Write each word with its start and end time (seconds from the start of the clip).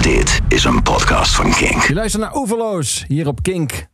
Dit 0.00 0.40
is 0.48 0.64
een 0.64 0.82
podcast 0.82 1.34
van 1.34 1.50
Kink. 1.50 1.82
Je 1.82 1.94
luistert 1.94 2.22
naar 2.22 2.36
Oeverloos 2.36 3.04
hier 3.08 3.26
op 3.26 3.42
Kink. 3.42 3.86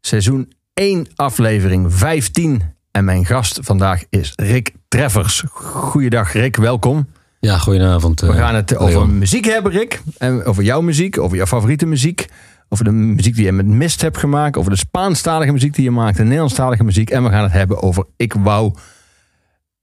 Seizoen 0.00 0.52
1, 0.74 1.06
aflevering 1.14 1.94
15. 1.94 2.62
En 2.90 3.04
mijn 3.04 3.26
gast 3.26 3.58
vandaag 3.62 4.04
is 4.10 4.32
Rick 4.36 4.72
Treffers. 4.88 5.44
Goeiedag 5.52 6.32
Rick, 6.32 6.56
welkom. 6.56 7.08
Ja, 7.40 7.58
goedenavond. 7.58 8.20
We 8.20 8.32
gaan 8.32 8.54
het 8.54 8.76
over 8.76 9.08
muziek 9.08 9.44
hebben, 9.44 9.72
Rick. 9.72 10.02
En 10.18 10.44
over 10.44 10.62
jouw 10.62 10.80
muziek, 10.80 11.18
over 11.18 11.36
jouw 11.36 11.46
favoriete 11.46 11.86
muziek. 11.86 12.26
Over 12.68 12.84
de 12.84 12.90
muziek 12.90 13.34
die 13.34 13.44
je 13.44 13.52
met 13.52 13.66
Mist 13.66 14.00
hebt 14.00 14.18
gemaakt. 14.18 14.56
Over 14.56 14.70
de 14.70 14.78
Spaanstalige 14.78 15.52
muziek 15.52 15.74
die 15.74 15.84
je 15.84 15.90
maakt. 15.90 16.16
De 16.16 16.22
Nederlandstalige 16.22 16.84
muziek. 16.84 17.10
En 17.10 17.22
we 17.22 17.30
gaan 17.30 17.42
het 17.42 17.52
hebben 17.52 17.82
over 17.82 18.04
Ik 18.16 18.34
wou 18.34 18.74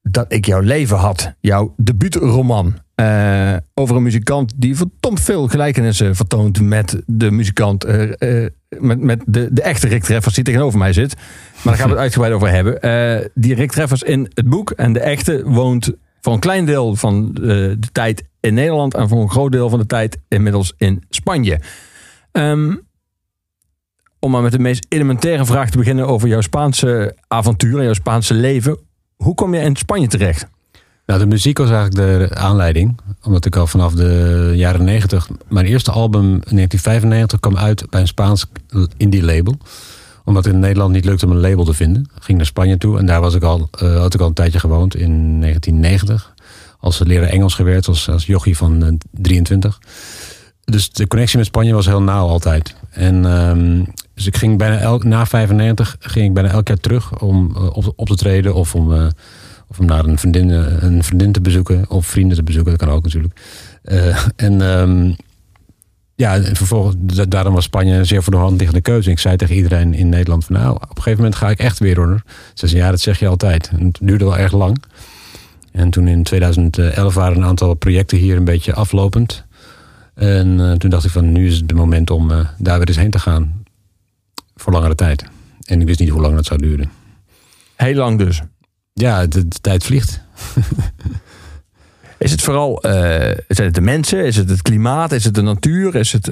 dat 0.02 0.26
ik 0.28 0.46
jouw 0.46 0.62
leven 0.62 0.98
had. 0.98 1.34
Jouw 1.40 1.74
debuutroman. 1.78 2.84
Uh, 2.96 3.56
over 3.74 3.96
een 3.96 4.04
muzikant 4.04 4.54
die 4.56 4.76
verdomd 4.76 5.22
veel 5.22 5.48
gelijkenissen 5.48 6.16
vertoont 6.16 6.62
met 6.62 7.02
de 7.06 7.32
muzikant. 7.32 7.86
Uh, 7.86 8.12
uh, 8.20 8.48
met, 8.80 9.02
met 9.02 9.22
de, 9.26 9.50
de 9.52 9.62
echte 9.62 9.88
Rick 9.88 10.04
Treffers 10.04 10.36
die 10.36 10.44
tegenover 10.44 10.80
mij 10.80 10.94
zit. 10.94 11.16
Maar 11.16 11.64
daar 11.64 11.76
gaan 11.76 11.86
we 11.86 11.92
het 11.92 12.02
uitgebreid 12.08 12.34
over 12.34 12.50
hebben. 12.50 13.32
die 13.34 13.56
Rick 13.56 13.72
Treffers 13.72 14.04
in 14.04 14.32
het 14.34 14.50
boek 14.50 14.72
en 14.72 14.94
de 14.94 15.00
echte 15.00 15.44
woont 15.46 15.92
voor 16.22 16.34
een 16.34 16.40
klein 16.40 16.66
deel 16.66 16.96
van 16.96 17.34
de, 17.34 17.76
de 17.80 17.88
tijd 17.92 18.24
in 18.40 18.54
Nederland. 18.54 18.94
En 18.94 19.08
voor 19.08 19.22
een 19.22 19.30
groot 19.30 19.52
deel 19.52 19.70
van 19.70 19.80
de 19.80 19.86
tijd 19.86 20.18
inmiddels 20.28 20.74
in 20.78 21.04
Spanje. 21.10 21.60
Um, 22.32 22.86
om 24.26 24.32
maar 24.32 24.42
met 24.42 24.52
de 24.52 24.60
meest 24.60 24.86
elementaire 24.90 25.46
vraag 25.46 25.70
te 25.70 25.78
beginnen 25.78 26.08
over 26.08 26.28
jouw 26.28 26.42
Spaanse 26.42 27.16
avontuur 27.28 27.78
en 27.78 27.84
jouw 27.84 27.94
Spaanse 27.94 28.34
leven. 28.34 28.78
Hoe 29.16 29.36
kom 29.36 29.54
je 29.54 29.62
in 29.62 29.76
Spanje 29.76 30.08
terecht? 30.08 30.48
Nou, 31.06 31.20
de 31.20 31.26
muziek 31.26 31.58
was 31.58 31.70
eigenlijk 31.70 32.30
de 32.30 32.36
aanleiding. 32.36 33.00
Omdat 33.24 33.46
ik 33.46 33.56
al 33.56 33.68
vanaf 33.68 33.94
de 33.94 34.52
jaren 34.56 34.84
90... 34.84 35.30
Mijn 35.48 35.66
eerste 35.66 35.92
album 35.92 36.24
in 36.24 36.56
1995 36.56 37.40
kwam 37.40 37.58
uit 37.58 37.90
bij 37.90 38.02
een 38.02 38.08
Spaans 38.08 38.46
indie 38.98 39.24
label. 39.24 39.58
Omdat 40.24 40.46
het 40.46 40.54
in 40.54 40.60
Nederland 40.60 40.94
niet 40.94 41.06
lukte 41.06 41.26
om 41.26 41.32
een 41.32 41.40
label 41.40 41.66
te 41.66 41.74
vinden. 41.74 42.10
Ging 42.20 42.38
naar 42.38 42.48
Spanje 42.48 42.78
toe 42.78 43.00
en 43.00 43.06
daar 43.06 43.22
was 43.22 43.36
ik 43.36 43.44
al, 43.44 43.70
uh, 43.84 43.98
had 43.98 44.14
ik 44.14 44.20
al 44.20 44.28
een 44.28 44.34
tijdje 44.34 44.60
gewoond 44.60 44.96
in 44.96 45.42
1990. 45.42 46.34
Als 46.80 47.00
leraar 47.00 47.30
Engels 47.30 47.54
gewerkt, 47.54 47.88
als, 47.88 48.10
als 48.10 48.26
jochie 48.26 48.58
van 48.58 48.84
uh, 48.84 48.90
23. 49.12 49.80
Dus 50.64 50.92
de 50.92 51.08
connectie 51.08 51.38
met 51.38 51.48
Spanje 51.48 51.74
was 51.74 51.86
heel 51.86 52.02
nauw 52.02 52.28
altijd. 52.28 52.76
En 52.90 53.26
um, 53.26 53.86
dus 54.14 54.28
ik 54.28 54.38
ging 54.38 54.58
bijna 54.58 54.78
elk, 54.78 55.04
na 55.04 55.26
95 55.26 55.96
ging 56.00 56.26
ik 56.26 56.34
bijna 56.34 56.50
elk 56.50 56.68
jaar 56.68 56.78
terug 56.78 57.20
om 57.20 57.52
uh, 57.56 57.76
op, 57.76 57.94
op, 57.96 58.08
te 58.08 58.16
treden 58.16 58.54
of 58.54 58.76
om, 58.76 59.12
of 59.68 59.80
om 59.80 59.86
naar 59.86 60.06
een 60.06 60.18
vriendin, 60.18 60.50
een 60.50 61.04
vriendin 61.04 61.32
te 61.32 61.42
bezoeken 61.42 61.90
of 61.90 62.06
vrienden 62.06 62.38
te 62.38 62.44
bezoeken. 62.44 62.72
Dat 62.72 62.82
kan 62.82 62.96
ook 62.96 63.04
natuurlijk. 63.04 63.40
Uh, 63.84 64.26
en 64.36 64.62
um, 64.62 65.16
ja, 66.16 66.36
en 66.36 66.56
vervolgens, 66.56 67.28
daarom 67.28 67.54
was 67.54 67.64
Spanje 67.64 67.96
een 67.96 68.06
zeer 68.06 68.24
voor 68.24 68.34
de 68.34 68.40
hand 68.40 68.58
liggende 68.58 68.82
keuze. 68.82 69.12
Ik 69.12 69.20
zei 69.20 69.36
tegen 69.36 69.56
iedereen 69.56 69.94
in 69.94 70.10
Nederland 70.10 70.46
van 70.46 70.56
nou, 70.56 70.76
op 70.76 70.82
een 70.82 70.96
gegeven 70.96 71.18
moment 71.18 71.36
ga 71.36 71.50
ik 71.50 71.60
echt 71.60 71.80
weer 71.80 71.96
hoor. 71.96 72.22
Ze 72.54 72.68
zei 72.68 72.82
ja, 72.82 72.90
dat 72.90 73.00
zeg 73.00 73.20
je 73.20 73.28
altijd. 73.28 73.70
Het 73.70 74.00
duurde 74.02 74.26
wel 74.26 74.38
erg 74.38 74.52
lang. 74.52 74.84
En 75.72 75.90
toen 75.90 76.08
in 76.08 76.24
2011 76.24 77.14
waren 77.14 77.38
een 77.38 77.44
aantal 77.44 77.74
projecten 77.74 78.18
hier 78.18 78.38
een 78.38 78.44
beetje 78.44 78.74
aflopend. 78.74 79.46
En 80.14 80.60
uh, 80.60 80.72
toen 80.72 80.90
dacht 80.90 81.06
ik 81.06 81.12
van 81.12 81.32
nu 81.32 81.48
is 81.48 81.58
het 81.58 81.74
moment 81.74 82.10
om 82.10 82.28
daar 82.58 82.78
weer 82.78 82.88
eens 82.88 82.98
heen 82.98 83.12
te 83.12 83.20
gaan. 83.20 83.64
Voor 84.56 84.74
langere 84.74 84.96
tijd. 84.96 85.26
En 85.66 85.82
ik 85.82 85.88
wist 85.88 86.00
niet 86.00 86.10
hoe 86.10 86.22
lang 86.22 86.36
dat 86.36 86.46
zou 86.46 86.62
duren. 86.62 86.92
Heel 87.76 87.96
lang 87.96 88.18
dus? 88.18 88.42
Ja, 89.02 89.26
de, 89.26 89.48
de 89.48 89.60
tijd 89.62 89.84
vliegt. 89.84 90.22
is 92.18 92.32
het 92.32 92.42
vooral 92.42 92.86
uh, 92.86 92.92
zijn 93.48 93.68
het 93.68 93.76
de 93.76 93.82
mensen? 93.82 94.26
Is 94.26 94.36
het 94.36 94.50
het 94.50 94.62
klimaat? 94.62 95.12
Is 95.12 95.24
het 95.24 95.36
de 95.36 95.42
natuur? 95.42 95.96
Is 95.96 96.12
het, 96.12 96.28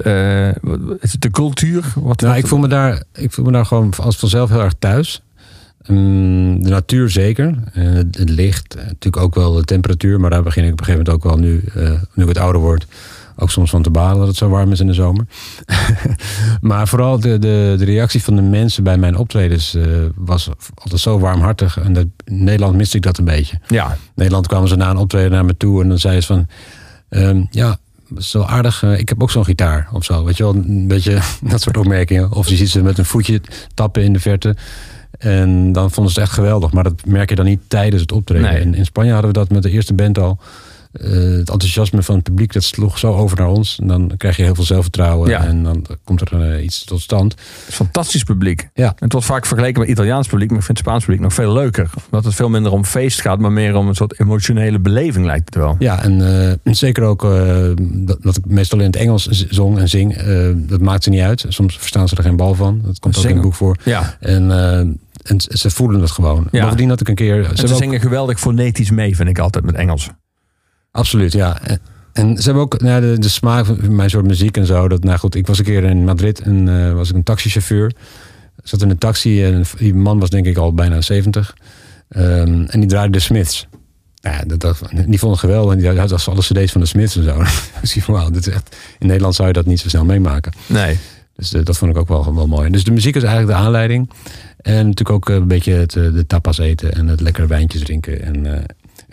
is 1.00 1.12
het 1.12 1.20
de 1.20 1.30
cultuur? 1.30 1.84
Wat, 1.94 2.20
nou, 2.20 2.36
ik, 2.36 2.46
voel 2.46 2.58
me 2.58 2.68
daar, 2.68 3.02
ik 3.12 3.32
voel 3.32 3.44
me 3.44 3.52
daar 3.52 3.66
gewoon 3.66 3.92
als 3.96 4.16
vanzelf 4.16 4.50
heel 4.50 4.60
erg 4.60 4.74
thuis. 4.78 5.22
Um, 5.88 6.62
de 6.62 6.68
natuur 6.68 7.10
zeker. 7.10 7.54
het, 7.72 8.18
het 8.18 8.30
licht. 8.30 8.74
Natuurlijk 8.74 9.22
ook 9.22 9.34
wel 9.34 9.52
de 9.52 9.64
temperatuur. 9.64 10.20
Maar 10.20 10.30
daar 10.30 10.42
begin 10.42 10.64
ik 10.64 10.72
op 10.72 10.78
een 10.78 10.84
gegeven 10.84 11.04
moment 11.06 11.24
ook 11.24 11.30
wel 11.30 11.40
nu, 11.40 11.64
nu 12.14 12.22
ik 12.22 12.28
het 12.28 12.38
ouder 12.38 12.60
word 12.60 12.86
ook 13.36 13.50
soms 13.50 13.70
van 13.70 13.82
te 13.82 13.90
balen 13.90 14.18
dat 14.18 14.26
het 14.26 14.36
zo 14.36 14.48
warm 14.48 14.72
is 14.72 14.80
in 14.80 14.86
de 14.86 14.92
zomer. 14.92 15.26
maar 16.60 16.88
vooral 16.88 17.20
de, 17.20 17.38
de, 17.38 17.74
de 17.78 17.84
reactie 17.84 18.22
van 18.22 18.36
de 18.36 18.42
mensen 18.42 18.84
bij 18.84 18.98
mijn 18.98 19.16
optredens 19.16 19.74
uh, 19.74 19.84
was 20.14 20.48
altijd 20.74 21.00
zo 21.00 21.18
warmhartig. 21.18 21.78
En 21.78 21.92
dat, 21.92 22.06
in 22.24 22.44
Nederland 22.44 22.76
miste 22.76 22.96
ik 22.96 23.02
dat 23.02 23.18
een 23.18 23.24
beetje. 23.24 23.58
Ja. 23.66 23.90
In 23.90 23.98
Nederland 24.14 24.46
kwamen 24.46 24.68
ze 24.68 24.76
na 24.76 24.90
een 24.90 24.96
optreden 24.96 25.30
naar 25.30 25.44
me 25.44 25.56
toe 25.56 25.82
en 25.82 25.88
dan 25.88 25.98
zei 25.98 26.20
ze 26.20 26.26
van... 26.26 26.46
Um, 27.08 27.46
ja, 27.50 27.78
zo 28.18 28.42
aardig. 28.42 28.82
Uh, 28.82 28.98
ik 28.98 29.08
heb 29.08 29.22
ook 29.22 29.30
zo'n 29.30 29.44
gitaar 29.44 29.88
of 29.92 30.04
zo. 30.04 30.24
Weet 30.24 30.36
je 30.36 30.42
wel, 30.42 30.54
een 30.54 30.88
beetje 30.88 31.18
dat 31.50 31.60
soort 31.60 31.76
opmerkingen. 31.76 32.32
Of 32.32 32.48
je 32.48 32.56
ziet 32.56 32.70
ze 32.70 32.82
met 32.82 32.98
een 32.98 33.04
voetje 33.04 33.40
tappen 33.74 34.02
in 34.02 34.12
de 34.12 34.20
verte. 34.20 34.56
En 35.18 35.72
dan 35.72 35.90
vonden 35.90 36.12
ze 36.12 36.20
het 36.20 36.28
echt 36.28 36.38
geweldig. 36.38 36.72
Maar 36.72 36.84
dat 36.84 37.04
merk 37.06 37.28
je 37.28 37.34
dan 37.34 37.44
niet 37.44 37.60
tijdens 37.68 38.02
het 38.02 38.12
optreden. 38.12 38.70
Nee. 38.70 38.78
In 38.78 38.84
Spanje 38.84 39.12
hadden 39.12 39.32
we 39.32 39.38
dat 39.38 39.50
met 39.50 39.62
de 39.62 39.70
eerste 39.70 39.94
band 39.94 40.18
al. 40.18 40.38
Uh, 41.00 41.38
het 41.38 41.50
enthousiasme 41.50 42.02
van 42.02 42.14
het 42.14 42.24
publiek 42.24 42.52
dat 42.52 42.62
sloeg 42.62 42.98
zo 42.98 43.12
over 43.12 43.36
naar 43.36 43.48
ons. 43.48 43.78
En 43.80 43.86
dan 43.86 44.12
krijg 44.16 44.36
je 44.36 44.42
heel 44.42 44.54
veel 44.54 44.64
zelfvertrouwen. 44.64 45.30
Ja. 45.30 45.44
En 45.44 45.62
dan 45.62 45.86
komt 46.04 46.20
er 46.20 46.54
uh, 46.54 46.64
iets 46.64 46.84
tot 46.84 47.00
stand. 47.00 47.34
Fantastisch 47.68 48.22
publiek. 48.22 48.68
Ja. 48.74 48.94
Het 48.98 49.12
wordt 49.12 49.26
vaak 49.26 49.46
vergeleken 49.46 49.80
met 49.80 49.88
Italiaans 49.88 50.28
publiek. 50.28 50.48
Maar 50.48 50.58
ik 50.58 50.64
vind 50.64 50.78
het 50.78 50.86
Spaans 50.86 51.04
publiek 51.04 51.22
nog 51.22 51.34
veel 51.34 51.52
leuker. 51.52 51.90
Omdat 52.04 52.24
het 52.24 52.34
veel 52.34 52.48
minder 52.48 52.72
om 52.72 52.84
feest 52.84 53.20
gaat. 53.20 53.38
Maar 53.38 53.52
meer 53.52 53.74
om 53.74 53.88
een 53.88 53.94
soort 53.94 54.20
emotionele 54.20 54.78
beleving 54.78 55.26
lijkt 55.26 55.44
het 55.44 55.54
wel. 55.54 55.76
Ja, 55.78 56.02
en 56.02 56.18
uh, 56.64 56.74
zeker 56.74 57.02
ook 57.02 57.22
dat, 57.86 58.22
dat, 58.22 58.36
ik 58.36 58.46
meestal 58.46 58.78
in 58.78 58.86
het 58.86 58.96
Engels 58.96 59.26
zong 59.28 59.78
en 59.78 59.88
zing. 59.88 60.16
dat 60.56 60.80
maakt 60.80 61.04
ze 61.04 61.10
niet 61.10 61.20
uit. 61.20 61.44
Soms 61.48 61.78
verstaan 61.78 62.08
ze 62.08 62.16
er 62.16 62.22
geen 62.22 62.36
bal 62.36 62.54
van. 62.54 62.80
Dat 62.84 62.98
komt 62.98 63.18
ook 63.18 63.24
in 63.24 63.32
het 63.32 63.40
boek 63.40 63.54
voor. 63.54 63.76
Ja. 63.84 64.16
En... 64.20 64.50
en 64.50 65.00
ze 65.38 65.70
voelen 65.70 66.00
het 66.00 66.10
gewoon. 66.10 66.48
Ja. 66.50 66.62
Bovendien 66.62 66.88
had 66.88 67.00
ik 67.00 67.08
een 67.08 67.14
keer... 67.14 67.50
Ze, 67.54 67.68
ze 67.68 67.74
zingen 67.74 68.00
geweldig 68.00 68.40
fonetisch 68.40 68.90
mee, 68.90 69.16
vind 69.16 69.28
ik 69.28 69.38
altijd, 69.38 69.64
met 69.64 69.74
Engels. 69.74 70.10
Absoluut, 70.94 71.32
ja. 71.32 71.60
En 72.12 72.36
ze 72.36 72.42
hebben 72.42 72.62
ook 72.62 72.80
nou, 72.80 73.00
de, 73.00 73.18
de 73.18 73.28
smaak 73.28 73.66
van 73.66 73.94
mijn 73.94 74.10
soort 74.10 74.26
muziek 74.26 74.56
en 74.56 74.66
zo. 74.66 74.88
Dat, 74.88 75.04
nou 75.04 75.18
goed, 75.18 75.34
ik 75.34 75.46
was 75.46 75.58
een 75.58 75.64
keer 75.64 75.84
in 75.84 76.04
Madrid 76.04 76.40
en 76.40 76.66
uh, 76.66 76.92
was 76.92 77.08
ik 77.08 77.14
een 77.14 77.22
taxichauffeur. 77.22 77.92
Zat 78.62 78.82
in 78.82 78.90
een 78.90 78.98
taxi 78.98 79.44
en 79.44 79.64
die 79.78 79.94
man 79.94 80.18
was 80.18 80.30
denk 80.30 80.46
ik 80.46 80.56
al 80.56 80.74
bijna 80.74 81.00
70. 81.00 81.54
Um, 82.16 82.64
en 82.66 82.80
die 82.80 82.88
draaide 82.88 83.12
de 83.12 83.18
Smiths. 83.18 83.66
Nou, 84.20 84.36
ja, 84.36 84.44
dat, 84.44 84.60
dat, 84.60 84.82
die 85.06 85.18
vond 85.18 85.32
het 85.32 85.40
geweldig. 85.40 85.76
Die 85.76 85.98
had 85.98 86.28
alle 86.28 86.40
cd's 86.40 86.72
van 86.72 86.80
de 86.80 86.86
Smiths 86.86 87.16
en 87.16 87.24
zo. 87.24 87.42
dus 87.80 87.96
ik 87.96 88.04
wauw, 88.04 88.30
dit 88.30 88.46
is 88.46 88.52
echt, 88.52 88.76
in 88.98 89.06
Nederland 89.06 89.34
zou 89.34 89.48
je 89.48 89.54
dat 89.54 89.66
niet 89.66 89.80
zo 89.80 89.88
snel 89.88 90.04
meemaken. 90.04 90.52
Nee. 90.66 90.98
Dus 91.36 91.52
uh, 91.52 91.64
dat 91.64 91.78
vond 91.78 91.90
ik 91.90 91.96
ook 91.96 92.08
wel, 92.08 92.34
wel 92.34 92.46
mooi. 92.46 92.70
Dus 92.70 92.84
de 92.84 92.92
muziek 92.92 93.16
is 93.16 93.22
eigenlijk 93.22 93.58
de 93.58 93.64
aanleiding. 93.64 94.10
En 94.56 94.86
natuurlijk 94.86 95.10
ook 95.10 95.28
een 95.28 95.48
beetje 95.48 95.72
het, 95.72 95.90
de 95.90 96.24
tapas 96.26 96.58
eten 96.58 96.92
en 96.92 97.06
het 97.06 97.20
lekkere 97.20 97.46
wijntjes 97.46 97.82
drinken. 97.82 98.22
En, 98.22 98.44
uh, 98.44 98.52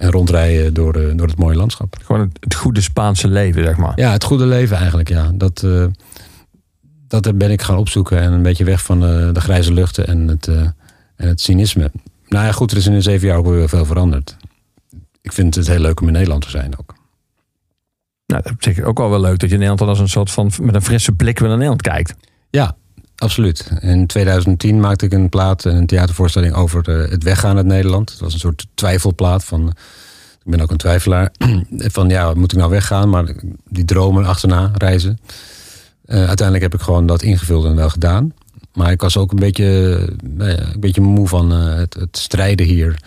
en 0.01 0.11
rondrijden 0.11 0.73
door, 0.73 0.97
uh, 0.97 1.11
door 1.15 1.27
het 1.27 1.37
mooie 1.37 1.55
landschap. 1.55 1.95
Gewoon 2.03 2.21
het, 2.21 2.37
het, 2.39 2.55
goede 2.55 2.81
Spaanse 2.81 3.27
leven, 3.27 3.63
zeg 3.63 3.77
maar. 3.77 3.99
Ja, 3.99 4.11
het 4.11 4.23
goede 4.23 4.45
leven 4.45 4.77
eigenlijk, 4.77 5.09
ja. 5.09 5.31
Dat, 5.33 5.61
uh, 5.65 5.85
dat 7.07 7.37
ben 7.37 7.51
ik 7.51 7.61
gaan 7.61 7.77
opzoeken. 7.77 8.19
En 8.19 8.31
een 8.31 8.41
beetje 8.41 8.63
weg 8.63 8.83
van 8.83 9.03
uh, 9.03 9.33
de 9.33 9.41
grijze 9.41 9.73
luchten 9.73 10.07
en 10.07 10.27
het, 10.27 10.47
en 10.47 11.27
het 11.27 11.41
cynisme. 11.41 11.91
Nou 12.27 12.45
ja, 12.45 12.51
goed, 12.51 12.71
er 12.71 12.77
is 12.77 12.85
in 12.85 12.93
de 12.93 13.01
zeven 13.01 13.27
jaar 13.27 13.37
ook 13.37 13.45
weer 13.45 13.69
veel 13.69 13.85
veranderd. 13.85 14.37
Ik 15.21 15.33
vind 15.33 15.55
het 15.55 15.67
heel 15.67 15.79
leuk 15.79 16.01
om 16.01 16.07
in 16.07 16.13
Nederland 16.13 16.41
te 16.41 16.49
zijn 16.49 16.77
ook. 16.77 16.95
Nou, 18.25 18.41
dat 18.43 18.53
is 18.57 18.65
zeker 18.65 18.85
ook 18.85 18.97
wel 18.97 19.09
wel 19.09 19.21
leuk 19.21 19.39
dat 19.39 19.49
je 19.49 19.55
in 19.55 19.61
Nederland 19.61 19.89
als 19.89 19.99
een 19.99 20.09
soort 20.09 20.31
van 20.31 20.51
met 20.61 20.75
een 20.75 20.81
frisse 20.81 21.11
blik 21.11 21.39
weer 21.39 21.47
naar 21.47 21.57
Nederland 21.57 21.81
kijkt. 21.81 22.13
Ja, 22.49 22.75
absoluut. 23.21 23.71
In 23.79 24.07
2010 24.07 24.79
maakte 24.79 25.05
ik 25.05 25.13
een 25.13 25.29
plaat, 25.29 25.63
een 25.63 25.85
theatervoorstelling 25.85 26.53
over 26.53 26.89
het 26.89 27.23
weggaan 27.23 27.57
uit 27.57 27.65
Nederland. 27.65 28.09
Het 28.09 28.19
was 28.19 28.33
een 28.33 28.39
soort 28.39 28.67
twijfelplaat 28.73 29.43
van. 29.43 29.67
Ik 30.43 30.51
ben 30.51 30.61
ook 30.61 30.71
een 30.71 30.77
twijfelaar. 30.77 31.31
Van 31.97 32.09
ja, 32.09 32.33
moet 32.33 32.51
ik 32.51 32.57
nou 32.57 32.69
weggaan? 32.69 33.09
Maar 33.09 33.35
die 33.69 33.85
dromen 33.85 34.25
achterna 34.25 34.71
reizen. 34.73 35.19
Uh, 36.05 36.17
uiteindelijk 36.17 36.61
heb 36.61 36.73
ik 36.73 36.81
gewoon 36.81 37.05
dat 37.05 37.21
ingevuld 37.21 37.65
en 37.65 37.75
wel 37.75 37.89
gedaan. 37.89 38.33
Maar 38.73 38.91
ik 38.91 39.01
was 39.01 39.17
ook 39.17 39.31
een 39.31 39.39
beetje, 39.39 40.07
nou 40.23 40.49
ja, 40.49 40.73
een 40.73 40.79
beetje 40.79 41.01
moe 41.01 41.27
van 41.27 41.51
het, 41.51 41.93
het, 41.93 42.17
strijden 42.17 42.65
hier 42.65 43.01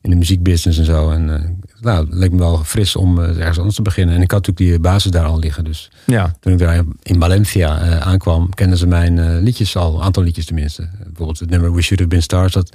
in 0.00 0.10
de 0.10 0.16
muziekbusiness 0.16 0.78
en 0.78 0.84
zo. 0.84 1.10
En 1.10 1.60
nou, 1.80 2.04
het 2.04 2.14
leek 2.14 2.30
me 2.30 2.38
wel 2.38 2.64
fris 2.64 2.96
om 2.96 3.18
ergens 3.18 3.58
anders 3.58 3.76
te 3.76 3.82
beginnen. 3.82 4.14
En 4.14 4.22
ik 4.22 4.30
had 4.30 4.46
natuurlijk 4.46 4.70
die 4.70 4.90
basis 4.90 5.10
daar 5.10 5.26
al 5.26 5.38
liggen. 5.38 5.64
Dus 5.64 5.90
ja. 6.06 6.34
toen 6.40 6.52
ik 6.52 6.58
daar 6.58 6.84
in 7.02 7.20
Valencia 7.20 8.00
aankwam, 8.00 8.54
kenden 8.54 8.78
ze 8.78 8.86
mijn 8.86 9.42
liedjes 9.42 9.76
al. 9.76 9.94
Een 9.94 10.02
aantal 10.02 10.22
liedjes 10.22 10.44
tenminste. 10.44 10.88
Bijvoorbeeld 11.04 11.38
het 11.38 11.50
nummer 11.50 11.74
We 11.74 11.82
Should 11.82 11.98
Have 11.98 12.08
Been 12.08 12.22
Stars. 12.22 12.52
Dat, 12.52 12.72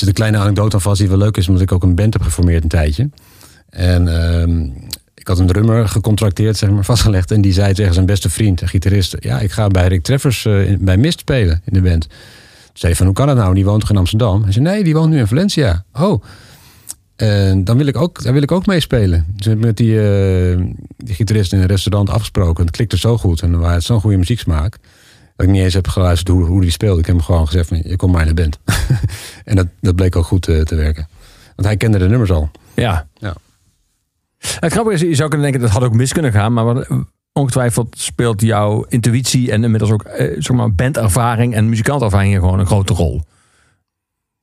zit 0.00 0.08
een 0.08 0.14
kleine 0.14 0.38
anekdote 0.38 0.74
aan 0.74 0.82
vast 0.82 1.00
die 1.00 1.08
wel 1.08 1.18
leuk 1.18 1.36
is, 1.36 1.46
omdat 1.46 1.62
ik 1.62 1.72
ook 1.72 1.82
een 1.82 1.94
band 1.94 2.12
heb 2.12 2.22
geformeerd 2.22 2.62
een 2.62 2.68
tijdje. 2.68 3.10
En 3.70 4.06
uh, 4.06 4.72
ik 5.14 5.28
had 5.28 5.38
een 5.38 5.46
drummer 5.46 5.88
gecontracteerd, 5.88 6.56
zeg 6.56 6.70
maar, 6.70 6.84
vastgelegd. 6.94 7.30
En 7.30 7.40
die 7.40 7.52
zei 7.52 7.74
tegen 7.74 7.94
zijn 7.94 8.06
beste 8.06 8.30
vriend, 8.30 8.60
een 8.60 8.68
gitarist... 8.68 9.16
ja, 9.18 9.40
ik 9.40 9.52
ga 9.52 9.68
bij 9.68 9.88
Rick 9.88 10.02
Treffers 10.02 10.42
bij 10.78 10.96
Mist 10.96 11.20
spelen 11.20 11.62
in 11.64 11.72
de 11.72 11.82
band. 11.82 12.02
Toen 12.02 12.10
zei 12.72 12.94
van, 12.94 13.06
hoe 13.06 13.14
kan 13.14 13.26
dat 13.26 13.36
nou? 13.36 13.54
Die 13.54 13.64
woont 13.64 13.80
toch 13.80 13.90
in 13.90 13.96
Amsterdam? 13.96 14.42
Hij 14.42 14.52
zei, 14.52 14.64
nee, 14.64 14.84
die 14.84 14.94
woont 14.94 15.10
nu 15.10 15.18
in 15.18 15.26
Valencia. 15.26 15.84
Oh. 15.92 16.22
En 17.20 17.64
dan 17.64 17.76
wil 17.76 17.86
ik 17.86 17.96
ook, 17.96 18.22
daar 18.22 18.32
wil 18.32 18.42
ik 18.42 18.52
ook 18.52 18.66
meespelen. 18.66 19.26
Dus 19.36 19.54
met 19.54 19.76
die, 19.76 20.00
eh, 20.00 20.64
die 20.96 21.14
gitarist 21.14 21.52
in 21.52 21.58
een 21.58 21.66
restaurant 21.66 22.10
afgesproken. 22.10 22.64
Het 22.64 22.76
klikte 22.76 22.98
zo 22.98 23.18
goed 23.18 23.42
en 23.42 23.52
hij 23.52 23.72
had 23.72 23.82
zo'n 23.82 24.00
goede 24.00 24.16
muzieksmaak. 24.16 24.78
Dat 25.36 25.46
ik 25.46 25.52
niet 25.52 25.62
eens 25.62 25.74
heb 25.74 25.88
geluisterd 25.88 26.36
hoe, 26.36 26.46
hoe 26.46 26.60
die 26.60 26.70
speelde. 26.70 27.00
Ik 27.00 27.06
heb 27.06 27.16
hem 27.16 27.24
gewoon 27.24 27.46
gezegd 27.46 27.68
van, 27.68 27.82
je 27.84 27.96
komt 27.96 28.12
maar 28.12 28.26
in 28.26 28.34
de 28.34 28.42
band. 28.42 28.58
en 29.44 29.56
dat, 29.56 29.66
dat 29.80 29.94
bleek 29.94 30.16
ook 30.16 30.24
goed 30.24 30.48
eh, 30.48 30.60
te 30.60 30.74
werken. 30.74 31.08
Want 31.56 31.68
hij 31.68 31.76
kende 31.76 31.98
de 31.98 32.08
nummers 32.08 32.30
al. 32.30 32.50
Ja. 32.74 33.06
Ja. 33.14 33.34
Het 34.38 34.72
grappige 34.72 34.94
is, 34.94 35.00
je 35.00 35.14
zou 35.14 35.28
kunnen 35.28 35.50
denken 35.50 35.68
dat 35.68 35.78
had 35.78 35.88
ook 35.88 35.94
mis 35.94 36.12
kunnen 36.12 36.32
gaan. 36.32 36.52
Maar 36.52 36.64
wat, 36.64 36.86
ongetwijfeld 37.32 37.98
speelt 37.98 38.40
jouw 38.40 38.84
intuïtie 38.88 39.50
en 39.52 39.64
inmiddels 39.64 39.90
ook 39.90 40.02
eh, 40.02 40.36
zeg 40.38 40.56
maar 40.56 40.74
bandervaring 40.74 41.54
en 41.54 41.68
muzikantervaring 41.68 42.30
hier 42.30 42.40
gewoon 42.40 42.58
een 42.58 42.66
grote 42.66 42.94
rol. 42.94 43.22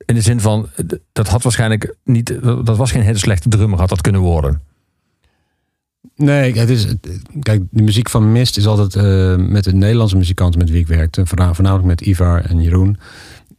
In 0.06 0.16
de 0.16 0.22
zin 0.22 0.40
van, 0.40 0.70
eh, 0.76 0.86
dat 1.12 1.28
had 1.28 1.44
waarschijnlijk 1.44 1.96
niet, 2.04 2.40
dat 2.44 2.78
was 2.78 2.92
geen 2.92 3.02
hele 3.02 3.18
slechte 3.18 3.50
drummer, 3.50 3.80
had 3.80 3.90
dat 3.90 4.02
kunnen 4.02 4.22
worden. 4.22 4.62
Nee, 6.16 6.54
het 6.58 6.70
is, 6.70 6.84
het- 6.84 7.08
kijk, 7.42 7.62
de 7.72 7.84
muziek 7.84 8.10
van 8.10 8.32
Mist 8.32 8.58
is 8.58 8.68
altijd 8.68 8.96
eh, 8.96 9.36
met 9.36 9.64
de 9.64 9.74
Nederlandse 9.74 10.18
muzikanten 10.18 10.60
met 10.60 10.70
wie 10.70 10.80
ik 10.80 10.88
werkte, 10.88 11.26
voorna- 11.26 11.54
voornamelijk 11.54 11.88
met 11.88 12.02
Ivar 12.02 12.46
en 12.46 12.62
Jeroen, 12.62 12.98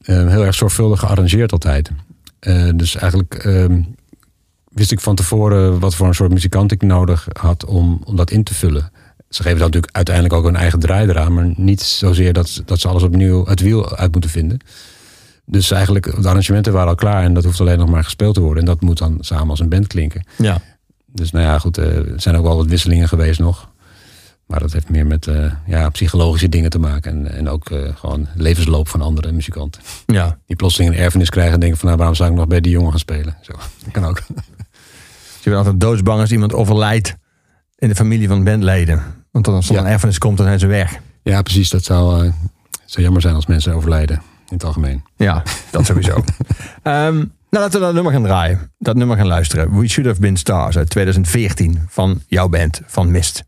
eh, 0.01 0.29
heel 0.29 0.45
erg 0.45 0.55
zorgvuldig 0.55 1.01
gearrangeerd 1.01 1.53
altijd. 1.53 1.91
Eh, 2.39 2.69
dus 2.75 2.97
eigenlijk 2.97 3.35
ehm, 3.35 3.83
wist 4.69 4.93
ik 4.93 5.01
van 5.01 5.15
tevoren 5.15 5.79
wat 5.79 5.95
voor 5.95 6.07
een 6.07 6.15
soort 6.15 6.33
muzikant 6.33 6.73
ik 6.73 6.83
nodig 6.83 7.29
had 7.41 7.65
om, 7.65 8.01
om 8.05 8.17
dat 8.17 8.31
in 8.31 8.43
te 8.45 8.55
vullen. 8.55 8.91
Ze 9.29 9.43
geven 9.43 9.59
natuurlijk 9.59 9.97
uiteindelijk 9.97 10.35
ook 10.35 10.45
hun 10.45 10.57
eigen 10.57 10.79
draai 10.79 11.09
eraan, 11.09 11.35
maar 11.35 11.53
niet 11.57 11.81
zozeer 11.83 12.33
dat, 12.33 12.63
dat 12.65 12.81
ze 12.81 12.89
alles 12.89 13.03
opnieuw 13.03 13.47
het 13.47 13.61
wiel 13.61 13.97
uit 13.97 14.13
moeten 14.13 14.31
vinden. 14.31 14.59
Dus 15.51 15.71
eigenlijk, 15.71 16.23
de 16.23 16.29
arrangementen 16.29 16.73
waren 16.73 16.89
al 16.89 16.95
klaar 16.95 17.23
en 17.23 17.35
dat 17.35 17.45
hoeft 17.45 17.61
alleen 17.61 17.79
nog 17.79 17.89
maar 17.89 18.05
gespeeld 18.05 18.35
te 18.35 18.41
worden. 18.41 18.59
En 18.63 18.69
dat 18.69 18.81
moet 18.81 18.99
dan 18.99 19.17
samen 19.21 19.51
als 19.51 19.61
een 19.61 19.69
band 19.69 19.87
klinken. 19.87 20.25
Ja. 20.37 20.61
Dus 21.07 21.31
nou 21.31 21.45
ja, 21.45 21.59
goed, 21.59 21.79
eh, 21.79 21.97
er 21.97 22.21
zijn 22.21 22.37
ook 22.37 22.45
wel 22.45 22.57
wat 22.57 22.67
wisselingen 22.67 23.09
geweest 23.09 23.41
nog. 23.41 23.69
Maar 24.47 24.61
dat 24.61 24.73
heeft 24.73 24.89
meer 24.91 25.07
met 25.07 25.27
eh, 25.27 25.53
ja, 25.67 25.89
psychologische 25.89 26.49
dingen 26.49 26.71
te 26.71 26.79
maken. 26.79 27.13
En, 27.27 27.33
en 27.33 27.49
ook 27.49 27.71
eh, 27.71 27.97
gewoon 27.97 28.27
levensloop 28.35 28.89
van 28.89 29.01
andere 29.03 29.33
muzikanten. 29.33 29.83
Ja. 30.07 30.39
Die 30.47 30.57
plotseling 30.57 30.93
een 30.95 30.99
erfenis 31.01 31.31
krijgen 31.31 31.55
en 31.55 31.61
denken 31.61 31.79
van... 31.79 31.87
nou, 31.87 31.99
waarom 31.99 32.17
zou 32.17 32.31
ik 32.31 32.37
nog 32.37 32.47
bij 32.47 32.61
die 32.61 32.73
jongen 32.73 32.91
gaan 32.91 32.99
spelen? 32.99 33.37
Zo, 33.41 33.53
dat 33.85 33.93
kan 33.93 34.05
ook. 34.05 34.23
Dus 34.27 35.43
je 35.43 35.51
bent 35.51 35.57
altijd 35.57 35.81
doodsbang 35.81 36.21
als 36.21 36.31
iemand 36.33 36.53
overlijdt 36.53 37.17
in 37.79 37.89
de 37.89 37.95
familie 37.95 38.29
van 38.29 38.45
bandleden. 38.45 39.03
Want 39.31 39.45
dan 39.45 39.55
als 39.55 39.69
er 39.69 39.75
Ja. 39.75 39.81
een 39.81 39.87
erfenis 39.87 40.19
komt, 40.19 40.37
dan 40.37 40.47
zijn 40.47 40.59
ze 40.59 40.67
weg. 40.67 40.99
Ja, 41.23 41.43
precies. 41.43 41.71
Dat 41.71 41.85
zou, 41.85 42.25
eh, 42.27 42.33
zou 42.85 43.03
jammer 43.05 43.23
zijn 43.23 43.35
als 43.35 43.47
mensen 43.47 43.73
overlijden. 43.75 44.23
In 44.49 44.55
het 44.57 44.65
algemeen. 44.65 45.03
Ja, 45.17 45.43
dat 45.71 45.87
sowieso. 45.87 46.15
Ehm, 46.83 47.17
nou, 47.51 47.65
laten 47.65 47.81
we 47.81 47.87
dat 47.87 47.95
nummer 47.95 48.13
gaan 48.13 48.23
draaien. 48.23 48.73
Dat 48.79 48.97
nummer 48.97 49.17
gaan 49.17 49.27
luisteren. 49.27 49.79
We 49.79 49.89
Should 49.89 50.09
Have 50.09 50.21
Been 50.21 50.37
Stars 50.37 50.77
uit 50.77 50.91
2014 50.91 51.83
van 51.89 52.23
jouw 52.27 52.49
band, 52.49 52.81
van 52.87 53.11
Mist. 53.11 53.45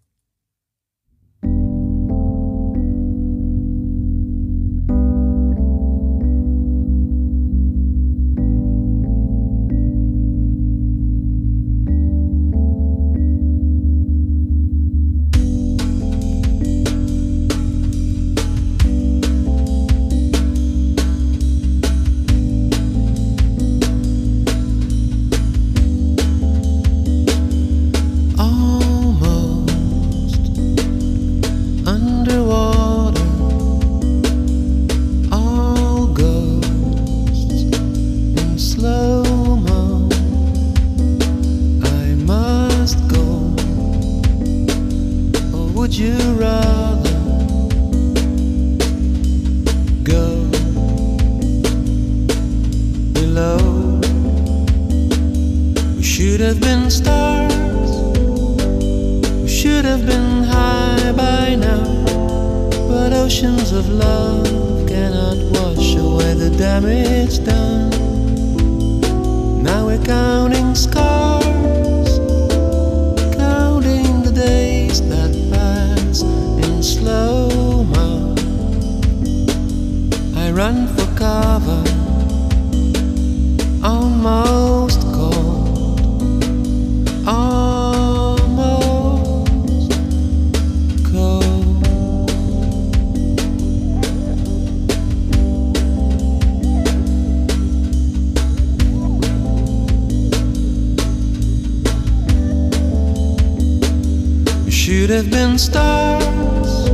Should 104.90 105.10
have 105.10 105.30
been 105.30 105.56
stars. 105.56 106.90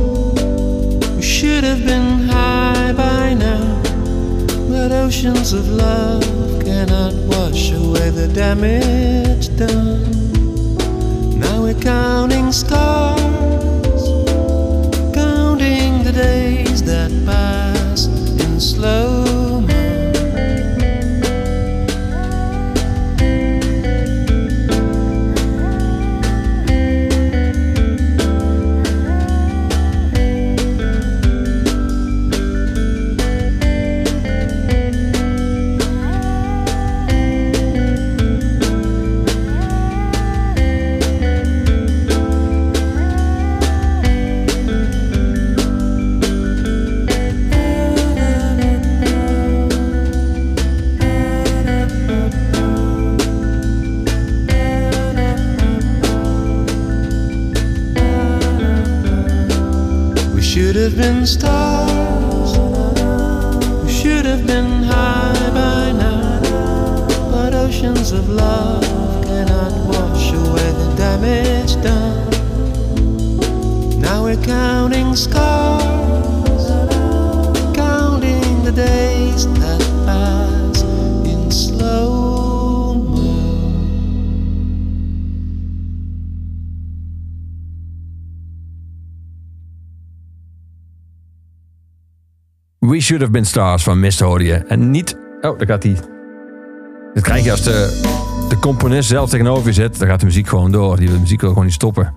We 1.15 1.21
should 1.23 1.63
have 1.63 1.83
been 1.83 2.29
high 2.29 2.93
by 2.93 3.33
now. 3.33 3.81
But 4.69 4.91
oceans 4.91 5.51
of 5.51 5.67
love 5.67 6.23
cannot 6.63 7.15
wash 7.25 7.71
away 7.71 8.11
the 8.11 8.27
damage 8.27 9.47
done. 9.57 10.03
Now 11.39 11.63
we're 11.63 11.81
counting 11.81 12.51
stars, 12.51 14.03
counting 15.15 16.03
the 16.03 16.13
days 16.13 16.83
that 16.83 17.09
pass 17.25 18.05
in 18.05 18.59
slow 18.59 19.26
stars. 61.27 62.57
We 63.83 63.91
should 63.91 64.25
have 64.25 64.47
been 64.47 64.83
high 64.83 65.49
by 65.53 65.91
now. 65.91 66.39
But 67.31 67.53
oceans 67.53 68.13
of 68.13 68.29
love 68.29 68.83
cannot 69.25 69.73
wash 69.91 70.31
away 70.31 70.71
the 70.81 70.93
damage 70.95 71.75
done. 71.83 72.29
Now 73.99 74.23
we're 74.23 74.41
counting 74.41 75.15
scars, 75.15 76.65
counting 77.75 78.63
the 78.63 78.71
days 78.71 79.45
Should 93.07 93.21
Have 93.21 93.33
Been 93.33 93.45
Stars 93.45 93.83
van 93.83 93.99
Mist 93.99 94.19
hoorde 94.19 94.43
je. 94.43 94.53
En 94.53 94.91
niet... 94.91 95.17
Oh, 95.41 95.57
daar 95.57 95.67
gaat 95.67 95.83
hij. 95.83 95.95
Dat 97.13 97.23
krijg 97.23 97.43
je 97.43 97.51
als 97.51 97.63
de, 97.63 98.01
de 98.49 98.59
componist 98.59 99.09
zelf 99.09 99.29
tegenover 99.29 99.67
je 99.67 99.73
zit, 99.73 99.99
dan 99.99 100.07
gaat 100.07 100.19
de 100.19 100.25
muziek 100.25 100.47
gewoon 100.47 100.71
door. 100.71 100.97
Die 100.97 101.09
muziek 101.09 101.41
wil 101.41 101.49
gewoon 101.49 101.65
niet 101.65 101.73
stoppen. 101.73 102.13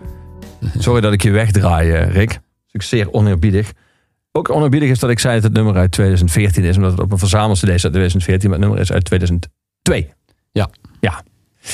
Sorry 0.78 1.00
dat 1.00 1.12
ik 1.12 1.22
je 1.22 1.30
wegdraai, 1.30 1.90
eh, 1.90 2.12
Rick. 2.12 2.30
Dat 2.70 2.82
is 2.82 2.88
zeer 2.88 3.12
oneerbiedig. 3.12 3.72
Ook 4.32 4.50
oneerbiedig 4.50 4.88
is 4.88 4.98
dat 4.98 5.10
ik 5.10 5.18
zei 5.18 5.34
dat 5.34 5.42
het 5.42 5.52
nummer 5.52 5.76
uit 5.76 5.92
2014 5.92 6.64
is, 6.64 6.76
omdat 6.76 6.90
het 6.90 7.00
op 7.00 7.12
een 7.12 7.18
verzamel-cd 7.18 7.68
uit 7.68 7.80
2014, 7.80 8.50
maar 8.50 8.58
het 8.58 8.68
nummer 8.68 8.84
is 8.84 8.92
uit 8.92 9.04
2002. 9.04 10.12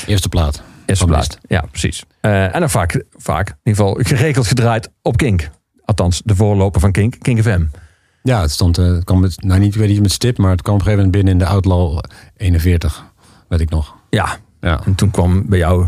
Eerste 0.06 0.28
plaat. 0.28 0.62
Eerste 0.86 1.04
plaat. 1.04 1.38
Ja, 1.48 1.64
precies. 1.70 2.04
Eh, 2.20 2.54
en 2.54 2.60
dan 2.60 2.70
vaak, 2.70 3.04
vaak, 3.16 3.48
in 3.48 3.56
ieder 3.62 3.84
geval 3.84 4.00
geregeld 4.02 4.46
gedraaid 4.46 4.90
op 5.02 5.16
Kink. 5.16 5.50
Althans, 5.84 6.22
de 6.24 6.36
voorloper 6.36 6.80
van 6.80 6.92
Kink, 6.92 7.14
Kink 7.18 7.42
FM. 7.42 7.64
Ja, 8.26 8.40
het 8.40 8.50
stond, 8.50 8.78
eh, 8.78 8.84
het 8.86 9.04
kwam 9.04 9.20
met, 9.20 9.42
nou 9.42 9.60
niet, 9.60 9.74
ik 9.74 9.80
weet 9.80 9.88
niet 9.88 10.00
met 10.02 10.12
stip, 10.12 10.38
maar 10.38 10.50
het 10.50 10.62
kwam 10.62 10.74
op 10.74 10.80
een 10.80 10.86
gegeven 10.86 11.10
moment 11.10 11.24
binnen 11.24 11.32
in 11.32 11.38
de 11.48 11.54
Outlaw 11.54 11.98
41, 12.36 13.04
weet 13.48 13.60
ik 13.60 13.70
nog. 13.70 13.94
Ja, 14.10 14.36
Ja, 14.60 14.80
en 14.84 14.94
toen 14.94 15.10
kwam 15.10 15.48
bij 15.48 15.58
jou 15.58 15.86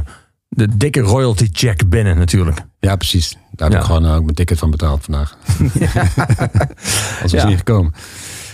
de 0.48 0.76
dikke 0.76 1.00
royalty 1.00 1.48
check 1.52 1.88
binnen 1.88 2.16
natuurlijk. 2.18 2.60
ja 2.80 2.96
precies. 2.96 3.30
Daar 3.50 3.68
heb 3.68 3.72
Ja. 3.72 3.78
ik 3.78 3.84
gewoon 3.84 4.04
eh, 4.04 4.14
ook 4.14 4.22
mijn 4.22 4.34
ticket 4.34 4.58
van 4.58 4.70
betaald 4.70 5.04
vandaag. 5.04 5.36
Als 7.22 7.32
was 7.32 7.42
Ja. 7.42 7.46
niet 7.48 7.58
gekomen. 7.58 7.92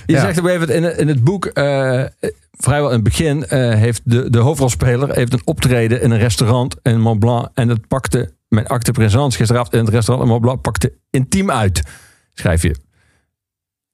Je 0.07 0.19
zegt 0.19 0.39
op 0.39 0.45
gegeven 0.45 0.69
moment 0.69 0.71
in, 0.71 0.83
het- 0.83 0.99
in 0.99 1.09
het 1.09 1.25
boek, 1.25 1.45
eh, 1.47 2.03
vrijwel 2.53 2.89
in 2.89 2.95
het 2.95 3.03
begin, 3.05 3.45
heeft 3.49 4.01
de, 4.05 4.31
de 4.31 4.39
hoofdrolspeler 4.39 5.15
heeft 5.15 5.33
een 5.33 5.43
optreden 5.45 6.03
in 6.03 6.11
een 6.11 6.19
restaurant 6.19 6.77
in 6.83 7.01
Mont 7.01 7.19
Blanc. 7.19 7.49
En 7.55 7.69
dat 7.69 7.89
pakte, 7.89 8.33
mijn 8.49 8.67
acte 8.67 8.93
présence 8.93 9.37
gisteravond 9.39 9.73
in 9.75 9.85
het 9.85 9.89
restaurant 9.89 10.27
in 10.27 10.33
Mont 10.33 10.45
Blanc, 10.45 10.61
pakte 10.63 10.93
intiem 11.11 11.51
uit, 11.51 11.83
schrijf 12.35 12.63
je. 12.63 12.75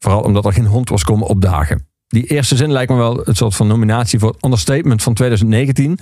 Vooral 0.00 0.22
omdat 0.22 0.44
er 0.44 0.52
geen 0.52 0.66
hond 0.66 0.88
was 0.88 1.04
komen 1.04 1.26
opdagen. 1.26 1.88
Die 2.06 2.24
eerste 2.24 2.56
zin 2.56 2.72
lijkt 2.72 2.90
me 2.90 2.96
wel 2.96 3.28
een 3.28 3.36
soort 3.36 3.56
van 3.56 3.66
nominatie 3.66 4.18
voor 4.18 4.28
het 4.30 4.44
understatement 4.44 5.02
van 5.02 5.14
2019. 5.14 5.98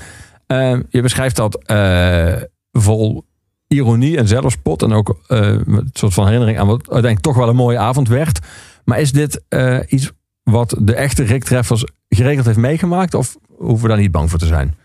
Eh, 0.47 0.77
je 0.89 1.03
beschrijft 1.03 1.37
dat 1.37 1.65
eh, 1.65 2.35
vol 2.73 3.25
ironie 3.67 4.17
en 4.17 4.29
zelfspot. 4.29 4.83
En 4.83 4.93
ook 4.93 5.21
met 5.65 5.81
een 5.81 5.91
soort 5.93 6.15
van 6.15 6.25
herinnering 6.25 6.59
aan 6.59 6.67
wat 6.67 6.81
uiteindelijk 6.81 7.21
toch 7.21 7.37
wel 7.37 7.49
een 7.49 7.57
mooie 7.57 7.79
avond 7.79 8.09
werd. 8.09 8.39
Maar 8.85 9.01
is 9.01 9.13
dit 9.13 9.43
iets 9.89 10.11
wat 10.43 10.75
de 10.79 10.95
echte 10.95 11.23
Rick 11.23 11.45
Treffers 11.45 11.85
geregeld 12.09 12.47
heeft 12.47 12.59
meegemaakt? 12.59 13.15
Of 13.15 13.37
hoeven 13.57 13.83
we 13.83 13.89
daar 13.89 14.01
niet 14.01 14.11
bang 14.11 14.31
voor 14.31 14.39
te 14.39 14.47
zijn? 14.47 14.77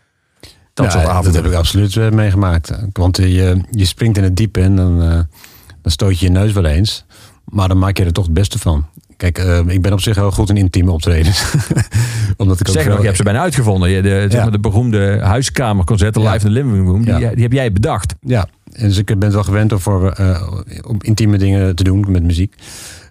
Dat 0.74 0.86
Ja, 0.86 0.92
soort 0.92 1.06
avonden. 1.06 1.34
Dat 1.34 1.44
heb 1.44 1.52
ik 1.52 1.58
absoluut 1.58 2.12
meegemaakt. 2.14 2.72
Want 2.92 3.18
je, 3.18 3.62
je 3.72 3.86
springt 3.86 4.18
in 4.18 4.24
het 4.24 4.36
diepe 4.36 4.62
en 4.62 4.76
dan, 4.76 5.02
eh, 5.02 5.20
dan 5.82 5.92
stoot 5.92 6.20
je 6.20 6.26
je 6.26 6.32
neus 6.32 6.52
wel 6.52 6.66
eens. 6.66 7.06
Maar 7.46 7.68
dan 7.68 7.78
maak 7.78 7.98
je 7.98 8.06
er 8.06 8.14
toch 8.14 8.26
het 8.26 8.34
beste 8.34 8.60
van. 8.60 8.86
Kijk, 9.24 9.38
eh, 9.38 9.60
ik 9.68 9.82
ben 9.82 9.94
op 9.94 10.02
zich 10.02 10.16
heel 10.16 10.32
goed 10.32 10.50
in 10.50 10.58
intieme 10.58 10.92
optredens. 10.92 11.44
Omdat 12.38 12.60
ik 12.60 12.68
ook 12.68 12.74
Zeg 12.74 12.84
nog, 12.84 12.94
veel- 12.94 12.98
je 13.02 13.06
hebt 13.06 13.18
ze 13.18 13.24
bijna 13.24 13.40
uitgevonden. 13.40 13.90
Je, 13.90 14.02
de, 14.02 14.26
zeg 14.30 14.42
maar 14.42 14.52
de 14.52 14.60
beroemde 14.60 15.20
huiskamerconcerten 15.22 16.22
Ja. 16.22 16.32
live 16.32 16.48
in 16.48 16.54
de 16.54 16.64
living 16.64 16.88
room. 16.88 17.06
Die, 17.06 17.34
die 17.34 17.44
heb 17.44 17.52
jij 17.52 17.72
bedacht. 17.72 18.16
Ja, 18.22 18.48
en 18.72 18.88
dus 18.88 18.98
ik 18.98 19.20
ben 19.20 19.32
wel 19.32 19.44
gewend 19.44 19.72
om, 19.72 19.80
voor, 19.80 20.12
eh, 20.12 20.52
om 20.88 20.98
intieme 21.00 21.38
dingen 21.38 21.76
te 21.76 21.84
doen 21.84 22.06
met 22.12 22.24
muziek. 22.24 22.56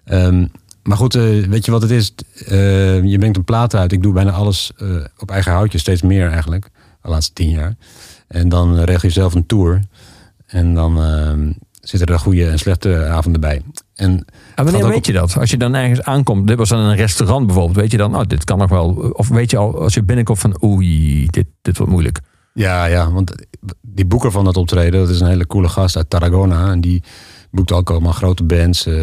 Ehm, 0.05 0.45
maar 0.83 0.97
goed, 0.97 1.15
eh, 1.15 1.21
weet 1.49 1.65
je 1.65 1.71
wat 1.71 1.81
het 1.81 1.91
is? 1.91 2.13
Eh, 2.45 3.03
je 3.03 3.17
brengt 3.17 3.37
een 3.37 3.43
plaat 3.43 3.75
uit. 3.75 3.91
Ik 3.91 4.01
doe 4.03 4.13
bijna 4.13 4.31
alles 4.31 4.71
eh, 4.77 4.87
op 5.17 5.31
eigen 5.31 5.51
houtje, 5.51 5.77
steeds 5.77 6.01
meer 6.01 6.29
eigenlijk. 6.29 6.69
De 7.01 7.09
laatste 7.09 7.33
tien 7.33 7.49
jaar. 7.49 7.75
En 8.27 8.49
dan 8.49 8.79
regel 8.79 9.07
je 9.07 9.13
zelf 9.13 9.33
een 9.35 9.45
tour. 9.45 9.79
En 10.45 10.73
dan 10.73 11.03
ehm, 11.03 11.51
zitten 11.81 12.07
er 12.13 12.19
goede 12.19 12.47
en 12.49 12.59
slechte 12.59 13.05
avonden 13.05 13.41
bij. 13.41 13.61
En 13.95 14.25
En 14.55 14.63
wanneer 14.63 14.87
weet 14.87 14.97
op- 14.97 15.05
je 15.05 15.13
dat? 15.13 15.37
Als 15.37 15.49
je 15.49 15.57
dan 15.57 15.73
ergens 15.75 16.01
aankomt, 16.01 16.47
dit 16.47 16.57
was 16.57 16.69
dan 16.69 16.79
een 16.79 16.95
restaurant 16.95 17.45
bijvoorbeeld, 17.45 17.75
weet 17.77 17.91
je 17.91 17.97
dan, 17.97 18.15
oh, 18.15 18.21
dit 18.27 18.43
kan 18.43 18.57
nog 18.57 18.69
wel. 18.69 18.89
Of 19.13 19.27
weet 19.27 19.51
je 19.51 19.57
al, 19.57 19.81
als 19.81 19.93
je 19.93 20.03
binnenkomt 20.03 20.39
van, 20.39 20.63
oei, 20.63 21.25
dit, 21.25 21.45
dit 21.61 21.77
wordt 21.77 21.91
moeilijk. 21.91 22.19
Ja, 22.53 22.85
ja, 22.85 23.11
want 23.11 23.31
die 23.81 24.05
boeker 24.05 24.31
van 24.31 24.43
dat 24.45 24.57
optreden, 24.57 24.99
dat 24.99 25.09
is 25.09 25.19
een 25.19 25.27
hele 25.27 25.47
coole 25.47 25.69
gast 25.69 25.95
uit 25.97 26.09
Tarragona. 26.09 26.71
En 26.71 26.81
die 26.81 27.03
boekt 27.51 27.71
ook 27.71 27.89
allemaal 27.89 28.11
grote 28.11 28.43
bands 28.43 28.85
eh, 28.85 28.93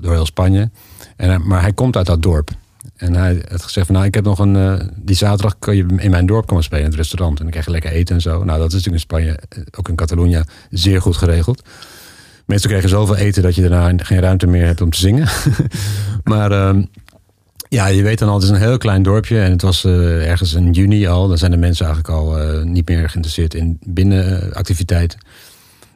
door 0.00 0.12
heel 0.12 0.26
Spanje. 0.26 0.70
En, 1.16 1.28
hij- 1.28 1.38
maar 1.38 1.60
hij 1.60 1.72
komt 1.72 1.96
uit 1.96 2.06
dat 2.06 2.22
dorp. 2.22 2.50
En 2.96 3.14
hij 3.14 3.42
had 3.50 3.62
gezegd 3.62 3.86
van, 3.86 3.94
nou, 3.94 4.06
ik 4.06 4.14
heb 4.14 4.24
nog 4.24 4.38
een... 4.38 4.56
eh, 4.56 4.86
die 4.96 5.16
zaterdag 5.16 5.58
kan 5.58 5.76
je 5.76 5.86
in 5.96 6.10
mijn 6.10 6.26
dorp 6.26 6.46
komen 6.46 6.64
spelen 6.64 6.84
in 6.84 6.90
het 6.90 6.98
restaurant. 6.98 7.32
En 7.36 7.42
dan 7.42 7.50
krijg 7.50 7.66
je 7.66 7.72
lekker 7.72 7.90
eten 7.90 8.14
en 8.14 8.20
zo. 8.20 8.44
Nou, 8.44 8.58
dat 8.58 8.68
is 8.68 8.74
natuurlijk 8.74 8.94
in 8.94 9.00
Spanje, 9.00 9.38
eh, 9.48 9.62
ook 9.78 9.88
in 9.88 9.94
Catalonië, 9.94 10.42
zeer 10.70 11.00
goed 11.02 11.16
geregeld. 11.16 11.62
Krijg 12.56 12.82
je 12.82 12.88
zoveel 12.88 13.16
eten 13.16 13.42
dat 13.42 13.54
je 13.54 13.68
daarna 13.68 14.04
geen 14.04 14.20
ruimte 14.20 14.46
meer 14.46 14.66
hebt 14.66 14.80
om 14.80 14.90
te 14.90 14.98
zingen. 14.98 15.28
maar 16.24 16.52
ehm, 16.52 16.82
ja, 17.68 17.86
je 17.86 18.02
weet 18.02 18.18
dan 18.18 18.28
al, 18.28 18.34
het 18.34 18.42
is 18.42 18.48
een 18.48 18.56
heel 18.56 18.78
klein 18.78 19.02
dorpje. 19.02 19.40
En 19.40 19.50
het 19.50 19.62
was 19.62 19.84
eh, 19.84 20.30
ergens 20.30 20.54
in 20.54 20.72
juni 20.72 21.06
al. 21.06 21.28
Dan 21.28 21.38
zijn 21.38 21.50
de 21.50 21.56
mensen 21.56 21.86
eigenlijk 21.86 22.14
al 22.14 22.38
eh, 22.38 22.62
niet 22.62 22.88
meer 22.88 23.08
geïnteresseerd 23.08 23.54
in 23.54 23.78
binnenactiviteiten. 23.84 25.18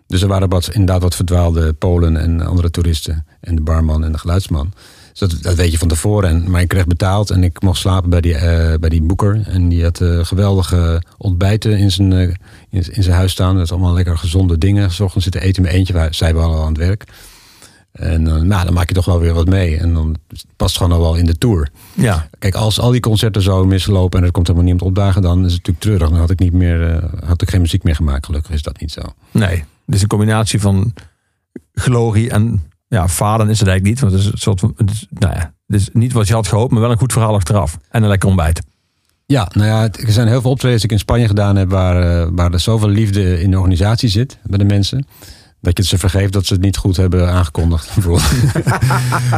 Dus 0.07 0.23
er 0.23 0.29
waren 0.29 0.63
inderdaad 0.73 1.03
wat 1.03 1.15
verdwaalde 1.15 1.73
Polen 1.73 2.17
en 2.17 2.41
andere 2.41 2.71
toeristen. 2.71 3.27
En 3.41 3.55
de 3.55 3.63
barman 3.63 4.05
en 4.05 4.13
de 4.13 4.19
geluidsman. 4.19 4.73
Dus 5.13 5.19
dat, 5.31 5.43
dat 5.43 5.55
weet 5.55 5.73
je 5.73 5.79
van 5.79 5.89
tevoren. 5.89 6.29
En, 6.31 6.51
maar 6.51 6.61
ik 6.61 6.69
kreeg 6.69 6.87
betaald 6.87 7.31
en 7.31 7.45
ik 7.45 7.63
mocht 7.63 7.79
slapen 7.79 8.11
bij 8.11 8.21
die, 8.21 8.35
eh, 8.35 8.79
bij 8.79 8.89
die 8.89 9.03
boeker. 9.03 9.43
En 9.47 9.69
die 9.69 9.83
had 9.83 10.01
eh, 10.01 10.25
geweldige 10.25 11.03
ontbijten 11.19 11.79
in 11.79 11.91
zijn, 11.91 12.13
eh, 12.13 12.21
in, 12.71 12.85
in 12.95 13.03
zijn 13.03 13.17
huis 13.17 13.33
staan. 13.33 13.55
Dat 13.55 13.65
is 13.65 13.73
allemaal 13.73 13.93
lekker 13.95 14.19
gezonde 14.19 14.59
dingen. 14.59 14.91
's 14.91 15.01
ochtends 15.01 15.25
zitten 15.25 15.43
eten 15.43 15.63
met 15.63 15.73
eentje. 15.73 15.93
Wij- 15.93 16.13
Zij 16.13 16.35
waren 16.35 16.55
al 16.55 16.61
aan 16.63 16.69
het 16.69 16.77
werk. 16.79 17.05
En 17.93 18.23
nou, 18.23 18.65
dan 18.65 18.73
maak 18.73 18.89
je 18.89 18.95
toch 18.95 19.05
wel 19.05 19.19
weer 19.21 19.35
wat 19.35 19.49
mee. 19.49 19.77
En 19.79 19.95
dan 19.95 20.17
past 20.57 20.75
het 20.75 20.83
gewoon 20.83 20.99
al 20.99 21.05
wel 21.05 21.15
in 21.17 21.27
de 21.27 21.39
tour. 21.39 21.69
Ja, 21.95 22.29
Kijk, 22.39 22.55
als 22.55 22.81
al 22.81 22.91
die 22.91 23.01
concerten 23.01 23.43
zo 23.43 23.65
mislopen 23.65 24.19
en 24.21 24.25
er 24.27 24.33
komt 24.33 24.47
helemaal 24.47 24.69
niemand 24.69 24.89
opdagen, 24.91 25.23
dan 25.23 25.39
is 25.39 25.43
het 25.45 25.67
natuurlijk 25.67 25.81
treurig. 25.85 26.09
Dan 26.09 26.19
had 26.19 26.31
ik 26.31 26.39
niet 26.39 26.53
meer, 26.53 27.11
had 27.25 27.43
ik 27.43 27.51
geen 27.51 27.61
muziek 27.61 27.83
meer 27.83 27.95
gemaakt. 27.97 28.27
Gelukkig 28.27 28.51
is 28.53 28.63
dat 28.63 28.81
niet 28.81 28.93
zo. 28.93 29.01
nee. 29.31 29.65
Het 29.87 29.95
is 29.95 30.03
een 30.03 30.09
combinatie 30.09 30.61
van 30.61 30.93
glorie 31.75 32.31
en 32.31 32.63
ja, 32.93 33.09
falen 33.09 33.49
is 33.49 33.59
het 33.59 33.69
eigenlijk 33.69 34.01
niet. 34.01 34.01
Want 34.01 34.13
het 34.13 34.21
is 34.23 34.33
een 34.33 34.39
soort 34.39 34.61
van, 34.61 34.75
is, 34.87 35.07
nou 35.11 35.35
ja, 35.35 35.55
het 35.67 35.81
is 35.81 35.89
niet 35.93 36.13
wat 36.13 36.29
je 36.29 36.35
had 36.35 36.47
gehoopt, 36.49 36.73
maar 36.73 36.81
wel 36.81 36.91
een 36.91 36.99
goed 36.99 37.13
verhaal 37.13 37.35
achteraf. 37.35 37.79
En 37.91 38.03
een 38.03 38.09
lekker 38.09 38.29
ontbijt. 38.29 38.63
Ja, 39.27 39.49
nou 39.53 39.67
ja, 39.69 39.83
er 40.07 40.13
zijn 40.13 40.29
heel 40.29 40.41
veel 40.41 40.51
optredens 40.51 40.81
die 40.83 40.91
ik 40.91 40.97
in 40.97 41.03
Spanje 41.03 41.27
gedaan 41.27 41.57
heb 41.57 41.71
waar, 41.71 42.21
eh, 42.23 42.29
waar 42.33 42.53
er 42.53 42.61
zoveel 42.61 42.89
liefde 42.89 43.43
in 43.43 43.51
de 43.51 43.57
organisatie 43.57 44.09
zit 44.09 44.39
bij 44.45 44.59
de 44.59 44.65
mensen. 44.65 45.07
Dat 45.61 45.77
je 45.77 45.83
het 45.83 45.91
ze 45.91 45.99
vergeeft 45.99 46.33
dat 46.33 46.47
ze 46.47 46.53
het 46.53 46.63
niet 46.63 46.77
goed 46.77 46.97
hebben 46.97 47.31
aangekondigd. 47.33 47.89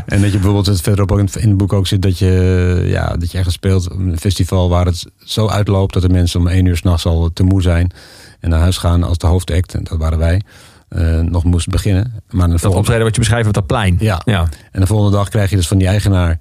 En 0.06 0.20
dat 0.20 0.26
je 0.32 0.36
bijvoorbeeld 0.38 0.66
het 0.66 0.80
verderop 0.80 1.12
ook 1.12 1.18
in 1.18 1.24
het- 1.24 1.36
in 1.36 1.48
het 1.48 1.56
boek 1.56 1.72
ook 1.72 1.86
zit 1.86 2.02
dat 2.02 2.18
je, 2.18 2.82
ja, 2.86 3.16
dat 3.16 3.30
je 3.30 3.36
ergens 3.38 3.54
speelt 3.54 3.90
op 3.90 3.98
een 3.98 4.18
festival 4.18 4.68
waar 4.68 4.86
het 4.86 5.04
zo 5.24 5.48
uitloopt 5.48 5.92
dat 5.94 6.02
de 6.02 6.08
mensen 6.08 6.40
om 6.40 6.46
één 6.48 6.64
uur 6.64 6.76
s'nachts 6.76 7.06
al 7.06 7.30
te 7.32 7.42
moe 7.42 7.62
zijn. 7.62 7.90
En 8.40 8.50
naar 8.50 8.60
huis 8.60 8.76
gaan 8.76 9.02
als 9.02 9.18
de 9.18 9.26
hoofdact, 9.26 9.74
en 9.74 9.84
dat 9.84 9.98
waren 9.98 10.18
wij, 10.18 10.40
eh, 10.94 11.20
nog 11.20 11.44
moest 11.44 11.68
beginnen. 11.68 12.02
Maar 12.30 12.48
Dat 12.48 12.50
volgende, 12.60 12.76
optreden 12.76 13.04
wat 13.04 13.14
je 13.14 13.20
beschrijft 13.20 13.46
op 13.48 13.54
dat 13.54 13.66
plein. 13.66 13.96
ja, 13.98 14.20
Ja, 14.24 14.48
en 14.72 14.80
de 14.80 14.86
volgende 14.86 15.16
dag 15.16 15.28
krijg 15.28 15.50
je 15.50 15.56
dus 15.56 15.68
van 15.68 15.78
die 15.78 15.86
eigenaar 15.88 16.38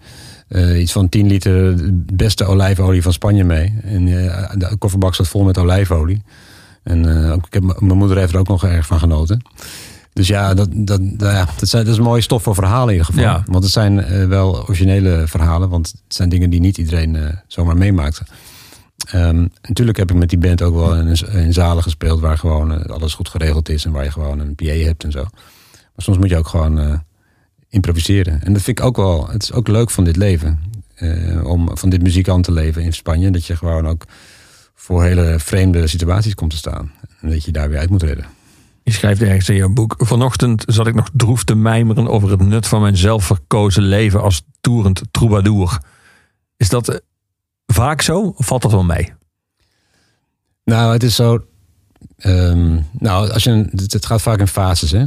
eh, 0.48 0.81
iets 0.81 0.91
van 0.91 1.10
10 1.10 1.27
liter 1.27 1.75
beste 2.13 2.45
olijfolie 2.45 3.01
van 3.01 3.13
Spanje 3.13 3.43
mee. 3.43 3.74
En 3.83 4.27
eh, 4.27 4.50
de 4.57 4.75
kofferbak 4.77 5.15
zat 5.15 5.27
vol 5.27 5.43
met 5.43 5.57
olijfolie. 5.57 6.22
En 6.83 7.31
ook- 7.31 7.45
ik 7.45 7.53
heb, 7.53 7.63
mijn 7.79 7.98
moeder 7.98 8.17
heeft 8.17 8.33
er 8.33 8.39
ook 8.39 8.48
nog 8.48 8.63
erg 8.63 8.86
van 8.86 9.00
genoten. 9.00 9.41
Dus 10.13 10.27
ja, 10.27 10.53
dat, 10.53 10.69
dat, 10.74 11.00
dat, 11.03 11.31
ja, 11.31 11.48
dat, 11.60 11.69
zijn, 11.69 11.86
dat 11.86 11.93
is 11.93 12.00
mooie 12.00 12.22
stof 12.22 12.43
voor 12.43 12.55
verhalen 12.55 12.86
in 12.88 12.91
ieder 13.00 13.05
geval. 13.05 13.24
Ja. 13.24 13.43
Want 13.45 13.63
het 13.63 13.74
zijn 13.74 14.27
wel 14.27 14.62
originele 14.62 15.24
verhalen. 15.27 15.69
Want 15.69 15.88
het 15.88 16.15
zijn 16.15 16.29
dingen 16.29 16.50
die 16.50 16.60
niet 16.60 16.77
iedereen 16.77 17.17
zomaar 17.48 17.77
meemaakt. 17.77 18.22
Ehm, 19.08 19.48
natuurlijk 19.62 19.98
heb 19.98 20.12
ik 20.12 20.18
met 20.18 20.30
die 20.30 20.38
band 20.38 20.62
ook 20.62 20.74
wel 20.74 20.96
in, 20.96 21.54
zalen 21.54 21.84
gespeeld... 21.84 22.20
waar 22.20 22.38
gewoon 22.38 22.72
eh, 22.72 22.86
alles 22.86 23.14
goed 23.14 23.30
geregeld 23.30 23.70
is... 23.70 23.86
en 23.86 23.92
waar 23.92 24.04
je 24.04 24.12
gewoon 24.12 24.40
een 24.40 24.56
PA 24.56 24.66
hebt 24.66 25.04
en 25.04 25.12
zo. 25.12 25.22
Maar 25.72 26.06
soms 26.06 26.18
moet 26.18 26.30
je 26.30 26.38
ook 26.38 26.48
gewoon 26.48 26.80
eh, 26.80 27.00
improviseren. 27.70 28.42
En 28.44 28.54
dat 28.54 28.62
vind 28.62 28.80
ik 28.80 28.86
ook 28.86 28.96
wel... 28.96 29.30
Het 29.30 29.44
is 29.44 29.52
ook 29.52 29.68
leuk 29.68 29.90
van 29.90 30.04
dit 30.04 30.16
leven. 30.16 30.60
eh, 30.96 31.46
om 31.46 31.78
van 31.78 31.90
dit 31.90 32.02
muziek 32.04 32.30
aan 32.30 32.42
te 32.42 32.52
leven 32.52 32.82
in 32.84 32.94
Spanje. 32.94 33.32
Dat 33.32 33.46
je 33.46 33.56
gewoon 33.56 33.88
ook 33.88 34.06
voor 34.76 35.04
hele 35.04 35.36
vreemde 35.40 35.88
situaties 35.88 36.36
komt 36.36 36.52
te 36.52 36.58
staan. 36.58 36.92
En 37.22 37.30
dat 37.30 37.44
je 37.44 37.52
daar 37.52 37.70
weer 37.70 37.80
uit 37.80 37.90
moet 37.90 38.04
redden. 38.04 38.26
je 38.84 38.92
schrijft 38.92 39.22
ergens 39.22 39.50
in 39.50 39.56
jouw 39.56 39.70
boek. 39.70 39.96
Vanochtend 39.98 40.64
zat 40.68 40.88
ik 40.88 40.94
nog 40.94 41.10
droef 41.14 41.44
te 41.44 41.56
mijmeren 41.56 42.08
over 42.08 42.30
het 42.30 42.42
nut 42.42 42.68
van 42.68 42.82
mijn 42.82 42.98
zelfverkozen 42.98 43.84
leven 43.84 44.22
als 44.22 44.42
toerend 44.62 45.02
troubadour. 45.12 45.80
Is 46.58 46.70
dat 46.70 47.02
vaak 47.65 48.01
zo 48.01 48.34
of 48.36 48.46
valt 48.46 48.62
dat 48.62 48.72
wel 48.72 48.84
mee? 48.84 49.13
Nou, 50.63 50.93
het 50.93 51.03
is 51.03 51.15
zo. 51.15 51.46
ehm, 52.17 52.79
nou, 53.00 53.29
als 53.29 53.43
je, 53.43 53.70
het, 53.75 54.05
gaat 54.05 54.22
vaak 54.22 54.39
in 54.39 54.48
fases. 54.48 54.91
Hè? 54.91 55.05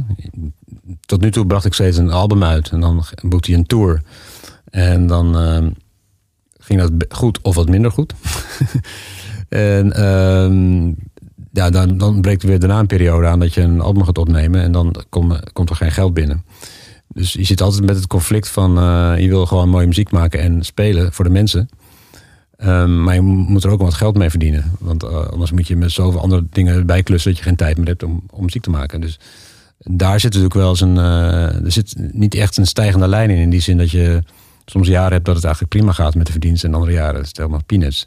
Tot 1.05 1.21
nu 1.21 1.31
toe 1.31 1.45
bracht 1.45 1.65
ik 1.65 1.73
steeds 1.73 1.97
een 1.97 2.11
album 2.11 2.43
uit 2.43 2.69
en 2.69 2.79
dan 2.79 3.05
boekte 3.23 3.51
je 3.51 3.57
een 3.57 3.65
tour. 3.65 4.01
En 4.69 5.07
dan 5.07 5.37
ehm, 5.37 5.69
ging 6.57 6.79
dat 6.79 6.91
goed 7.09 7.41
of 7.41 7.55
wat 7.55 7.69
minder 7.69 7.91
goed. 7.91 8.13
en 9.49 9.93
ehm, 9.93 10.87
ja, 11.51 11.69
dan, 11.69 11.97
dan 11.97 12.21
breekt 12.21 12.41
er 12.41 12.47
weer 12.49 12.59
daarna 12.59 12.79
een 12.79 12.87
periode 12.87 13.27
aan 13.27 13.39
dat 13.39 13.53
je 13.53 13.61
een 13.61 13.81
album 13.81 14.03
gaat 14.03 14.17
opnemen 14.17 14.61
en 14.61 14.71
dan 14.71 14.95
kom- 15.09 15.39
komt 15.53 15.69
er 15.69 15.75
geen 15.75 15.91
geld 15.91 16.13
binnen. 16.13 16.43
Dus 17.07 17.33
je 17.33 17.43
zit 17.43 17.61
altijd 17.61 17.85
met 17.85 17.95
het 17.95 18.07
conflict 18.07 18.47
van 18.47 18.77
eh, 18.77 19.13
je 19.17 19.27
wil 19.27 19.45
gewoon 19.45 19.69
mooie 19.69 19.87
muziek 19.87 20.11
maken 20.11 20.39
en 20.39 20.63
spelen 20.65 21.13
voor 21.13 21.25
de 21.25 21.31
mensen. 21.31 21.69
Ehm, 22.57 23.03
maar 23.03 23.13
je 23.13 23.21
moet 23.21 23.63
er 23.63 23.69
ook 23.69 23.81
wat 23.81 23.93
geld 23.93 24.17
mee 24.17 24.29
verdienen. 24.29 24.71
Want 24.79 25.03
eh, 25.03 25.27
anders 25.27 25.51
moet 25.51 25.67
je 25.67 25.75
met 25.75 25.91
zoveel 25.91 26.21
andere 26.21 26.43
dingen 26.49 26.85
bijklussen 26.85 27.29
dat 27.29 27.39
je 27.39 27.45
geen 27.45 27.55
tijd 27.55 27.77
meer 27.77 27.87
hebt 27.87 28.03
om, 28.03 28.23
om 28.29 28.43
muziek 28.43 28.61
te 28.61 28.69
maken. 28.69 29.01
Dus 29.01 29.19
daar 29.77 30.19
zit 30.19 30.23
natuurlijk 30.33 30.53
wel 30.53 30.69
eens 30.69 30.81
een. 30.81 30.97
eh, 30.97 31.63
er 31.65 31.71
zit 31.71 31.95
niet 32.11 32.35
echt 32.35 32.57
een 32.57 32.67
stijgende 32.67 33.07
lijn 33.07 33.29
in. 33.29 33.37
In 33.37 33.49
die 33.49 33.59
zin 33.59 33.77
dat 33.77 33.91
je 33.91 34.23
soms 34.65 34.87
jaren 34.87 35.11
hebt 35.11 35.25
dat 35.25 35.35
het 35.35 35.43
eigenlijk 35.43 35.73
prima 35.75 35.91
gaat 35.91 36.15
met 36.15 36.25
de 36.25 36.31
verdienst. 36.31 36.63
En 36.63 36.73
andere 36.73 36.91
jaren 36.91 37.21
is 37.21 37.27
het 37.27 37.37
helemaal 37.37 37.63
peanuts. 37.65 38.05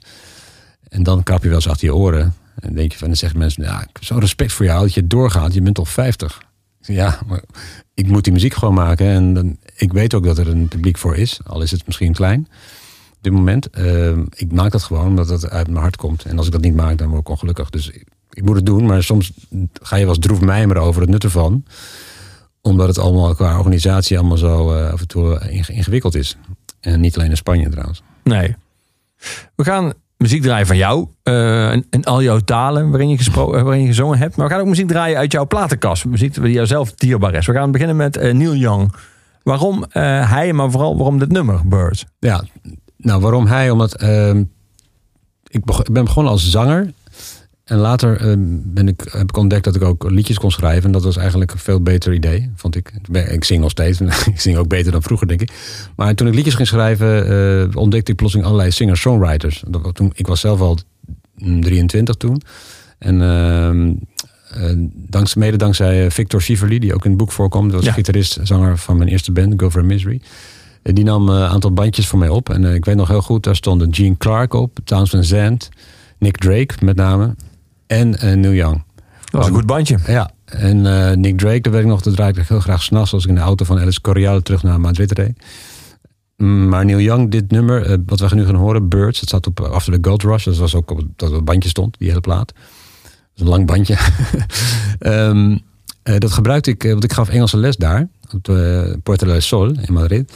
En 0.88 1.02
dan 1.02 1.23
krap 1.23 1.42
je 1.42 1.49
wel 1.49 1.57
eens 1.57 1.69
achter 1.69 1.87
je 1.87 1.95
oren. 1.95 2.35
En 2.61 2.75
denk 2.75 2.92
je 2.92 2.99
van, 2.99 3.09
dan 3.09 3.16
zeggen 3.16 3.38
mensen, 3.38 3.64
ja, 3.64 3.80
ik 3.80 3.88
heb 3.92 4.04
zo 4.04 4.19
respect 4.19 4.52
voor 4.52 4.64
jou 4.64 4.83
dat 4.83 4.95
je 4.95 5.07
doorgaat. 5.07 5.54
Je 5.54 5.62
bent 5.62 5.78
al 5.78 5.85
50. 5.85 6.38
Ik 6.80 6.87
zeg, 6.87 6.97
ja, 6.97 7.19
maar 7.26 7.42
ik 7.95 8.07
moet 8.07 8.25
die 8.25 8.33
muziek 8.33 8.54
gewoon 8.54 8.75
maken. 8.75 9.07
En 9.07 9.35
dan, 9.35 9.57
ik 9.76 9.92
weet 9.92 10.14
ook 10.14 10.25
dat 10.25 10.38
er 10.38 10.49
een 10.49 10.69
publiek 10.69 10.99
voor 10.99 11.16
is. 11.16 11.40
Al 11.47 11.62
is 11.62 11.71
het 11.71 11.87
misschien 11.87 12.12
klein. 12.12 12.49
Op 13.21 13.27
dit 13.27 13.33
moment. 13.33 13.71
Eh, 13.71 14.11
ik 14.35 14.53
maak 14.53 14.71
dat 14.73 14.83
gewoon 14.83 15.07
omdat 15.07 15.29
het 15.29 15.50
uit 15.50 15.67
mijn 15.69 15.81
hart 15.81 15.97
komt. 15.97 16.25
En 16.25 16.37
als 16.37 16.47
ik 16.47 16.53
dat 16.53 16.61
niet 16.61 16.75
maak, 16.75 16.99
dan 16.99 17.09
word 17.09 17.21
ik 17.21 17.29
ongelukkig. 17.29 17.71
Dus 17.71 17.89
ik, 17.91 18.05
ik 18.33 18.45
moet 18.45 18.57
het 18.57 18.67
doen. 18.67 18.87
Maar 18.87 19.03
soms 19.03 19.33
ga 19.83 19.97
je 19.97 20.05
wel 20.05 20.15
eens 20.15 20.25
droef 20.27 20.41
mijmeren 20.41 20.83
over 20.83 21.00
het 21.00 21.11
nut 21.11 21.25
ervan. 21.25 21.65
Omdat 22.61 22.89
het 22.89 22.99
allemaal 22.99 23.35
qua 23.35 23.59
organisatie 23.59 24.19
allemaal 24.19 24.37
zo 24.37 24.73
eh, 24.75 24.93
af 24.93 25.00
en 25.00 25.07
toe 25.09 25.41
inge- 25.50 25.73
ingewikkeld 25.73 26.15
is. 26.15 26.37
En 26.81 27.00
niet 27.00 27.17
alleen 27.19 27.31
in 27.31 27.37
Spanje 27.37 27.69
trouwens. 27.69 28.03
Nee. 28.25 28.57
We 29.55 29.65
gaan 29.65 29.93
muziek 30.17 30.43
draaien 30.43 30.67
van 30.67 30.77
jou. 30.77 31.07
eh, 31.23 31.73
in 31.73 32.05
al 32.05 32.23
jouw 32.23 32.39
talen 32.39 32.91
waarin 32.91 33.09
je, 33.09 33.17
gespro- 33.17 33.55
eh, 33.55 33.62
waarin 33.62 33.81
je 33.83 33.87
gezongen 33.89 34.19
hebt. 34.19 34.37
Maar 34.37 34.47
we 34.47 34.53
gaan 34.53 34.62
ook 34.62 34.69
muziek 34.69 34.89
draaien 34.89 35.19
uit 35.19 35.33
jouw 35.33 35.47
platenkast. 35.47 36.05
Muziek 36.05 36.35
die 36.35 36.53
jouzelf 36.53 36.93
dierbaar 36.93 37.35
is. 37.35 37.47
We 37.47 37.53
gaan 37.53 37.71
beginnen 37.73 37.97
met 37.97 38.15
Neil 38.33 38.55
Young. 38.55 38.93
Waarom 39.43 39.85
hij, 39.91 40.53
maar 40.53 40.71
vooral 40.71 40.97
waarom 40.97 41.19
dit 41.19 41.33
nummer, 41.33 41.69
Bird? 41.69 42.07
Ja, 42.19 42.45
nou 43.00 43.21
waarom 43.21 43.47
hij? 43.47 43.71
Omdat 43.71 43.95
ehm, 43.95 44.38
ik, 45.47 45.62
ik 45.71 45.92
ben 45.92 46.04
begonnen 46.04 46.33
als 46.33 46.50
zanger. 46.50 46.92
En 47.64 47.78
later 47.78 48.21
ehm, 48.21 48.38
ben 48.64 48.88
ik, 48.88 49.09
heb 49.11 49.28
ik 49.28 49.37
ontdekt 49.37 49.64
dat 49.64 49.75
ik 49.76 49.83
ook 49.83 50.11
liedjes 50.11 50.38
kon 50.38 50.50
schrijven. 50.50 50.85
En 50.85 50.92
dat 50.92 51.04
was 51.04 51.16
eigenlijk 51.16 51.52
een 51.52 51.59
veel 51.59 51.83
beter 51.83 52.12
idee, 52.14 52.50
vond 52.54 52.76
ik. 52.76 52.92
Ik 53.12 53.45
zing 53.45 53.61
nog 53.61 53.71
steeds. 53.71 54.00
ik 54.35 54.40
zing 54.40 54.57
ook 54.57 54.69
beter 54.69 54.92
dan 54.92 55.02
vroeger, 55.02 55.28
denk 55.28 55.40
ik. 55.40 55.50
Maar 55.97 56.14
toen 56.14 56.26
ik 56.26 56.35
liedjes 56.35 56.54
ging 56.54 56.69
schrijven, 56.69 57.26
eh, 57.71 57.76
ontdekte 57.76 58.11
ik 58.11 58.16
plotseling 58.16 58.49
allerlei 58.49 58.71
singer-songwriters. 58.73 59.64
Toen, 59.92 60.12
ik 60.14 60.26
was 60.26 60.40
zelf 60.40 60.61
al 60.61 60.78
mm, 61.37 61.61
23 61.62 62.14
toen. 62.14 62.42
En 62.99 63.23
ehm, 63.23 63.92
eh, 64.50 64.73
dankzij, 64.92 65.42
mede 65.42 65.57
dankzij 65.57 66.04
eh, 66.04 66.11
Victor 66.11 66.42
Schieverly, 66.42 66.78
die 66.78 66.95
ook 66.95 67.04
in 67.04 67.11
het 67.11 67.19
boek 67.19 67.33
voorkomt. 67.33 67.66
Dat 67.71 67.76
was 67.76 67.88
Ja. 67.88 67.92
gitarist, 67.92 68.38
zanger 68.42 68.78
van 68.78 68.97
mijn 68.97 69.09
eerste 69.09 69.33
band, 69.33 69.61
Go 69.61 69.71
for 69.71 69.80
a 69.80 69.85
Misery. 69.85 70.21
Die 70.83 71.05
nam 71.05 71.29
eh, 71.29 71.35
een 71.35 71.47
aantal 71.47 71.73
bandjes 71.73 72.09
voor 72.09 72.19
mij 72.19 72.29
op. 72.29 72.49
En 72.51 72.65
eh, 72.65 72.75
ik 72.75 72.85
weet 72.85 72.97
nog 72.97 73.09
heel 73.09 73.23
goed, 73.23 73.43
daar 73.43 73.57
stonden 73.57 73.95
Gene 73.95 74.17
Clark 74.17 74.55
op, 74.55 74.79
Towns 74.85 75.11
Van 75.11 75.25
Zandt, 75.25 75.69
Nick 76.19 76.37
Drake 76.37 76.75
met 76.85 76.97
name. 76.97 77.35
En 77.87 78.19
eh, 78.19 78.37
Neil 78.37 78.53
Young. 78.53 78.83
Dat 79.21 79.41
was 79.41 79.47
een 79.47 79.55
goed 79.55 79.67
bandje. 79.67 79.99
Ja, 80.07 80.31
en 80.45 80.81
Nick 81.21 81.39
Drake, 81.39 81.61
daar 81.61 81.73
weet 81.73 81.83
ik 81.83 81.89
nog, 81.89 82.01
dat 82.01 82.15
draaide 82.15 82.41
ik 82.41 82.49
heel 82.49 82.61
graag 82.61 82.83
s'nachts 82.83 83.13
als 83.13 83.23
ik 83.23 83.29
in 83.29 83.35
de 83.35 83.41
auto 83.41 83.65
van 83.65 83.79
Alice 83.79 84.01
Correale 84.01 84.43
terug 84.43 84.63
naar 84.63 84.81
Madrid 84.81 85.13
reed. 85.13 85.45
Mm, 86.37 86.69
Maar 86.69 86.85
Neil 86.85 87.01
Young, 87.01 87.31
dit 87.31 87.51
nummer, 87.51 87.99
wat 88.07 88.21
we 88.21 88.35
nu 88.35 88.45
gaan 88.45 88.55
horen, 88.55 88.89
Birds, 88.89 89.21
dat 89.21 89.29
zat 89.29 89.47
op 89.47 89.61
After 89.61 89.93
the 89.93 90.09
Gold 90.09 90.23
Rush. 90.23 90.45
Dat 90.45 90.57
was 90.57 90.75
ook 90.75 90.91
op 90.91 91.03
dat 91.17 91.31
het 91.31 91.45
bandje 91.45 91.69
stond, 91.69 91.99
die 91.99 92.09
hele 92.09 92.21
plaat. 92.21 92.47
Dat 92.47 93.35
is 93.35 93.43
een 93.43 93.49
lang 93.49 93.67
bandje. 93.67 93.99
Ehm, 94.99 95.57
eh, 96.03 96.19
dat 96.19 96.33
gebruikte 96.33 96.71
ik, 96.71 96.83
want 96.83 97.05
ik 97.05 97.13
gaf 97.13 97.29
Engelse 97.29 97.57
les 97.57 97.77
daar, 97.77 98.09
op 98.35 98.43
Puerto 99.03 99.27
del 99.27 99.41
Sol 99.41 99.73
in 99.87 99.93
Madrid. 99.93 100.33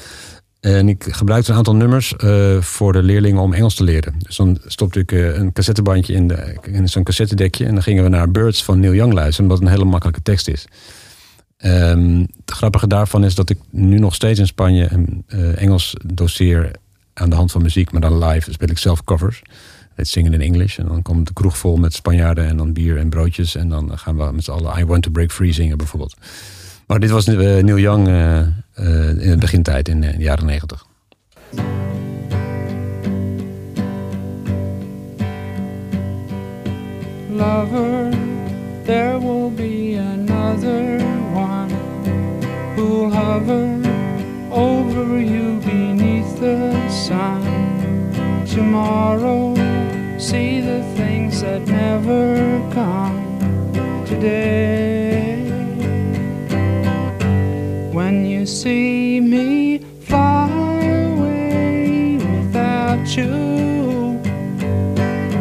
En 0.64 0.88
ik 0.88 1.04
gebruikte 1.08 1.50
een 1.50 1.56
aantal 1.56 1.74
nummers 1.74 2.16
eh, 2.16 2.60
voor 2.60 2.92
de 2.92 3.02
leerlingen 3.02 3.42
om 3.42 3.52
Engels 3.52 3.74
te 3.74 3.84
leren. 3.84 4.14
Dus 4.18 4.36
dan 4.36 4.58
stopte 4.66 4.98
ik 4.98 5.12
eh, 5.12 5.36
een 5.36 5.52
cassettebandje 5.52 6.12
in, 6.12 6.32
in 6.62 6.88
zo'n 6.88 7.02
cassettedekje. 7.02 7.66
En 7.66 7.72
dan 7.72 7.82
gingen 7.82 8.02
we 8.02 8.08
naar 8.08 8.30
Birds 8.30 8.64
van 8.64 8.80
Neil 8.80 8.94
Young 8.94 9.12
luisteren, 9.12 9.50
het 9.50 9.60
een 9.60 9.68
hele 9.68 9.84
makkelijke 9.84 10.22
tekst 10.22 10.48
is. 10.48 10.66
Ehm, 11.56 12.20
het 12.20 12.50
grappige 12.50 12.86
daarvan 12.86 13.24
is 13.24 13.34
dat 13.34 13.50
ik 13.50 13.58
nu 13.70 13.98
nog 13.98 14.14
steeds 14.14 14.38
in 14.38 14.46
Spanje 14.46 14.88
eh, 15.26 15.62
Engels 15.62 15.96
doseer 16.04 16.70
aan 17.14 17.30
de 17.30 17.36
hand 17.36 17.52
van 17.52 17.62
muziek, 17.62 17.92
maar 17.92 18.00
dan 18.00 18.24
live 18.24 18.52
speel 18.52 18.68
ik 18.68 18.78
zelf 18.78 19.04
covers. 19.04 19.42
Het 19.94 20.08
zingen 20.08 20.32
in 20.32 20.40
Engels. 20.40 20.78
En 20.78 20.86
dan 20.86 21.02
komt 21.02 21.26
de 21.26 21.32
kroeg 21.32 21.58
vol 21.58 21.76
met 21.76 21.94
Spanjaarden 21.94 22.46
en 22.46 22.56
dan 22.56 22.72
bier 22.72 22.98
en 22.98 23.08
broodjes. 23.08 23.54
En 23.54 23.68
dan 23.68 23.98
gaan 23.98 24.16
we 24.16 24.32
met 24.32 24.44
z'n 24.44 24.50
allen 24.50 24.78
I 24.78 24.84
Want 24.84 25.02
to 25.02 25.10
Break 25.10 25.32
Free 25.32 25.52
zingen 25.52 25.76
bijvoorbeeld. 25.76 26.16
Maar 26.86 27.00
dit 27.00 27.10
was 27.10 27.26
eh, 27.26 27.36
Neil 27.36 27.78
Young 27.78 28.08
eh, 28.08 28.38
eh, 28.40 28.46
in 29.08 29.30
de 29.30 29.36
begintijd, 29.38 29.88
in, 29.88 30.00
de 30.00 30.14
jaren 30.18 30.46
negentig. 30.46 30.86
lover, 37.36 38.10
there 38.84 39.18
will 39.18 39.50
be 39.50 39.96
another 39.96 41.02
one 41.34 41.70
who'll 42.76 43.10
hover 43.10 43.80
over 44.50 45.20
you 45.20 45.58
beneath 45.64 46.38
the 46.38 46.72
sun. 46.88 47.42
Tomorrow, 48.44 49.54
see 50.16 50.60
the 50.60 50.82
things 50.94 51.40
that 51.40 51.66
never 51.66 52.60
come 52.72 53.18
today. 54.04 54.93
See 58.44 59.20
me 59.20 59.78
fly 59.78 60.50
away 60.84 62.18
without 62.18 63.16
you 63.16 64.20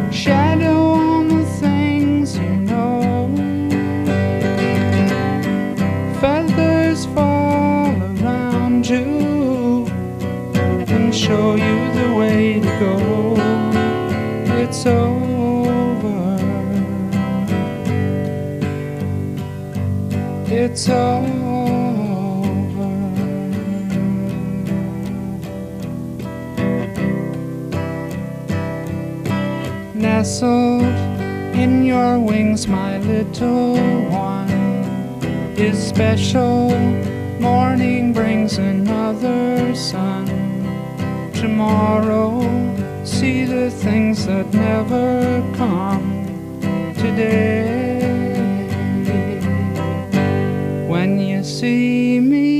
shadow 0.09 0.93
on 0.93 1.27
the 1.27 1.45
things 1.59 2.37
you 2.37 2.55
know. 2.71 3.27
Feathers 6.21 7.05
fall 7.07 7.91
around 8.21 8.87
you 8.87 9.85
and 10.87 11.13
show 11.13 11.55
you 11.55 11.91
the 11.99 12.15
way 12.17 12.61
to 12.61 12.71
go. 12.79 12.95
It's 14.61 14.85
over. 14.85 16.37
It's 20.47 20.87
over. 20.87 21.32
Nestled 30.23 30.83
in 31.53 31.83
your 31.83 32.17
wings, 32.17 32.65
my 32.65 32.97
little 32.99 33.75
one 34.09 34.49
is 35.57 35.77
special. 35.77 36.69
Morning 37.41 38.13
brings 38.13 38.57
another 38.57 39.75
sun. 39.75 40.25
Tomorrow, 41.33 42.39
see 43.03 43.43
the 43.43 43.69
things 43.69 44.25
that 44.25 44.47
never 44.53 45.43
come 45.57 46.25
today. 46.95 47.99
When 50.87 51.19
you 51.19 51.43
see 51.43 52.21
me 52.21 52.52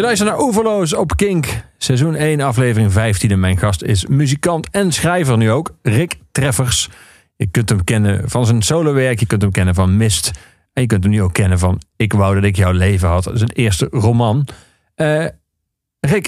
Je 0.00 0.06
luistert 0.06 0.30
naar 0.30 0.40
Oeverloos 0.40 0.94
op 0.94 1.16
Kink. 1.16 1.46
Seizoen 1.78 2.14
1, 2.14 2.40
aflevering 2.40 2.92
15. 2.92 3.30
En 3.30 3.40
mijn 3.40 3.58
gast 3.58 3.82
is 3.82 4.06
muzikant 4.06 4.70
en 4.70 4.92
schrijver 4.92 5.36
nu 5.36 5.50
ook, 5.50 5.70
Rick 5.82 6.18
Treffers. 6.32 6.88
Je 7.36 7.46
kunt 7.46 7.68
hem 7.68 7.84
kennen 7.84 8.30
van 8.30 8.46
zijn 8.46 8.62
solowerk, 8.62 9.20
je 9.20 9.26
kunt 9.26 9.42
hem 9.42 9.50
kennen 9.50 9.74
van 9.74 9.96
Mist. 9.96 10.30
En 10.72 10.82
je 10.82 10.88
kunt 10.88 11.02
hem 11.02 11.12
nu 11.12 11.22
ook 11.22 11.32
kennen 11.32 11.58
van 11.58 11.80
Ik 11.96 12.12
wou 12.12 12.34
dat 12.34 12.44
ik 12.44 12.56
jouw 12.56 12.72
leven 12.72 13.08
had. 13.08 13.24
Dat 13.24 13.34
is 13.34 13.42
eerste 13.52 13.88
roman. 13.90 14.46
Eh, 14.94 15.26
Rick, 16.00 16.26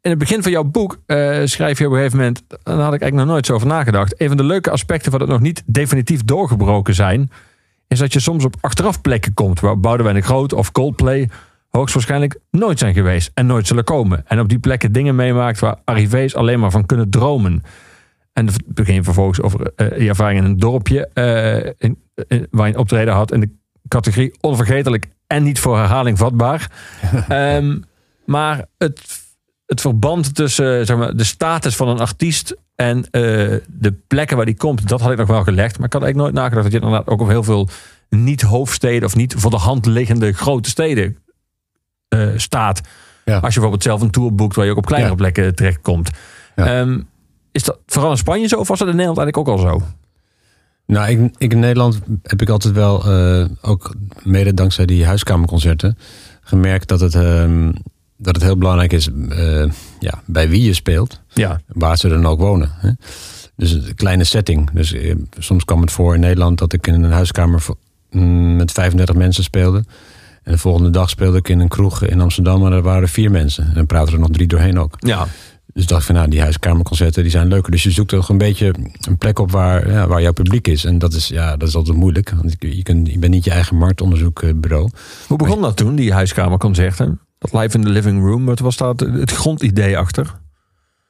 in 0.00 0.10
het 0.10 0.18
begin 0.18 0.42
van 0.42 0.52
jouw 0.52 0.64
boek 0.64 0.98
eh, 1.06 1.40
schrijf 1.44 1.78
je 1.78 1.86
op 1.86 1.90
een 1.92 1.96
gegeven 1.96 2.18
moment... 2.18 2.42
daar 2.48 2.74
had 2.74 2.94
ik 2.94 3.00
eigenlijk 3.00 3.14
nog 3.14 3.26
nooit 3.26 3.46
zo 3.46 3.54
over 3.54 3.66
nagedacht. 3.66 4.20
Een 4.20 4.28
van 4.28 4.36
de 4.36 4.44
leuke 4.44 4.70
aspecten 4.70 5.10
van 5.10 5.20
het 5.20 5.30
nog 5.30 5.40
niet 5.40 5.62
definitief 5.66 6.24
doorgebroken 6.24 6.94
zijn... 6.94 7.30
is 7.88 7.98
dat 7.98 8.12
je 8.12 8.20
soms 8.20 8.44
op 8.44 8.56
achteraf 8.60 9.00
plekken 9.00 9.34
komt... 9.34 9.60
waar 9.60 9.80
Boudewijn 9.80 10.16
de 10.16 10.22
Groot 10.22 10.52
of 10.52 10.72
Coldplay 10.72 11.28
hoogstwaarschijnlijk 11.76 12.38
nooit 12.50 12.78
zijn 12.78 12.94
geweest 12.94 13.30
en 13.34 13.46
nooit 13.46 13.66
zullen 13.66 13.84
komen. 13.84 14.24
En 14.26 14.40
op 14.40 14.48
die 14.48 14.58
plekken 14.58 14.92
dingen 14.92 15.14
meemaakt 15.14 15.58
waar 15.60 15.76
arrivés 15.84 16.34
alleen 16.34 16.60
maar 16.60 16.70
van 16.70 16.86
kunnen 16.86 17.10
dromen. 17.10 17.62
En 18.32 18.46
het 18.46 18.62
begin 18.66 19.04
vervolgens 19.04 19.40
over 19.40 19.72
eh, 19.76 20.00
je 20.00 20.08
ervaring 20.08 20.38
in 20.38 20.44
een 20.44 20.58
dorpje 20.58 21.08
eh, 21.12 21.72
in, 21.78 21.98
in- 22.28 22.46
waar 22.50 22.66
je 22.66 22.72
een 22.72 22.78
optreden 22.78 23.14
had 23.14 23.32
in 23.32 23.40
de 23.40 23.50
categorie 23.88 24.34
onvergetelijk 24.40 25.06
en 25.26 25.42
niet 25.42 25.58
voor 25.60 25.76
herhaling 25.76 26.18
vatbaar. 26.18 26.70
Ehm, 27.28 27.78
maar 28.24 28.64
het, 28.78 29.20
het 29.66 29.80
verband 29.80 30.34
tussen 30.34 30.86
zeg 30.86 30.96
maar, 30.96 31.16
de 31.16 31.24
status 31.24 31.76
van 31.76 31.88
een 31.88 32.00
artiest 32.00 32.56
en 32.74 33.04
eh, 33.04 33.20
de 33.68 33.94
plekken 34.06 34.36
waar 34.36 34.46
die 34.46 34.56
komt, 34.56 34.88
dat 34.88 35.00
had 35.00 35.10
ik 35.12 35.18
nog 35.18 35.28
wel 35.28 35.42
gelegd. 35.42 35.78
Maar 35.78 35.86
ik 35.86 35.92
had 35.92 36.02
eigenlijk 36.02 36.16
nooit 36.16 36.44
nagedacht 36.44 36.62
dat 36.62 36.72
je 36.72 36.86
inderdaad 36.86 37.08
ook 37.12 37.20
op 37.20 37.28
heel 37.28 37.42
veel 37.42 37.68
niet-hoofdsteden 38.08 39.04
of 39.08 39.16
niet 39.16 39.34
voor 39.36 39.50
de 39.50 39.56
hand 39.56 39.86
liggende 39.86 40.32
grote 40.32 40.68
steden 40.68 41.16
eh, 42.08 42.28
staat. 42.36 42.80
Ja. 43.24 43.34
Als 43.34 43.42
je 43.54 43.60
bijvoorbeeld 43.60 43.82
zelf 43.82 44.00
een 44.00 44.10
tour 44.10 44.34
boekt 44.34 44.56
waar 44.56 44.64
je 44.64 44.70
ook 44.70 44.76
op 44.76 44.86
kleinere 44.86 45.10
Ja. 45.10 45.16
plekken 45.16 45.54
terechtkomt. 45.54 46.10
Ja. 46.56 46.80
Ehm, 46.80 47.00
is 47.52 47.62
dat 47.62 47.78
vooral 47.86 48.10
in 48.10 48.16
Spanje 48.16 48.48
zo 48.48 48.56
of 48.58 48.68
was 48.68 48.78
dat 48.78 48.88
in 48.88 48.96
Nederland 48.96 49.18
eigenlijk 49.18 49.48
ook 49.48 49.58
al 49.58 49.68
zo? 49.70 49.82
Nou, 50.86 51.08
ik, 51.10 51.34
ik 51.38 51.52
in 51.52 51.58
Nederland 51.58 52.00
heb 52.22 52.42
ik 52.42 52.48
altijd 52.48 52.74
wel, 52.74 53.04
eh, 53.04 53.44
ook 53.60 53.94
mede 54.22 54.54
dankzij 54.54 54.86
die 54.86 55.06
huiskamerconcerten, 55.06 55.98
gemerkt 56.40 56.88
dat 56.88 57.00
het, 57.00 57.14
ehm, 57.14 57.72
dat 58.16 58.34
het 58.34 58.44
heel 58.44 58.56
belangrijk 58.56 58.92
is 58.92 59.08
eh, 59.28 59.64
ja, 60.00 60.22
bij 60.24 60.48
wie 60.48 60.62
je 60.62 60.74
speelt, 60.74 61.20
Ja. 61.28 61.60
waar 61.66 61.96
ze 61.98 62.08
dan 62.08 62.26
ook 62.26 62.38
wonen. 62.40 62.70
Hè? 62.76 62.90
Dus 63.56 63.72
een 63.72 63.94
kleine 63.94 64.24
setting. 64.24 64.70
Dus 64.70 64.94
soms 65.38 65.64
kwam 65.64 65.80
het 65.80 65.92
voor 65.92 66.14
in 66.14 66.20
Nederland 66.20 66.58
dat 66.58 66.72
ik 66.72 66.86
in 66.86 67.02
een 67.02 67.12
huiskamer 67.12 67.64
mm, 68.10 68.56
met 68.56 68.72
35 68.72 69.14
mensen 69.16 69.44
speelde. 69.44 69.84
En 70.46 70.52
de 70.52 70.58
volgende 70.58 70.90
dag 70.90 71.10
speelde 71.10 71.38
ik 71.38 71.48
in 71.48 71.60
een 71.60 71.68
kroeg 71.68 72.02
in 72.02 72.20
Amsterdam, 72.20 72.60
maar 72.60 72.72
er 72.72 72.82
waren 72.82 73.08
vier 73.08 73.30
mensen. 73.30 73.66
En 73.66 73.74
dan 73.74 73.86
praten 73.86 74.12
er 74.12 74.18
nog 74.18 74.30
drie 74.30 74.46
doorheen 74.46 74.78
ook. 74.78 74.94
Ja. 74.98 75.26
Dus 75.72 75.86
dacht 75.86 76.00
ik 76.00 76.06
van 76.06 76.14
nou, 76.14 76.28
die 76.28 76.40
huiskamerconcerten 76.40 77.22
die 77.22 77.30
zijn 77.30 77.48
leuker. 77.48 77.70
Dus 77.70 77.82
je 77.82 77.90
zoekt 77.90 78.08
toch 78.08 78.28
een 78.28 78.38
beetje 78.38 78.74
een 79.00 79.18
plek 79.18 79.38
op 79.38 79.50
waar, 79.50 79.90
ja, 79.90 80.06
waar 80.06 80.22
jouw 80.22 80.32
publiek 80.32 80.68
is. 80.68 80.84
En 80.84 80.98
dat 80.98 81.12
is, 81.12 81.28
ja, 81.28 81.56
dat 81.56 81.68
is 81.68 81.74
altijd 81.74 81.96
moeilijk. 81.96 82.30
Want 82.30 82.54
je, 82.58 82.76
je, 82.76 82.82
kunt, 82.82 83.08
je 83.08 83.18
bent 83.18 83.32
niet 83.32 83.44
je 83.44 83.50
eigen 83.50 83.76
marktonderzoekbureau. 83.76 84.90
Hoe 85.26 85.38
begon 85.38 85.62
dat 85.62 85.76
toen, 85.76 85.94
die 85.94 86.12
huiskamerconcerten? 86.12 87.20
Dat 87.38 87.52
live 87.52 87.76
in 87.76 87.84
the 87.84 87.90
living 87.90 88.22
room, 88.22 88.44
wat 88.44 88.58
was 88.58 88.76
daar 88.76 88.94
het 88.94 89.30
grondidee 89.30 89.98
achter? 89.98 90.34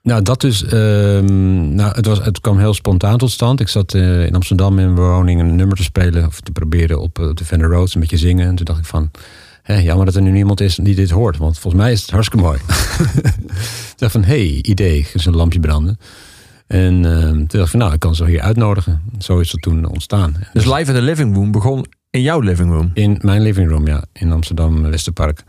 Nou, 0.06 0.22
dat 0.22 0.40
dus. 0.40 0.62
nou, 0.62 1.94
het, 1.94 2.06
was, 2.06 2.24
het 2.24 2.40
kwam 2.40 2.58
heel 2.58 2.74
spontaan 2.74 3.18
tot 3.18 3.30
stand. 3.30 3.60
Ik 3.60 3.68
zat 3.68 3.94
eh, 3.94 4.26
in 4.26 4.34
Amsterdam 4.34 4.78
in 4.78 4.92
mijn 4.94 5.08
woning 5.08 5.40
een 5.40 5.56
nummer 5.56 5.76
te 5.76 5.82
spelen 5.82 6.26
of 6.26 6.40
te 6.40 6.52
proberen 6.52 7.00
op 7.00 7.18
eh, 7.18 7.28
de 7.34 7.44
Fender 7.44 7.70
Roads, 7.70 7.94
een 7.94 8.00
beetje 8.00 8.16
zingen. 8.16 8.46
En 8.46 8.54
toen 8.54 8.64
dacht 8.64 8.78
ik 8.78 8.84
van, 8.84 9.10
hé, 9.62 9.74
jammer 9.74 10.06
dat 10.06 10.14
er 10.14 10.22
nu 10.22 10.30
niemand 10.30 10.60
is 10.60 10.74
die 10.74 10.94
dit 10.94 11.10
hoort, 11.10 11.36
want 11.36 11.58
volgens 11.58 11.82
mij 11.82 11.92
is 11.92 12.00
het 12.00 12.10
hartstikke 12.10 12.44
mooi. 12.44 12.58
ik 13.92 13.94
dacht 13.96 14.12
van, 14.12 14.24
hé, 14.24 14.46
hey, 14.46 14.58
idee, 14.62 14.98
ik 14.98 15.24
een 15.24 15.36
lampje 15.36 15.60
branden. 15.60 15.98
En 16.66 17.04
ehm, 17.04 17.32
toen 17.32 17.46
dacht 17.46 17.64
ik 17.64 17.70
van, 17.70 17.78
nou, 17.78 17.92
ik 17.92 18.00
kan 18.00 18.14
ze 18.14 18.24
hier 18.24 18.40
uitnodigen. 18.40 19.02
Zo 19.18 19.38
is 19.38 19.50
dat 19.50 19.62
toen 19.62 19.86
ontstaan. 19.86 20.36
Dus 20.52 20.64
live 20.64 20.90
in 20.90 20.96
the 20.96 21.02
living 21.02 21.34
room 21.34 21.50
begon 21.50 21.86
in 22.10 22.22
jouw 22.22 22.40
living 22.40 22.70
room. 22.70 22.90
In 22.94 23.18
mijn 23.20 23.42
living 23.42 23.70
room, 23.70 23.86
ja. 23.86 24.04
In 24.12 24.32
Amsterdam 24.32 24.82
Westerpark. 24.82 25.44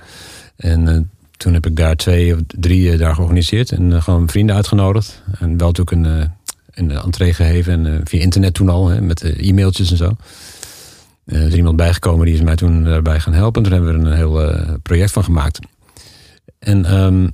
En 0.56 0.88
eh, 0.88 1.00
toen 1.38 1.54
heb 1.54 1.66
ik 1.66 1.76
daar 1.76 1.96
twee 1.96 2.34
of 2.34 2.40
drie 2.48 2.92
eh, 2.92 3.00
daar 3.00 3.16
georganiseerd. 3.16 3.72
En 3.72 3.94
eh, 3.94 4.02
gewoon 4.02 4.30
vrienden 4.30 4.56
uitgenodigd. 4.56 5.24
En 5.40 5.58
wel 5.58 5.68
natuurlijk 5.68 5.92
een, 5.92 6.06
eh, 6.06 6.30
een 6.74 6.92
entree 6.92 7.34
gegeven. 7.34 7.86
En 7.86 8.02
via 8.04 8.22
internet 8.22 8.54
toen 8.54 8.70
al, 8.70 8.88
hè, 8.88 9.02
met 9.02 9.22
e-mailtjes 9.22 9.92
en 9.92 9.98
zo. 9.98 10.16
Er 11.26 11.48
is 11.48 11.54
iemand 11.54 11.76
bijgekomen 11.76 12.26
die 12.26 12.36
is 12.36 12.42
mij 12.42 12.56
toen 12.56 12.84
daarbij 12.84 13.20
gaan 13.20 13.34
helpen. 13.34 13.64
En 13.64 13.70
toen 13.70 13.80
hebben 13.80 14.02
we 14.02 14.08
er 14.08 14.12
een 14.12 14.18
heel 14.18 14.80
project 14.82 15.12
van 15.12 15.24
gemaakt. 15.24 15.60
En 16.60 16.86
ehm, 16.86 17.28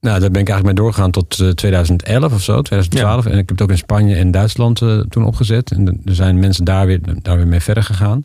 nou, 0.00 0.20
daar 0.20 0.30
ben 0.30 0.40
ik 0.40 0.48
eigenlijk 0.48 0.64
mee 0.64 0.74
doorgegaan 0.74 1.10
tot 1.10 1.40
eh, 1.40 1.48
2011 1.48 2.32
of 2.32 2.42
zo, 2.42 2.62
2012. 2.62 3.24
En 3.24 3.30
ik 3.30 3.36
heb 3.38 3.48
het 3.48 3.62
ook 3.62 3.70
in 3.70 3.78
Spanje 3.78 4.14
en 4.14 4.30
Duitsland 4.30 4.78
toen 5.08 5.24
opgezet. 5.24 5.70
En 5.70 6.00
er 6.04 6.14
zijn 6.14 6.38
mensen 6.38 6.64
daar 6.64 6.86
weer, 6.86 7.00
daar 7.22 7.36
weer 7.36 7.46
mee 7.46 7.60
verder 7.60 7.82
gegaan. 7.82 8.24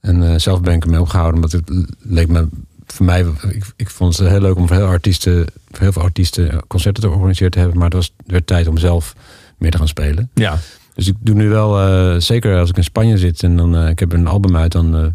En 0.00 0.40
zelf 0.40 0.60
ben 0.60 0.74
ik 0.74 0.84
ermee 0.84 1.00
opgehouden, 1.00 1.34
omdat 1.34 1.52
het 1.52 1.70
leek 1.98 2.28
me 2.28 2.48
voor 2.86 3.06
mij, 3.06 3.26
ik, 3.48 3.64
ik 3.76 3.90
vond 3.90 4.16
het 4.16 4.28
heel 4.28 4.40
leuk 4.40 4.56
om 4.56 4.66
voor 4.66 4.76
heel, 4.76 4.86
artiesten, 4.86 5.46
voor 5.70 5.80
heel 5.80 5.92
veel 5.92 6.02
artiesten 6.02 6.66
concerten 6.66 7.02
te 7.02 7.08
organiseren 7.08 7.50
te 7.50 7.58
hebben. 7.58 7.76
Maar 7.76 7.86
het 7.86 7.94
was 7.94 8.12
weer 8.26 8.44
tijd 8.44 8.66
om 8.66 8.78
zelf 8.78 9.14
meer 9.58 9.70
te 9.70 9.78
gaan 9.78 9.88
spelen. 9.88 10.30
Ja. 10.34 10.58
Dus 10.94 11.08
ik 11.08 11.14
doe 11.20 11.34
nu 11.34 11.48
wel, 11.48 11.80
eh, 11.80 12.20
zeker 12.20 12.58
als 12.58 12.70
ik 12.70 12.76
in 12.76 12.84
Spanje 12.84 13.18
zit 13.18 13.42
en 13.42 13.56
dan, 13.56 13.76
eh, 13.76 13.88
ik 13.88 13.98
heb 13.98 14.12
een 14.12 14.26
album 14.26 14.56
uit, 14.56 14.72
dan, 14.72 14.96
eh, 14.96 15.06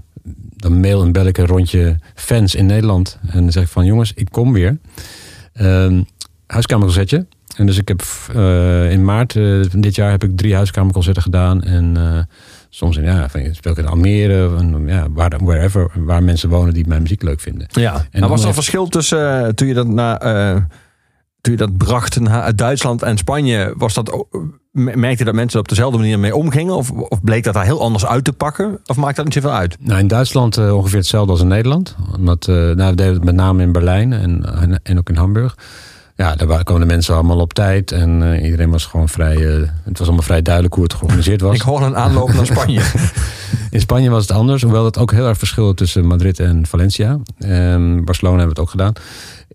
dan 0.56 0.80
mail 0.80 1.02
en 1.02 1.12
bel 1.12 1.26
ik 1.26 1.38
een 1.38 1.46
rondje 1.46 2.00
fans 2.16 2.56
in 2.56 2.66
Nederland. 2.66 3.20
En 3.28 3.42
dan 3.42 3.52
zeg 3.52 3.64
ik 3.64 3.70
van 3.70 3.86
jongens, 3.86 4.14
ik 4.14 4.28
kom 4.32 4.54
weer. 4.54 4.78
Ehm 5.54 6.02
huiskamerconcertje. 6.48 7.26
En 7.56 7.66
dus 7.66 7.78
ik 7.78 7.88
heb 7.88 8.02
in 8.92 9.06
maart 9.06 9.34
van 9.70 9.82
dit 9.82 9.96
jaar 9.96 10.12
heb 10.12 10.24
ik 10.24 10.38
drie 10.38 10.56
huiskamerconcerten 10.56 11.22
gedaan. 11.22 11.64
En 11.64 11.98
soms 12.70 12.98
in, 12.98 13.04
ja, 13.04 13.30
van, 13.30 13.42
speel 13.52 13.72
ik 13.72 13.78
in 13.78 13.88
Almere, 13.88 14.50
ja, 14.86 15.08
waar, 15.10 15.40
wherever, 15.44 15.92
waar 15.96 16.24
mensen 16.24 16.50
wonen 16.50 16.74
die 16.74 16.88
mijn 16.88 17.02
muziek 17.02 17.24
leuk 17.24 17.40
vinden. 17.40 17.68
ja. 17.72 17.94
En 18.12 18.22
En 18.24 18.30
was 18.30 18.42
er 18.42 18.48
een 18.48 18.54
verschil 18.54 18.88
tussen 18.88 19.46
eh, 19.46 19.48
toen 19.50 19.68
je 19.68 19.74
dat 19.74 19.88
naar... 19.88 20.18
eh, 20.18 20.62
toen 21.42 21.56
je 21.56 21.62
dat 21.62 21.78
bracht 21.78 22.20
naar 22.20 22.42
uit 22.42 22.58
Duitsland 22.58 23.02
en 23.04 23.18
Spanje, 23.18 23.74
was 23.78 23.94
dat, 23.94 24.26
merkte 24.72 25.18
je 25.18 25.24
dat 25.24 25.34
mensen 25.34 25.54
er 25.54 25.60
op 25.60 25.70
dezelfde 25.70 25.98
manier 25.98 26.20
mee 26.20 26.36
omgingen? 26.36 26.76
Of, 26.76 26.92
of 26.92 27.22
bleek 27.24 27.44
dat 27.44 27.54
daar 27.54 27.64
heel 27.66 27.82
anders 27.82 28.06
uit 28.06 28.24
te 28.24 28.34
pakken? 28.34 28.80
Of 28.86 28.96
maakt 28.98 29.16
dat 29.16 29.26
niet 29.26 29.34
zoveel 29.34 29.52
uit? 29.52 29.78
Nou, 29.80 30.00
in 30.00 30.08
Duitsland 30.08 30.58
eh, 30.58 30.76
ongeveer 30.76 30.98
hetzelfde 30.98 31.32
als 31.32 31.42
in 31.42 31.48
Nederland. 31.48 31.96
Omdat, 32.18 32.48
eh, 32.48 32.56
nou, 32.56 32.90
we 32.90 32.96
deden 32.96 33.14
het 33.14 33.24
met 33.24 33.36
name 33.36 33.64
in 33.64 33.72
Berlijn 33.72 34.14
en, 34.14 34.46
en, 34.62 34.80
en 34.84 34.98
ook 34.98 35.10
in 35.10 35.16
Hamburg. 35.16 35.58
Ja, 36.18 36.36
daar 36.36 36.48
wa- 36.48 36.64
kwamen 36.64 36.88
de 36.88 36.94
mensen 36.94 37.14
allemaal 37.14 37.40
op 37.40 37.54
tijd. 37.54 37.92
En 37.92 38.34
eh, 38.34 38.44
iedereen 38.44 38.70
was 38.70 38.86
gewoon 38.86 39.10
vrij... 39.10 39.36
eh, 39.36 39.62
het 39.84 39.98
was 39.98 40.08
allemaal 40.08 40.26
vrij 40.26 40.42
duidelijk 40.42 40.74
hoe 40.74 40.84
het 40.84 40.94
georganiseerd 40.94 41.42
was. 41.42 41.56
Ik 41.56 41.62
hoor 41.62 41.82
een 41.82 41.96
aanloop 41.96 42.34
naar 42.34 42.46
Spanje. 42.46 42.82
In 43.70 43.80
Spanje 43.80 44.10
was 44.10 44.22
het 44.28 44.32
anders. 44.38 44.62
Hoewel 44.62 44.86
het 44.86 44.98
ook 44.98 45.12
heel 45.12 45.28
erg 45.28 45.38
verschilde 45.38 45.74
tussen 45.74 46.06
Madrid 46.06 46.40
en 46.40 46.66
Valencia. 46.66 47.18
Ehm, 47.40 48.04
Barcelona 48.04 48.38
hebben 48.38 48.56
we 48.56 48.60
het 48.60 48.60
ook 48.60 48.70
gedaan. 48.70 48.94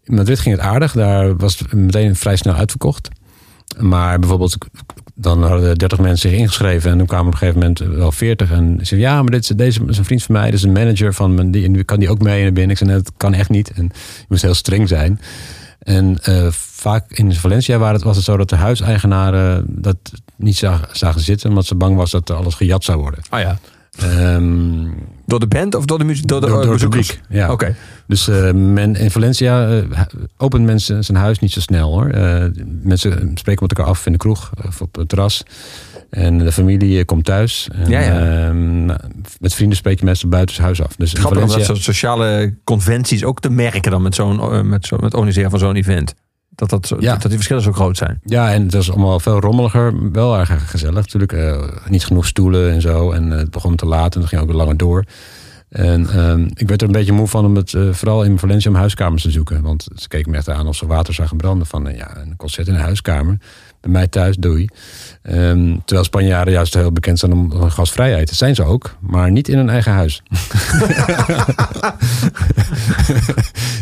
In 0.05 0.15
Madrid 0.15 0.41
ging 0.41 0.57
het 0.57 0.65
aardig. 0.65 0.93
Daar 0.93 1.37
was 1.37 1.59
het 1.59 1.73
meteen 1.73 2.17
vrij 2.17 2.37
snel 2.37 2.55
uitverkocht. 2.55 3.09
Maar 3.79 4.19
bijvoorbeeld, 4.19 4.57
dan 5.15 5.43
hadden 5.45 5.69
er 5.69 5.79
30 5.79 5.99
mensen 5.99 6.31
zich 6.31 6.39
ingeschreven. 6.39 6.91
En 6.91 6.99
dan 6.99 7.07
kwamen 7.07 7.27
op 7.27 7.33
een 7.33 7.39
gegeven 7.39 7.61
moment 7.61 7.79
wel 7.99 8.13
40. 8.13 8.51
En 8.51 8.77
ze 8.79 8.85
zei, 8.85 9.01
ja, 9.01 9.23
maar 9.23 9.31
dit 9.31 9.43
is, 9.43 9.49
deze 9.49 9.81
is 9.87 9.99
een 9.99 10.05
vriend 10.05 10.23
van 10.23 10.35
mij. 10.35 10.45
Dit 10.45 10.55
is 10.55 10.63
een 10.63 10.73
manager 10.73 11.15
van 11.15 11.35
me. 11.35 11.51
Die, 11.51 11.85
kan 11.85 11.99
die 11.99 12.11
ook 12.11 12.23
mee 12.23 12.43
naar 12.43 12.53
binnen? 12.53 12.71
Ik 12.71 12.77
zei, 12.79 12.91
nee, 12.91 12.99
dat 13.03 13.13
kan 13.17 13.35
echt 13.35 13.51
niet. 13.51 13.71
En 13.73 13.83
je 13.93 14.25
moest 14.29 14.43
heel 14.43 14.55
streng 14.55 14.89
zijn. 14.89 15.21
En 15.83 16.19
eh, 16.23 16.47
vaak 16.51 17.11
in 17.11 17.35
Valencia 17.35 17.79
waren 17.79 17.95
het, 17.95 18.05
was 18.05 18.17
het 18.17 18.25
zo 18.25 18.37
dat 18.37 18.49
de 18.49 18.57
huiseigenaren 18.57 19.65
dat 19.69 19.97
niet 20.37 20.57
zagen, 20.57 20.89
zagen 20.93 21.21
zitten. 21.21 21.49
Omdat 21.49 21.67
ze 21.67 21.75
bang 21.75 21.97
was 21.97 22.11
dat 22.11 22.29
er 22.29 22.37
alles 22.37 22.55
gejat 22.55 22.85
zou 22.85 22.99
worden. 22.99 23.21
Ah 23.29 23.41
ja. 23.41 23.59
Ehm, 23.99 24.89
Door 25.27 25.41
de 25.41 25.47
band 25.47 25.75
of 25.75 25.85
door 25.85 25.99
de 25.99 26.05
muziek? 26.05 26.29
Door 26.29 26.41
de, 26.41 26.47
door, 26.47 26.61
eh, 26.61 26.67
door 26.67 26.79
publiek. 26.79 27.21
Ja. 27.29 27.53
Oké. 27.53 27.75
Dus 28.07 28.29
eh, 28.29 28.53
men, 28.53 28.97
in 28.97 29.11
Valencia 29.11 29.69
eh, 29.69 30.01
opent 30.37 30.65
mensen 30.65 31.05
zijn 31.05 31.19
huis 31.19 31.39
niet 31.39 31.53
zo 31.53 31.61
snel 31.61 31.91
hoor. 31.93 32.09
Eh, 32.11 32.45
mensen 32.83 33.31
spreken 33.35 33.63
met 33.67 33.77
elkaar 33.79 33.93
af 33.93 34.07
in 34.07 34.13
de 34.13 34.19
kroeg 34.19 34.51
of 34.67 34.81
op 34.81 34.95
het 34.95 35.09
terras. 35.09 35.43
En 36.13 36.39
de 36.39 36.53
familie 36.53 36.99
eh, 36.99 37.05
komt 37.05 37.25
thuis. 37.25 37.69
En, 37.73 37.91
Ja, 37.91 38.01
ja. 38.01 38.47
ehm, 38.47 38.87
met 39.41 39.55
vrienden 39.55 39.77
spreek 39.77 39.99
je 39.99 40.05
meestal 40.05 40.29
buiten 40.29 40.55
het 40.55 40.65
huis 40.65 40.83
af. 40.83 40.97
Dus 40.97 41.13
Grappig 41.13 41.29
om 41.31 41.35
dat 41.41 41.51
Valencia, 41.51 41.75
soort 41.75 41.85
sociale 41.87 42.55
conventies 42.65 43.25
ook 43.25 43.41
te 43.41 43.51
merken 43.51 43.91
dan 43.91 44.03
met 44.03 44.15
zo'n 44.15 44.41
eh, 44.41 44.61
met 44.61 44.87
zo, 44.87 44.97
met 44.97 45.05
het 45.05 45.15
organiseren 45.15 45.51
van 45.51 45.59
zo'n 45.59 45.75
event. 45.77 46.15
Dat, 46.51 46.71
dat, 46.71 46.93
Ja. 46.99 47.13
dat 47.13 47.23
die 47.23 47.33
verschillen 47.35 47.63
zo 47.63 47.73
groot 47.73 47.97
zijn. 47.97 48.21
Ja, 48.25 48.53
en 48.53 48.63
het 48.63 48.75
was 48.75 48.91
allemaal 48.91 49.21
veel 49.21 49.41
rommeliger. 49.41 50.11
Wel 50.13 50.39
erg 50.39 50.71
gezellig 50.71 50.95
natuurlijk. 50.95 51.33
Eh, 51.33 51.63
niet 51.89 52.05
genoeg 52.05 52.27
stoelen 52.27 52.71
en 52.73 52.81
zo. 52.81 53.11
En 53.11 53.31
het 53.31 53.51
begon 53.51 53.77
te 53.77 53.87
laat 53.87 54.15
en 54.15 54.21
het 54.21 54.29
ging 54.29 54.41
ook 54.43 54.49
weer 54.49 54.57
langer 54.57 54.77
door. 54.77 55.05
En 55.69 56.09
ehm, 56.11 56.49
ik 56.55 56.69
werd 56.69 56.81
er 56.81 56.87
een 56.87 56.93
beetje 56.93 57.13
moe 57.13 57.29
van 57.29 57.45
om 57.45 57.57
het 57.57 57.75
vooral 57.91 58.25
in 58.25 58.39
Valencia 58.39 58.71
om 58.71 58.77
huiskamers 58.77 59.23
te 59.23 59.31
zoeken. 59.31 59.63
Want 59.63 59.87
ze 59.95 60.09
keken 60.09 60.31
me 60.31 60.37
echt 60.37 60.49
aan 60.49 60.67
of 60.67 60.77
ze 60.77 60.87
water 60.87 61.15
zagen 61.15 61.37
branden. 61.37 61.67
Van 61.67 61.95
ja, 61.95 62.17
een 62.17 62.37
concert 62.37 62.69
in 62.69 62.75
een 62.75 62.81
huiskamer. 62.81 63.37
Bij 63.83 63.91
mij 63.91 64.07
thuis, 64.09 64.37
doei. 64.37 64.67
Ehm, 65.23 65.77
terwijl 65.85 66.05
Spanjaarden 66.07 66.55
juist 66.55 66.75
heel 66.75 66.93
bekend 66.93 67.19
zijn 67.19 67.33
om 67.33 67.53
om 67.53 67.71
gasvrijheid. 67.71 68.29
Dat 68.29 68.37
zijn 68.37 68.55
ze 68.55 68.63
ook, 68.65 68.97
maar 69.01 69.31
niet 69.31 69.49
in 69.49 69.57
hun 69.57 69.69
eigen 69.71 69.93
huis. 69.93 70.23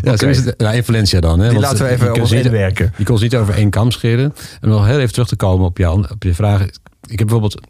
ja, 0.02 0.16
zo 0.16 0.26
is 0.28 0.44
het. 0.44 0.58
Nou, 0.58 0.74
in 0.76 0.84
Valencia 0.84 1.20
dan. 1.20 1.40
Hè, 1.40 1.48
Die 1.48 1.58
laten 1.58 1.78
we 1.78 1.84
je 1.84 1.90
even 2.20 2.36
niet- 2.36 2.44
inwerken. 2.44 2.92
je 2.96 3.04
kon 3.04 3.16
ze 3.18 3.22
niet 3.24 3.36
over 3.36 3.54
één 3.54 3.70
kam 3.70 3.90
scheren. 3.90 4.34
En 4.60 4.68
nog 4.68 4.86
heel 4.86 4.98
even 4.98 5.12
terug 5.12 5.28
te 5.28 5.36
komen 5.36 5.66
op, 5.66 5.78
jou, 5.78 6.04
op 6.10 6.22
je 6.22 6.34
vraag. 6.34 6.60
Ik 7.08 7.18
heb 7.18 7.28
bijvoorbeeld... 7.28 7.60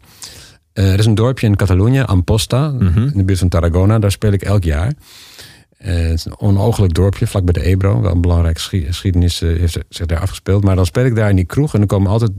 eh, 0.73 0.93
er 0.93 0.99
is 0.99 1.05
een 1.05 1.15
dorpje 1.15 1.47
in 1.47 1.55
Catalonië, 1.55 2.01
Amposta, 2.01 2.67
Mhm. 2.69 2.99
in 3.01 3.11
de 3.15 3.23
buurt 3.23 3.39
van 3.39 3.49
Tarragona. 3.49 3.99
Daar 3.99 4.11
speel 4.11 4.31
ik 4.31 4.41
elk 4.41 4.63
jaar. 4.63 4.91
Eh, 5.81 5.93
het 5.95 6.13
is 6.13 6.25
een 6.25 6.39
onooglijk 6.39 6.93
dorpje, 6.93 7.27
vlak 7.27 7.43
bij 7.45 7.53
de 7.53 7.69
Ebro. 7.69 8.01
Wel 8.01 8.11
een 8.11 8.21
belangrijke 8.21 8.59
geschi- 8.59 8.85
geschiedenis 8.85 9.41
eh, 9.41 9.49
heeft 9.59 9.77
zich 9.89 10.05
daar 10.05 10.19
afgespeeld. 10.19 10.63
Maar 10.63 10.75
dan 10.75 10.85
speel 10.85 11.05
ik 11.05 11.15
daar 11.15 11.29
in 11.29 11.35
die 11.35 11.45
kroeg. 11.45 11.73
En 11.73 11.81
er 11.81 11.87
komen 11.87 12.11
altijd 12.11 12.31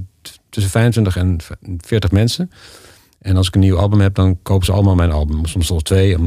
tussen 0.51 0.71
25 0.71 1.17
en 1.17 1.39
40 1.79 2.11
mensen. 2.11 2.51
En 3.21 3.37
als 3.37 3.47
ik 3.47 3.55
een 3.55 3.61
nieuw 3.61 3.79
album 3.79 4.01
heb, 4.01 4.15
dan 4.15 4.39
kopen 4.43 4.67
ze 4.67 4.73
allemaal 4.73 4.95
mijn 4.95 5.11
album. 5.11 5.47
Soms 5.47 5.67
zelfs 5.67 5.83
twee. 5.83 6.15
En, 6.15 6.27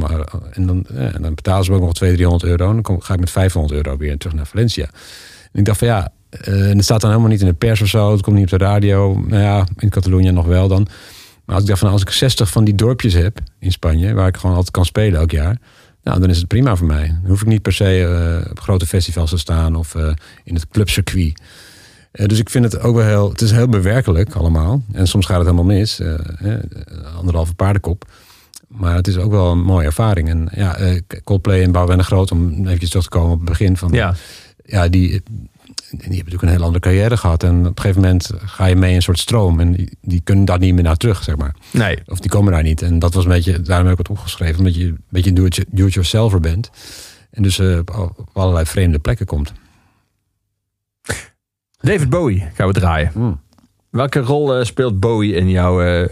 dan, 0.65 0.85
ja, 0.93 1.11
en 1.13 1.21
dan 1.21 1.35
betalen 1.35 1.65
ze 1.65 1.71
ook 1.71 1.81
nog 1.81 1.93
200, 1.93 2.29
300 2.29 2.43
euro. 2.43 2.67
En 2.67 2.73
dan 2.73 2.83
kom, 2.83 3.01
ga 3.01 3.13
ik 3.13 3.19
met 3.19 3.31
500 3.31 3.73
euro 3.73 3.97
weer 3.97 4.17
terug 4.17 4.35
naar 4.35 4.47
Valencia. 4.47 4.83
En 5.51 5.59
ik 5.59 5.65
dacht 5.65 5.77
van 5.77 5.87
ja, 5.87 6.11
eh, 6.29 6.69
en 6.69 6.75
het 6.75 6.83
staat 6.83 7.01
dan 7.01 7.09
helemaal 7.09 7.31
niet 7.31 7.41
in 7.41 7.47
de 7.47 7.53
pers 7.53 7.81
of 7.81 7.87
zo. 7.87 8.11
Het 8.11 8.21
komt 8.21 8.35
niet 8.35 8.53
op 8.53 8.59
de 8.59 8.65
radio. 8.65 9.23
Nou 9.27 9.41
ja, 9.41 9.65
in 9.77 9.89
Catalonië 9.89 10.31
nog 10.31 10.45
wel 10.45 10.67
dan. 10.67 10.87
Maar 11.45 11.55
als 11.55 11.63
ik 11.63 11.69
dacht 11.69 11.81
van 11.81 11.91
als 11.91 12.01
ik 12.01 12.09
60 12.09 12.49
van 12.49 12.63
die 12.63 12.75
dorpjes 12.75 13.13
heb 13.13 13.39
in 13.59 13.71
Spanje, 13.71 14.13
waar 14.13 14.27
ik 14.27 14.37
gewoon 14.37 14.55
altijd 14.55 14.73
kan 14.73 14.85
spelen 14.85 15.19
elk 15.19 15.31
jaar. 15.31 15.57
Nou, 16.05 16.19
dan 16.19 16.29
is 16.29 16.37
het 16.37 16.47
prima 16.47 16.75
voor 16.75 16.87
mij. 16.87 17.07
Dan 17.07 17.29
hoef 17.29 17.41
ik 17.41 17.47
niet 17.47 17.61
per 17.61 17.73
se 17.73 18.03
eh, 18.43 18.51
op 18.51 18.59
grote 18.59 18.85
festivals 18.85 19.29
te 19.29 19.37
staan 19.37 19.75
of 19.75 19.95
eh, 19.95 20.11
in 20.43 20.53
het 20.53 20.67
clubcircuit. 20.67 21.41
Eh, 22.11 22.25
dus 22.25 22.39
ik 22.39 22.49
vind 22.49 22.65
het 22.65 22.79
ook 22.79 22.95
wel 22.95 23.05
heel, 23.05 23.29
het 23.29 23.41
is 23.41 23.51
heel 23.51 23.67
bewerkelijk 23.67 24.33
allemaal. 24.35 24.83
En 24.91 25.07
soms 25.07 25.25
gaat 25.25 25.37
het 25.37 25.45
helemaal 25.45 25.75
mis. 25.75 26.01
anderhalve 27.17 27.53
paardenkop. 27.53 28.05
Maar 28.67 28.95
het 28.95 29.07
is 29.07 29.17
ook 29.17 29.31
wel 29.31 29.51
een 29.51 29.63
mooie 29.63 29.85
ervaring. 29.85 30.29
En 30.29 30.49
ja, 30.55 30.77
Coldplay 31.23 31.63
en 31.63 31.71
Bouw 31.71 31.87
en 31.87 32.03
Groot, 32.03 32.31
om 32.31 32.65
eventjes 32.65 32.89
terug 32.89 33.03
te 33.03 33.09
komen 33.09 33.31
op 33.31 33.39
het 33.39 33.49
begin 33.49 33.77
van. 33.77 33.91
Ja. 33.91 34.15
ja 34.65 34.87
die, 34.87 35.23
die 35.75 35.99
hebben 35.99 36.15
natuurlijk 36.15 36.41
een 36.41 36.49
hele 36.49 36.63
andere 36.63 36.79
carrière 36.79 37.17
gehad. 37.17 37.43
En 37.43 37.59
op 37.59 37.65
een 37.65 37.81
gegeven 37.81 38.01
moment 38.01 38.31
ga 38.35 38.65
je 38.65 38.75
mee 38.75 38.89
in 38.89 38.95
een 38.95 39.01
soort 39.01 39.19
stroom. 39.19 39.59
En 39.59 39.71
die, 39.71 39.97
die 40.01 40.21
kunnen 40.23 40.45
daar 40.45 40.59
niet 40.59 40.73
meer 40.73 40.83
naar 40.83 40.97
terug, 40.97 41.23
zeg 41.23 41.35
maar. 41.35 41.55
Nee. 41.71 41.97
Of 42.05 42.19
die 42.19 42.29
komen 42.29 42.51
daar 42.51 42.63
niet. 42.63 42.81
En 42.81 42.99
dat 42.99 43.13
was 43.13 43.23
een 43.23 43.29
beetje, 43.29 43.61
daarom 43.61 43.87
heb 43.87 43.99
ik 43.99 44.07
het 44.07 44.17
opgeschreven. 44.17 44.57
Omdat 44.57 44.75
je 44.75 44.85
een 44.85 45.03
beetje 45.09 45.33
do-it-yourselfer 45.33 46.39
bent. 46.39 46.69
En 47.31 47.43
dus 47.43 47.59
eh, 47.59 47.79
op 47.95 48.29
allerlei 48.33 48.65
vreemde 48.65 48.99
plekken 48.99 49.25
komt. 49.25 49.53
David 51.79 52.09
Bowie 52.09 52.47
gaan 52.53 52.67
we 52.67 52.73
draaien. 52.73 53.39
Welke 53.89 54.19
rol 54.19 54.55
eh, 54.55 54.65
speelt 54.65 54.99
Bowie 54.99 55.33
in 55.33 55.49
jouw 55.49 55.81
eh, 55.81 56.09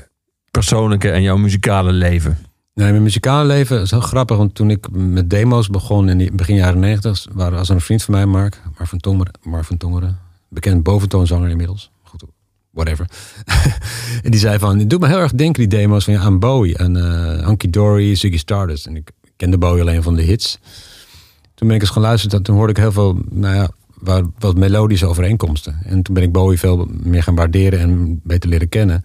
persoonlijke 0.52 1.12
en 1.12 1.22
jouw 1.22 1.38
muzikale 1.38 1.92
leven? 1.92 2.38
Nee, 2.74 2.90
mijn 2.92 3.04
muzikale 3.04 3.48
leven 3.48 3.82
is 3.82 3.92
heel 3.92 4.00
grappig. 4.00 4.38
Want 4.38 4.56
toen 4.56 4.70
ik 4.70 4.92
met 4.92 5.30
demo's 5.30 5.70
begon 5.70 6.10
in 6.10 6.18
die 6.18 6.32
begin 6.32 6.56
jaren 6.56 6.80
negentig... 6.80 7.26
was 7.34 7.70
er 7.70 7.76
een 7.76 7.82
vriend 7.82 8.04
van 8.04 8.14
mij, 8.14 8.26
Mark, 8.26 8.62
Mark 8.78 8.90
van 8.90 9.00
Tongeren. 9.00 9.34
Mark 9.42 9.66
van 9.66 9.78
Tongeren 9.78 10.20
bekend 10.54 10.84
boventoonzanger 10.84 11.50
inmiddels. 11.50 11.92
Goed, 12.04 12.24
whatever. 12.70 13.10
en 14.24 14.32
die 14.32 14.40
zei 14.40 14.60
van, 14.60 14.80
het 14.80 14.90
doet 14.90 15.00
me 15.00 15.08
heel 15.08 15.20
erg 15.20 15.32
denken 15.32 15.70
die 15.70 15.80
demo's 15.80 16.04
van, 16.04 16.18
aan 16.18 16.40
Bowie. 16.40 16.78
En 16.78 16.96
eh 16.98 17.46
Hunky 17.46 17.70
Dory, 17.70 18.16
Ziggy 18.16 18.38
Stardust. 18.38 18.86
En 18.86 18.96
ik 18.96 19.12
kende 19.36 19.58
Bowie 19.58 19.82
alleen 19.82 20.04
van 20.04 20.16
de 20.16 20.22
hits. 20.22 20.60
Toen 21.54 21.68
ben 21.68 21.76
ik 21.76 21.82
eens 21.82 21.92
gaan 21.92 22.02
luisteren. 22.02 22.38
en 22.38 22.44
Toen 22.44 22.56
hoorde 22.56 22.72
ik 22.74 22.78
heel 22.78 22.92
veel, 22.92 23.20
nou 23.30 23.56
ja, 23.56 23.70
wat 24.40 24.58
melodische 24.58 25.08
overeenkomsten. 25.08 25.80
En 25.86 26.02
toen 26.02 26.14
ben 26.14 26.24
ik 26.24 26.32
Bowie 26.32 26.60
veel 26.60 26.88
meer 27.04 27.24
gaan 27.24 27.36
waarderen 27.36 27.80
en 27.80 28.22
beter 28.24 28.50
leren 28.50 28.70
kennen. 28.70 29.04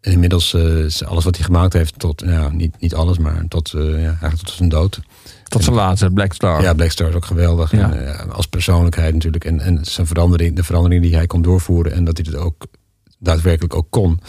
Inmiddels 0.00 0.54
eh, 0.54 0.84
is 0.84 1.04
alles 1.04 1.24
wat 1.24 1.36
hij 1.36 1.44
gemaakt 1.44 1.72
heeft, 1.72 1.98
tot, 1.98 2.24
nou, 2.24 2.54
niet, 2.54 2.80
niet 2.80 2.94
alles, 2.94 3.18
maar 3.18 3.44
tot, 3.48 3.72
eh, 3.72 3.82
ja, 3.82 4.08
eigenlijk 4.08 4.42
tot 4.42 4.50
zijn 4.50 4.68
dood. 4.68 5.00
Tot 5.44 5.64
zijn 5.64 5.76
laatste, 5.76 6.10
Black 6.10 6.32
Star. 6.32 6.62
Ja, 6.62 6.74
Black 6.74 6.90
Star 6.90 7.08
is 7.08 7.14
ook 7.14 7.24
geweldig. 7.24 7.72
Ja. 7.72 7.92
En, 7.92 8.18
eh, 8.18 8.28
als 8.34 8.46
persoonlijkheid 8.46 9.14
natuurlijk. 9.14 9.44
En, 9.44 9.60
en 9.60 9.84
zijn 9.84 10.06
verandering, 10.06 10.56
de 10.56 10.64
verandering 10.64 11.02
die 11.02 11.14
hij 11.14 11.26
kon 11.26 11.42
doorvoeren. 11.42 11.92
En 11.92 12.04
dat 12.04 12.16
hij 12.16 12.26
het 12.30 12.40
ook 12.40 12.66
daadwerkelijk 13.18 13.74
ook 13.74 13.86
kon. 13.90 14.20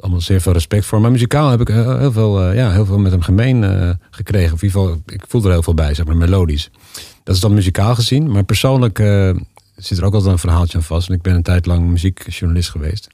Allemaal 0.00 0.20
zeer 0.20 0.40
veel 0.40 0.52
respect 0.52 0.84
voor. 0.84 1.00
Maar 1.00 1.10
muzikaal 1.10 1.50
heb 1.50 1.60
ik 1.60 1.68
heel, 1.68 2.12
veel, 2.12 2.52
ja, 2.52 2.72
heel 2.72 2.86
veel 2.86 2.98
met 2.98 3.12
hem 3.12 3.22
gemeen 3.22 3.98
gekregen. 4.10 4.52
Of 4.52 4.62
in 4.62 4.68
ieder 4.68 4.80
geval, 4.80 5.02
ik 5.06 5.24
voel 5.28 5.44
er 5.44 5.50
heel 5.50 5.62
veel 5.62 5.74
bij, 5.74 5.94
zeg 5.94 6.06
maar, 6.06 6.16
melodisch. 6.16 6.70
Dat 7.22 7.34
is 7.34 7.40
dan 7.40 7.54
muzikaal 7.54 7.94
gezien. 7.94 8.30
Maar 8.30 8.44
persoonlijk 8.44 8.98
zit 9.76 9.98
er 9.98 10.04
ook 10.04 10.14
altijd 10.14 10.32
een 10.32 10.38
verhaaltje 10.38 10.78
aan 10.78 10.84
vast. 10.84 11.08
En 11.08 11.14
ik 11.14 11.22
ben 11.22 11.34
een 11.34 11.42
tijd 11.42 11.66
lang 11.66 11.88
muziekjournalist 11.88 12.70
geweest. 12.70 13.08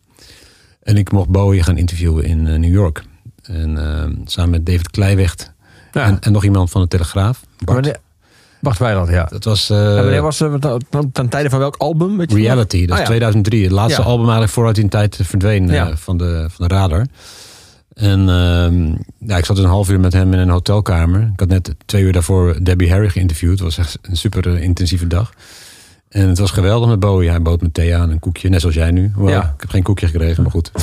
En 0.83 0.97
ik 0.97 1.13
mocht 1.13 1.29
Bowie 1.29 1.63
gaan 1.63 1.77
interviewen 1.77 2.25
in 2.25 2.47
eh, 2.47 2.59
New 2.59 2.73
York. 2.73 3.03
En 3.43 3.79
eh, 3.79 4.09
samen 4.25 4.51
met 4.51 4.67
David 4.67 4.91
Kleiwecht. 4.91 5.53
Ja. 5.93 6.05
En, 6.05 6.21
en 6.21 6.33
nog 6.33 6.45
iemand 6.45 6.71
van 6.71 6.81
de 6.83 6.89
Telegraaf. 6.89 7.41
Bart. 7.65 7.99
Bart 8.61 8.79
Weiland, 8.79 9.09
ja. 9.09 9.25
Dat 9.25 9.45
was 9.45 9.69
wanneer 9.69 10.23
was 10.23 10.39
het 10.39 10.67
ten 11.13 11.29
tijde 11.29 11.51
van 11.51 11.59
welk 11.59 11.77
album? 11.77 12.17
Weet 12.17 12.31
je 12.31 12.37
nog? 12.37 12.45
Reality, 12.45 12.79
dat 12.81 12.89
is 12.89 12.93
Ah, 12.95 12.99
ja. 13.01 13.05
2003. 13.05 13.63
Het 13.63 13.73
laatste 13.73 14.01
Ja. 14.01 14.07
album 14.07 14.23
eigenlijk 14.25 14.53
vooruit 14.53 14.79
in 14.79 14.89
tijd 14.89 15.19
verdween 15.23 15.97
van, 15.97 16.17
de, 16.17 16.47
van 16.51 16.69
de 16.69 16.75
radar. 16.75 17.07
En 17.95 18.29
ehm, 18.29 18.87
ja, 19.29 19.37
ik 19.37 19.45
zat 19.45 19.59
een 19.59 19.65
half 19.65 19.91
uur 19.91 20.01
met 20.01 20.13
hem 20.13 20.33
in 20.33 20.39
een 20.39 20.49
hotelkamer. 20.49 21.21
Ik 21.33 21.41
had 21.41 21.49
net 21.49 21.75
twee 21.85 22.03
uur 22.03 22.13
daarvoor 22.13 22.59
Debbie 22.63 22.91
Harry 22.91 23.09
geïnterviewd. 23.09 23.51
Het 23.51 23.61
was 23.61 23.79
echt 23.79 23.99
een 24.03 24.17
super 24.17 24.59
intensieve 24.59 25.07
dag. 25.07 25.33
En 26.13 26.29
het 26.29 26.39
was 26.39 26.51
geweldig 26.51 26.89
met 26.89 27.01
Bowie. 27.01 27.31
Hij 27.31 27.43
bood 27.43 27.61
me 27.61 27.73
thee 27.73 27.97
aan, 27.97 28.11
een 28.11 28.19
koekje, 28.19 28.49
net 28.49 28.61
zoals 28.61 28.75
jij 28.75 28.91
nu. 28.91 29.13
Ja. 29.27 29.43
Ik 29.43 29.61
heb 29.61 29.71
geen 29.71 29.83
koekje 29.83 30.07
gekregen, 30.07 30.43
maar 30.43 30.53
goed. 30.53 30.71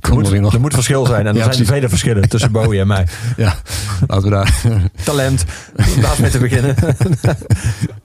Er 0.00 0.12
moet, 0.12 0.40
nog. 0.40 0.54
er 0.54 0.60
moet 0.60 0.74
verschil 0.74 1.06
zijn. 1.06 1.26
En 1.26 1.36
er 1.36 1.44
Ja, 1.44 1.52
zijn 1.52 1.66
vele 1.66 1.88
verschillen 1.88 2.28
tussen 2.28 2.52
Bowie 2.52 2.80
en 2.80 2.86
mij. 2.86 3.06
Ja, 3.36 3.54
laten 4.06 4.24
we 4.24 4.30
daar... 4.30 4.62
Talent. 5.04 5.44
Daar 6.00 6.16
mee 6.20 6.30
te 6.30 6.38
beginnen. 6.38 6.74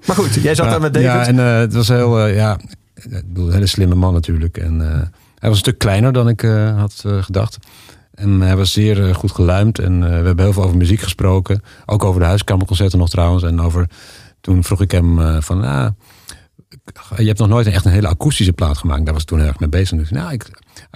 maar 0.06 0.16
goed, 0.16 0.34
jij 0.34 0.56
zat 0.56 0.70
daar 0.70 0.82
met 0.82 0.94
David. 0.94 1.10
Ja, 1.10 1.26
en 1.26 1.40
eh, 1.40 1.58
het 1.58 1.74
was 1.74 1.88
heel, 1.88 2.20
eh, 2.20 2.36
ja, 2.36 2.60
ik 2.94 3.10
bedoel, 3.10 3.48
een 3.48 3.54
hele 3.54 3.68
slimme 3.68 3.96
man 3.96 4.14
natuurlijk. 4.14 4.58
En 4.58 4.82
eh, 4.82 5.02
hij 5.40 5.50
was 5.50 5.52
een 5.52 5.56
stuk 5.56 5.78
kleiner 5.78 6.14
dan 6.14 6.28
ik 6.28 6.42
had 6.78 7.04
gedacht. 7.20 7.58
En 8.14 8.42
hij 8.42 8.56
was 8.56 8.72
zeer 8.72 9.16
goed 9.16 9.32
geluimd. 9.32 9.80
En 9.80 10.00
we 10.00 10.26
hebben 10.26 10.44
heel 10.44 10.54
veel 10.54 10.64
over 10.64 10.78
muziek 10.78 11.02
gesproken. 11.02 11.62
Ook 11.86 12.04
over 12.04 12.20
de 12.20 12.28
huiskamerconcerten 12.28 13.00
nog 13.00 13.10
trouwens. 13.10 13.44
En 13.44 13.62
over, 13.62 13.90
toen 14.42 14.64
vroeg 14.64 14.82
ik 14.82 14.92
hem 14.92 15.42
van, 15.42 15.64
ah, 15.64 15.88
je 17.18 17.26
hebt 17.26 17.40
nog 17.40 17.48
nooit 17.48 17.68
echt 17.68 17.86
een 17.86 17.92
hele 17.92 18.08
akoestische 18.08 18.54
plaat 18.54 18.78
gemaakt. 18.78 19.04
Daar 19.06 19.14
was 19.14 19.22
ik 19.22 19.28
toen 19.28 19.40
heel 19.40 19.48
erg 19.48 19.60
mee 19.60 19.70
bezig. 19.70 19.98
Dus, 19.98 20.10
nou, 20.10 20.32
ik, 20.34 20.44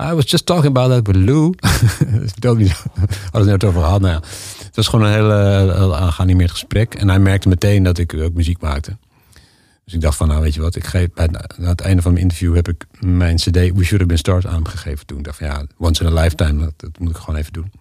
I 0.01 0.13
was 0.13 0.29
just 0.31 0.45
talking 0.45 0.77
about 0.77 0.89
that 0.91 1.15
with 1.15 1.25
Lou. 1.25 1.53
niet. 2.57 2.83
Hadden 3.31 3.51
het 3.51 3.61
net 3.61 3.63
over 3.63 3.81
gehad. 3.81 4.01
Nou 4.01 4.13
ja, 4.13 4.19
het 4.65 4.75
was 4.75 4.87
gewoon 4.87 5.05
een 5.05 5.13
heel, 5.13 5.73
heel 5.75 5.95
aangeanimeerd 5.95 6.51
gesprek. 6.51 6.95
En 6.95 7.09
hij 7.09 7.19
merkte 7.19 7.47
meteen 7.47 7.83
dat 7.83 7.97
ik 7.97 8.13
ook 8.13 8.33
muziek 8.33 8.61
maakte. 8.61 8.97
Dus 9.85 9.93
ik 9.93 10.01
dacht 10.01 10.17
van, 10.17 10.27
nou 10.27 10.41
weet 10.41 10.53
je 10.53 10.61
wat, 10.61 10.75
ik 10.75 10.85
geef, 10.85 11.07
bij, 11.13 11.29
het- 11.61 11.81
einde 11.81 12.01
van 12.01 12.11
mijn 12.11 12.23
interview 12.23 12.55
heb 12.55 12.67
ik 12.67 12.85
mijn 12.99 13.35
cd 13.35 13.51
We 13.55 13.61
Should 13.61 13.89
Have 13.89 14.05
Been 14.05 14.17
Start 14.17 14.45
aan 14.45 14.53
hem 14.53 14.65
gegeven 14.65 15.05
toen. 15.05 15.17
Ik 15.17 15.23
dacht 15.23 15.37
van 15.37 15.47
ja, 15.47 15.65
once 15.77 16.03
in 16.03 16.17
a 16.17 16.21
lifetime, 16.21 16.73
dat, 16.77 16.99
moet 16.99 17.09
ik 17.09 17.15
gewoon 17.17 17.39
even 17.39 17.53
doen. 17.53 17.71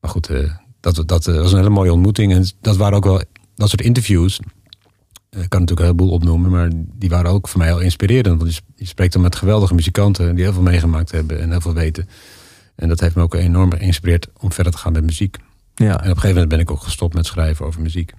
Maar 0.00 0.10
goed, 0.10 0.28
eh, 0.28 0.50
dat, 0.80 1.02
dat 1.06 1.26
eh, 1.26 1.34
was 1.36 1.50
een 1.52 1.58
hele 1.58 1.70
mooie 1.70 1.92
ontmoeting. 1.92 2.32
En 2.32 2.46
dat 2.60 2.76
waren 2.76 2.96
ook 2.96 3.04
wel, 3.04 3.22
dat 3.54 3.68
soort 3.68 3.80
interviews, 3.82 4.40
eh, 4.40 4.46
ik 5.30 5.48
kan 5.48 5.60
natuurlijk 5.60 5.80
een 5.80 5.96
heleboel 5.96 6.10
opnoemen, 6.10 6.50
maar 6.50 6.70
die 6.74 7.08
waren 7.08 7.30
ook 7.30 7.48
voor 7.48 7.58
mij 7.58 7.68
heel 7.68 7.80
inspirerend. 7.80 8.40
Want 8.40 8.60
je 8.74 8.86
spreekt 8.86 9.12
dan 9.12 9.22
met 9.22 9.36
geweldige 9.36 9.74
muzikanten 9.74 10.34
die 10.34 10.44
heel 10.44 10.52
veel 10.52 10.62
meegemaakt 10.62 11.10
hebben 11.10 11.40
en 11.40 11.50
heel 11.50 11.60
veel 11.60 11.74
weten. 11.74 12.08
En 12.74 12.88
dat 12.88 13.00
heeft 13.00 13.14
me 13.14 13.22
ook 13.22 13.34
enorm 13.34 13.72
geïnspireerd 13.72 14.28
om 14.38 14.52
verder 14.52 14.72
te 14.72 14.78
gaan 14.78 14.92
met 14.92 15.04
muziek. 15.04 15.36
Ja, 15.74 15.86
En 15.86 15.94
op 15.94 16.00
een 16.00 16.06
gegeven 16.06 16.28
moment 16.28 16.48
ben 16.48 16.58
ik 16.58 16.70
ook 16.70 16.82
gestopt 16.82 17.14
met 17.14 17.26
schrijven 17.26 17.66
over 17.66 17.80
muziek. 17.80 18.12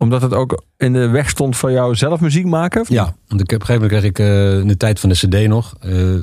Omdat 0.00 0.22
het 0.22 0.34
ook 0.34 0.64
in 0.76 0.92
de 0.92 1.08
weg 1.08 1.28
stond 1.28 1.56
van 1.56 1.72
jou 1.72 1.94
zelf 1.94 2.20
muziek 2.20 2.44
maken? 2.46 2.84
Ja, 2.88 3.14
want 3.28 3.40
ik, 3.40 3.52
op 3.52 3.60
een 3.60 3.66
gegeven 3.66 3.82
moment 3.82 3.90
kreeg 3.90 4.04
ik 4.04 4.18
eh, 4.18 4.58
in 4.58 4.68
de 4.68 4.76
tijd 4.76 5.00
van 5.00 5.08
de 5.08 5.14
CD 5.14 5.48
nog. 5.48 5.74
eh, 5.80 6.14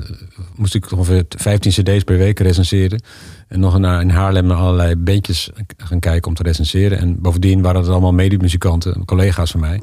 moest 0.54 0.74
ik 0.74 0.92
ongeveer 0.92 1.24
15 1.28 1.70
CD's 1.72 2.04
per 2.04 2.18
week 2.18 2.38
recenseren. 2.38 3.02
En 3.48 3.60
nog 3.60 3.78
naar, 3.78 4.00
in 4.00 4.10
Haarlem 4.10 4.46
naar 4.46 4.56
allerlei 4.56 4.96
bandjes 4.96 5.50
gaan 5.76 5.98
kijken 5.98 6.28
om 6.28 6.34
te 6.34 6.42
recenseren. 6.42 6.98
En 6.98 7.20
bovendien 7.20 7.62
waren 7.62 7.80
het 7.80 7.90
allemaal 7.90 8.12
medemuzikanten, 8.12 9.04
collega's 9.04 9.50
van 9.50 9.60
mij. 9.60 9.80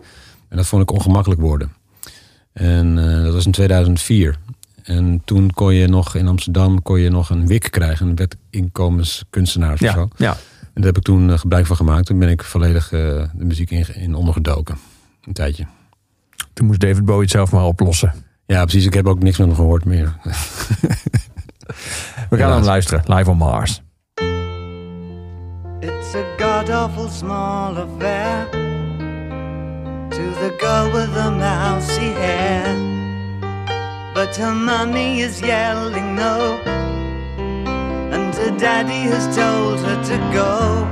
En 0.49 0.57
dat 0.57 0.67
vond 0.67 0.81
ik 0.81 0.91
ongemakkelijk 0.91 1.41
worden. 1.41 1.71
En 2.53 2.97
eh, 3.17 3.23
dat 3.23 3.33
was 3.33 3.45
in 3.45 3.51
2004. 3.51 4.35
En 4.83 5.21
toen 5.25 5.51
kon 5.53 5.73
je 5.73 5.87
nog 5.87 6.15
in 6.15 6.27
Amsterdam 6.27 6.81
kon 6.81 6.99
je 6.99 7.09
nog 7.09 7.29
een 7.29 7.47
WIC 7.47 7.67
krijgen, 7.71 8.07
een 8.07 8.15
wet 8.15 8.37
inkomenskunstenaars 8.49 9.81
of 9.81 9.91
zo. 9.91 9.99
Ja, 9.99 10.07
ja. 10.17 10.37
En 10.75 10.81
daar 10.81 10.85
heb 10.85 10.97
ik 10.97 11.03
toen 11.03 11.31
eh, 11.31 11.37
gebruik 11.37 11.65
van 11.65 11.75
gemaakt. 11.75 12.05
Toen 12.05 12.19
ben 12.19 12.29
ik 12.29 12.43
volledig 12.43 12.91
eh, 12.91 12.99
de 13.33 13.45
muziek 13.45 13.71
in, 13.71 13.85
in 13.95 14.15
ondergedoken. 14.15 14.77
Een 15.21 15.33
tijdje. 15.33 15.65
Toen 16.53 16.67
moest 16.67 16.79
David 16.79 17.05
Bowie 17.05 17.21
het 17.21 17.31
zelf 17.31 17.51
maar 17.51 17.63
oplossen. 17.63 18.13
Ja, 18.45 18.61
precies. 18.61 18.85
Ik 18.85 18.93
heb 18.93 19.07
ook 19.07 19.23
niks 19.23 19.37
hem 19.37 19.55
gehoord 19.55 19.85
meer. 19.85 20.13
We 22.29 22.37
gaan 22.37 22.51
hem 22.51 22.63
luisteren, 22.63 23.03
live 23.05 23.29
on 23.29 23.37
Mars. 23.37 23.81
It's 25.79 26.15
a 26.15 26.23
god 26.37 26.69
awful 26.69 27.09
small 27.09 27.77
affair 27.77 28.49
to 30.09 30.33
the 30.39 30.53
girl 30.57 30.91
with 30.91 31.13
the 31.13 31.31
mousy 31.31 32.13
hair. 32.13 32.75
But 34.13 34.37
her 34.37 34.53
mommy 34.53 35.21
is 35.21 35.39
yelling 35.39 36.15
no, 36.15 36.59
her 38.37 38.57
daddy 38.57 39.03
has 39.13 39.25
told 39.35 39.79
her 39.79 40.03
to 40.11 40.17
go. 40.33 40.85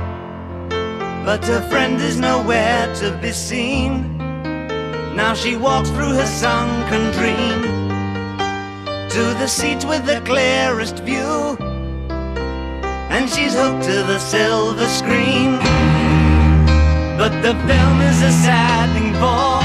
But 1.24 1.44
her 1.46 1.62
friend 1.68 2.00
is 2.00 2.18
nowhere 2.18 2.94
to 2.96 3.16
be 3.22 3.32
seen. 3.32 4.18
Now 5.14 5.34
she 5.34 5.56
walks 5.56 5.90
through 5.90 6.14
her 6.14 6.26
sunken 6.26 7.10
dream 7.12 7.62
to 9.14 9.22
the 9.40 9.46
seat 9.46 9.84
with 9.84 10.04
the 10.06 10.20
clearest 10.24 10.98
view 11.00 11.56
and 13.14 13.30
she's 13.30 13.54
hooked 13.54 13.84
to 13.84 14.02
the 14.02 14.18
silver 14.18 14.88
screen. 14.88 15.52
But 17.16 17.32
the 17.46 17.54
film 17.68 17.98
is 18.10 18.18
a 18.22 18.32
sad 18.44 18.86
thing 18.94 19.12
for, 19.22 19.62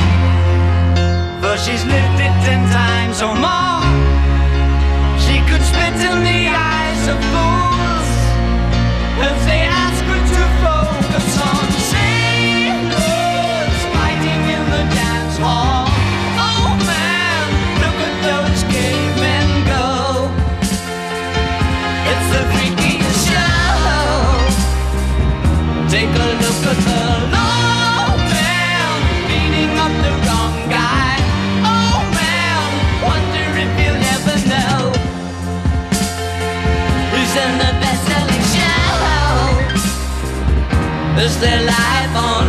for 1.41 1.57
she's 1.57 1.83
lived 1.85 2.19
it 2.27 2.35
ten 2.45 2.61
times 2.79 3.17
or 3.27 3.33
more. 3.45 3.81
She 5.25 5.35
could 5.49 5.63
spit 5.71 5.97
in 6.09 6.17
the 6.29 6.41
eyes 6.53 7.07
of 7.07 7.17
fools 7.31 7.58
and 9.21 9.41
say, 9.41 9.78
their 41.39 41.61
life 41.63 42.15
on 42.17 42.48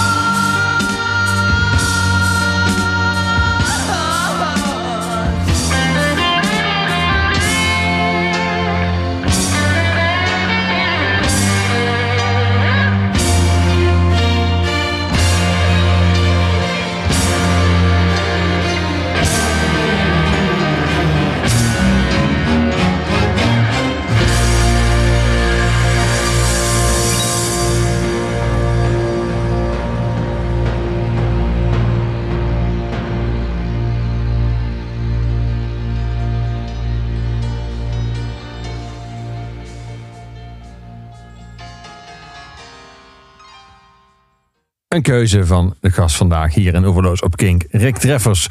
Een 44.91 45.01
keuze 45.01 45.45
van 45.45 45.75
de 45.79 45.91
gast 45.91 46.15
vandaag 46.15 46.53
hier 46.53 46.73
in 46.73 46.85
Overloos 46.85 47.21
op 47.21 47.35
Kink. 47.35 47.63
Rick 47.69 47.97
Treffers, 47.97 48.47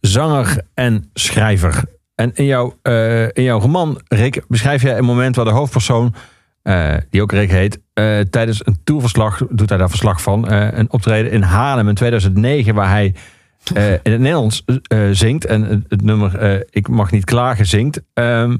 zanger 0.00 0.62
en 0.74 1.10
schrijver. 1.14 1.84
En 2.14 2.30
in 2.34 2.44
jouw, 2.44 2.78
eh, 2.82 3.22
in 3.22 3.42
jouw 3.42 3.60
roman, 3.60 4.00
Rick, 4.08 4.42
beschrijf 4.48 4.82
jij 4.82 4.98
een 4.98 5.04
moment 5.04 5.36
waar 5.36 5.44
de 5.44 5.50
hoofdpersoon, 5.50 6.14
eh, 6.62 6.94
die 7.10 7.22
ook 7.22 7.32
Rick 7.32 7.50
heet, 7.50 7.80
eh, 7.92 8.20
tijdens 8.20 8.66
een 8.66 8.78
tourverslag, 8.84 9.42
doet 9.50 9.68
hij 9.68 9.78
daar 9.78 9.88
verslag 9.88 10.22
van, 10.22 10.52
een 10.52 10.92
optreden 10.92 11.32
in 11.32 11.42
Haarlem 11.42 11.88
in 11.88 11.94
2009, 11.94 12.74
waar 12.74 12.88
hij 12.88 13.14
in 13.74 14.12
het 14.12 14.20
Nederlands 14.20 14.64
zingt 15.10 15.44
en 15.44 15.84
het, 15.88 16.02
nummer 16.02 16.64
Ik 16.70 16.88
mag 16.88 17.10
niet 17.10 17.24
klagen 17.24 17.66
zingt. 17.66 18.02
Ehm, 18.14 18.56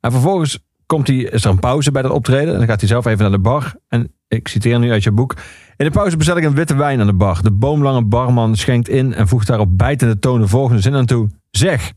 en 0.00 0.10
vervolgens 0.10 0.58
komt 0.86 1.06
hij, 1.06 1.16
is 1.16 1.44
er 1.44 1.50
een 1.50 1.58
pauze 1.58 1.90
bij 1.90 2.02
dat 2.02 2.10
optreden 2.10 2.52
en 2.52 2.58
dan 2.58 2.68
gaat 2.68 2.80
hij 2.80 2.88
zelf 2.88 3.06
even 3.06 3.20
naar 3.20 3.30
de 3.30 3.38
bar. 3.38 3.74
En 3.88 4.12
ik 4.28 4.48
citeer 4.48 4.78
nu 4.78 4.90
uit 4.90 5.02
je 5.02 5.10
boek. 5.10 5.34
In 5.80 5.86
de 5.86 5.92
pauze 5.92 6.16
bestel 6.16 6.36
ik 6.36 6.44
een 6.44 6.54
witte 6.54 6.74
wijn 6.74 7.00
aan 7.00 7.06
de 7.06 7.12
bar. 7.12 7.42
De 7.42 7.50
boomlange 7.50 8.04
barman 8.04 8.56
schenkt 8.56 8.88
in 8.88 9.14
en 9.14 9.28
voegt 9.28 9.46
daarop 9.46 9.78
bijtende 9.78 10.18
toon 10.18 10.40
de 10.40 10.48
volgende 10.48 10.82
zin 10.82 10.94
aan 10.94 11.06
toe. 11.06 11.28
Zeg, 11.50 11.92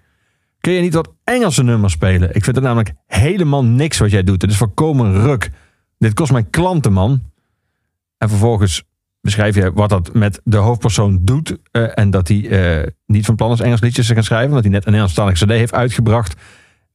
kun 0.59 0.73
je 0.73 0.81
niet 0.81 0.93
wat 0.93 1.13
Engelse 1.23 1.63
nummers 1.63 1.93
spelen? 1.93 2.35
Ik 2.35 2.43
vind 2.43 2.55
het 2.55 2.65
namelijk 2.65 2.93
helemaal 3.07 3.63
niks 3.63 3.97
wat 3.97 4.11
jij 4.11 4.23
doet. 4.23 4.41
Het 4.41 4.51
is 4.51 4.57
voorkomen 4.57 5.21
ruk. 5.21 5.51
Dit 5.97 6.13
kost 6.13 6.31
mijn 6.31 6.49
klanten, 6.49 6.93
man. 6.93 7.21
En 8.17 8.29
vervolgens 8.29 8.83
beschrijf 9.21 9.55
je 9.55 9.71
wat 9.73 9.89
dat 9.89 10.13
met 10.13 10.41
de 10.43 10.57
hoofdpersoon 10.57 11.19
doet. 11.21 11.57
eh, 11.71 11.97
en 11.97 12.09
dat 12.09 12.27
hij 12.27 12.49
eh, 12.49 12.87
niet 13.05 13.25
van 13.25 13.35
plan 13.35 13.51
is 13.51 13.59
Engels 13.59 13.81
liedjes 13.81 14.07
te 14.07 14.13
gaan 14.13 14.23
schrijven. 14.23 14.49
Omdat 14.49 14.63
hij 14.63 14.71
net 14.73 14.85
een 14.85 14.91
Nederlandstalige 14.91 15.45
cd 15.45 15.51
heeft 15.51 15.73
uitgebracht. 15.73 16.33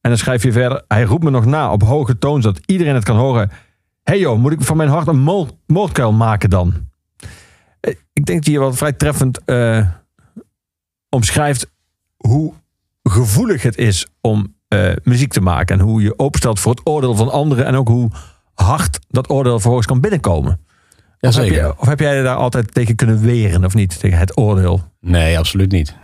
En 0.01 0.09
dan 0.09 0.17
schrijf 0.17 0.43
je 0.43 0.51
verder. 0.51 0.83
Hij 0.87 1.03
roept 1.03 1.23
me 1.23 1.29
nog 1.29 1.45
na 1.45 1.71
op 1.71 1.83
hoge 1.83 2.17
toon, 2.17 2.41
zodat 2.41 2.61
iedereen 2.65 2.95
het 2.95 3.03
kan 3.03 3.17
horen. 3.17 3.51
Hey 4.09 4.19
joh, 4.19 4.39
moet 4.39 4.51
ik 4.51 4.61
van 4.61 4.77
mijn 4.77 4.89
hart 4.89 5.07
een 5.07 5.19
moord, 5.19 5.53
moordkuil 5.65 6.11
maken 6.11 6.49
dan? 6.49 6.73
Eh, 7.79 7.93
Ik 8.13 8.25
denk 8.25 8.37
dat 8.37 8.45
je 8.45 8.51
hier 8.51 8.59
wel 8.59 8.73
vrij 8.73 8.93
treffend 8.93 9.43
eh, 9.45 9.87
omschrijft 11.09 11.71
hoe 12.17 12.53
gevoelig 13.03 13.61
het 13.61 13.77
is 13.77 14.07
om 14.21 14.55
eh, 14.67 14.91
muziek 15.03 15.31
te 15.31 15.41
maken. 15.41 15.79
En 15.79 15.85
hoe 15.85 16.01
je 16.01 16.19
openstelt 16.19 16.59
voor 16.59 16.71
het 16.71 16.81
oordeel 16.83 17.15
van 17.15 17.31
anderen. 17.31 17.65
En 17.65 17.75
ook 17.75 17.87
hoe 17.87 18.09
hard 18.53 18.99
dat 19.07 19.29
oordeel 19.29 19.53
vervolgens 19.53 19.87
kan 19.87 20.01
binnenkomen. 20.01 20.51
Of 20.51 20.57
heb, 21.19 21.33
Jazeker. 21.33 21.65
je, 21.65 21.79
of 21.79 21.87
heb 21.87 21.99
jij 21.99 22.21
daar 22.21 22.35
altijd 22.35 22.73
tegen 22.73 22.95
kunnen 22.95 23.21
weren 23.21 23.65
of 23.65 23.73
niet? 23.73 23.99
Tegen 23.99 24.17
het 24.17 24.37
oordeel? 24.37 24.83
Nee, 25.01 25.37
absoluut 25.37 25.71
niet. 25.71 25.95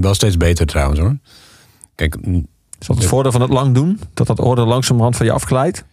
Wel 0.00 0.14
steeds 0.14 0.36
beter 0.36 0.66
trouwens 0.66 1.00
hoor. 1.00 1.16
Kijk, 1.94 2.16
Is 2.78 2.86
dat 2.86 2.96
het 2.96 3.06
voordeel 3.06 3.32
van 3.32 3.40
het 3.40 3.50
lang 3.50 3.74
doen? 3.74 4.00
Dat 4.14 4.26
dat 4.26 4.40
oordeel 4.40 4.66
langzamerhand 4.66 5.16
van 5.16 5.26
je 5.26 5.32
afglijdt? 5.32 5.84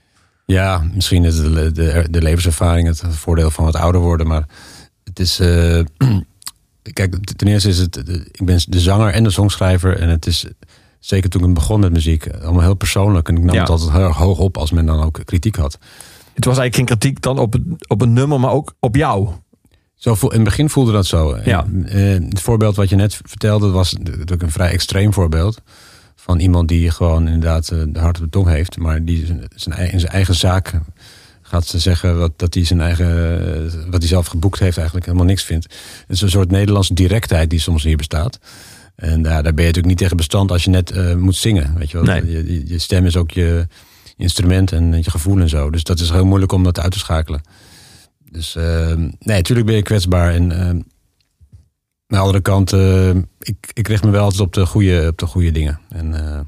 Ja, 0.54 0.84
misschien 0.94 1.24
is 1.26 1.36
de, 1.38 1.72
de, 1.72 2.08
de 2.10 2.22
levenservaring 2.22 2.88
het 2.88 3.04
voordeel 3.10 3.52
van 3.52 3.66
wat 3.66 3.76
ouder 3.76 4.02
worden. 4.02 4.28
Maar 4.28 4.46
het 5.04 5.20
is... 5.20 5.40
eh, 5.40 5.80
kijk, 6.94 7.16
ten 7.36 7.48
eerste 7.48 7.70
is 7.70 7.78
het... 7.78 7.98
Ik 8.32 8.46
ben 8.46 8.60
de 8.68 8.80
zanger 8.80 9.14
en 9.14 9.24
de 9.24 9.30
songschrijver. 9.30 9.98
En 10.00 10.10
het 10.10 10.26
is... 10.28 10.46
Zeker 11.00 11.30
toen 11.30 11.44
ik 11.48 11.54
begon 11.54 11.80
met 11.80 11.92
muziek, 11.92 12.28
allemaal 12.42 12.62
heel 12.62 12.74
persoonlijk. 12.74 13.28
En 13.30 13.38
ik 13.38 13.44
nam 13.44 13.56
Ja. 13.56 13.62
het 13.62 13.70
altijd 13.70 13.92
heel 13.92 14.02
erg 14.02 14.18
hoog 14.18 14.38
op 14.40 14.58
als 14.58 14.72
men 14.72 14.86
dan 14.86 15.04
ook 15.04 15.20
kritiek 15.26 15.56
had. 15.56 15.78
Het 16.34 16.46
was 16.46 16.58
eigenlijk 16.58 16.76
geen 16.76 16.86
kritiek 16.98 17.22
dan 17.22 17.40
op, 17.40 17.54
het- 17.54 17.88
op 17.90 18.02
een 18.02 18.14
nummer, 18.14 18.40
maar 18.40 18.52
ook 18.52 18.74
op 18.80 18.96
jou. 18.96 19.30
Zo 19.96 20.12
in 20.22 20.28
het 20.32 20.44
begin 20.44 20.70
voelde 20.70 20.92
dat 20.92 21.06
zo. 21.06 21.38
Ja. 21.44 21.64
En, 21.66 21.86
eh, 21.86 22.30
het 22.30 22.42
voorbeeld 22.42 22.76
wat 22.76 22.90
je 22.90 22.96
net 22.96 23.20
vertelde 23.26 23.70
was 23.70 23.94
natuurlijk 23.94 24.42
een 24.42 24.52
vrij 24.52 24.72
extreem 24.72 25.14
voorbeeld. 25.14 25.62
Van 26.30 26.40
iemand 26.40 26.68
die 26.68 26.92
gewoon 26.92 27.28
inderdaad 27.28 27.70
eh, 27.70 27.80
de 27.88 28.00
hart 28.00 28.18
op 28.18 28.24
de 28.24 28.30
tong 28.30 28.48
heeft. 28.48 28.78
Maar 28.78 29.06
die 29.06 29.26
zijn, 29.26 29.92
in 29.92 30.00
zijn 30.00 30.12
eigen 30.12 30.36
zaak 30.36 30.74
gaat 31.42 31.68
ze 31.68 31.80
zeggen 31.80 32.18
wat, 32.18 32.32
dat 32.36 32.54
hij 32.54 32.66
zijn 32.66 32.82
eigen, 32.82 33.08
eh, 33.08 33.72
wat 33.90 34.00
hij 34.00 34.08
zelf 34.08 34.28
geboekt 34.28 34.60
heeft 34.60 34.78
eigenlijk 34.78 35.06
helemaal 35.06 35.28
niks 35.28 35.44
vindt. 35.44 35.64
Het 35.64 36.16
is 36.16 36.22
een 36.22 36.30
soort 36.30 36.52
Nederlandse 36.52 36.94
directheid 36.94 37.50
die 37.50 37.60
soms 37.60 37.84
hier 37.84 37.98
bestaat. 37.98 38.40
En 38.96 39.22
daar, 39.22 39.44
daar 39.44 39.54
ben 39.54 39.66
je 39.66 39.72
natuurlijk 39.72 39.86
niet 39.86 39.98
tegen 39.98 40.18
bestand 40.18 40.52
als 40.52 40.64
je 40.64 40.70
net 40.70 40.92
eh, 40.92 41.16
moet 41.16 41.36
zingen. 41.36 41.78
Weet 41.78 41.92
je, 41.92 41.98
wel? 41.98 42.06
Nee. 42.06 42.32
Je, 42.32 42.68
je, 42.68 42.80
stem 42.80 43.06
is 43.06 43.18
ook 43.18 43.32
je 43.32 43.68
instrument 44.18 44.72
en 44.72 44.94
je 44.94 45.12
gevoel 45.12 45.40
en 45.40 45.50
zo. 45.50 45.70
Dus 45.70 45.84
dat 45.84 46.00
is 46.00 46.10
heel 46.10 46.26
moeilijk 46.26 46.52
om 46.52 46.64
dat 46.64 46.80
uit 46.80 46.92
te 46.92 47.00
schakelen. 47.00 47.42
Dus 48.32 48.54
nee, 48.54 49.38
natuurlijk 49.38 49.68
ben 49.68 49.76
je 49.76 49.82
kwetsbaar. 49.82 50.34
En, 50.34 50.86
de 52.10 52.18
andere 52.18 52.42
kant, 52.42 52.74
eh, 52.74 53.10
ik, 53.40 53.72
ik 53.74 53.88
richt 53.88 54.04
me 54.04 54.10
wel 54.10 54.24
altijd 54.24 54.42
op 54.42 54.54
de 54.54 54.66
goede, 54.66 55.08
op 55.08 55.18
de 55.18 55.26
goede 55.26 55.52
dingen. 55.52 55.80
En 55.90 56.14
eh, 56.14 56.40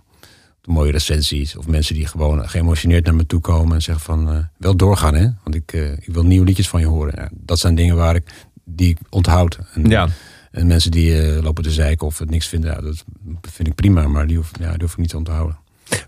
de 0.61 0.71
mooie 0.71 0.91
recensies. 0.91 1.57
Of 1.57 1.67
mensen 1.67 1.95
die 1.95 2.07
gewoon 2.07 2.49
geëmotioneerd 2.49 3.05
naar 3.05 3.15
me 3.15 3.25
toe 3.25 3.39
komen 3.39 3.75
en 3.75 3.81
zeggen 3.81 4.03
van... 4.05 4.29
eh, 4.29 4.37
wel 4.57 4.75
doorgaan, 4.75 5.15
hè? 5.15 5.27
Want 5.43 5.55
ik, 5.55 5.71
ik 5.99 6.13
wil 6.13 6.23
nieuwe 6.23 6.45
liedjes 6.45 6.69
van 6.69 6.79
je 6.79 6.85
horen. 6.85 7.13
Ja, 7.15 7.29
dat 7.33 7.59
zijn 7.59 7.75
dingen 7.75 7.95
waar 7.95 8.15
ik, 8.15 8.31
die 8.65 8.89
ik 8.89 8.97
onthoud. 9.09 9.59
En, 9.73 9.89
Ja. 9.89 10.07
en 10.51 10.67
mensen 10.67 10.91
die 10.91 11.41
lopen 11.41 11.63
te 11.63 11.71
zeiken 11.71 12.07
of 12.07 12.17
het 12.19 12.29
niks 12.29 12.47
vinden, 12.47 12.71
ja, 12.71 12.81
dat 12.81 13.03
vind 13.41 13.67
ik 13.67 13.75
prima. 13.75 14.07
Maar 14.07 14.27
die 14.27 14.37
hoef, 14.37 14.51
ja, 14.59 14.71
die 14.71 14.81
hoef 14.81 14.91
ik 14.91 14.97
niet 14.97 15.09
te 15.09 15.17
onthouden. 15.17 15.57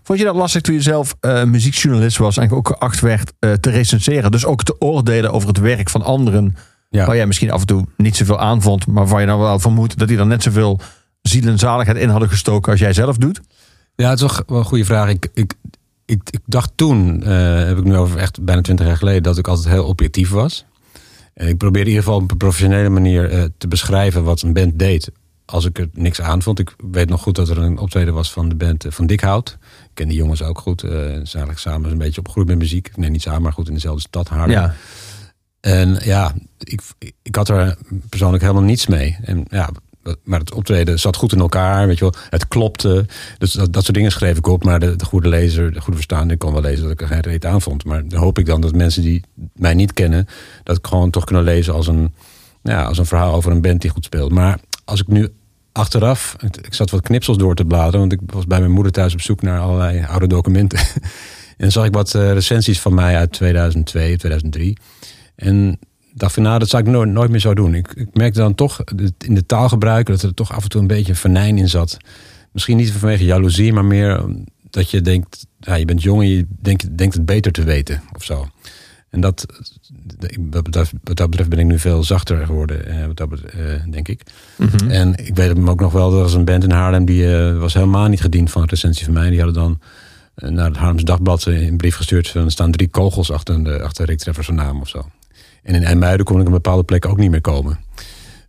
Vond 0.02 0.18
je 0.18 0.24
dat 0.24 0.34
lastig 0.36 0.62
toen 0.62 0.74
je 0.74 0.82
zelf 0.82 1.16
muziekjournalist 1.46 2.16
was 2.16 2.36
en 2.36 2.50
ook 2.50 2.68
geacht 2.68 3.00
werd 3.00 3.32
te 3.38 3.70
recenseren? 3.70 4.30
Dus 4.30 4.44
ook 4.44 4.62
te 4.62 4.80
oordelen 4.80 5.32
over 5.32 5.48
het 5.48 5.58
werk 5.58 5.90
van 5.90 6.02
anderen. 6.02 6.56
Ja. 6.94 7.06
Waar 7.06 7.16
jij 7.16 7.26
misschien 7.26 7.50
af 7.50 7.60
en 7.60 7.66
toe 7.66 7.86
niet 7.96 8.16
zoveel 8.16 8.38
aan 8.40 8.62
vond, 8.62 8.86
maar 8.86 9.06
waar 9.06 9.20
je 9.20 9.26
dan 9.26 9.38
wel 9.38 9.58
vermoedt 9.58 9.98
dat 9.98 10.08
die 10.08 10.18
er 10.18 10.26
net 10.26 10.42
zoveel 10.42 10.80
ziel 11.22 11.46
en 11.48 11.58
zaligheid 11.58 11.98
in 11.98 12.08
hadden 12.08 12.28
gestoken 12.28 12.70
als 12.70 12.80
jij 12.80 12.92
zelf 12.92 13.16
doet? 13.16 13.40
Ja, 13.94 14.10
het 14.10 14.20
is 14.20 14.26
toch 14.26 14.42
wel 14.46 14.58
een 14.58 14.64
goede 14.64 14.84
vraag. 14.84 15.08
Ik, 15.08 15.28
ik, 15.34 15.54
ik, 16.04 16.20
ik 16.30 16.40
dacht 16.46 16.70
toen, 16.74 17.22
eh, 17.22 17.64
heb 17.64 17.78
ik 17.78 17.84
nu 17.84 17.96
over 17.96 18.18
echt 18.18 18.44
bijna 18.44 18.60
twintig 18.60 18.86
jaar 18.86 18.96
geleden, 18.96 19.22
dat 19.22 19.38
ik 19.38 19.48
altijd 19.48 19.68
heel 19.68 19.84
objectief 19.84 20.30
was. 20.30 20.64
En 21.34 21.48
ik 21.48 21.56
probeerde 21.58 21.88
in 21.90 21.94
ieder 21.94 22.04
geval 22.04 22.20
op 22.24 22.30
een 22.30 22.36
professionele 22.36 22.88
manier 22.88 23.30
eh, 23.30 23.44
te 23.58 23.68
beschrijven 23.68 24.24
wat 24.24 24.42
een 24.42 24.52
band 24.52 24.78
deed. 24.78 25.10
Als 25.46 25.64
ik 25.64 25.78
er 25.78 25.88
niks 25.92 26.20
aan 26.20 26.42
vond. 26.42 26.58
Ik 26.58 26.74
weet 26.90 27.08
nog 27.08 27.22
goed 27.22 27.34
dat 27.34 27.48
er 27.48 27.58
een 27.58 27.78
optreden 27.78 28.14
was 28.14 28.32
van 28.32 28.48
de 28.48 28.54
band 28.54 28.84
eh, 28.84 28.92
van 28.92 29.06
Dikhout. 29.06 29.58
Ik 29.84 29.90
ken 29.94 30.08
die 30.08 30.16
jongens 30.16 30.42
ook 30.42 30.58
goed. 30.58 30.82
eh, 30.82 30.90
Ze 30.90 30.96
zijn 30.96 31.12
eigenlijk 31.22 31.58
samen 31.58 31.90
een 31.90 31.98
beetje 31.98 32.18
opgegroeid 32.20 32.48
met 32.48 32.58
muziek. 32.58 32.96
Nee, 32.96 33.10
niet 33.10 33.22
samen, 33.22 33.42
maar 33.42 33.52
goed 33.52 33.68
in 33.68 33.74
dezelfde 33.74 34.00
stad, 34.00 34.28
Haarlem. 34.28 34.50
En 35.64 35.98
ja, 36.02 36.32
ik, 36.58 36.80
ik 37.22 37.34
had 37.34 37.48
er 37.48 37.76
persoonlijk 38.08 38.42
helemaal 38.42 38.62
niets 38.62 38.86
mee. 38.86 39.16
En 39.22 39.44
ja, 39.50 39.70
maar 40.22 40.38
het 40.38 40.52
optreden 40.52 40.98
zat 40.98 41.16
goed 41.16 41.32
in 41.32 41.38
elkaar, 41.38 41.86
weet 41.86 41.98
je 41.98 42.04
wel. 42.04 42.14
Het 42.30 42.48
klopte. 42.48 43.06
Dus 43.38 43.52
dat, 43.52 43.72
dat 43.72 43.84
soort 43.84 43.96
dingen 43.96 44.12
schreef 44.12 44.38
ik 44.38 44.46
op. 44.46 44.64
Maar 44.64 44.80
de, 44.80 44.96
de 44.96 45.04
goede 45.04 45.28
lezer, 45.28 45.72
de 45.72 45.80
goede 45.80 45.96
verstaander, 45.96 46.36
kon 46.36 46.52
wel 46.52 46.62
lezen 46.62 46.82
dat 46.82 46.92
ik 46.92 47.00
er 47.00 47.06
geen 47.06 47.20
reet 47.20 47.46
aan 47.46 47.60
vond. 47.60 47.84
Maar 47.84 48.08
dan 48.08 48.20
hoop 48.20 48.38
ik 48.38 48.46
dan 48.46 48.60
dat 48.60 48.74
mensen 48.74 49.02
die 49.02 49.22
mij 49.54 49.74
niet 49.74 49.92
kennen, 49.92 50.28
dat 50.62 50.76
ik 50.76 50.86
gewoon 50.86 51.10
toch 51.10 51.24
kunnen 51.24 51.44
lezen 51.44 51.74
als 51.74 51.86
een, 51.86 52.14
ja, 52.62 52.84
als 52.84 52.98
een 52.98 53.06
verhaal 53.06 53.34
over 53.34 53.52
een 53.52 53.62
band 53.62 53.80
die 53.80 53.90
goed 53.90 54.04
speelt. 54.04 54.32
Maar 54.32 54.58
als 54.84 55.00
ik 55.00 55.08
nu 55.08 55.28
achteraf, 55.72 56.36
ik 56.62 56.74
zat 56.74 56.90
wat 56.90 57.02
knipsels 57.02 57.38
door 57.38 57.54
te 57.54 57.64
bladeren, 57.64 58.00
want 58.00 58.12
ik 58.12 58.20
was 58.26 58.46
bij 58.46 58.58
mijn 58.60 58.72
moeder 58.72 58.92
thuis 58.92 59.12
op 59.12 59.20
zoek 59.20 59.42
naar 59.42 59.60
allerlei 59.60 60.04
oude 60.08 60.26
documenten. 60.26 60.78
en 61.56 61.56
dan 61.56 61.70
zag 61.70 61.84
ik 61.84 61.94
wat 61.94 62.14
eh, 62.14 62.32
recensies 62.32 62.80
van 62.80 62.94
mij 62.94 63.16
uit 63.16 63.32
2002, 63.32 64.16
2003. 64.16 64.76
En 65.36 65.78
dacht 66.14 66.34
van, 66.34 66.42
nou, 66.42 66.58
dat 66.58 66.68
zou 66.68 66.82
ik 66.82 66.88
nooit, 66.88 67.10
nooit 67.10 67.30
meer 67.30 67.40
zo 67.40 67.54
doen. 67.54 67.74
Ik, 67.74 67.92
ik 67.92 68.08
merkte 68.12 68.40
dan 68.40 68.54
toch 68.54 68.84
dat 68.84 69.12
in 69.18 69.34
de 69.34 69.46
taalgebruik 69.46 70.06
dat 70.06 70.22
er 70.22 70.34
toch 70.34 70.52
af 70.52 70.62
en 70.62 70.68
toe 70.68 70.80
een 70.80 70.86
beetje 70.86 71.12
een 71.12 71.18
venijn 71.18 71.58
in 71.58 71.68
zat. 71.68 71.96
Misschien 72.52 72.76
niet 72.76 72.92
vanwege 72.92 73.24
jaloezie, 73.24 73.72
maar 73.72 73.84
meer 73.84 74.24
dat 74.70 74.90
je 74.90 75.00
denkt, 75.00 75.46
ja, 75.58 75.74
je 75.74 75.84
bent 75.84 76.02
jong 76.02 76.22
en 76.22 76.28
je 76.28 76.46
denkt, 76.48 76.98
denkt 76.98 77.14
het 77.14 77.26
beter 77.26 77.52
te 77.52 77.62
weten 77.62 78.02
of 78.12 78.24
zo. 78.24 78.48
En 79.10 79.20
dat, 79.20 79.46
wat 80.50 80.72
dat, 80.72 80.92
wat 81.02 81.16
dat 81.16 81.30
betreft 81.30 81.50
ben 81.50 81.58
ik 81.58 81.66
nu 81.66 81.78
veel 81.78 82.04
zachter 82.04 82.46
geworden, 82.46 82.86
eh, 82.86 83.06
wat 83.06 83.16
dat 83.16 83.28
betreft, 83.28 83.54
eh, 83.54 83.90
denk 83.90 84.08
ik. 84.08 84.22
En 84.88 85.26
ik 85.26 85.34
weet 85.34 85.48
hem 85.48 85.70
ook 85.70 85.80
nog 85.80 85.92
wel, 85.92 86.12
er 86.12 86.18
was 86.20 86.34
een 86.34 86.44
band 86.44 86.64
in 86.64 86.70
Haarlem 86.70 87.04
die 87.04 87.36
eh, 87.36 87.58
was 87.58 87.74
helemaal 87.74 88.08
niet 88.08 88.20
gediend 88.20 88.50
van 88.50 88.62
een 88.62 88.68
recensie 88.68 89.04
van 89.04 89.14
mij. 89.14 89.30
Die 89.30 89.40
hadden 89.40 89.62
dan 89.62 89.80
naar 90.54 90.68
het 90.68 90.76
Haarlems 90.76 91.04
Dagblad 91.04 91.44
een 91.46 91.76
brief 91.76 91.96
gestuurd. 91.96 92.28
van, 92.28 92.44
Er 92.44 92.50
staan 92.50 92.70
drie 92.70 92.88
kogels 92.88 93.30
achter, 93.30 93.64
de, 93.64 93.82
achter 93.82 94.06
Rick 94.06 94.18
Treffers 94.18 94.48
naam 94.48 94.80
of 94.80 94.88
zo. 94.88 95.06
En 95.64 95.74
in 95.74 95.84
IJmuiden 95.84 96.26
kon 96.26 96.34
ik 96.34 96.40
op 96.40 96.46
een 96.46 96.52
bepaalde 96.52 96.82
plek 96.84 97.06
ook 97.06 97.16
niet 97.18 97.30
meer 97.30 97.40
komen. 97.40 97.78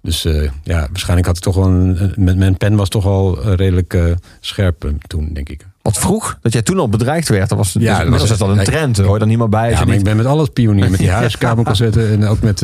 Dus 0.01 0.25
eh, 0.25 0.49
ja, 0.63 0.87
waarschijnlijk 0.89 1.27
had 1.27 1.37
ik 1.37 1.43
toch 1.43 1.55
wel 1.55 1.65
een, 1.65 2.03
een- 2.03 2.13
met 2.23 2.37
mijn 2.37 2.57
pen 2.57 2.75
was 2.75 2.89
toch 2.89 3.05
al 3.05 3.41
eh, 3.41 3.53
redelijk 3.53 3.93
eh, 3.93 4.03
scherp 4.39 4.91
toen, 5.07 5.29
denk 5.33 5.49
ik. 5.49 5.65
Wat 5.81 5.97
vroeg 5.97 6.37
dat 6.41 6.53
jij 6.53 6.61
toen 6.61 6.79
al 6.79 6.89
bedreigd 6.89 7.29
werd. 7.29 7.49
Dat 7.49 7.57
was, 7.57 7.73
Ja, 7.73 7.79
ja, 8.01 8.09
dat 8.09 8.27
was- 8.27 8.37
dat 8.37 8.49
een 8.49 8.59
ik- 8.59 8.65
trend. 8.65 8.97
Hoor 8.97 9.13
je 9.13 9.19
dan 9.19 9.27
niet 9.27 9.37
meer 9.37 9.49
bij. 9.49 9.63
Ja, 9.63 9.69
je 9.69 9.75
maar 9.75 9.85
niet- 9.85 9.97
ik 9.97 10.03
ben 10.03 10.17
met 10.17 10.25
alles 10.25 10.47
pionier. 10.53 10.89
Met 10.89 10.99
die 10.99 11.09
huiskamercassetten 11.21 12.09
en 12.11 12.25
ook 12.27 12.41
met 12.41 12.63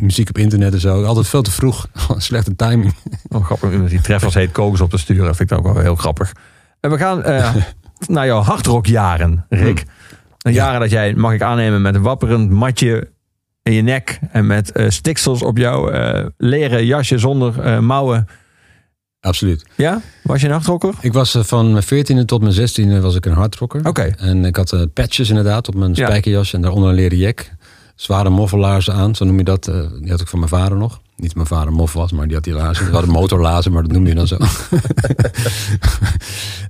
muziek 0.00 0.28
op 0.28 0.38
internet 0.38 0.72
en 0.72 0.80
zo. 0.80 1.04
Altijd 1.04 1.26
veel 1.28 1.42
te 1.42 1.50
vroeg. 1.50 1.86
Slechte 2.16 2.56
timing. 2.56 2.94
Oh, 3.28 3.44
grappig, 3.44 3.88
die 3.88 4.00
treffers 4.00 4.34
heet 4.34 4.52
kogels 4.52 4.80
op 4.80 4.90
te 4.90 4.98
sturen. 4.98 5.34
Vind 5.34 5.50
ik 5.50 5.58
ook 5.58 5.64
wel 5.64 5.78
heel 5.78 5.96
grappig. 5.96 6.32
En 6.80 6.90
we 6.90 6.98
gaan 6.98 7.22
naar 8.06 8.26
jouw 8.26 8.40
hardrockjaren, 8.40 9.44
Rick. 9.48 9.84
Een 10.42 10.52
jaren 10.52 10.80
dat 10.80 10.90
jij, 10.90 11.14
mag 11.14 11.32
ik 11.32 11.42
aannemen, 11.42 11.82
met 11.82 11.94
een 11.94 12.02
wapperend 12.02 12.50
matje 12.50 13.08
in 13.64 13.72
je 13.72 13.82
nek. 13.82 14.18
En 14.32 14.46
met 14.46 14.72
eh, 14.72 14.88
stiksels 14.88 15.42
op 15.42 15.58
jouw 15.58 15.90
eh, 15.90 16.26
leren 16.36 16.86
jasje 16.86 17.18
zonder 17.18 17.60
eh, 17.60 17.78
mouwen. 17.78 18.26
Absoluut. 19.20 19.64
Ja? 19.76 20.00
Was 20.22 20.40
je 20.40 20.46
een 20.46 20.52
hardrocker? 20.52 20.94
Ik 21.00 21.12
was 21.12 21.36
van 21.40 21.72
mijn 21.72 21.84
14e 21.84 22.24
tot 22.24 22.42
mijn 22.42 22.54
16e 22.54 23.00
was 23.02 23.14
ik 23.14 23.26
een 23.26 23.32
hardrocker. 23.32 23.86
Oké. 23.86 24.02
En 24.02 24.44
ik 24.44 24.56
had 24.56 24.86
patches 24.94 25.28
inderdaad 25.28 25.68
op 25.68 25.74
mijn 25.74 25.94
Ja. 25.94 26.06
spijkerjas 26.06 26.52
en 26.52 26.60
daaronder 26.60 26.88
een 26.88 26.94
leren 26.94 27.18
jack. 27.18 27.50
Zware 27.94 28.30
moffelaars 28.30 28.90
aan, 28.90 29.14
zo 29.14 29.24
noem 29.24 29.38
je 29.38 29.44
dat. 29.44 29.64
die 30.00 30.10
had 30.10 30.20
ik 30.20 30.28
van 30.28 30.38
mijn 30.38 30.50
vader 30.50 30.78
nog. 30.78 31.00
Niet 31.16 31.26
dat 31.26 31.34
mijn 31.34 31.46
vader 31.46 31.72
mof 31.72 31.92
was, 31.92 32.12
maar 32.12 32.26
die 32.26 32.34
had 32.34 32.44
die 32.44 32.52
lazen. 32.52 32.84
Die 32.84 32.94
hadden 32.94 33.12
motorlazen, 33.12 33.72
maar 33.72 33.82
dat 33.82 33.92
noem 33.92 34.06
je 34.06 34.14
dan 34.14 34.26
zo. 34.26 34.36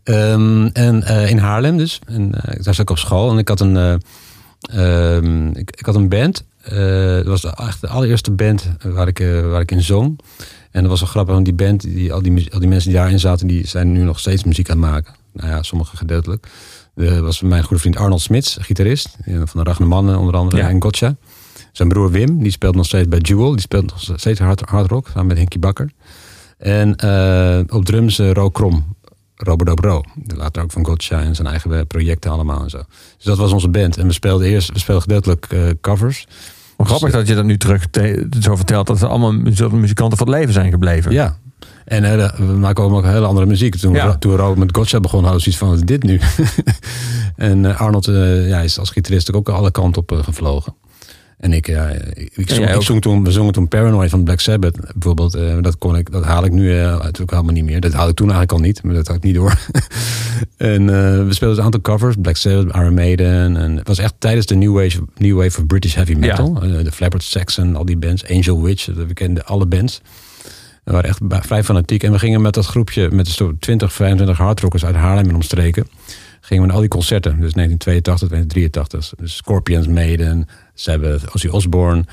Ehm, 0.05 0.67
en 0.67 1.03
in 1.29 1.39
Haarlem 1.39 1.77
dus. 1.77 1.99
En, 2.07 2.31
daar 2.31 2.57
zat 2.75 2.79
ik 2.79 2.91
op 2.91 2.99
school 2.99 3.31
en 3.31 3.39
ik 3.39 3.49
had 3.49 3.61
een, 3.61 3.77
eh, 3.77 5.17
ehm, 5.17 5.49
ik, 5.49 5.71
ik 5.77 5.87
had 5.87 5.95
een 5.95 6.09
band. 6.09 6.45
Eh, 6.65 7.15
dat 7.15 7.27
was 7.27 7.45
echt 7.45 7.81
de 7.81 7.89
allereerste 7.89 8.31
band 8.31 8.71
waar 8.83 9.09
ik, 9.09 9.21
eh, 9.21 9.41
waar 9.41 9.61
ik 9.61 9.71
in 9.71 9.83
zong. 9.83 10.21
En 10.71 10.81
dat 10.81 10.91
was 10.91 11.01
wel 11.01 11.09
grappig, 11.09 11.33
want 11.35 11.45
die 11.45 11.55
band, 11.55 11.83
die, 11.83 12.13
al, 12.13 12.23
die, 12.23 12.53
al 12.53 12.59
die 12.59 12.69
mensen 12.69 12.91
die 12.91 12.99
daarin 12.99 13.19
zaten, 13.21 13.47
die 13.47 13.67
zijn 13.67 13.93
nu 13.93 14.03
nog 14.03 14.19
steeds 14.19 14.45
muziek 14.45 14.71
aan 14.71 14.83
het 14.83 14.91
maken. 14.91 15.15
Nou 15.33 15.49
ja, 15.49 15.63
sommigen 15.63 15.99
gedeeltelijk. 15.99 16.47
Dat 16.95 17.19
was 17.19 17.41
mijn 17.43 17.63
goede 17.63 17.83
vriend 17.83 17.97
Arnold 17.97 18.21
Smits, 18.21 18.57
gitarist. 18.61 19.17
eh, 19.25 19.35
Van 19.45 19.63
de 19.65 19.71
Ragnar 19.71 19.89
Mannen 19.89 20.19
onder 20.19 20.37
andere. 20.37 20.63
Ja. 20.63 20.69
En 20.69 20.83
Gotcha. 20.83 21.17
Zijn 21.73 21.89
broer 21.89 22.11
Wim, 22.11 22.43
die 22.43 22.53
speelt 22.53 22.75
nog 22.75 22.87
steeds 22.87 23.09
bij 23.09 23.19
Jewel. 23.19 23.51
Die 23.51 23.61
speelt 23.61 23.87
nog 23.91 24.19
steeds 24.19 24.41
hard, 24.41 24.61
hard 24.61 24.91
rock, 24.91 25.07
samen 25.09 25.27
met 25.27 25.37
Henky 25.37 25.59
Bakker. 25.59 25.91
En 26.59 26.91
op 27.73 27.85
drums 27.85 28.19
eh, 28.19 28.31
Ro 28.31 28.51
Krom. 28.51 28.94
Robert 29.37 29.69
Dobro. 29.69 30.03
Later 30.37 30.63
ook 30.63 30.73
van 30.73 30.87
Gotcha 30.87 31.21
en 31.21 31.35
zijn 31.35 31.49
eigen 31.49 31.79
eh, 31.79 31.81
projecten 31.87 32.31
allemaal 32.31 32.63
en 32.63 32.71
zo. 32.71 32.83
Dus 33.17 33.25
dat 33.25 33.39
was 33.39 33.53
onze 33.53 33.69
band. 33.69 33.97
En 33.97 34.07
we 34.07 34.13
speelden 34.13 34.47
eerst, 34.49 34.73
we 34.73 34.79
speelden 34.79 35.03
gedeeltelijk 35.03 35.47
eh, 35.51 35.61
covers. 35.81 36.27
Grappig 36.79 37.13
dat 37.13 37.27
je 37.29 37.35
dat 37.35 37.45
nu 37.45 37.57
terug 37.59 37.87
te- 37.91 38.29
zo 38.41 38.57
vertelt. 38.57 38.87
Dat 38.87 39.03
er 39.03 39.09
allemaal 39.09 39.33
mu- 39.33 39.69
muzikanten 39.73 40.19
voor 40.19 40.27
het 40.27 40.37
leven 40.37 40.53
zijn 40.53 40.71
gebleven. 40.71 41.13
Ja. 41.13 41.39
En 41.85 42.05
eh, 42.21 42.31
we 42.37 42.43
maken 42.45 42.85
ook 42.85 43.05
hele 43.05 43.27
andere 43.27 43.47
muziek. 43.47 43.77
Toen, 43.77 43.95
Ja. 43.95 44.11
we, 44.13 44.19
toen 44.19 44.37
we 44.37 44.59
met 44.59 44.77
Gotcha 44.77 45.01
begonnen, 45.01 45.31
hadden 45.31 45.51
we 45.51 45.57
zoiets 45.57 45.79
van, 45.79 45.87
dit 45.87 46.03
nu? 46.03 46.21
en 47.51 47.65
eh, 47.65 47.81
Arnold 47.81 48.09
eh, 48.09 48.49
ja, 48.49 48.61
is 48.61 48.79
als 48.79 48.91
gitarist 48.91 49.33
ook 49.33 49.49
alle 49.49 49.71
kanten 49.71 50.03
op 50.03 50.13
eh, 50.13 50.19
gevlogen. 50.23 50.75
En 51.45 51.53
ik, 51.53 51.67
ja, 51.67 51.89
ik, 52.15 52.51
zong, 52.51 52.69
ik 52.69 52.83
zong 52.83 53.01
toen, 53.01 53.25
we 53.25 53.33
zongen 53.33 53.53
toen 53.53 53.69
Paranoid 53.69 54.11
van 54.11 54.25
Black 54.25 54.41
Sabbath 54.41 54.77
bijvoorbeeld. 54.93 55.35
eh, 55.35 55.57
dat, 55.61 55.79
kon 55.79 55.97
ik, 55.97 56.13
dat 56.13 56.25
haal 56.25 56.45
ik 56.45 56.53
nu 56.53 56.79
eh, 56.79 56.87
natuurlijk 56.87 57.31
helemaal 57.31 57.53
niet 57.53 57.65
meer. 57.65 57.81
Dat 57.81 57.93
haal 57.93 58.09
ik 58.09 58.15
toen 58.15 58.31
eigenlijk 58.31 58.53
al 58.53 58.67
niet, 58.67 58.83
maar 58.83 58.95
dat 58.95 59.07
had 59.07 59.17
ik 59.17 59.23
niet 59.23 59.35
door. 59.35 59.59
en 60.57 60.81
eh, 60.81 61.27
we 61.27 61.35
speelden 61.35 61.59
een 61.59 61.65
aantal 61.65 61.81
covers, 61.81 62.17
Black 62.21 62.37
Sabbath, 62.37 62.77
Iron 62.77 62.95
Maiden. 62.95 63.57
En 63.57 63.77
het 63.77 63.89
was 63.89 63.99
echt 63.99 64.15
tijdens 64.19 64.47
de 64.47 64.55
New 64.55 64.75
Wave, 64.75 65.01
new 65.17 65.37
wave 65.37 65.61
of 65.61 65.67
British 65.67 65.95
Heavy 65.95 66.15
Metal. 66.15 66.63
Eh, 66.63 66.85
de 66.85 66.93
Flappard 66.93 67.23
Saxon, 67.23 67.77
al 67.77 67.85
die 67.85 67.97
bands. 67.97 68.29
Angel 68.29 68.63
Witch, 68.63 68.87
we 68.87 69.15
kenden 69.15 69.47
alle 69.47 69.67
bands. 69.67 70.01
We 70.85 70.93
waren 70.93 71.09
echt 71.09 71.47
vrij 71.47 71.65
fanatiek. 71.65 72.03
En 72.03 72.13
we 72.13 72.19
gingen 72.19 72.43
met 72.43 72.55
dat 72.55 72.67
groepje, 72.67 73.11
met 73.11 73.29
zo'n 73.29 73.57
20, 73.59 73.93
25 73.93 74.37
hardrockers 74.37 74.85
uit 74.85 74.95
Haarlem 74.95 75.29
en 75.29 75.35
omstreken. 75.35 75.87
Gingen 76.45 76.63
we 76.63 76.67
naar 76.69 76.77
al 76.77 76.81
die 76.83 76.91
concerten. 76.91 77.41
Dus 77.41 77.53
1982, 77.53 78.29
1983. 78.29 79.19
Dus 79.19 79.37
Scorpions, 79.37 79.87
Maiden, 79.89 80.49
Sabbath, 80.75 81.35
Ozzy 81.35 81.47
Osbourne. 81.49 82.05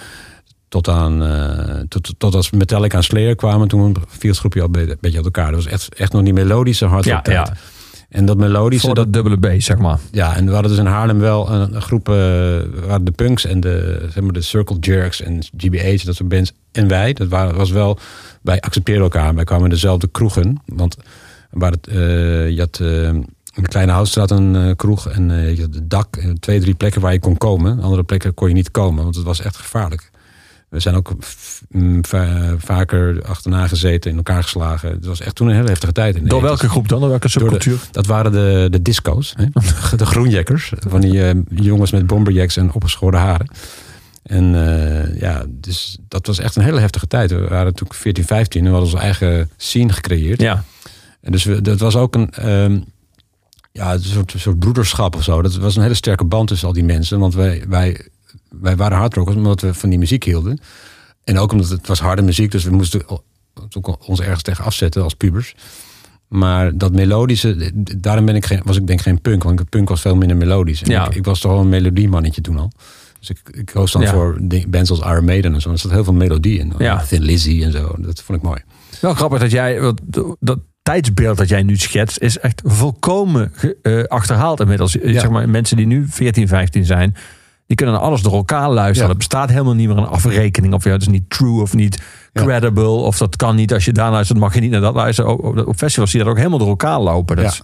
Tot, 0.69 0.87
aan, 0.87 1.23
eh, 1.23 1.79
tot, 1.87 2.13
tot 2.17 2.35
als 2.35 2.51
Metallica 2.51 2.97
en 2.97 3.03
Slayer 3.03 3.35
kwamen. 3.35 3.67
Toen 3.67 3.95
viel 4.07 4.29
het 4.29 4.39
groepje 4.39 4.61
al 4.61 4.67
een 4.71 4.97
beetje- 4.99 5.17
uit 5.17 5.25
elkaar. 5.25 5.51
Dat 5.51 5.63
was 5.63 5.73
echt, 5.73 5.95
echt 5.95 6.11
nog 6.13 6.23
die 6.23 6.33
melodische 6.33 6.85
hardrock 6.85 7.25
Ja, 7.25 7.33
ja. 7.33 7.53
En 8.09 8.25
dat 8.25 8.37
melodische... 8.37 8.85
Voor 8.85 8.95
dat 8.95 9.13
dubbele 9.13 9.37
B, 9.37 9.61
zeg 9.61 9.77
maar. 9.77 9.99
Ja, 10.11 10.35
en 10.35 10.45
we 10.45 10.51
hadden 10.51 10.71
dus 10.71 10.79
in 10.79 10.85
Haarlem 10.85 11.19
wel 11.19 11.51
een, 11.51 11.75
een 11.75 11.81
groep, 11.81 12.09
eh, 12.09 12.15
waren 12.85 13.03
de 13.03 13.11
punks 13.15 13.45
en 13.45 13.59
de, 13.59 14.07
zeg 14.13 14.23
maar, 14.23 14.33
de 14.33 14.41
Circle 14.41 14.77
Jerks 14.79 15.21
en 15.21 15.39
GBH, 15.57 16.05
dat 16.05 16.15
soort 16.15 16.29
bands. 16.29 16.51
En 16.71 16.87
wij, 16.87 17.13
dat 17.13 17.27
waren, 17.27 17.55
was 17.55 17.71
wel, 17.71 17.99
wij 18.41 18.59
accepteerden 18.61 19.03
elkaar. 19.03 19.35
Wij 19.35 19.43
kwamen 19.43 19.63
in 19.65 19.71
dezelfde 19.71 20.07
kroegen. 20.11 20.61
Want 20.65 20.97
waar 21.49 21.71
het, 21.71 21.87
eh, 21.87 22.49
je 22.49 22.59
had 22.59 22.79
de 23.53 23.61
Kleine 23.61 23.91
Houtstraat 23.91 24.31
een 24.31 24.55
eh, 24.55 24.75
kroeg 24.75 25.07
en 25.09 25.29
het 25.29 25.89
dak, 25.89 26.15
eh, 26.15 26.29
twee, 26.39 26.59
drie 26.59 26.73
plekken 26.75 27.01
waar 27.01 27.13
je 27.13 27.19
kon 27.19 27.37
komen. 27.37 27.79
Andere 27.79 28.03
plekken 28.03 28.33
kon 28.33 28.47
je 28.47 28.53
niet 28.53 28.71
komen, 28.71 29.03
want 29.03 29.15
het 29.15 29.25
was 29.25 29.41
echt 29.41 29.57
gevaarlijk. 29.57 30.09
We 30.69 30.79
zijn 30.79 30.95
ook 30.95 31.15
mm, 31.69 32.05
va- 32.05 32.55
vaker 32.57 33.21
achterna 33.25 33.67
gezeten, 33.67 34.11
in 34.11 34.17
elkaar 34.17 34.43
geslagen. 34.43 34.89
Het 34.91 35.05
was 35.05 35.21
echt 35.21 35.35
toen 35.35 35.47
een 35.47 35.55
hele 35.55 35.67
heftige 35.67 35.91
tijd. 35.91 36.15
In 36.15 36.27
Door 36.27 36.39
80s. 36.39 36.43
welke 36.43 36.69
groep 36.69 36.87
dan? 36.87 36.99
Door 36.99 37.09
welke 37.09 37.29
Door 37.29 37.49
de- 37.49 37.49
subcultuur? 37.49 37.87
dat 37.91 38.05
waren 38.05 38.31
de, 38.31 38.67
de 38.71 38.81
disco's, 38.81 39.33
hè? 39.37 39.45
de 39.97 40.05
groenjekkers. 40.05 40.73
Van 40.87 41.01
die 41.01 41.43
jongens 41.49 41.91
met 41.91 42.07
bomberjacks 42.07 42.57
en 42.57 42.73
opgeschoren 42.73 43.19
haren. 43.19 43.47
En 44.23 44.45
ja, 45.19 45.45
dus 45.49 45.97
dat 46.07 46.27
was 46.27 46.39
echt 46.39 46.55
een 46.55 46.63
hele 46.63 46.79
heftige 46.79 47.07
tijd. 47.07 47.31
We 47.31 47.47
waren 47.47 47.65
natuurlijk 47.65 47.93
14, 47.93 48.25
15 48.25 48.59
en 48.61 48.67
we 48.67 48.73
hadden 48.73 48.91
onze 48.93 49.03
eigen 49.05 49.49
scene 49.57 49.93
gecreëerd. 49.93 50.41
Ja. 50.41 50.63
En 51.21 51.31
dus 51.31 51.43
we, 51.43 51.61
dat 51.61 51.79
was 51.79 51.95
ook 51.95 52.15
een, 52.15 52.29
ehm, 52.31 52.79
ja, 53.71 53.93
een 53.93 54.01
soort, 54.03 54.33
soort 54.37 54.59
broederschap 54.59 55.15
of 55.15 55.23
zo. 55.23 55.41
Dat 55.41 55.55
was 55.55 55.75
een 55.75 55.81
hele 55.81 55.93
sterke 55.93 56.25
band 56.25 56.47
tussen 56.47 56.67
al 56.67 56.73
die 56.73 56.83
mensen. 56.83 57.19
Want 57.19 57.33
wij, 57.33 57.63
wij, 57.67 58.07
wij 58.49 58.75
waren 58.75 58.97
hardrockers 58.97 59.35
omdat 59.35 59.61
we 59.61 59.73
van 59.73 59.89
die 59.89 59.99
muziek 59.99 60.23
hielden. 60.23 60.59
En 61.23 61.37
ook 61.39 61.51
omdat 61.51 61.69
het 61.69 61.87
was 61.87 61.99
harde 61.99 62.21
muziek, 62.21 62.51
dus 62.51 62.63
we 62.63 62.71
moesten 62.71 63.01
ons 64.05 64.19
ergens 64.19 64.41
tegen 64.41 64.63
afzetten 64.63 65.03
als 65.03 65.13
pubers. 65.13 65.55
Maar 66.27 66.77
dat 66.77 66.91
melodische, 66.91 67.71
daarom 67.97 68.25
ben 68.25 68.35
ik 68.35 68.45
geen, 68.45 68.61
was 68.65 68.77
ik 68.77 68.87
denk 68.87 69.01
geen 69.01 69.21
punk, 69.21 69.43
want 69.43 69.69
punk 69.69 69.89
was 69.89 70.01
veel 70.01 70.15
minder 70.15 70.37
melodisch. 70.37 70.81
En 70.83 70.91
Ja. 70.91 71.05
ik, 71.07 71.15
ik 71.15 71.25
was 71.25 71.39
toch 71.39 71.51
wel 71.51 71.59
een 71.61 71.69
melodiemannetje 71.69 72.41
toen 72.41 72.57
al. 72.57 72.71
Dus 73.19 73.29
ik, 73.29 73.39
ik 73.51 73.65
koos 73.65 73.91
dan 73.91 74.01
Ja. 74.01 74.11
voor 74.11 74.39
bands 74.67 74.89
als 74.89 74.99
Iron 74.99 75.25
Maiden 75.25 75.53
en 75.53 75.61
zo. 75.61 75.71
Er 75.71 75.77
zat 75.77 75.91
heel 75.91 76.03
veel 76.03 76.13
melodie 76.13 76.59
in. 76.59 76.73
Ja. 76.77 77.03
Thin 77.03 77.21
Lizzy 77.21 77.63
en 77.63 77.71
zo. 77.71 77.95
Dat 77.97 78.21
vond 78.21 78.37
ik 78.37 78.43
mooi. 78.43 78.61
Wel 79.01 79.13
grappig 79.13 79.39
dat 79.39 79.51
jij, 79.51 79.93
dat 80.39 80.59
tijdsbeeld 80.81 81.37
dat 81.37 81.49
jij 81.49 81.63
nu 81.63 81.77
schetst, 81.77 82.19
is 82.19 82.39
echt 82.39 82.61
volkomen 82.65 83.53
eh, 83.81 84.03
achterhaald 84.03 84.59
inmiddels. 84.59 84.93
Ja. 84.93 85.19
Zeg 85.19 85.29
maar, 85.29 85.49
mensen 85.49 85.77
die 85.77 85.85
nu 85.85 86.05
14, 86.09 86.47
15 86.47 86.85
zijn, 86.85 87.15
die 87.67 87.77
kunnen 87.77 87.95
naar 87.95 88.03
alles 88.03 88.21
door 88.21 88.33
elkaar 88.33 88.69
luisteren. 88.69 89.03
Ja. 89.07 89.09
Er 89.11 89.17
bestaat 89.17 89.49
helemaal 89.49 89.73
niet 89.73 89.87
meer 89.87 89.97
een 89.97 90.05
afrekening 90.07 90.73
of 90.73 90.83
ja, 90.83 90.91
het 90.91 91.01
is 91.01 91.07
niet 91.07 91.29
true 91.29 91.61
of 91.61 91.73
niet 91.73 92.01
Ja. 92.33 92.43
credible 92.43 92.87
of 92.87 93.17
dat 93.17 93.35
kan 93.35 93.55
niet. 93.55 93.73
Als 93.73 93.85
je 93.85 93.91
daar 93.91 94.11
luistert, 94.11 94.39
mag 94.39 94.53
je 94.53 94.59
niet 94.61 94.71
naar 94.71 94.81
dat 94.81 94.93
luisteren. 94.95 95.39
Op, 95.67 95.75
festivals 95.77 96.09
zie 96.11 96.19
je 96.19 96.25
dat 96.25 96.33
ook 96.33 96.39
helemaal 96.39 96.59
door 96.59 96.67
elkaar 96.69 96.99
lopen. 96.99 97.35
Dat 97.35 97.45
is 97.45 97.61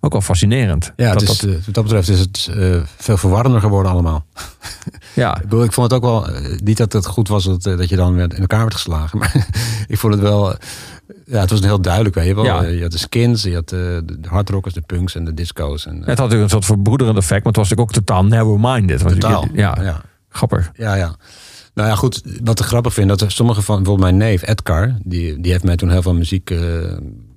ook 0.00 0.12
wel 0.12 0.20
fascinerend. 0.20 0.92
Ja, 0.96 1.12
dat, 1.12 1.22
is, 1.22 1.28
dat- 1.38 1.50
eh, 1.50 1.56
wat 1.64 1.74
dat 1.74 1.84
betreft 1.84 2.08
is 2.08 2.18
het 2.20 2.48
eh, 2.56 2.76
veel 2.96 3.16
verwarrender 3.16 3.60
geworden 3.60 3.92
allemaal. 3.92 4.26
ja. 5.14 5.36
Ik, 5.36 5.42
bedoel, 5.42 5.64
ik 5.64 5.72
vond 5.72 5.90
het 5.90 6.02
ook 6.02 6.08
wel, 6.10 6.28
eh, 6.28 6.58
niet 6.58 6.76
dat 6.76 6.92
het 6.92 7.06
goed 7.06 7.28
was 7.28 7.44
dat, 7.44 7.66
eh, 7.66 7.76
dat 7.76 7.88
je 7.88 7.96
dan 7.96 8.20
in 8.20 8.30
elkaar 8.30 8.60
werd 8.60 8.74
geslagen. 8.74 9.18
Maar 9.18 9.46
ik 9.86 9.98
vond 9.98 10.12
het 10.12 10.22
wel, 10.22 10.52
eh, 10.52 10.58
ja, 11.26 11.40
het 11.40 11.50
was 11.50 11.60
heel 11.60 11.80
duidelijk. 11.80 12.14
Weet 12.14 12.26
je, 12.26 12.34
wel. 12.34 12.44
Ja. 12.44 12.62
Eh, 12.62 12.74
je 12.74 12.82
had 12.82 12.92
de 12.92 12.98
skins, 12.98 13.42
je 13.42 13.54
had 13.54 13.72
eh, 13.72 13.78
de, 13.78 14.20
de 14.20 14.28
hardrockers, 14.28 14.74
de 14.74 14.80
punks 14.80 15.14
en 15.14 15.24
de 15.24 15.34
disco's. 15.34 15.86
En, 15.86 15.92
eh, 15.92 15.98
Het 15.98 16.06
had 16.06 16.16
natuurlijk 16.16 16.42
een 16.42 16.50
soort 16.50 16.64
verbroederend 16.64 17.16
effect, 17.16 17.44
maar 17.44 17.52
het 17.52 17.56
was 17.56 17.68
natuurlijk 17.68 17.98
ook 17.98 18.04
totaal 18.04 18.24
narrow-minded. 18.24 18.98
Totaal. 18.98 19.46
Ja, 19.52 19.78
ja. 19.80 20.00
grappig. 20.28 20.70
Ja, 20.74 20.94
ja. 20.94 21.16
Nou 21.74 21.88
ja, 21.88 21.94
goed. 21.94 22.22
Wat 22.44 22.60
ik 22.60 22.66
grappig 22.66 22.94
vind, 22.94 23.08
dat 23.08 23.20
er 23.20 23.30
sommige 23.30 23.62
van, 23.62 23.76
bijvoorbeeld 23.76 24.08
mijn 24.10 24.30
neef 24.30 24.48
Edgar, 24.48 24.96
die, 25.04 25.40
die 25.40 25.52
heeft 25.52 25.64
mij 25.64 25.76
toen 25.76 25.90
heel 25.90 26.02
veel 26.02 26.14
muziek, 26.14 26.54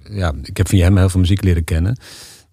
ja, 0.03 0.33
ik 0.43 0.57
heb 0.57 0.67
via 0.67 0.83
hem 0.83 0.97
heel 0.97 1.09
veel 1.09 1.19
muziek 1.19 1.43
leren 1.43 1.63
kennen. 1.63 1.99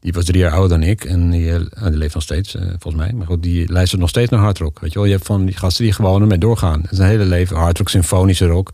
Die 0.00 0.12
was 0.12 0.24
drie 0.24 0.40
jaar 0.40 0.52
ouder 0.52 0.78
dan 0.78 0.88
ik 0.88 1.04
en 1.04 1.30
die, 1.30 1.50
nou, 1.50 1.90
die 1.90 1.98
leeft 1.98 2.14
nog 2.14 2.22
steeds, 2.22 2.56
volgens 2.78 2.94
mij. 2.94 3.12
Maar 3.12 3.26
goed, 3.26 3.42
die 3.42 3.72
luistert 3.72 4.00
nog 4.00 4.10
steeds 4.10 4.30
naar 4.30 4.40
hardrock. 4.40 4.78
Weet 4.80 4.92
je 4.92 4.98
wel, 4.98 5.08
je 5.08 5.14
hebt 5.14 5.26
van 5.26 5.44
die 5.44 5.56
gasten 5.56 5.84
die 5.84 5.92
gewoon 5.92 6.20
ermee 6.20 6.38
doorgaan. 6.38 6.82
Het 6.82 6.92
is 6.92 6.98
een 6.98 7.06
hele 7.06 7.24
leven 7.24 7.56
hardrock, 7.56 7.88
symfonische 7.88 8.46
rock. 8.46 8.72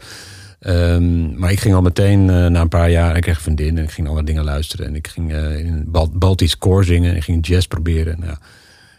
Ehm, 0.63 1.39
maar 1.39 1.51
ik 1.53 1.61
ging 1.61 1.75
al 1.75 1.83
meteen 1.83 2.31
eh, 2.31 2.47
na 2.47 2.61
een 2.61 2.69
paar 2.69 2.91
jaar, 2.91 3.17
ik 3.17 3.23
kreeg 3.23 3.37
een 3.37 3.43
vriendin 3.43 3.79
en 3.79 3.85
ik 3.85 3.91
ging 3.91 4.09
alle 4.09 4.25
dingen 4.25 4.45
luisteren. 4.45 4.87
En 4.87 4.95
ik 4.95 5.07
ging 5.09 5.33
eh, 5.33 5.59
in 5.59 5.85
Bal 5.87 6.11
Baltisch 6.15 6.59
koor 6.59 6.85
zingen 6.85 7.11
en 7.11 7.17
ik 7.17 7.23
ging 7.25 7.47
jazz 7.47 7.67
proberen. 7.67 8.17
Nou, 8.21 8.35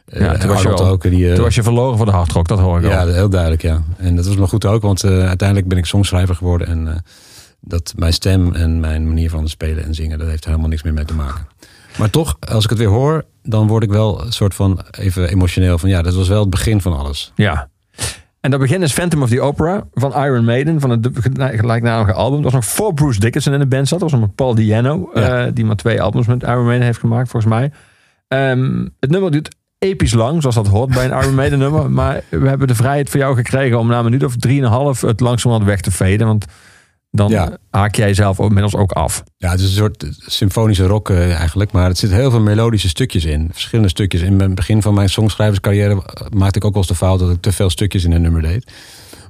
eh, 0.05 0.21
Ja, 0.21 0.37
toen 0.37 0.49
was 0.49 0.61
je 0.61 0.69
al- 0.69 0.87
ook. 0.87 1.01
Die, 1.01 1.33
Toen 1.33 1.43
was 1.43 1.55
je 1.55 1.63
verloren 1.63 1.97
voor 1.97 2.05
de 2.05 2.11
hardrock, 2.11 2.47
dat 2.47 2.59
hoor 2.59 2.79
ik 2.79 2.85
ja, 2.85 3.01
al. 3.01 3.07
heel 3.07 3.29
duidelijk, 3.29 3.61
ja. 3.61 3.81
En 3.97 4.15
dat 4.15 4.25
was 4.25 4.35
me 4.35 4.47
goed 4.47 4.65
ook, 4.65 4.81
want 4.81 5.03
uiteindelijk 5.03 5.67
ben 5.67 5.77
ik 5.77 5.85
songschrijver 5.85 6.35
geworden. 6.35 6.67
En 6.67 7.03
dat 7.59 7.93
mijn 7.97 8.13
stem 8.13 8.53
en 8.53 8.79
mijn 8.79 9.07
manier 9.07 9.29
van 9.29 9.47
spelen 9.49 9.83
en 9.83 9.93
zingen, 9.93 10.17
dat 10.19 10.27
heeft 10.27 10.43
er 10.43 10.49
helemaal 10.49 10.69
niks 10.69 10.83
meer 10.83 10.93
mee 10.93 11.05
te 11.05 11.13
maken. 11.13 11.47
Maar 11.97 12.09
toch, 12.09 12.37
als 12.49 12.63
ik 12.63 12.69
het 12.69 12.79
weer 12.79 12.87
hoor, 12.87 13.25
dan 13.43 13.67
word 13.67 13.83
ik 13.83 13.89
wel 13.89 14.25
een 14.25 14.31
soort 14.31 14.53
van 14.55 14.81
even 14.91 15.29
emotioneel. 15.29 15.77
Van 15.77 15.89
ja, 15.89 16.01
dat 16.01 16.13
was 16.13 16.27
wel 16.27 16.39
het 16.39 16.49
begin 16.49 16.81
van 16.81 16.97
alles. 16.97 17.31
Ja. 17.35 17.69
En 18.43 18.51
dat 18.51 18.59
begin 18.59 18.81
is 18.81 18.93
Phantom 18.93 19.21
of 19.21 19.29
the 19.29 19.41
Opera 19.41 19.83
van 19.93 20.13
Iron 20.23 20.45
Maiden, 20.45 20.79
van 20.79 20.89
het 20.89 21.09
gelijknamige 21.35 22.13
album. 22.13 22.41
Dat 22.41 22.51
was 22.51 22.61
nog 22.61 22.65
voor 22.65 22.93
Bruce 22.93 23.19
Dickinson 23.19 23.53
in 23.53 23.59
de 23.59 23.65
band 23.65 23.87
zat. 23.87 23.99
Dat 23.99 24.11
was 24.11 24.19
nog 24.19 24.27
met 24.27 24.35
Paul 24.35 24.55
Diano, 24.55 25.09
Ja. 25.13 25.45
eh, 25.45 25.51
die 25.53 25.65
maar 25.65 25.75
twee 25.75 26.01
albums 26.01 26.27
met 26.27 26.43
Iron 26.43 26.65
Maiden 26.65 26.85
heeft 26.85 26.99
gemaakt, 26.99 27.29
volgens 27.29 27.53
mij. 27.53 27.71
Ehm, 28.27 28.87
het 28.99 29.09
nummer 29.09 29.31
duurt 29.31 29.55
episch 29.79 30.13
lang, 30.13 30.39
zoals 30.41 30.55
dat 30.55 30.67
hoort 30.67 30.89
bij 30.89 31.05
een 31.05 31.21
Iron 31.21 31.35
Maiden 31.35 31.59
nummer. 31.59 31.91
Maar 31.91 32.21
we 32.29 32.47
hebben 32.47 32.67
de 32.67 32.75
vrijheid 32.75 33.09
voor 33.09 33.19
jou 33.19 33.35
gekregen 33.35 33.79
om 33.79 33.87
na 33.87 33.97
een 33.97 34.03
minuut 34.03 34.23
of 34.23 34.35
drieënhalf 34.35 35.01
het 35.01 35.19
langzamerhand 35.19 35.69
weg 35.69 35.81
te 35.81 35.91
veden. 35.91 36.27
Want 36.27 36.45
dan 37.15 37.29
Ja. 37.29 37.57
haak 37.69 37.95
jij 37.95 38.13
zelf 38.13 38.39
ook- 38.39 38.47
inmiddels 38.47 38.75
ook 38.75 38.91
af. 38.91 39.23
Ja, 39.37 39.49
het 39.51 39.59
is 39.59 39.65
een 39.65 39.71
soort 39.71 40.05
symfonische 40.17 40.85
rock 40.85 41.09
eh, 41.09 41.33
eigenlijk. 41.35 41.71
Maar 41.71 41.89
er 41.89 41.95
zitten 41.95 42.17
heel 42.19 42.31
veel 42.31 42.39
melodische 42.41 42.87
stukjes 42.89 43.25
in. 43.25 43.49
Verschillende 43.51 43.89
stukjes. 43.89 44.21
In 44.21 44.39
het 44.39 44.55
begin 44.55 44.81
van 44.81 44.93
mijn 44.93 45.09
songschrijverscarrière 45.09 45.93
eh, 45.93 46.27
maakte 46.29 46.57
ik 46.57 46.65
ook 46.65 46.73
wel 46.73 46.81
eens 46.81 46.91
de 46.91 46.95
fout 46.97 47.19
dat 47.19 47.31
ik 47.31 47.41
te 47.41 47.51
veel 47.51 47.69
stukjes 47.69 48.03
in 48.03 48.11
een 48.11 48.21
nummer 48.21 48.41
deed. 48.41 48.71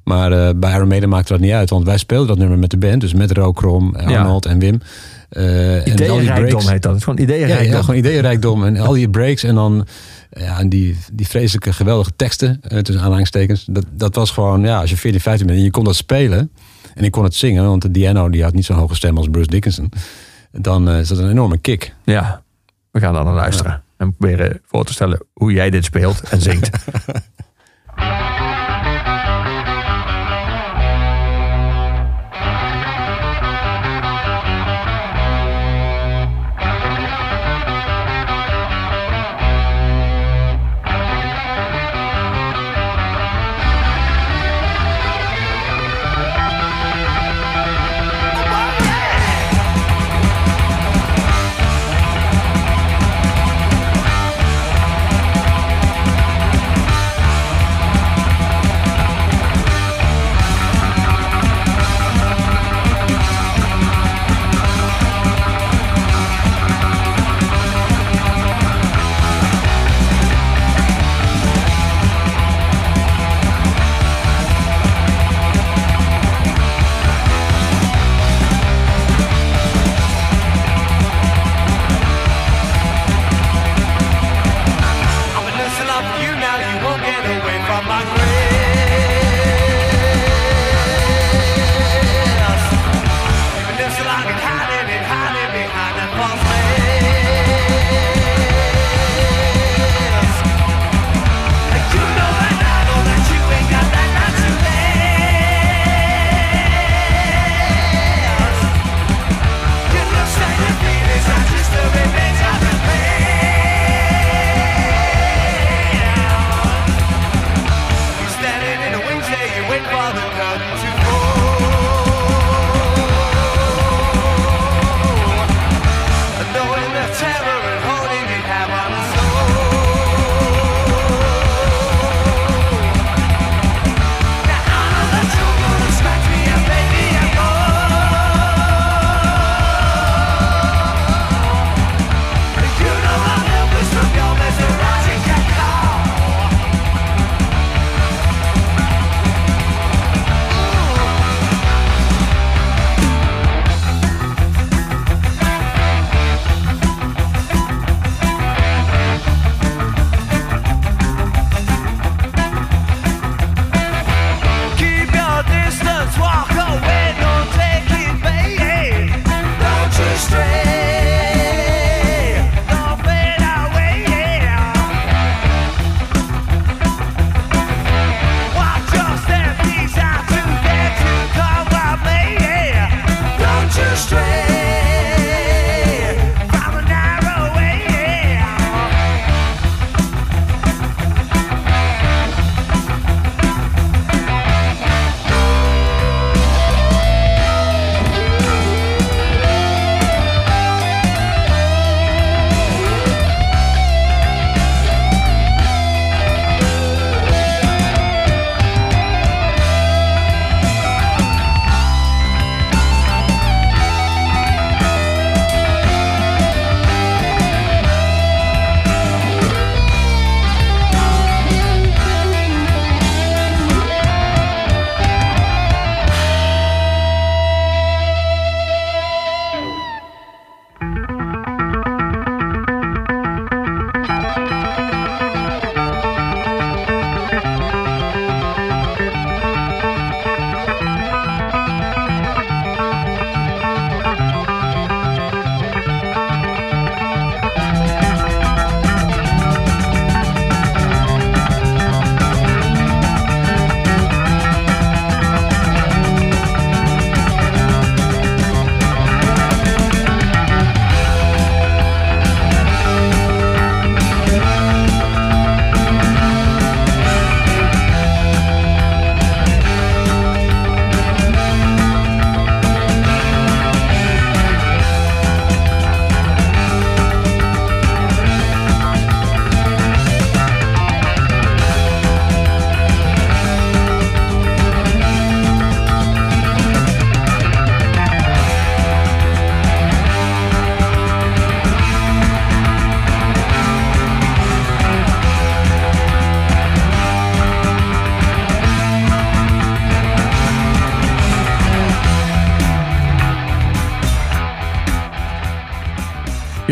Maar 0.04 0.32
eh, 0.32 0.50
bij 0.56 0.74
Iron 0.76 0.88
Maiden 0.88 1.10
maakte 1.10 1.32
dat 1.34 1.42
niet 1.42 1.52
uit. 1.52 1.70
Want 1.70 1.86
wij 1.86 1.98
speelden 1.98 2.28
dat 2.28 2.38
nummer 2.38 2.58
met 2.58 2.70
de 2.70 2.78
band. 2.78 3.02
Dus 3.02 3.14
met 3.14 3.32
Rokrom, 3.32 3.96
Ja. 3.98 4.18
Arnold 4.20 4.46
en 4.46 4.60
Wim. 4.60 4.82
Eh, 5.30 5.76
en 5.88 6.10
al 6.10 6.18
die 6.20 6.34
breaks- 6.34 6.70
heet 6.70 6.82
dat. 6.82 6.92
Het 6.92 6.96
is 7.00 7.04
gewoon 7.04 7.20
ideeënrijkdom. 7.20 7.72
ja, 7.74 7.80
gewoon 7.82 7.96
ideeënrijkdom. 8.00 8.66
En 8.66 8.78
al 8.78 8.94
die 8.94 9.10
breaks 9.10 9.44
en 9.44 9.56
dan 9.56 9.88
ja, 10.32 10.60
en 10.60 10.70
die, 10.70 10.98
die 11.14 11.28
vreselijke 11.28 11.74
geweldige 11.74 12.12
teksten, 12.16 12.60
eh, 12.62 12.78
tussen 12.80 13.04
aanhalingstekens. 13.04 13.66
Dat, 13.70 13.86
dat 13.92 14.16
was 14.16 14.32
gewoon, 14.32 14.62
ja, 14.64 14.80
als 14.80 14.90
je 14.90 14.98
14, 14.98 15.22
15 15.22 15.46
bent 15.48 15.58
en 15.60 15.64
je 15.66 15.72
kon 15.72 15.84
dat 15.84 15.96
spelen. 15.96 16.52
En 16.96 17.04
ik 17.04 17.12
kon 17.12 17.24
het 17.24 17.36
zingen, 17.36 17.66
want 17.66 17.82
de 17.82 17.92
Diano 17.92 18.30
die 18.30 18.44
had 18.44 18.54
niet 18.54 18.66
zo'n 18.66 18.78
hoge 18.78 18.96
stem 18.96 19.18
als 19.18 19.28
Bruce 19.28 19.50
Dickinson. 19.50 19.92
Dan 20.52 20.90
eh, 20.90 21.00
is 21.00 21.08
dat 21.08 21.18
een 21.18 21.30
enorme 21.30 21.58
kick. 21.58 21.96
Ja, 22.04 22.42
we 22.92 23.00
gaan 23.00 23.14
daar 23.14 23.24
naar 23.24 23.34
luisteren. 23.34 23.84
En 23.98 24.16
proberen 24.16 24.62
voor 24.66 24.86
te 24.86 24.94
stellen 24.94 25.26
hoe 25.34 25.52
jij 25.52 25.70
dit 25.70 25.86
speelt 25.86 26.22
en 26.22 26.42
zingt. 26.42 26.70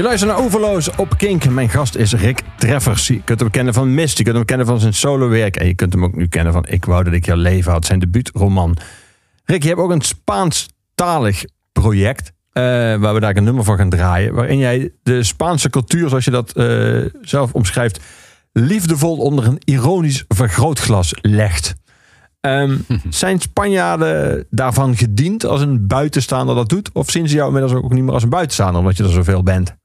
Je 0.02 0.08
luistert 0.08 0.32
naar 0.32 0.41
Overloos 0.41 0.95
op 0.95 1.18
Kink. 1.18 1.49
Mijn 1.49 1.70
gast 1.70 1.95
is 1.95 2.14
Rick 2.14 2.41
Treffers. 2.58 3.08
Je 3.08 3.24
kunt 3.24 3.39
hem 3.39 3.49
kennen 3.49 3.74
van 3.74 3.93
Mist. 3.93 4.18
Je 4.18 4.24
kunt 4.24 4.36
hem 4.36 4.45
kennen 4.45 4.66
van 4.66 4.80
zijn 4.80 4.93
solowerk. 4.93 5.56
En 5.56 5.68
je 5.68 5.76
kunt 5.76 5.93
hem 5.93 6.04
ook 6.04 6.16
nu 6.16 6.28
kennen 6.28 6.54
van 6.54 6.66
Ik 6.68 6.86
wou 6.86 7.04
dat 7.04 7.14
ik 7.14 7.26
jouw 7.26 7.36
leven 7.36 7.72
had. 7.72 7.86
Zijn 7.86 7.99
debuutroman. 7.99 8.78
Rick, 9.45 9.62
je 9.62 9.68
hebt 9.68 9.82
ook 9.82 9.91
een 9.91 10.02
Spaanstalig 10.02 11.43
project. 11.72 12.32
eh, 12.52 12.64
waar 12.95 13.14
we 13.14 13.20
daar 13.20 13.36
een 13.36 13.43
nummer 13.43 13.64
van 13.64 13.78
gaan 13.78 13.89
draaien. 13.89 14.34
Waarin 14.34 14.58
jij 14.58 14.91
de 15.04 15.24
Spaanse 15.24 15.70
cultuur, 15.70 16.10
zoals 16.10 16.26
je 16.26 16.32
dat 16.32 16.52
eh, 16.52 17.06
zelf 17.22 17.54
omschrijft... 17.54 17.99
liefdevol 18.52 19.18
onder 19.18 19.45
een 19.45 19.62
ironisch 19.66 20.26
vergrootglas 20.28 21.14
legt. 21.22 21.76
Ehm, 22.39 22.78
zijn 23.10 23.39
Spanjaarden 23.39 24.45
daarvan 24.49 24.95
gediend 24.95 25.45
als 25.45 25.62
een 25.62 25.88
buitenstaander 25.88 26.56
dat 26.56 26.70
doet? 26.70 26.89
Of 26.93 27.10
zien 27.10 27.28
ze 27.28 27.36
jou 27.36 27.47
inmiddels 27.47 27.84
ook 27.84 27.93
niet 27.93 28.04
meer 28.04 28.14
als 28.14 28.24
een 28.24 28.30
buitenstaander, 28.30 28.80
omdat 28.80 28.97
je 28.97 29.04
er 29.04 29.10
zoveel 29.10 29.43
bent? 29.43 29.80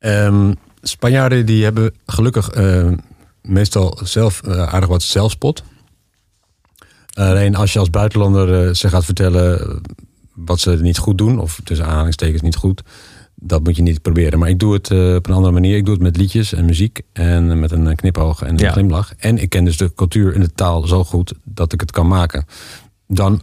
Ehm, 0.00 0.52
Spanjaarden 0.82 1.46
die 1.46 1.64
hebben 1.64 1.94
gelukkig 2.06 2.48
eh, 2.48 2.88
meestal 3.42 3.98
zelf 4.02 4.42
eh, 4.42 4.72
aardig 4.72 4.88
wat 4.88 5.02
zelfspot. 5.02 5.62
Alleen 7.14 7.56
als 7.56 7.72
je 7.72 7.78
als 7.78 7.90
buitenlander 7.90 8.66
eh, 8.68 8.74
ze 8.74 8.88
gaat 8.88 9.04
vertellen 9.04 9.80
wat 10.34 10.60
ze 10.60 10.70
niet 10.70 10.98
goed 10.98 11.18
doen, 11.18 11.38
of 11.38 11.60
tussen 11.64 11.86
aanhalingstekens 11.86 12.42
niet 12.42 12.56
goed, 12.56 12.82
dat 13.34 13.64
moet 13.64 13.76
je 13.76 13.82
niet 13.82 14.02
proberen. 14.02 14.38
Maar 14.38 14.48
ik 14.48 14.58
doe 14.58 14.72
het 14.72 14.90
op 14.90 15.26
een 15.28 15.34
andere 15.34 15.52
manier. 15.52 15.76
Ik 15.76 15.84
doe 15.84 15.94
het 15.94 16.02
met 16.02 16.16
liedjes 16.16 16.52
en 16.52 16.64
muziek 16.64 17.00
en 17.12 17.60
met 17.60 17.70
een 17.70 17.96
knipoog 17.96 18.42
en 18.42 18.48
een 18.48 18.58
Ja. 18.58 18.70
glimlach. 18.72 19.12
En 19.18 19.38
ik 19.38 19.48
ken 19.48 19.64
dus 19.64 19.76
de 19.76 19.94
cultuur 19.94 20.34
en 20.34 20.40
de 20.40 20.52
taal 20.52 20.86
zo 20.86 21.04
goed 21.04 21.32
dat 21.44 21.72
ik 21.72 21.80
het 21.80 21.90
kan 21.90 22.08
maken. 22.08 22.44
Dan, 23.06 23.42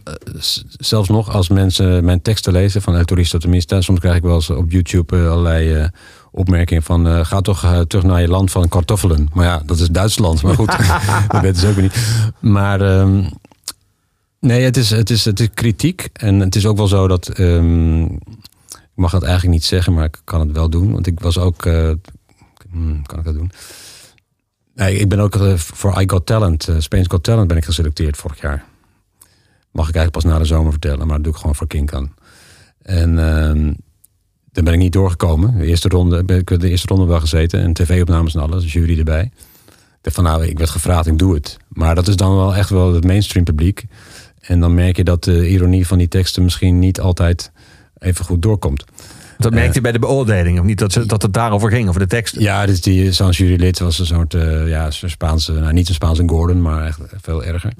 zelfs 0.78 1.08
nog 1.08 1.30
als 1.34 1.48
mensen 1.48 2.04
mijn 2.04 2.22
teksten 2.22 2.52
lezen 2.52 2.82
van 2.82 2.96
El 2.96 3.04
Tenminste, 3.04 3.82
soms 3.82 3.98
krijg 4.00 4.16
ik 4.16 4.22
wel 4.22 4.34
eens 4.34 4.50
op 4.50 4.70
YouTube 4.70 5.16
allerlei 5.16 5.90
opmerkingen 6.30 6.82
van 6.82 7.06
eh, 7.06 7.24
ga 7.24 7.40
toch 7.40 7.64
eh, 7.64 7.80
terug 7.80 8.04
naar 8.04 8.20
je 8.20 8.28
land 8.28 8.50
van 8.50 8.68
kartoffelen. 8.68 9.28
Maar 9.32 9.44
ja, 9.46 9.62
dat 9.66 9.78
is 9.78 9.88
Duitsland. 9.88 10.42
Maar 10.42 10.54
goed, 10.54 10.66
dat 11.28 11.40
weten 11.40 11.60
ze 11.60 11.68
ook 11.68 11.76
niet. 11.76 11.94
Maar 12.40 12.80
ehm, 12.80 13.24
nee, 14.40 14.62
het 14.62 14.76
is, 14.76 14.90
het, 14.90 15.10
is, 15.10 15.24
het 15.24 15.40
is 15.40 15.48
kritiek. 15.54 16.08
En 16.12 16.40
het 16.40 16.56
is 16.56 16.66
ook 16.66 16.76
wel 16.76 16.88
zo 16.88 17.08
dat. 17.08 17.28
ehm, 17.28 18.02
ik 18.70 19.04
mag 19.04 19.10
dat 19.10 19.22
eigenlijk 19.22 19.52
niet 19.52 19.64
zeggen, 19.64 19.92
maar 19.94 20.04
ik 20.04 20.20
kan 20.24 20.40
het 20.40 20.52
wel 20.52 20.70
doen. 20.70 20.92
Want 20.92 21.06
ik 21.06 21.20
was 21.20 21.38
ook. 21.38 21.66
eh, 21.66 21.90
hmm, 22.70 23.06
kan 23.06 23.18
ik 23.18 23.24
dat 23.24 23.34
doen? 23.34 23.50
Nee, 24.74 24.98
ik 24.98 25.08
ben 25.08 25.20
ook 25.20 25.36
voor 25.56 26.00
I 26.00 26.08
Got 26.08 26.26
Talent, 26.26 26.68
Spain's 26.78 27.06
Got 27.08 27.22
Talent, 27.22 27.48
ben 27.48 27.56
ik 27.56 27.64
geselecteerd 27.64 28.16
vorig 28.16 28.40
jaar. 28.40 28.64
Mag 29.72 29.88
ik 29.88 29.94
eigenlijk 29.94 30.10
pas 30.24 30.32
na 30.32 30.38
de 30.38 30.44
zomer 30.44 30.70
vertellen, 30.70 31.06
maar 31.06 31.16
dat 31.16 31.24
doe 31.24 31.32
ik 31.32 31.38
gewoon 31.38 31.54
voor 31.54 31.66
Kinkan. 31.66 32.12
En 32.82 33.18
ehm 33.18 33.72
daar 34.64 34.72
ben 34.72 34.76
ik 34.76 34.86
niet 34.86 34.92
doorgekomen. 34.92 35.58
De 35.58 35.66
eerste 35.66 35.88
ronde, 35.88 36.24
ben 36.24 36.38
ik 36.38 36.60
de 36.60 36.70
eerste 36.70 36.86
ronde 36.86 37.06
wel 37.06 37.20
gezeten 37.20 37.60
en 37.60 37.72
tv-opnames 37.72 38.34
en 38.34 38.40
alles, 38.40 38.72
jury 38.72 38.98
erbij. 38.98 39.30
Ik 39.72 39.98
dacht 40.00 40.16
van 40.16 40.24
nou, 40.24 40.44
ik 40.44 40.58
werd 40.58 40.70
gevraagd, 40.70 41.06
ik 41.06 41.18
doe 41.18 41.34
het. 41.34 41.56
Maar 41.68 41.94
dat 41.94 42.08
is 42.08 42.16
dan 42.16 42.36
wel 42.36 42.54
echt 42.54 42.70
wel 42.70 42.94
het 42.94 43.04
mainstream 43.04 43.44
publiek. 43.44 43.84
En 44.40 44.60
dan 44.60 44.74
merk 44.74 44.96
je 44.96 45.04
dat 45.04 45.24
de 45.24 45.48
ironie 45.48 45.86
van 45.86 45.98
die 45.98 46.08
teksten 46.08 46.42
misschien 46.42 46.78
niet 46.78 47.00
altijd 47.00 47.52
even 47.98 48.24
goed 48.24 48.42
doorkomt. 48.42 48.84
Dat 49.38 49.52
merkte 49.52 49.74
je 49.74 49.80
bij 49.80 49.92
de 49.92 49.98
beoordeling, 49.98 50.58
of 50.58 50.64
niet? 50.64 50.78
Dat, 50.78 50.92
ze, 50.92 51.06
dat 51.06 51.22
het 51.22 51.32
daarover 51.32 51.70
ging, 51.70 51.88
over 51.88 52.00
de 52.00 52.06
tekst. 52.06 52.38
Ja, 52.38 52.66
dus 52.66 52.80
die 52.80 53.12
zo'n 53.12 53.30
jurylid 53.30 53.78
was 53.78 53.98
een 53.98 54.06
soort 54.06 54.34
eh, 54.34 54.68
ja, 54.68 54.90
Spaanse, 54.90 55.52
nou 55.52 55.72
niet 55.72 55.88
een 55.88 55.94
Spaanse 55.94 56.22
Gordon, 56.26 56.62
maar 56.62 56.86
echt 56.86 57.00
veel 57.20 57.44
erger. 57.44 57.72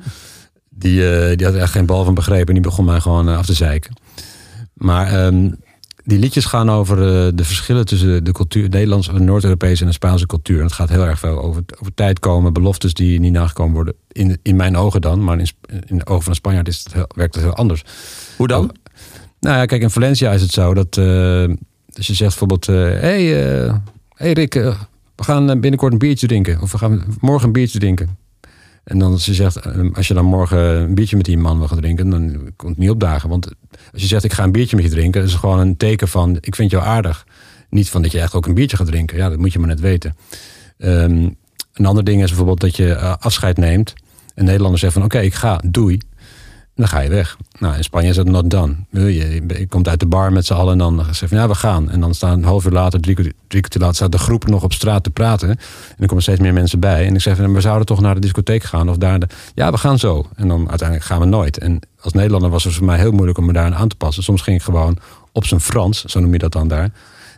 Die, 0.70 1.10
eh, 1.10 1.36
die 1.36 1.46
had 1.46 1.54
er 1.54 1.60
echt 1.60 1.72
geen 1.72 1.86
bal 1.86 2.04
van 2.04 2.14
begrepen 2.14 2.46
en 2.46 2.54
die 2.54 2.62
begon 2.62 2.84
mij 2.84 3.00
gewoon 3.00 3.28
eh, 3.28 3.36
af 3.36 3.46
te 3.46 3.54
zeiken. 3.54 3.92
Maar 4.72 5.12
ehm, 5.12 5.50
die 6.08 6.18
liedjes 6.18 6.44
gaan 6.44 6.70
over 6.70 6.98
eh, 6.98 7.32
de 7.34 7.44
verschillen 7.44 7.86
tussen 7.86 8.24
de 8.24 8.32
cultuur, 8.32 8.68
Nederlandse, 8.68 9.12
de 9.12 9.20
Noord-Europese 9.20 9.82
en 9.82 9.88
de 9.88 9.94
Spaanse 9.94 10.26
cultuur. 10.26 10.58
En 10.58 10.64
het 10.64 10.72
gaat 10.72 10.88
heel 10.88 11.06
erg 11.06 11.18
veel 11.18 11.42
over, 11.42 11.62
over 11.80 11.94
tijd 11.94 12.18
komen, 12.18 12.52
beloftes 12.52 12.94
die 12.94 13.20
niet 13.20 13.32
nagekomen 13.32 13.74
worden. 13.74 13.94
In, 14.08 14.38
in 14.42 14.56
mijn 14.56 14.76
ogen 14.76 15.00
dan, 15.00 15.24
maar 15.24 15.38
in, 15.38 15.48
in 15.86 15.98
de 15.98 16.06
ogen 16.06 16.22
van 16.22 16.30
een 16.30 16.38
Spanjaard 16.38 16.68
is 16.68 16.78
het 16.84 16.92
heel, 16.92 17.08
werkt 17.14 17.34
het 17.34 17.44
heel 17.44 17.54
anders. 17.54 17.84
Hoe 18.36 18.46
dan? 18.46 18.76
Nou 19.40 19.56
ja, 19.56 19.64
kijk, 19.64 19.82
in 19.82 19.90
Valencia 19.90 20.32
is 20.32 20.42
het 20.42 20.50
zo 20.50 20.74
dat 20.74 20.96
eh, 20.96 21.04
als 21.96 22.06
je 22.06 22.14
zegt 22.14 22.38
bijvoorbeeld: 22.38 22.66
hé 22.66 22.98
hey, 22.98 23.80
hey 24.14 24.32
Rick, 24.32 24.54
we 24.54 25.24
gaan 25.24 25.46
binnenkort 25.46 25.92
een 25.92 25.98
biertje 25.98 26.26
drinken. 26.26 26.60
Of 26.60 26.72
we 26.72 26.78
gaan 26.78 27.04
morgen 27.20 27.46
een 27.46 27.52
biertje 27.52 27.78
drinken. 27.78 28.16
En 28.88 28.98
dan 28.98 29.18
je 29.20 29.34
zegt, 29.34 29.56
eh, 29.56 29.92
als 29.92 30.08
je 30.08 30.14
dan 30.14 30.24
morgen 30.24 30.58
een 30.58 30.94
biertje 30.94 31.16
met 31.16 31.24
die 31.24 31.38
man 31.38 31.58
wil 31.58 31.68
gaan 31.68 31.80
drinken, 31.80 32.10
dan 32.10 32.52
komt 32.56 32.70
het 32.70 32.78
niet 32.78 32.90
opdagen. 32.90 33.28
Want 33.28 33.46
als 33.92 34.02
je 34.02 34.08
zegt, 34.08 34.24
ik 34.24 34.32
ga 34.32 34.44
een 34.44 34.52
biertje 34.52 34.76
met 34.76 34.84
je 34.84 34.90
drinken, 34.90 35.22
is 35.22 35.34
gewoon 35.34 35.58
een 35.58 35.76
teken 35.76 36.08
van, 36.08 36.36
ik 36.40 36.54
vind 36.54 36.70
jou 36.70 36.84
aardig. 36.84 37.26
Niet 37.70 37.90
van 37.90 38.02
dat 38.02 38.12
je 38.12 38.20
echt 38.20 38.34
ook 38.34 38.46
een 38.46 38.54
biertje 38.54 38.76
gaat 38.76 38.86
drinken. 38.86 39.16
Ja, 39.16 39.28
dat 39.28 39.38
moet 39.38 39.52
je 39.52 39.58
maar 39.58 39.68
net 39.68 39.80
weten. 39.80 40.16
Ehm, 40.78 41.28
een 41.72 41.86
ander 41.86 42.04
ding 42.04 42.22
is 42.22 42.28
bijvoorbeeld 42.28 42.60
dat 42.60 42.76
je 42.76 42.92
eh, 42.92 43.14
afscheid 43.18 43.56
neemt. 43.56 43.94
En 44.34 44.44
Nederlanders 44.44 44.80
zeggen 44.80 45.00
van, 45.00 45.10
oké, 45.10 45.24
ik 45.24 45.34
ga, 45.34 45.62
doei. 45.66 46.00
Dan 46.78 46.88
ga 46.88 47.00
je 47.00 47.08
weg. 47.08 47.36
Nou, 47.58 47.76
in 47.76 47.84
Spanje 47.84 48.08
is 48.08 48.16
dat 48.16 48.26
not 48.26 48.50
done. 48.50 48.74
Je, 48.90 49.14
je, 49.14 49.42
je 49.58 49.66
komt 49.68 49.88
uit 49.88 50.00
de 50.00 50.06
bar 50.06 50.32
met 50.32 50.46
z'n 50.46 50.52
allen 50.52 50.72
en 50.72 50.78
dan 50.78 51.04
zeg 51.04 51.20
je 51.20 51.28
van 51.28 51.38
ja, 51.38 51.48
we 51.48 51.54
gaan. 51.54 51.90
En 51.90 52.00
dan 52.00 52.14
staan 52.14 52.32
een 52.32 52.44
half 52.44 52.64
uur 52.64 52.72
later, 52.72 53.00
drie, 53.00 53.14
kwartier- 53.14 53.34
kwartier 53.48 53.80
later, 53.80 53.96
staat 53.96 54.12
de 54.12 54.18
groep 54.18 54.46
nog 54.46 54.62
op 54.62 54.72
straat 54.72 55.04
te 55.04 55.10
praten. 55.10 55.48
En 55.48 55.58
dan 55.98 56.06
komen 56.06 56.22
steeds 56.22 56.40
meer 56.40 56.52
mensen 56.52 56.80
bij. 56.80 57.06
En 57.06 57.14
ik 57.14 57.20
zeg 57.20 57.36
van 57.36 57.52
we 57.54 57.60
zouden 57.60 57.86
toch 57.86 58.00
naar 58.00 58.14
de 58.14 58.20
discotheek 58.20 58.62
gaan. 58.62 58.88
Of 58.88 58.96
daar 58.96 59.18
de, 59.20 59.26
ja, 59.54 59.70
we 59.70 59.76
gaan 59.78 59.98
zo. 59.98 60.26
En 60.36 60.48
dan 60.48 60.68
uiteindelijk 60.68 61.08
gaan 61.08 61.20
we 61.20 61.26
nooit. 61.26 61.58
En 61.58 61.80
als 62.00 62.12
Nederlander 62.12 62.50
was 62.50 62.64
het 62.64 62.74
voor 62.74 62.86
mij 62.86 62.98
heel 62.98 63.12
moeilijk 63.12 63.38
om 63.38 63.46
me 63.46 63.52
daar 63.52 63.74
aan 63.74 63.88
te 63.88 63.96
passen. 63.96 64.22
Soms 64.22 64.42
ging 64.42 64.56
ik 64.56 64.62
gewoon 64.62 64.98
op 65.32 65.46
zijn 65.46 65.60
Frans, 65.60 66.04
zo 66.04 66.20
noem 66.20 66.32
je 66.32 66.38
dat 66.38 66.52
dan 66.52 66.68
daar. 66.68 66.90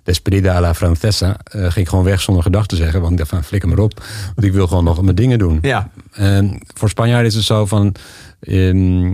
Despedida 0.05 0.55
a 0.57 0.61
la 0.61 0.75
francesa. 0.75 1.37
eh, 1.45 1.61
ging 1.61 1.75
ik 1.77 1.89
gewoon 1.89 2.05
weg 2.05 2.21
zonder 2.21 2.43
gedachten 2.43 2.77
te 2.77 2.83
zeggen. 2.83 3.01
Want 3.01 3.13
ik 3.13 3.19
dacht 3.19 3.31
van 3.31 3.45
flikker 3.45 3.69
maar 3.69 3.79
op. 3.79 4.03
Want 4.35 4.47
ik 4.47 4.53
wil 4.53 4.67
gewoon 4.67 4.85
nog 4.85 5.03
mijn 5.03 5.17
dingen 5.17 5.39
doen. 5.39 5.59
Ja. 5.63 5.91
En 6.13 6.61
voor 6.75 6.89
Spanjaarden 6.89 7.27
is 7.27 7.35
het 7.35 7.45
zo 7.45 7.67
van. 7.67 7.95
Ehm, 8.41 9.13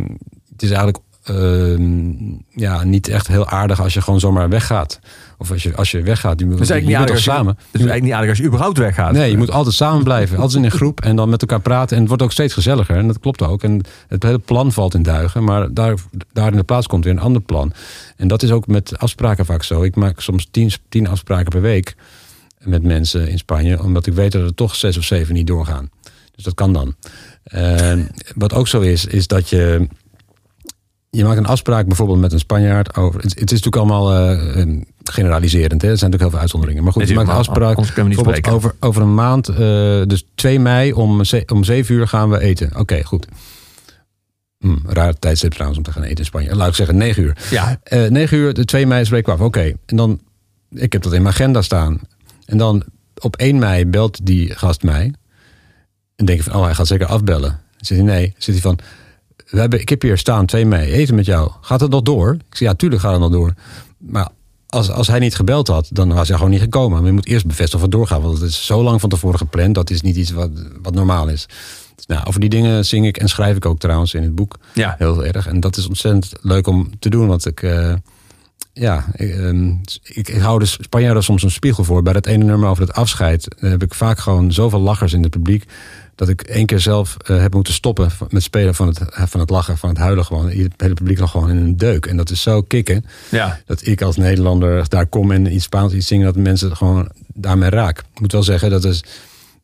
het 0.53 0.63
is 0.63 0.69
eigenlijk 0.69 0.99
ehm, 1.25 2.13
ja, 2.51 2.85
niet 2.85 3.09
echt 3.09 3.27
heel 3.27 3.47
aardig 3.47 3.81
als 3.81 3.95
je 3.95 4.01
gewoon 4.01 4.21
zomaar 4.21 4.49
weggaat. 4.49 5.01
Of 5.39 5.51
als 5.51 5.63
je, 5.63 5.77
als 5.77 5.91
je 5.91 6.03
weggaat. 6.03 6.41
Je, 6.41 6.47
Het 6.47 6.61
is 6.61 6.67
je 6.67 6.73
eigenlijk 6.73 6.87
niet 6.87 7.09
bent 7.09 7.11
aardig 7.11 7.25
toch 7.25 7.25
als 7.25 7.25
je, 7.25 7.31
samen. 7.31 7.55
het 7.55 7.65
is 7.65 7.73
eigenlijk 7.73 8.03
niet 8.03 8.13
aardig 8.13 8.29
als 8.29 8.39
je 8.39 8.45
überhaupt 8.45 8.79
weggaat. 8.79 9.13
Nee, 9.13 9.31
je 9.31 9.37
moet 9.37 9.51
altijd 9.51 9.75
samen 9.75 10.05
blijven. 10.05 10.39
Altijd 10.39 10.59
in 10.59 10.65
een 10.65 10.77
groep 10.77 11.01
en 11.01 11.17
dan 11.17 11.29
met 11.29 11.41
elkaar 11.41 11.61
praten. 11.61 11.93
En 11.93 11.99
het 11.99 12.09
wordt 12.09 12.23
ook 12.23 12.33
steeds 12.33 12.55
gezelliger. 12.55 12.97
En 12.97 13.07
dat 13.07 13.21
klopt 13.21 13.43
ook. 13.43 13.63
En 13.63 13.83
het 14.09 14.23
hele 14.23 14.39
plan 14.39 14.73
valt 14.73 14.95
in 14.95 15.03
duigen. 15.03 15.45
Maar 15.45 15.75
daar, 15.75 15.95
daar 16.33 16.51
in 16.51 16.57
de 16.57 16.63
plaats 16.65 16.87
komt 16.87 17.05
weer 17.05 17.13
een 17.13 17.19
ander 17.19 17.43
plan. 17.43 17.73
En 18.17 18.29
dat 18.29 18.43
is 18.43 18.51
ook 18.51 18.67
met 18.67 18.99
afspraken 18.99 19.45
vaak 19.47 19.63
zo. 19.63 19.83
Ik 19.83 19.97
maak 19.97 20.21
soms 20.21 20.49
tien, 20.51 20.71
tien 20.89 21.09
afspraken 21.09 21.51
per 21.51 21.61
week 21.61 21.97
met 22.65 22.83
mensen 22.83 23.29
in 23.29 23.39
Spanje. 23.39 23.83
Omdat 23.83 24.07
ik 24.07 24.13
weet 24.13 24.33
dat 24.33 24.43
er 24.43 24.55
toch 24.55 24.75
zes 24.75 24.97
of 24.97 25.05
zeven 25.05 25.35
niet 25.35 25.47
doorgaan. 25.47 25.91
Dus 26.35 26.45
dat 26.45 26.55
kan 26.55 26.73
dan. 26.73 26.95
En 27.47 28.09
wat 28.35 28.53
ook 28.53 28.69
zo 28.69 28.81
is, 28.81 29.05
is 29.05 29.27
dat 29.27 29.49
je... 29.49 29.89
Je 31.11 31.25
maakt 31.25 31.39
een 31.39 31.47
afspraak 31.47 31.87
bijvoorbeeld 31.87 32.21
met 32.21 32.33
een 32.33 32.39
Spanjaard 32.39 32.97
over... 32.97 33.21
Het, 33.21 33.39
het 33.39 33.53
is 33.53 33.63
natuurlijk 33.63 33.77
allemaal 33.77 34.13
eh, 34.13 34.61
eh, 34.61 34.83
generaliserend. 35.05 35.83
Hè? 35.83 35.89
Er 35.89 35.99
zijn 35.99 36.11
natuurlijk 36.11 36.21
heel 36.21 36.31
veel 36.31 36.39
uitzonderingen. 36.39 36.83
Maar 36.83 36.93
goed, 36.93 37.09
je 37.09 37.15
maakt 37.15 37.27
een 37.27 37.33
maar 37.33 37.43
afspraak 37.43 37.77
anders 37.77 37.93
kunnen 37.93 38.13
we 38.13 38.17
niet 38.17 38.25
bijvoorbeeld 38.25 38.55
over, 38.55 38.75
over 38.81 39.03
een 39.03 39.15
maand. 39.15 39.49
eh, 39.49 39.57
dus 40.07 40.25
2 40.35 40.61
mei 40.61 40.93
om, 40.93 41.21
om 41.47 41.65
7 41.65 41.95
uur 41.95 42.09
gaan 42.09 42.31
we 42.31 42.41
eten. 42.41 42.71
Oké, 42.77 43.05
goed. 43.05 43.27
Hm, 44.59 44.77
raar 44.87 45.19
tijdstip 45.19 45.53
trouwens 45.53 45.79
om 45.79 45.85
te 45.85 45.93
gaan 45.93 46.03
eten 46.03 46.19
in 46.19 46.25
Spanje. 46.25 46.57
Laat 46.57 46.69
ik 46.69 46.75
zeggen 46.75 46.97
9 46.97 47.23
uur. 47.23 47.37
Ja. 47.51 47.81
Eh 47.83 48.09
9 48.11 48.37
uur, 48.39 48.55
de 48.55 48.65
2 48.65 48.87
mei 48.87 49.05
spreken 49.05 49.33
we 49.33 49.39
af. 49.39 49.47
Oké, 49.47 49.73
en 49.87 49.97
dan... 49.97 50.21
Ik 50.71 50.93
heb 50.93 51.03
dat 51.03 51.13
in 51.13 51.23
mijn 51.23 51.35
agenda 51.35 51.63
staan. 51.63 52.01
En 52.47 52.59
dan 52.59 52.83
op 53.21 53.37
1 53.37 53.59
mei 53.59 53.87
belt 53.87 54.27
die 54.27 54.55
gast 54.55 54.83
mij. 54.83 55.13
En 56.17 56.25
denk 56.25 56.43
van, 56.43 56.55
oh, 56.55 56.65
hij 56.65 56.75
gaat 56.75 56.87
zeker 56.87 57.07
afbellen. 57.07 57.51
Dan 57.51 57.61
zegt 57.87 58.01
hij, 58.01 58.11
nee. 58.11 58.23
Dan 58.27 58.35
zegt 58.39 58.63
hij 58.63 58.71
van, 58.71 58.79
we 59.51 59.61
hebben, 59.61 59.81
ik 59.81 59.89
heb 59.89 60.03
hier 60.03 60.19
staan 60.19 60.47
2 60.47 60.67
mei, 60.67 60.93
eten 60.93 61.15
met 61.15 61.27
jou. 61.27 61.51
Gaat 61.61 61.81
het 61.81 61.91
nog 61.91 62.03
door? 62.03 62.33
Ik 62.35 62.57
zeg, 62.57 62.69
ja, 62.69 62.75
tuurlijk 62.75 63.03
gaat 63.03 63.13
het 63.13 63.21
nog 63.21 63.31
door. 63.31 63.53
Maar 63.99 64.29
als, 64.67 64.91
als 64.91 65.07
hij 65.07 65.19
niet 65.19 65.35
gebeld 65.37 65.69
had, 65.69 65.89
dan 65.93 66.13
was 66.13 66.29
hij 66.29 66.37
gewoon 66.37 66.53
niet 66.53 66.61
gekomen. 66.61 66.99
Maar 66.99 67.07
je 67.07 67.13
moet 67.13 67.27
eerst 67.27 67.47
bevestigen 67.47 67.77
of 67.77 67.83
het 67.83 67.91
doorgaat. 67.93 68.23
Want 68.23 68.39
het 68.41 68.51
is 68.51 68.67
zo 68.67 68.83
lang 68.83 69.01
van 69.01 69.09
tevoren 69.09 69.39
gepland. 69.39 69.75
Dat 69.75 69.91
is 69.91 70.01
niet 70.01 70.17
iets 70.17 70.31
wat, 70.31 70.51
wat 70.83 70.95
normaal 70.95 71.29
is. 71.29 71.47
Dus, 71.95 72.07
nou, 72.07 72.27
over 72.27 72.41
die 72.41 72.49
dingen 72.51 72.85
zing 72.85 73.07
ik 73.07 73.17
en 73.17 73.29
schrijf 73.29 73.57
ik 73.57 73.67
ook 73.67 73.79
trouwens 73.79 74.15
in 74.15 74.23
het 74.23 74.35
boek. 74.35 74.59
Ja. 74.73 74.95
Heel 74.99 75.25
erg. 75.25 75.47
En 75.47 75.61
dat 75.61 75.77
is 75.77 75.87
ontzettend 75.89 76.33
leuk 76.41 76.67
om 76.67 76.91
te 76.99 77.09
doen. 77.09 77.27
Want 77.27 77.47
ik... 77.47 77.63
eh, 77.63 77.95
ja, 78.73 79.05
ik, 79.13 79.31
ehm, 79.31 79.69
ik, 80.03 80.29
ik 80.29 80.41
hou 80.41 80.59
de 80.59 80.67
Spanjaarden 80.67 81.23
soms 81.23 81.43
een 81.43 81.51
spiegel 81.51 81.85
voor. 81.85 82.03
Bij 82.03 82.13
dat 82.13 82.27
ene 82.27 82.45
nummer 82.45 82.69
over 82.69 82.83
het 82.83 82.93
afscheid 82.93 83.55
eh, 83.55 83.71
heb 83.71 83.83
ik 83.83 83.95
vaak 83.95 84.19
gewoon 84.19 84.53
zoveel 84.53 84.81
lachers 84.81 85.13
in 85.13 85.23
het 85.23 85.31
publiek. 85.31 85.65
Dat 86.17 86.29
ik 86.29 86.43
één 86.43 86.67
keer 86.67 86.81
zelf 86.81 87.17
eh, 87.17 87.41
heb 87.41 87.55
moeten 87.55 87.73
stoppen 87.73 88.11
met 88.29 88.43
spelen 88.43 88.75
van 88.75 88.87
het, 88.87 89.01
van 89.11 89.41
het 89.41 89.51
lachen, 89.51 89.79
van 89.79 89.89
het 89.89 89.99
huilen 89.99 90.25
gewoon. 90.25 90.51
Het 90.51 90.73
hele 90.77 90.95
publiek 90.95 91.19
lag 91.19 91.31
gewoon 91.31 91.51
in 91.51 91.57
een 91.57 91.77
deuk. 91.77 92.07
En 92.07 92.17
dat 92.17 92.31
is 92.31 92.43
zo 92.43 92.63
kicken. 92.63 93.05
Ja. 93.31 93.61
Dat 93.67 93.87
ik 93.87 94.03
als 94.03 94.17
Nederlander 94.17 94.89
daar 94.89 95.07
kom 95.07 95.31
en 95.31 95.55
iets 95.55 95.65
Spaans 95.65 95.93
iets 95.93 96.07
zingen, 96.07 96.25
dat 96.25 96.37
mensen 96.37 96.77
gewoon 96.77 97.09
daarmee 97.35 97.71
raak. 97.71 97.99
Ik 97.99 98.21
moet 98.21 98.33
wel 98.33 98.43
zeggen, 98.43 98.71
dat 98.71 98.85
is 98.85 99.05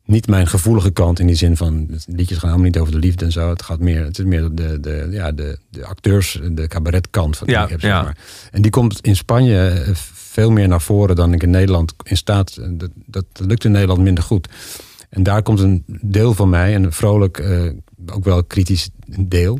niet 0.05 0.27
mijn 0.27 0.47
gevoelige 0.47 0.91
kant 0.91 1.19
in 1.19 1.27
die 1.27 1.35
zin 1.35 1.57
van 1.57 1.87
liedjes 2.05 2.37
gaan 2.37 2.49
helemaal 2.49 2.71
niet 2.71 2.77
over 2.77 2.93
de 2.93 2.99
liefde 2.99 3.25
en 3.25 3.31
zo. 3.31 3.49
Het 3.49 3.61
gaat 3.63 3.79
meer, 3.79 4.03
het 4.03 4.19
is 4.19 4.25
meer 4.25 4.49
de, 4.51 4.79
de, 4.79 5.07
ja, 5.11 5.31
de, 5.31 5.57
de 5.69 5.85
acteurs, 5.85 6.39
de 6.51 6.67
cabaretkant 6.67 7.37
van 7.37 7.47
Ja, 7.47 7.63
ik 7.63 7.69
heb, 7.69 7.79
zeg 7.79 7.89
ja. 7.89 8.01
maar. 8.01 8.17
En 8.51 8.61
die 8.61 8.71
komt 8.71 9.01
in 9.01 9.15
Spanje 9.15 9.67
eh, 9.67 9.95
veel 10.13 10.51
meer 10.51 10.67
naar 10.67 10.81
voren 10.81 11.15
dan 11.15 11.33
ik 11.33 11.43
in 11.43 11.49
Nederland 11.49 11.93
in 12.03 12.17
staat. 12.17 12.57
Dat, 12.69 12.89
dat 13.05 13.25
lukt 13.33 13.63
in 13.63 13.71
Nederland 13.71 13.99
minder 14.01 14.23
goed. 14.23 14.47
En 15.13 15.23
daar 15.23 15.43
komt 15.43 15.59
een 15.59 15.83
deel 16.01 16.33
van 16.33 16.49
mij, 16.49 16.73
en 16.73 16.83
een 16.83 16.91
vrolijk, 16.91 17.37
eh, 17.39 17.71
ook 18.05 18.23
wel 18.23 18.43
kritisch 18.43 18.89
deel, 19.19 19.59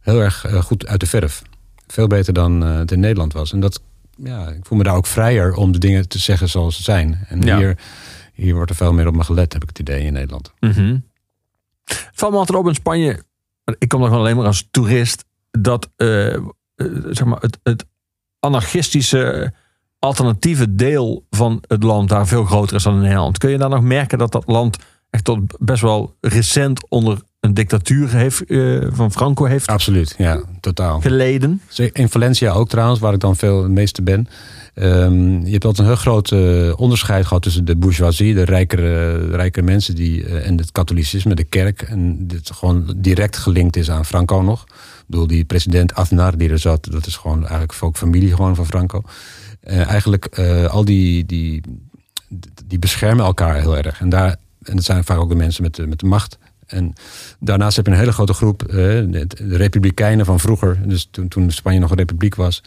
heel 0.00 0.20
erg 0.20 0.44
eh, 0.44 0.62
goed 0.62 0.86
uit 0.86 1.00
de 1.00 1.06
verf. 1.06 1.42
Veel 1.86 2.06
beter 2.06 2.32
dan 2.32 2.64
eh, 2.64 2.76
het 2.76 2.92
in 2.92 3.00
Nederland 3.00 3.32
was. 3.32 3.52
En 3.52 3.60
dat, 3.60 3.82
ja, 4.16 4.48
ik 4.48 4.66
voel 4.66 4.78
me 4.78 4.84
daar 4.84 4.94
ook 4.94 5.06
vrijer 5.06 5.54
om 5.54 5.72
de 5.72 5.78
dingen 5.78 6.08
te 6.08 6.18
zeggen 6.18 6.48
zoals 6.48 6.76
ze 6.76 6.82
zijn. 6.82 7.24
En 7.28 7.42
Ja. 7.42 7.56
hier, 7.56 7.78
hier 8.34 8.54
wordt 8.54 8.70
er 8.70 8.76
veel 8.76 8.92
meer 8.92 9.06
op 9.06 9.16
me 9.16 9.24
gelet, 9.24 9.52
heb 9.52 9.62
ik 9.62 9.68
het 9.68 9.78
idee 9.78 10.04
in 10.04 10.12
Nederland. 10.12 10.52
Mhm. 10.60 10.98
Het 11.84 12.10
valt 12.12 12.32
me 12.32 12.38
altijd 12.38 12.58
op 12.58 12.66
in 12.68 12.74
Spanje. 12.74 13.22
Ik 13.78 13.88
kom 13.88 14.00
er 14.00 14.06
gewoon 14.06 14.22
alleen 14.22 14.36
maar 14.36 14.46
als 14.46 14.68
toerist. 14.70 15.24
Dat 15.50 15.88
zeg 17.10 17.24
maar 17.24 17.40
het, 17.40 17.58
het 17.62 17.84
anarchistische 18.40 19.52
alternatieve 19.98 20.74
deel 20.74 21.26
van 21.30 21.62
het 21.66 21.82
land 21.82 22.08
daar 22.08 22.26
veel 22.26 22.44
groter 22.44 22.76
is 22.76 22.82
dan 22.82 22.94
in 22.94 23.00
Nederland. 23.00 23.38
Kun 23.38 23.50
je 23.50 23.58
daar 23.58 23.68
nog 23.68 23.82
merken 23.82 24.18
dat 24.18 24.32
dat 24.32 24.46
land 24.46 24.78
echt 25.10 25.24
tot 25.24 25.38
best 25.58 25.82
wel 25.82 26.14
recent 26.20 26.88
onder 26.88 27.18
een 27.40 27.54
dictatuur 27.54 28.10
heeft, 28.10 28.44
eh, 28.44 28.86
van 28.90 29.12
Franco 29.12 29.44
heeft 29.44 29.66
Absoluut, 29.66 30.14
ja, 30.18 30.40
totaal. 30.60 31.00
geleden? 31.00 31.60
In 31.92 32.08
Valencia 32.08 32.52
ook 32.52 32.68
trouwens, 32.68 33.00
waar 33.00 33.12
ik 33.12 33.20
dan 33.20 33.36
veel 33.36 33.62
het 33.62 33.72
meeste 33.72 34.02
ben. 34.02 34.28
Ehm, 34.74 35.44
je 35.44 35.52
hebt 35.52 35.64
altijd 35.64 35.78
een 35.78 35.92
heel 35.92 36.02
groot 36.02 36.32
eh, 36.32 36.80
onderscheid 36.80 37.26
gehad 37.26 37.42
tussen 37.42 37.64
de 37.64 37.76
bourgeoisie, 37.76 38.34
de 38.34 38.44
rijkere, 38.44 39.26
rijkere 39.30 39.64
mensen, 39.64 39.94
die, 39.94 40.24
eh, 40.24 40.46
en 40.46 40.56
het 40.56 40.72
katholicisme, 40.72 41.34
de 41.34 41.44
kerk. 41.44 41.82
En 41.82 42.26
dit 42.26 42.50
gewoon 42.54 42.94
direct 42.96 43.36
gelinkt 43.36 43.76
is 43.76 43.90
aan 43.90 44.04
Franco 44.04 44.42
nog. 44.42 44.64
Ik 44.64 45.04
bedoel, 45.06 45.26
die 45.26 45.44
president 45.44 45.94
Aznar 45.94 46.36
die 46.36 46.50
er 46.50 46.58
zat, 46.58 46.88
dat 46.90 47.06
is 47.06 47.16
gewoon 47.16 47.40
eigenlijk 47.40 47.74
ook 47.80 47.96
familie 47.96 48.34
gewoon 48.34 48.54
van 48.54 48.66
Franco. 48.66 49.02
Eigenlijk 49.62 50.38
al 50.68 50.84
die, 50.84 51.26
die, 51.26 51.62
die 52.66 52.78
beschermen 52.78 53.24
elkaar 53.24 53.60
heel 53.60 53.76
erg. 53.76 54.00
En, 54.00 54.08
daar, 54.08 54.36
en 54.62 54.76
dat 54.76 54.84
zijn 54.84 55.04
vaak 55.04 55.18
ook 55.18 55.28
de 55.28 55.34
mensen 55.34 55.62
met 55.62 55.74
de, 55.74 55.86
met 55.86 55.98
de 55.98 56.06
macht. 56.06 56.38
En 56.66 56.92
daarnaast 57.38 57.76
heb 57.76 57.86
je 57.86 57.92
een 57.92 57.98
hele 57.98 58.12
grote 58.12 58.32
groep, 58.32 58.62
eh, 58.62 58.76
de, 58.76 59.26
republikeinen 59.38 60.26
van 60.26 60.40
vroeger. 60.40 60.78
Dus 60.88 61.08
toen, 61.10 61.28
toen 61.28 61.50
Spanje 61.50 61.78
nog 61.78 61.90
een 61.90 61.96
republiek 61.96 62.34
was. 62.34 62.62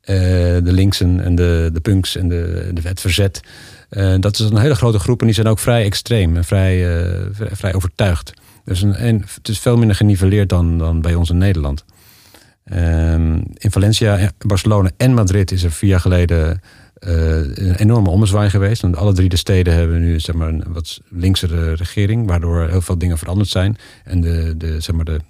Eh, 0.00 0.16
de 0.64 0.72
linksen 0.72 1.20
en 1.20 1.34
de, 1.34 1.70
de 1.72 1.80
punks 1.80 2.16
en 2.16 2.28
de, 2.28 2.70
de, 2.74 2.88
het 2.88 3.00
verzet. 3.00 3.40
Eh, 3.88 4.14
dat 4.20 4.38
is 4.38 4.40
een 4.40 4.56
hele 4.56 4.74
grote 4.74 4.98
groep 4.98 5.20
en 5.20 5.26
die 5.26 5.34
zijn 5.34 5.46
ook 5.46 5.58
vrij 5.58 5.84
extreem 5.84 6.36
en 6.36 6.44
vrij, 6.44 7.02
vrij, 7.32 7.74
overtuigd. 7.74 8.32
Dus 8.64 8.82
en 8.82 9.24
het 9.34 9.48
is 9.48 9.58
veel 9.58 9.76
minder 9.76 9.96
geniveleerd 9.96 10.48
dan, 10.48 10.78
dan 10.78 11.00
bij 11.00 11.14
ons 11.14 11.30
in 11.30 11.38
Nederland. 11.38 11.84
Ehm, 12.64 13.34
in 13.54 13.70
Valencia, 13.70 14.30
Barcelona 14.46 14.90
en 14.96 15.14
Madrid 15.14 15.52
is 15.52 15.62
er 15.62 15.72
vier 15.72 15.90
jaar 15.90 16.00
geleden 16.00 16.60
eh, 17.02 17.36
een 17.36 17.74
enorme 17.74 18.08
ommezwaai 18.08 18.50
geweest. 18.50 18.82
Want 18.82 18.96
alle 18.96 19.12
drie 19.12 19.28
de 19.28 19.36
steden 19.36 19.74
hebben 19.74 20.00
nu 20.00 20.20
zeg 20.20 20.34
maar, 20.34 20.48
een 20.48 20.64
wat 20.68 21.00
linksere 21.08 21.72
regering, 21.74 22.26
waardoor 22.26 22.68
heel 22.68 22.80
veel 22.80 22.98
dingen 22.98 23.18
veranderd 23.18 23.48
zijn. 23.48 23.76
En 24.04 24.20
de, 24.20 24.54
de, 24.56 24.80
zeg 24.80 24.94
maar, 24.94 25.04
de, 25.04 25.20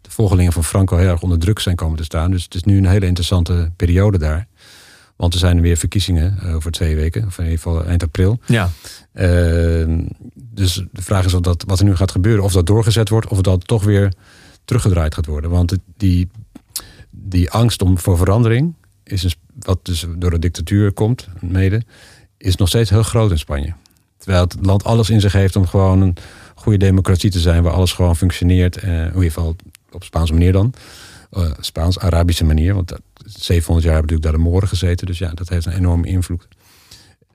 de 0.00 0.10
volgelingen 0.10 0.52
van 0.52 0.64
Franco 0.64 0.96
heel 0.96 1.08
erg 1.08 1.22
onder 1.22 1.38
druk 1.38 1.58
zijn 1.58 1.76
komen 1.76 1.96
te 1.96 2.04
staan. 2.04 2.30
Dus 2.30 2.44
het 2.44 2.54
is 2.54 2.62
nu 2.62 2.76
een 2.76 2.86
hele 2.86 3.06
interessante 3.06 3.70
periode 3.76 4.18
daar. 4.18 4.46
Want 5.16 5.32
er 5.32 5.38
zijn 5.38 5.60
weer 5.60 5.76
verkiezingen 5.76 6.38
eh, 6.38 6.54
over 6.54 6.70
twee 6.70 6.96
weken, 6.96 7.26
of 7.26 7.38
in 7.38 7.44
ieder 7.44 7.58
geval 7.58 7.84
eind 7.84 8.02
april. 8.02 8.38
Ja. 8.46 8.70
Ehm, 9.12 10.04
dus 10.34 10.74
de 10.92 11.02
vraag 11.02 11.24
is 11.24 11.34
of 11.34 11.40
dat, 11.40 11.64
wat 11.66 11.78
er 11.78 11.84
nu 11.84 11.96
gaat 11.96 12.10
gebeuren. 12.10 12.44
Of 12.44 12.52
dat 12.52 12.66
doorgezet 12.66 13.08
wordt, 13.08 13.28
of 13.28 13.40
dat 13.40 13.66
toch 13.66 13.84
weer 13.84 14.12
teruggedraaid 14.64 15.14
gaat 15.14 15.26
worden. 15.26 15.50
Want 15.50 15.76
die, 15.96 16.28
die 17.10 17.50
angst 17.50 17.82
om 17.82 17.98
voor 17.98 18.16
verandering, 18.16 18.74
is 19.06 19.22
een, 19.22 19.32
wat 19.58 19.78
dus 19.82 20.06
door 20.18 20.30
de 20.30 20.38
dictatuur 20.38 20.92
komt, 20.92 21.28
mede, 21.40 21.82
is 22.36 22.56
nog 22.56 22.68
steeds 22.68 22.90
heel 22.90 23.02
groot 23.02 23.30
in 23.30 23.38
Spanje. 23.38 23.74
Terwijl 24.18 24.42
het 24.42 24.56
land 24.60 24.84
alles 24.84 25.10
in 25.10 25.20
zich 25.20 25.32
heeft 25.32 25.56
om 25.56 25.66
gewoon 25.66 26.00
een 26.00 26.16
goede 26.54 26.78
democratie 26.78 27.30
te 27.30 27.40
zijn, 27.40 27.62
waar 27.62 27.72
alles 27.72 27.92
gewoon 27.92 28.16
functioneert. 28.16 28.76
eh, 28.76 28.98
in 29.00 29.06
ieder 29.06 29.22
geval 29.22 29.56
op 29.90 30.04
Spaanse 30.04 30.32
manier 30.32 30.52
dan. 30.52 30.72
Eh, 31.30 31.50
Spaans-Arabische 31.60 32.44
manier, 32.44 32.74
want 32.74 32.88
dat- 32.88 33.00
700 33.24 33.84
jaar 33.86 33.94
hebben 33.94 34.12
natuurlijk 34.14 34.22
daar 34.22 34.32
de 34.32 34.50
Moren 34.50 34.68
gezeten. 34.68 35.06
Dus 35.06 35.18
ja, 35.18 35.30
dat 35.34 35.48
heeft 35.48 35.66
een 35.66 35.72
enorme 35.72 36.06
invloed. 36.06 36.48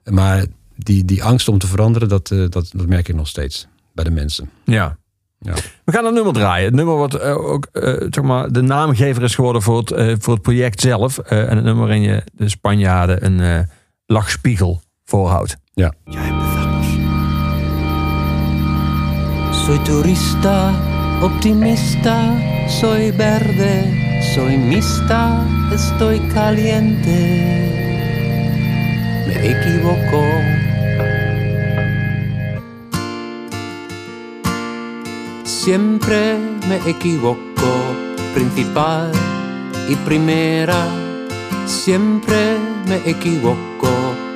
Maar 0.04 0.44
die, 0.76 1.04
die 1.04 1.24
angst 1.24 1.48
om 1.48 1.58
te 1.58 1.66
veranderen, 1.66 2.08
dat, 2.08 2.30
eh, 2.30 2.38
dat, 2.48 2.70
dat 2.74 2.86
merk 2.86 3.08
ik 3.08 3.14
nog 3.14 3.28
steeds 3.28 3.66
bij 3.92 4.04
de 4.04 4.10
mensen. 4.10 4.50
Ja. 4.64 4.96
Ja. 5.42 5.52
We 5.84 5.92
gaan 5.92 6.04
een 6.04 6.14
nummer 6.14 6.32
draaien. 6.32 6.64
Het 6.64 6.74
nummer 6.74 6.96
wat 6.96 7.14
eh, 7.14 7.36
ook 7.36 7.66
eh, 7.72 7.92
zeg 8.10 8.24
maar, 8.24 8.52
de 8.52 8.62
naamgever 8.62 9.22
is 9.22 9.34
geworden 9.34 9.62
voor 9.62 9.78
het, 9.78 9.90
eh, 9.90 10.14
voor 10.18 10.32
het 10.32 10.42
project 10.42 10.80
zelf. 10.80 11.18
Eh, 11.18 11.38
en 11.38 11.56
het 11.56 11.64
nummer 11.64 11.86
waarin 11.86 12.02
je 12.02 12.22
de 12.32 12.48
Spanjaarden 12.48 13.24
een 13.24 13.40
eh, 13.40 13.58
lachspiegel 14.06 14.80
voorhoudt. 15.04 15.56
Ja. 15.74 15.92
Soy 19.52 19.78
turista, 19.78 20.74
optimista, 21.22 22.34
soy 22.66 23.12
verde, 23.12 23.84
soy 24.34 24.56
mista, 24.56 25.46
estoy 25.72 26.20
caliente. 26.34 27.18
Me 29.26 29.34
equivoco. 29.42 30.22
Siempre 35.64 36.36
me 36.66 36.78
equivoco, 36.90 37.70
principal 38.34 39.12
y 39.88 39.94
primera. 39.94 40.88
Siempre 41.66 42.58
me 42.88 42.96
equivoco, 43.08 43.88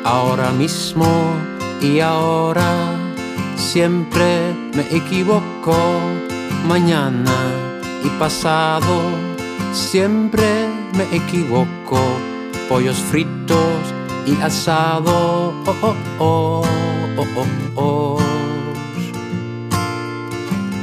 ahora 0.05 0.53
mismo 0.53 1.35
y 1.83 1.99
ahora. 1.99 2.95
Siempre 3.57 4.55
me 4.73 4.83
equivoco, 4.97 5.75
mañana 6.69 7.35
y 8.05 8.09
pasado. 8.21 9.11
Siempre 9.73 10.69
me 10.93 11.07
equivoco, 11.11 11.99
pollos 12.69 12.99
fritos 12.99 13.83
y 14.27 14.41
asado. 14.41 15.53
Oh, 15.67 15.75
oh, 15.83 15.97
oh, 16.21 16.65
oh, 17.17 17.27
oh, 17.37 17.47
oh. 17.75 18.36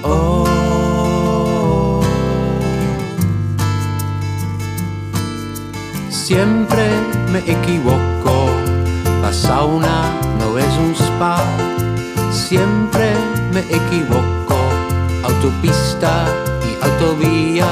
Oh. 0.03 2.01
Siempre 6.09 6.89
me 7.31 7.39
equivoco, 7.39 8.47
la 9.21 9.31
sauna 9.31 10.19
no 10.39 10.57
es 10.57 10.73
un 10.77 10.93
spa. 10.95 11.43
Siempre 12.31 13.13
me 13.51 13.61
equivoco, 13.61 14.57
autopista 15.23 16.25
y 16.67 16.83
autovía. 16.83 17.67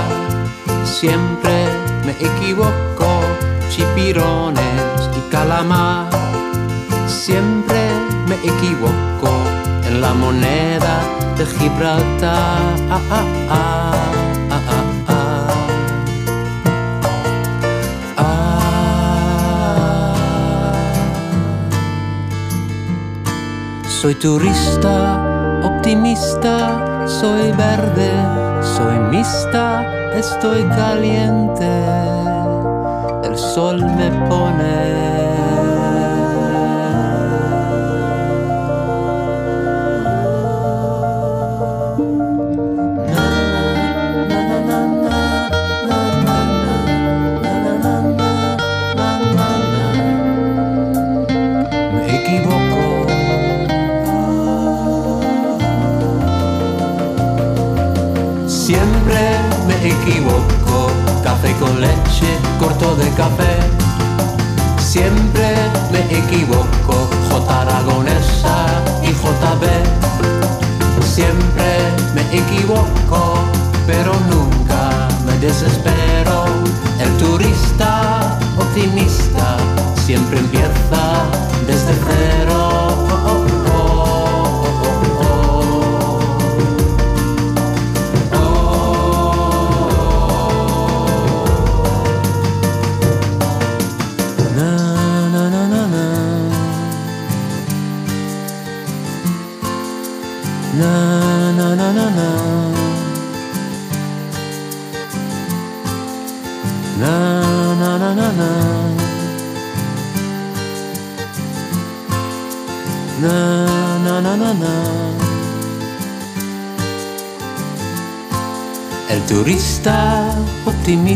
Siempre 0.83 1.67
me 2.05 2.11
equivoco, 2.11 3.21
chipirones 3.69 5.09
y 5.17 5.31
calamar. 5.31 6.09
Siempre 7.07 7.89
me 8.27 8.35
equivoco 8.35 9.60
la 10.01 10.13
moneda 10.13 10.95
de 11.37 11.45
Gibraltar. 11.45 12.61
Ah, 12.89 13.01
ah, 13.09 13.23
ah. 13.49 14.01
Soy 24.01 24.15
turista, 24.15 24.97
optimista, 25.63 26.57
soy 27.07 27.51
verde, 27.51 28.11
soy 28.75 28.97
mista, 29.11 29.85
estoy 30.15 30.63
caliente, 30.63 31.71
el 33.23 33.37
sol 33.37 33.77
me 33.97 34.09
pone. 34.27 35.20
Siempre 58.71 59.19
me 59.67 59.75
equivoco, 59.85 60.91
café 61.21 61.53
con 61.59 61.81
leche, 61.81 62.39
corto 62.57 62.95
de 62.95 63.09
café. 63.15 63.57
Siempre 64.77 65.55
me 65.91 65.99
equivoco, 66.17 67.09
J 67.29 67.61
aragonesa 67.63 68.55
y 69.03 69.07
JB. 69.07 69.65
Siempre 71.03 71.67
me 72.15 72.21
equivoco, 72.31 73.39
pero 73.85 74.13
nunca 74.29 75.09
me 75.25 75.37
desespero. 75.45 76.45
El 76.97 77.17
turista 77.17 78.39
optimista 78.57 79.57
siempre 80.05 80.39
empieza 80.39 81.25
na 81.67 82.90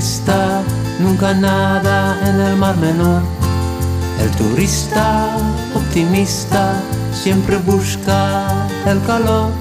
optimista, 0.05 0.61
nunca 0.99 1.33
nada 1.33 2.15
en 2.29 2.39
el 2.39 2.55
mar 2.57 2.77
menor. 2.77 3.23
El 4.21 4.29
turista 4.37 5.35
optimista 5.73 6.79
siempre 7.11 7.57
busca 7.57 8.67
el 8.85 9.01
calor. 9.07 9.51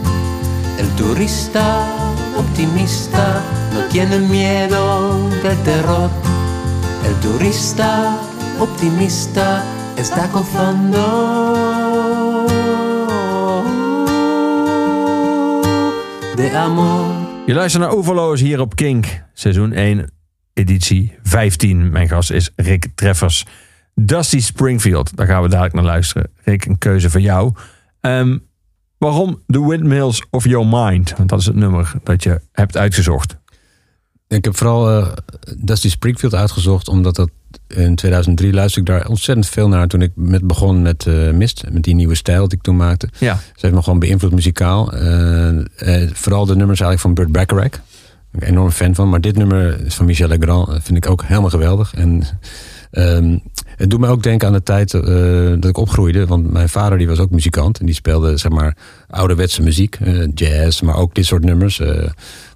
El 0.78 0.88
turista 0.96 1.86
optimista 2.36 3.40
no 3.72 3.80
tiene 3.90 4.18
miedo 4.18 5.30
del 5.42 5.56
terror. 5.62 6.10
El 7.06 7.14
turista 7.20 8.18
optimista 8.60 9.64
está 9.96 10.28
gozando 10.28 11.00
de 16.36 16.50
amor. 16.50 17.24
Je 17.46 17.54
luistert 17.54 17.82
naar 17.82 17.94
Oeverloos 17.94 18.40
hier 18.40 18.60
op 18.60 18.74
Kink. 18.74 19.06
Seizoen 19.32 19.72
1, 19.72 20.13
editie 20.54 21.18
15. 21.22 21.90
Mijn 21.90 22.08
gast 22.08 22.30
is 22.30 22.50
Rick 22.56 22.86
Treffers. 22.94 23.44
Dusty 23.94 24.40
Springfield, 24.40 25.16
daar 25.16 25.26
gaan 25.26 25.42
we 25.42 25.48
dadelijk 25.48 25.74
naar 25.74 25.84
luisteren. 25.84 26.30
Rick, 26.44 26.64
een 26.64 26.78
keuze 26.78 27.10
van 27.10 27.22
jou. 27.22 27.52
Ehm, 28.00 28.38
waarom 28.98 29.42
The 29.46 29.68
Windmills 29.68 30.24
of 30.30 30.44
Your 30.44 30.66
Mind? 30.66 31.14
Want 31.16 31.28
dat 31.28 31.40
is 31.40 31.46
het 31.46 31.56
nummer 31.56 31.92
dat 32.02 32.22
je 32.22 32.40
hebt 32.52 32.76
uitgezocht. 32.76 33.36
Ik 34.28 34.44
heb 34.44 34.56
vooral 34.56 34.90
eh, 34.90 35.12
Dusty 35.58 35.88
Springfield 35.88 36.34
uitgezocht, 36.34 36.88
omdat 36.88 37.14
dat 37.14 37.30
in 37.68 37.94
2003 37.94 38.52
luisterde 38.52 38.92
ik 38.92 38.98
daar 38.98 39.08
ontzettend 39.08 39.46
veel 39.46 39.68
naar 39.68 39.88
toen 39.88 40.02
ik 40.02 40.12
met 40.14 40.46
begon 40.46 40.82
met 40.82 41.06
eh, 41.06 41.30
Mist, 41.30 41.64
met 41.70 41.82
die 41.82 41.94
nieuwe 41.94 42.14
stijl 42.14 42.48
die 42.48 42.58
ik 42.58 42.64
toen 42.64 42.76
maakte. 42.76 43.08
Ja. 43.18 43.34
Ze 43.36 43.60
heeft 43.60 43.74
me 43.74 43.82
gewoon 43.82 43.98
beïnvloed 43.98 44.32
muzikaal. 44.32 44.92
Eh, 44.92 46.10
vooral 46.12 46.46
de 46.46 46.56
nummers 46.56 46.80
eigenlijk 46.80 47.00
van 47.00 47.14
Burt 47.14 47.32
Bacharach. 47.32 47.80
Ben 48.34 48.42
ik 48.42 48.48
een 48.48 48.54
enorm 48.54 48.70
fan 48.70 48.94
van. 48.94 49.08
Maar 49.08 49.20
dit 49.20 49.36
nummer 49.36 49.86
is 49.86 49.94
van 49.94 50.06
Michel 50.06 50.28
Legrand 50.28 50.68
eh, 50.68 50.74
vind 50.82 50.96
ik 50.96 51.10
ook 51.10 51.22
helemaal 51.24 51.50
geweldig. 51.50 51.94
En 51.94 52.22
ehm, 52.90 53.38
het 53.76 53.90
doet 53.90 54.00
me 54.00 54.08
ook 54.08 54.22
denken 54.22 54.46
aan 54.48 54.52
de 54.54 54.62
tijd 54.62 54.94
eh, 54.94 55.02
dat 55.50 55.64
ik 55.64 55.76
opgroeide. 55.76 56.26
Want 56.26 56.52
mijn 56.52 56.68
vader 56.68 56.98
die 56.98 57.06
was 57.06 57.18
ook 57.18 57.30
muzikant. 57.30 57.78
En 57.78 57.86
die 57.86 57.94
speelde 57.94 58.36
zeg 58.36 58.52
maar 58.52 58.76
ouderwetse 59.10 59.62
muziek. 59.62 59.96
eh, 60.00 60.26
jazz, 60.34 60.80
maar 60.80 60.96
ook 60.96 61.14
dit 61.14 61.26
soort 61.26 61.44
nummers. 61.44 61.82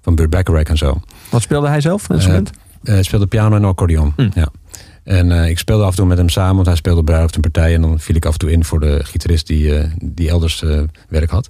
van 0.02 0.14
Burt 0.14 0.30
Bacharach 0.30 0.62
en 0.62 0.76
zo. 0.76 1.00
Wat 1.30 1.42
speelde 1.42 1.68
hij 1.68 1.80
zelf? 1.80 2.08
Een 2.08 2.14
instrument? 2.14 2.50
Hij 2.82 3.02
speelde 3.02 3.26
piano 3.26 3.56
en 3.56 3.64
accordeon. 3.64 4.12
Hm. 4.16 4.28
Ja. 4.34 4.48
En 5.04 5.30
ik 5.30 5.58
speelde 5.58 5.84
af 5.84 5.90
en 5.90 5.96
toe 5.96 6.06
met 6.06 6.18
hem 6.18 6.28
samen, 6.28 6.54
want 6.54 6.66
hij 6.66 6.76
speelde 6.76 7.04
bruiloft 7.04 7.34
en 7.34 7.40
partij. 7.40 7.74
En 7.74 7.80
dan 7.80 8.00
viel 8.00 8.16
ik 8.16 8.24
af 8.24 8.32
en 8.32 8.38
toe 8.38 8.50
in 8.50 8.64
voor 8.64 8.80
de 8.80 9.04
gitarist 9.04 9.46
die, 9.46 9.72
die 10.02 10.28
elders 10.28 10.64
werk 11.08 11.30
had. 11.30 11.48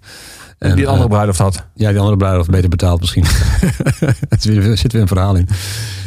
En, 0.58 0.76
die 0.76 0.86
andere 0.86 1.04
eh, 1.04 1.10
bruiloft 1.10 1.38
had. 1.38 1.64
ja, 1.74 1.88
die 1.90 1.98
andere 1.98 2.16
bruiloft 2.16 2.50
beter 2.50 2.68
betaald 2.68 3.00
misschien. 3.00 3.24
er 4.28 4.38
zit 4.38 4.44
weer- 4.44 4.94
er 4.94 5.00
een 5.00 5.06
verhaal 5.08 5.34
in. 5.36 5.48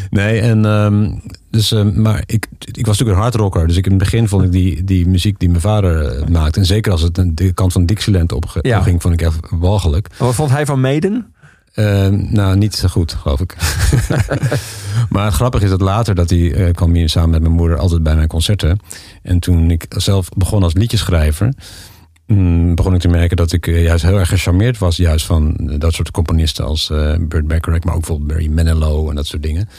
Nee, 0.10 0.40
en 0.40 0.66
ehm, 0.66 1.12
dus, 1.52 1.72
eh, 1.72 1.84
maar 1.84 2.24
ik, 2.26 2.48
ik 2.60 2.86
was 2.86 2.98
natuurlijk 2.98 3.18
een 3.18 3.22
hardrocker. 3.24 3.68
Dus 3.68 3.78
ik, 3.78 3.86
in 3.86 3.92
het 3.92 4.00
begin 4.00 4.28
vond 4.28 4.44
ik 4.44 4.52
die, 4.52 4.84
die 4.84 5.08
muziek 5.08 5.40
die 5.40 5.50
mijn 5.50 5.62
vader 5.62 6.06
eh, 6.06 6.28
maakte. 6.28 6.60
En 6.60 6.66
zeker 6.66 6.92
als 6.92 7.02
het 7.02 7.18
een- 7.18 7.36
de 7.36 7.52
kant 7.54 7.72
van 7.74 7.86
Dixieland 7.86 8.32
opge- 8.32 8.60
Ja. 8.62 8.78
opging, 8.78 9.02
vond 9.02 9.14
ik 9.14 9.22
echt 9.22 9.40
walgelijk. 9.50 10.08
Wat 10.18 10.36
vond 10.36 10.50
hij 10.50 10.66
van 10.66 10.82
Maiden? 10.82 11.34
Eh, 11.74 12.08
nou, 12.08 12.58
niet 12.58 12.76
zo 12.76 12.88
goed, 12.88 13.14
geloof 13.14 13.40
ik. 13.40 13.56
maar 15.10 15.26
het 15.26 15.34
grappige 15.34 15.64
is 15.64 15.70
dat 15.70 15.82
later 15.82 16.16
dat 16.16 16.30
hij 16.30 16.72
kwam 16.76 16.94
hier 16.94 17.10
samen 17.10 17.30
met 17.30 17.42
mijn 17.42 17.54
moeder 17.54 17.78
altijd 17.78 18.04
bij 18.04 18.16
mijn 18.16 18.28
concerten. 18.28 18.80
En 19.24 19.40
toen 19.40 19.72
ik 19.72 19.86
zelf 19.90 20.30
begon 20.38 20.64
als 20.64 20.74
liedjeschrijver, 20.74 21.54
begon 22.76 22.94
ik 22.94 23.00
te 23.00 23.08
merken 23.08 23.38
dat 23.38 23.52
ik 23.52 23.68
eh, 23.68 23.84
juist 23.84 24.04
heel 24.04 24.20
erg 24.20 24.30
gecharmeerd 24.30 24.78
was, 24.78 24.98
juist 24.98 25.26
van 25.26 25.56
eh, 25.56 25.80
dat 25.80 25.94
soort 25.94 26.12
componisten 26.12 26.66
als 26.66 26.90
eh 26.90 27.16
Burt 27.20 27.48
Bacharach, 27.48 27.84
maar 27.84 27.94
ook 27.94 28.00
bijvoorbeeld 28.00 28.30
Barry 28.30 28.48
Manilow 28.48 29.10
en 29.10 29.16
dat 29.16 29.26
soort 29.26 29.44
dingen. 29.44 29.70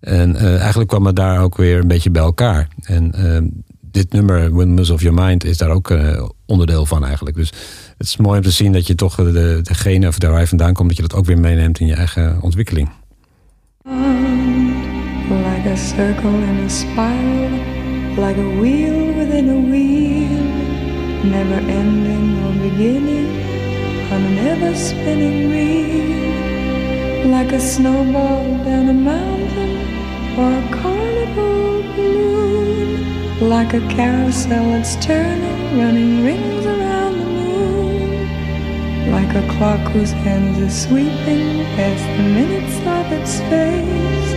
En 0.00 0.36
eigenlijk 0.36 0.88
kwam 0.88 1.06
het 1.06 1.16
daar 1.16 1.42
ook 1.42 1.56
weer 1.56 1.78
een 1.78 1.88
beetje 1.88 2.10
bij 2.10 2.22
elkaar. 2.22 2.68
En 2.82 3.12
eh, 3.12 3.40
dit 3.80 4.12
nummer, 4.12 4.56
Windmills 4.56 4.90
of 4.90 5.02
Your 5.02 5.22
Mind, 5.22 5.44
is 5.44 5.56
daar 5.56 5.70
ook 5.70 5.94
onderdeel 6.46 6.86
van 6.86 7.04
eigenlijk. 7.04 7.36
Dus 7.36 7.52
het 7.98 8.06
is 8.06 8.16
mooi 8.16 8.38
om 8.38 8.44
te 8.44 8.50
zien 8.50 8.72
dat 8.72 8.86
je 8.86 8.94
toch 8.94 9.14
de, 9.14 9.60
degene 9.62 10.08
of 10.08 10.18
daar 10.18 10.30
waar 10.30 10.40
je 10.40 10.46
vandaan 10.46 10.74
komt, 10.74 10.88
dat 10.88 10.96
je 10.96 11.02
dat 11.02 11.14
ook 11.14 11.24
weer 11.24 11.38
meeneemt 11.38 11.80
in 11.80 11.86
je 11.86 11.94
eigen 11.94 12.42
ontwikkeling. 12.42 12.88
Like 15.30 15.68
a 15.68 15.76
circle 15.76 16.30
in 16.30 16.64
a 16.64 16.68
spiral, 16.68 17.50
like 18.16 18.40
a 18.40 18.60
wheel 18.60 19.14
within 19.14 19.48
a 19.48 19.70
wheel, 19.70 19.99
never 21.24 21.54
ending 21.54 22.38
or 22.44 22.52
beginning 22.70 23.28
on 24.10 24.22
an 24.22 24.38
ever 24.38 24.74
spinning 24.74 25.50
reel. 25.50 27.30
Like 27.30 27.52
a 27.52 27.60
snowball 27.60 28.44
down 28.64 28.88
a 28.88 28.94
mountain 28.94 29.76
or 30.38 30.50
a 30.50 30.68
carnival 30.80 31.82
balloon, 31.94 33.48
like 33.48 33.74
a 33.74 33.80
carousel 33.88 34.64
that's 34.72 34.96
turning, 35.04 35.78
running 35.78 36.24
rings 36.24 36.64
around 36.64 37.18
the 37.18 37.26
moon. 37.26 39.12
Like 39.12 39.34
a 39.34 39.46
clock 39.52 39.80
whose 39.92 40.12
hands 40.12 40.58
are 40.58 40.70
sweeping 40.70 41.64
past 41.76 42.04
the 42.16 42.22
minutes 42.38 42.76
of 42.96 43.12
its 43.12 43.40
face. 43.50 44.32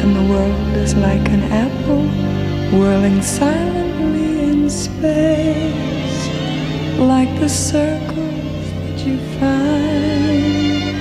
And 0.00 0.16
the 0.16 0.32
world 0.32 0.76
is 0.76 0.94
like 0.94 1.28
an 1.28 1.42
apple 1.52 2.08
whirling 2.76 3.20
silently 3.20 4.29
space. 4.70 6.28
Like 6.98 7.32
the 7.40 7.48
circles 7.48 8.64
that 8.82 8.98
you 9.06 9.18
find 9.38 10.96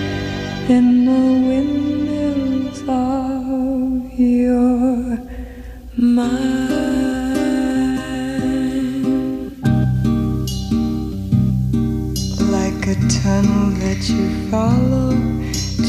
in 0.70 1.06
the 1.06 1.26
windmills 1.48 2.82
of 2.88 4.20
your 4.20 5.20
mind. 5.98 6.80
like 12.52 12.88
a 12.88 12.96
tunnel 13.08 13.70
that 13.82 14.10
you 14.10 14.50
follow 14.50 15.12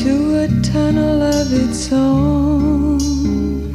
to 0.02 0.44
a 0.44 0.48
tunnel 0.62 1.22
of 1.22 1.52
its 1.52 1.90
own. 1.92 3.69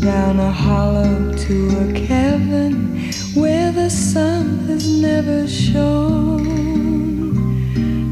Down 0.00 0.38
a 0.38 0.50
hollow 0.50 1.32
to 1.32 1.68
a 1.80 1.92
cavern 2.06 3.10
where 3.34 3.72
the 3.72 3.90
sun 3.90 4.58
has 4.68 4.88
never 4.88 5.48
shone. 5.48 6.44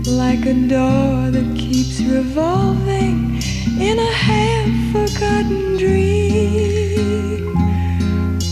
Like 0.02 0.44
a 0.46 0.54
door 0.54 1.30
that 1.30 1.54
keeps 1.56 2.00
revolving 2.00 3.40
in 3.80 3.98
a 4.00 4.12
half 4.12 4.68
forgotten 4.92 5.76
dream 5.76 7.56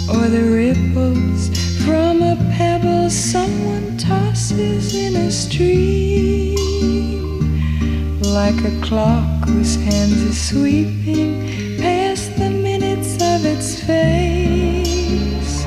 or 0.09 0.29
the 0.29 0.45
ripples 0.55 1.49
from 1.85 2.23
a 2.23 2.37
pebble 2.57 3.11
someone 3.11 3.97
tosses 3.97 4.95
in 4.95 5.17
a 5.17 5.31
stream, 5.31 6.55
like 8.21 8.63
a 8.65 8.81
clock 8.81 9.49
whose 9.49 9.75
hands 9.77 10.23
are 10.23 10.33
sweeping 10.33 11.74
face, 13.87 15.65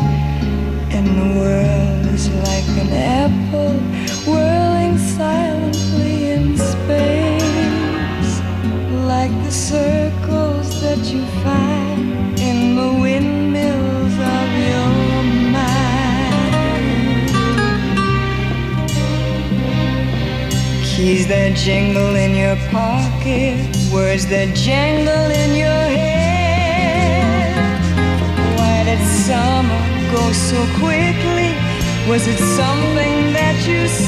and 0.96 1.08
the 1.20 1.30
world 1.40 2.06
is 2.14 2.30
like 2.50 2.68
an 2.84 2.92
apple 2.92 3.78
whirling 4.26 4.98
silently 4.98 6.32
in 6.32 6.58
space, 6.58 8.34
like 9.06 9.32
the 9.46 9.52
circles 9.52 10.82
that 10.82 11.02
you 11.14 11.24
find 11.44 12.40
in 12.40 12.76
the 12.76 12.92
windmills 13.04 14.16
of 14.38 14.50
your 14.70 14.92
mind. 15.54 17.30
Keys 20.84 21.28
that 21.28 21.56
jingle 21.56 22.16
in 22.16 22.36
your 22.36 22.58
pocket, 22.72 23.58
words 23.94 24.26
that 24.28 24.56
jangle 24.56 25.30
in 25.44 25.56
your 25.56 25.68
head. 25.68 26.17
Summer 29.28 29.84
go 30.16 30.32
so 30.32 30.60
quickly? 30.80 31.52
Was 32.08 32.26
it 32.28 32.40
something 32.60 33.34
that 33.34 33.58
you 33.68 33.86
said? 33.90 34.07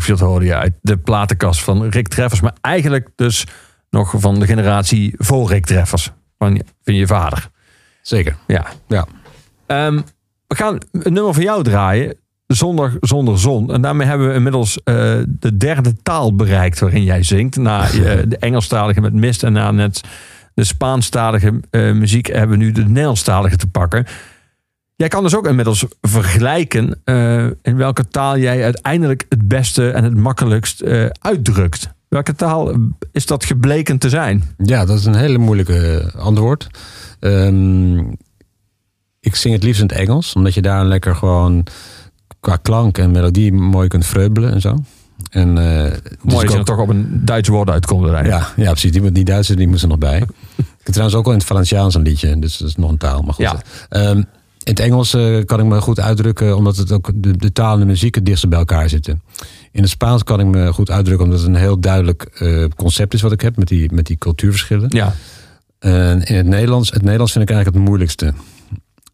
Springfield 0.00 0.30
hoorde 0.30 0.46
je 0.46 0.54
uit 0.54 0.72
de 0.80 0.96
platenkast 0.96 1.62
van 1.62 1.88
Rick 1.88 2.08
Treffers. 2.08 2.40
Maar 2.40 2.54
eigenlijk 2.60 3.08
dus 3.14 3.46
nog 3.90 4.14
van 4.16 4.40
de 4.40 4.46
generatie 4.46 5.14
voor 5.18 5.48
Rick 5.48 5.66
Treffers. 5.66 6.10
Van 6.38 6.54
je, 6.54 6.64
van 6.84 6.94
je 6.94 7.06
vader. 7.06 7.48
Zeker. 8.02 8.36
Ja. 8.46 8.66
Ja. 8.88 9.06
Ehm, 9.66 10.00
we 10.46 10.54
gaan 10.54 10.78
een 10.92 11.12
nummer 11.12 11.34
van 11.34 11.42
jou 11.42 11.62
draaien. 11.62 12.16
Zonder, 12.46 12.96
zonder 13.00 13.38
zon. 13.38 13.72
En 13.72 13.80
daarmee 13.80 14.06
hebben 14.06 14.28
we 14.28 14.34
inmiddels 14.34 14.82
eh, 14.82 14.94
de 15.26 15.56
derde 15.56 16.02
taal 16.02 16.34
bereikt 16.34 16.78
waarin 16.78 17.04
jij 17.04 17.22
zingt. 17.22 17.56
Na 17.56 17.82
eh, 17.90 17.90
de 18.28 18.36
Engelstalige 18.38 19.00
met 19.00 19.14
Mist 19.14 19.42
en 19.42 19.52
na 19.52 19.70
net 19.70 20.00
de 20.54 20.64
Spaanstalige 20.64 21.60
eh, 21.70 21.92
muziek 21.92 22.26
hebben 22.26 22.58
we 22.58 22.64
nu 22.64 22.72
de 22.72 22.84
Nederlandstalige 22.84 23.56
te 23.56 23.68
pakken. 23.68 24.06
Jij 24.96 25.08
kan 25.08 25.22
dus 25.22 25.34
ook 25.36 25.46
inmiddels 25.46 25.84
vergelijken 26.00 27.00
eh, 27.04 27.44
in 27.62 27.76
welke 27.76 28.08
taal 28.08 28.38
jij 28.38 28.64
uiteindelijk 28.64 29.26
het 29.28 29.48
beste 29.48 29.90
en 29.90 30.04
het 30.04 30.16
makkelijkst 30.16 30.80
eh, 30.80 31.06
uitdrukt. 31.20 31.88
Welke 32.08 32.34
taal 32.34 32.72
is 33.12 33.26
dat 33.26 33.44
gebleken 33.44 33.98
te 33.98 34.08
zijn? 34.08 34.54
Ja, 34.58 34.84
dat 34.84 34.98
is 34.98 35.04
een 35.04 35.14
hele 35.14 35.38
moeilijke 35.38 35.98
eh, 36.12 36.20
antwoord. 36.20 36.66
Ehm, 37.20 37.98
ik 39.20 39.34
zing 39.34 39.54
het 39.54 39.62
liefst 39.62 39.80
in 39.80 39.86
het 39.86 39.96
Engels, 39.96 40.32
omdat 40.32 40.54
je 40.54 40.62
daar 40.62 40.84
lekker 40.84 41.14
gewoon 41.16 41.66
qua 42.40 42.56
klank 42.56 42.98
en 42.98 43.10
melodie 43.10 43.52
mooi 43.52 43.88
kunt 43.88 44.06
vreubelen 44.06 44.52
en 44.52 44.60
zo. 44.60 44.76
En, 45.30 45.54
dus 45.54 45.62
Mooi 45.62 45.94
ik 46.22 46.32
als 46.32 46.42
je 46.42 46.48
ook- 46.48 46.56
er 46.56 46.64
toch 46.64 46.78
op 46.78 46.88
een 46.88 47.24
Duits 47.24 47.48
woord 47.48 47.70
uitkomt. 47.70 48.10
Ja. 48.10 48.24
Ja, 48.24 48.48
ja, 48.56 48.70
precies. 48.70 48.92
Die, 48.92 49.12
die 49.12 49.24
Duitsers 49.24 49.58
die 49.58 49.68
moesten 49.68 49.90
er 49.90 49.98
nog 49.98 50.10
bij. 50.10 50.18
Ik 50.56 50.92
heb 50.92 50.94
trouwens 50.94 51.18
ook 51.18 51.26
al 51.26 51.32
in 51.32 51.38
het 51.38 51.46
Valenciaans 51.46 51.94
een 51.94 52.02
liedje, 52.02 52.38
dus 52.38 52.56
dat 52.58 52.68
is 52.68 52.76
nog 52.76 52.90
een 52.90 52.96
taal. 52.98 53.22
Maar 53.22 53.34
goed. 53.34 53.44
Ja. 53.44 53.60
Ehm, 53.88 54.22
in 54.66 54.72
het 54.72 54.80
Engels 54.80 55.14
eh, 55.14 55.44
kan 55.44 55.60
ik 55.60 55.66
me 55.66 55.80
goed 55.80 56.00
uitdrukken, 56.00 56.56
omdat 56.56 56.76
het 56.76 56.92
ook 56.92 57.10
de, 57.14 57.36
de 57.36 57.52
taal 57.52 57.72
en 57.72 57.80
de 57.80 57.86
muziek 57.86 58.14
het 58.14 58.26
dichtst 58.26 58.48
bij 58.48 58.58
elkaar 58.58 58.88
zitten. 58.88 59.22
In 59.72 59.80
het 59.80 59.90
Spaans 59.90 60.22
kan 60.22 60.40
ik 60.40 60.46
me 60.46 60.72
goed 60.72 60.90
uitdrukken, 60.90 61.24
omdat 61.24 61.40
het 61.40 61.48
een 61.48 61.54
heel 61.54 61.80
duidelijk 61.80 62.22
eh, 62.22 62.64
concept 62.76 63.14
is 63.14 63.22
wat 63.22 63.32
ik 63.32 63.40
heb 63.40 63.56
met 63.56 63.68
die, 63.68 63.92
met 63.92 64.06
die 64.06 64.16
cultuurverschillen. 64.16 64.88
Ja. 64.88 65.14
En 65.78 66.22
in 66.22 66.36
het 66.36 66.46
Nederlands, 66.46 66.90
het 66.90 67.02
Nederlands 67.02 67.32
vind 67.32 67.44
ik 67.44 67.50
eigenlijk 67.50 67.78
het 67.78 67.88
moeilijkste. 67.88 68.34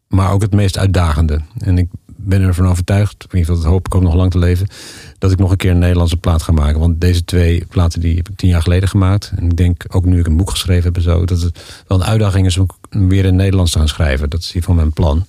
Maar 0.09 0.33
ook 0.33 0.43
het 0.43 0.55
meest 0.55 0.79
uitdagende. 0.79 1.41
En 1.59 1.79
ik 1.79 1.89
ben 2.17 2.43
ervan 2.43 2.69
overtuigd, 2.69 3.25
in 3.29 3.39
ieder 3.39 3.41
geval 3.41 3.63
dat 3.63 3.73
hoop 3.73 3.87
ik 3.87 3.95
ook 3.95 4.03
nog 4.03 4.15
lang 4.15 4.31
te 4.31 4.39
leven, 4.39 4.67
dat 5.19 5.33
ik 5.33 5.39
nog 5.39 5.51
een 5.51 5.57
keer 5.57 5.71
een 5.71 5.79
Nederlandse 5.79 6.17
plaat 6.17 6.43
ga 6.43 6.53
maken. 6.53 6.81
Want 6.81 7.01
deze 7.01 7.25
twee 7.25 7.65
platen 7.69 8.01
die 8.01 8.17
heb 8.17 8.29
ik 8.29 8.37
tien 8.37 8.49
jaar 8.49 8.63
geleden 8.63 8.89
gemaakt. 8.89 9.33
En 9.37 9.45
ik 9.45 9.57
denk 9.57 9.85
ook 9.89 10.05
nu 10.05 10.19
ik 10.19 10.27
een 10.27 10.37
boek 10.37 10.51
geschreven 10.51 10.85
heb 10.85 10.97
en 10.97 11.03
zo, 11.03 11.25
dat 11.25 11.41
het 11.41 11.85
wel 11.87 12.01
een 12.01 12.07
uitdaging 12.07 12.47
is 12.47 12.57
om 12.57 12.67
weer 12.93 13.25
in 13.25 13.37
Nederlands 13.37 13.73
gaan 13.73 13.89
schrijven. 13.89 14.31
Dat 14.31 14.41
is 14.41 14.53
hiervan 14.53 14.77
mijn 14.77 14.93
plan. 14.93 15.27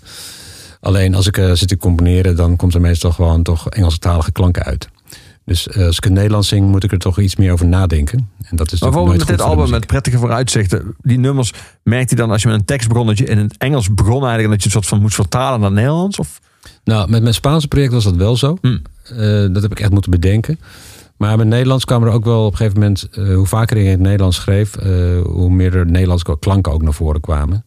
Alleen 0.79 1.15
als 1.15 1.27
ik 1.27 1.37
eh, 1.37 1.51
zit 1.51 1.67
te 1.67 1.77
componeren, 1.77 2.35
dan 2.35 2.55
komt 2.55 2.73
er 2.73 2.81
meestal 2.81 3.11
gewoon 3.11 3.43
toch 3.43 3.69
Engelstalige 3.69 4.31
klanken 4.31 4.63
uit. 4.63 4.89
Dus 5.45 5.67
eh, 5.67 5.85
als 5.85 5.97
ik 5.97 6.03
het 6.03 6.13
Nederlands 6.13 6.47
zing, 6.47 6.67
moet 6.67 6.83
ik 6.83 6.91
er 6.91 6.97
toch 6.97 7.19
iets 7.19 7.35
meer 7.35 7.51
over 7.51 7.67
nadenken. 7.67 8.29
En 8.43 8.55
dat 8.55 8.71
is 8.71 8.79
Maar 8.79 8.89
bijvoorbeeld 8.89 9.19
met 9.19 9.27
dit 9.27 9.41
album 9.41 9.69
met 9.69 9.87
prettige 9.87 10.17
vooruitzichten. 10.17 10.95
Die 11.01 11.19
nummers 11.19 11.53
merkt 11.83 12.09
hij 12.09 12.19
dan 12.19 12.31
als 12.31 12.41
je 12.41 12.47
met 12.47 12.59
een 12.59 12.65
tekst 12.65 12.87
begon 12.87 13.07
dat 13.07 13.17
je 13.17 13.25
in 13.25 13.37
het 13.37 13.57
Engels 13.57 13.93
begon 13.93 14.25
eigenlijk. 14.25 14.43
en 14.43 14.49
Dat 14.49 14.63
je 14.63 14.63
het 14.63 14.71
soort 14.71 14.87
van 14.87 15.01
moest 15.01 15.15
vertalen 15.15 15.59
naar 15.59 15.71
Nederlands? 15.71 16.19
Of? 16.19 16.39
Nou, 16.83 17.09
met 17.09 17.21
mijn 17.21 17.33
Spaanse 17.33 17.67
project 17.67 17.93
was 17.93 18.03
dat 18.03 18.15
wel 18.15 18.37
zo. 18.37 18.57
Hmm. 18.61 18.81
Eh, 19.03 19.17
dat 19.51 19.61
heb 19.61 19.71
ik 19.71 19.79
echt 19.79 19.91
moeten 19.91 20.11
bedenken. 20.11 20.59
Maar 21.17 21.37
met 21.37 21.47
Nederlands 21.47 21.85
kwam 21.85 22.03
er 22.03 22.11
ook 22.11 22.25
wel 22.25 22.45
op 22.45 22.51
een 22.51 22.57
gegeven 22.57 22.79
moment... 22.79 23.07
eh, 23.11 23.35
hoe 23.35 23.45
vaker 23.45 23.77
ik 23.77 23.83
in 23.83 23.89
het 23.89 23.99
Nederlands 23.99 24.37
schreef... 24.37 24.75
eh, 24.75 25.21
hoe 25.21 25.49
meer 25.49 25.75
er 25.75 25.85
Nederlandse 25.85 26.37
klanken 26.39 26.71
ook 26.71 26.81
naar 26.81 26.93
voren 26.93 27.21
kwamen. 27.21 27.65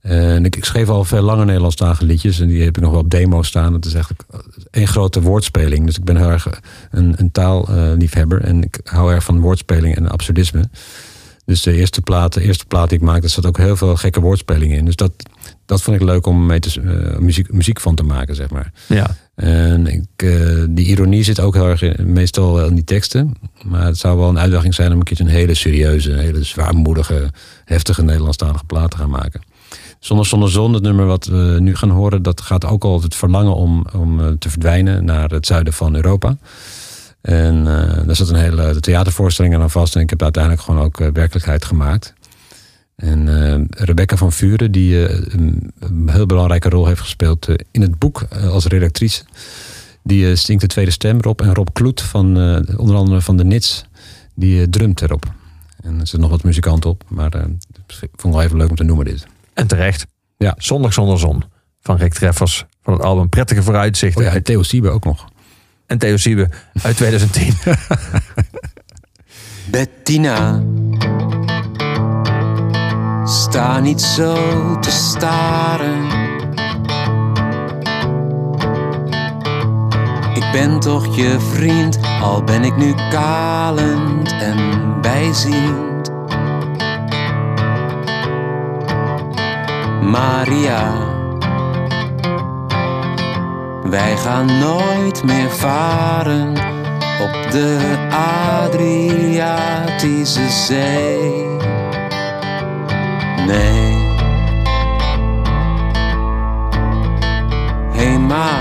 En 0.00 0.44
ik, 0.44 0.64
schreef 0.64 0.88
al 0.88 1.04
veel 1.04 1.22
langer 1.22 1.44
Nederlandstalige 1.46 2.04
liedjes... 2.04 2.40
en 2.40 2.48
die 2.48 2.62
heb 2.62 2.76
ik 2.76 2.82
nog 2.82 2.90
wel 2.90 3.00
op 3.00 3.10
demo 3.10 3.42
staan. 3.42 3.72
Dat 3.72 3.84
is 3.84 3.94
eigenlijk 3.94 4.22
één 4.70 4.88
grote 4.88 5.20
woordspeling. 5.20 5.86
Dus 5.86 5.96
ik 5.96 6.04
ben 6.04 6.16
heel 6.16 6.30
erg 6.30 6.60
een, 6.90 7.14
een 7.16 7.30
taalliefhebber... 7.30 8.40
en 8.40 8.62
ik 8.62 8.80
hou 8.84 9.12
erg 9.12 9.24
van 9.24 9.40
woordspeling 9.40 9.96
en 9.96 10.08
absurdisme. 10.08 10.68
Dus 11.44 11.62
de 11.62 11.72
eerste 11.72 12.02
plaat, 12.02 12.32
de 12.32 12.42
eerste 12.42 12.66
plaat 12.66 12.88
die 12.88 12.98
ik 12.98 13.04
maakte... 13.04 13.28
zat 13.28 13.46
ook 13.46 13.58
heel 13.58 13.76
veel 13.76 13.96
gekke 13.96 14.20
woordspelingen 14.20 14.78
in. 14.78 14.84
Dus 14.84 14.96
dat, 14.96 15.12
dat 15.66 15.82
vond 15.82 15.96
ik 15.96 16.02
leuk 16.02 16.26
om 16.26 16.46
mee 16.46 16.58
te, 16.58 16.80
eh, 16.80 17.18
muziek, 17.18 17.52
muziek 17.52 17.80
van 17.80 17.94
te 17.94 18.02
maken, 18.02 18.34
zeg 18.34 18.50
maar. 18.50 18.72
Ja. 18.86 19.16
En 19.36 19.86
ik, 19.86 20.06
eh, 20.16 20.64
die 20.68 20.86
ironie 20.86 21.22
zit 21.22 21.40
ook 21.40 21.54
heel 21.54 21.68
erg 21.68 21.96
meestal 21.98 22.64
in 22.64 22.74
die 22.74 22.84
teksten. 22.84 23.34
Maar 23.64 23.84
het 23.84 23.98
zou 23.98 24.18
wel 24.18 24.28
een 24.28 24.38
uitdaging 24.38 24.74
zijn 24.74 24.92
om 24.92 24.98
een 24.98 25.04
keertje 25.04 25.24
een 25.24 25.30
hele 25.30 25.54
serieuze, 25.54 26.12
hele 26.12 26.44
zwaarmoedige, 26.44 27.30
heftige 27.64 28.02
Nederlandstalige 28.02 28.64
plaat 28.64 28.90
te 28.90 28.96
gaan 28.96 29.10
maken. 29.10 29.40
Zonder 29.98 30.26
Zonder 30.26 30.50
Zon, 30.50 30.72
het 30.72 30.82
nummer 30.82 31.06
wat 31.06 31.26
we 31.26 31.56
nu 31.60 31.76
gaan 31.76 31.90
horen, 31.90 32.22
dat 32.22 32.40
gaat 32.40 32.64
ook 32.64 32.84
al 32.84 33.02
het 33.02 33.14
verlangen 33.14 33.54
om, 33.54 33.86
om 33.96 34.20
eh, 34.20 34.26
te 34.38 34.50
verdwijnen 34.50 35.04
naar 35.04 35.30
het 35.30 35.46
zuiden 35.46 35.72
van 35.72 35.94
Europa. 35.94 36.36
En 37.20 37.56
eh, 37.58 38.06
daar 38.06 38.16
zat 38.16 38.28
een 38.28 38.36
hele 38.36 38.80
theatervoorstelling 38.80 39.56
aan 39.56 39.70
vast. 39.70 39.96
En 39.96 40.02
ik 40.02 40.10
heb 40.10 40.22
uiteindelijk 40.22 40.62
gewoon 40.62 40.84
ook 40.84 40.98
werkelijkheid 40.98 41.64
gemaakt. 41.64 42.14
En 42.96 43.28
eh, 43.28 43.84
Rebecca 43.84 44.16
van 44.16 44.32
Vuren, 44.32 44.72
die 44.72 45.06
eh, 45.06 45.26
een, 45.28 45.72
heel 46.06 46.26
belangrijke 46.26 46.68
rol 46.68 46.86
heeft 46.86 47.00
gespeeld 47.00 47.48
eh, 47.48 47.54
in 47.70 47.80
het 47.80 47.98
boek 47.98 48.22
als 48.50 48.66
redactrice. 48.66 49.24
Die 50.02 50.36
zingt 50.36 50.60
de 50.60 50.68
tweede 50.68 50.90
stem 50.90 51.16
erop. 51.16 51.40
En 51.40 51.54
Rob 51.54 51.68
Kloet, 51.72 52.02
van, 52.02 52.26
onder 52.76 52.96
andere 52.96 53.20
van 53.20 53.36
de 53.36 53.44
Nits, 53.44 53.84
die 54.34 54.68
drumt 54.68 55.02
erop. 55.02 55.34
En 55.86 56.00
er 56.00 56.06
zit 56.06 56.20
nog 56.20 56.30
wat 56.30 56.42
muzikant 56.42 56.84
op. 56.84 57.04
Maar 57.08 57.32
eh, 57.32 57.42
ik 57.86 58.10
vond 58.16 58.22
het 58.22 58.32
wel 58.32 58.42
even 58.42 58.56
leuk 58.56 58.70
om 58.70 58.76
te 58.76 58.84
noemen 58.84 59.04
dit. 59.04 59.26
En 59.54 59.66
terecht. 59.66 60.06
Ja. 60.36 60.54
Zondag 60.58 60.92
zonder 60.92 61.18
zon. 61.18 61.44
Van 61.80 61.96
Rick 61.96 62.14
Treffers. 62.14 62.64
Van 62.82 62.92
het 62.92 63.02
album 63.02 63.28
Prettige 63.28 63.62
Vooruitzichten. 63.62 64.20
Oh 64.20 64.28
ja, 64.28 64.34
en 64.34 64.42
Theo 64.42 64.62
Siebe 64.62 64.88
ook 64.88 65.04
nog. 65.04 65.28
En 65.86 65.98
Theo 65.98 66.16
Siebe 66.16 66.48
uit 66.82 66.96
2010. 67.02 67.54
Bettina, 69.70 70.62
sta 73.26 73.78
niet 73.80 74.00
zo 74.00 74.34
te 74.80 74.90
staren. 74.90 76.04
Ik 80.34 80.48
ben 80.52 80.80
toch 80.80 81.16
je 81.16 81.40
vriend, 81.40 81.98
al 82.22 82.42
ben 82.42 82.64
ik 82.64 82.76
nu 82.76 82.94
kalend 83.10 84.32
en 84.32 84.56
bijziend. 85.00 86.10
Maria, 90.02 90.92
wij 93.84 94.16
gaan 94.16 94.58
nooit 94.58 95.24
meer 95.24 95.50
varen 95.50 96.48
op 97.20 97.50
de 97.50 97.96
Adriatische 98.62 100.50
Zee. 100.50 101.55
Hey 107.92 108.18
ma, 108.18 108.60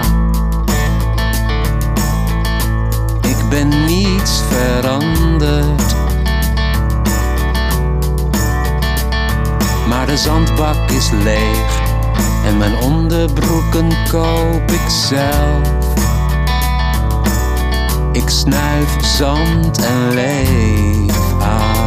ik 3.21 3.49
ben 3.49 3.85
niets 3.85 4.41
veranderd. 4.49 5.95
Maar 9.87 10.05
de 10.05 10.17
zandbak 10.17 10.89
is 10.91 11.09
leeg 11.11 11.81
en 12.45 12.57
mijn 12.57 12.75
onderbroeken 12.77 13.87
koop 14.11 14.71
ik 14.71 14.89
zelf. 14.89 15.93
Ik 18.11 18.29
snuif 18.29 19.05
zand 19.05 19.85
en 19.85 20.13
leef 20.13 21.33
aan 21.41 21.85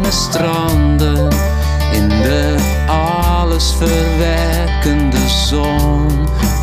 mediterrane 0.00 0.10
stranden 0.10 1.28
in 1.92 2.08
de 2.08 2.56
alles 2.86 3.74
verwekkende 3.74 5.28
zon 5.28 6.06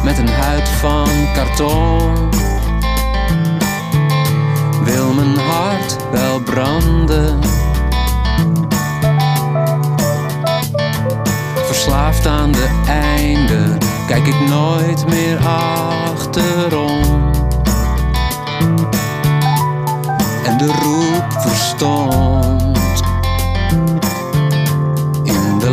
met 0.04 0.18
een 0.18 0.30
huid 0.30 0.70
van 0.70 1.10
karton. 1.34 2.30
Wil 4.84 5.14
mijn 5.14 5.38
hart 5.38 5.98
wel 6.12 6.40
branden? 6.40 7.40
Verslaafd 11.66 12.28
aan 12.28 12.52
de 12.52 12.70
einde, 12.88 13.78
kijk 14.08 14.28
ik 14.28 14.50
nooit 14.50 15.08
meer 15.08 15.38
achterom. 15.38 17.32
En 20.46 20.58
de 20.58 20.66
roep 20.66 21.42
verstond 21.42 22.71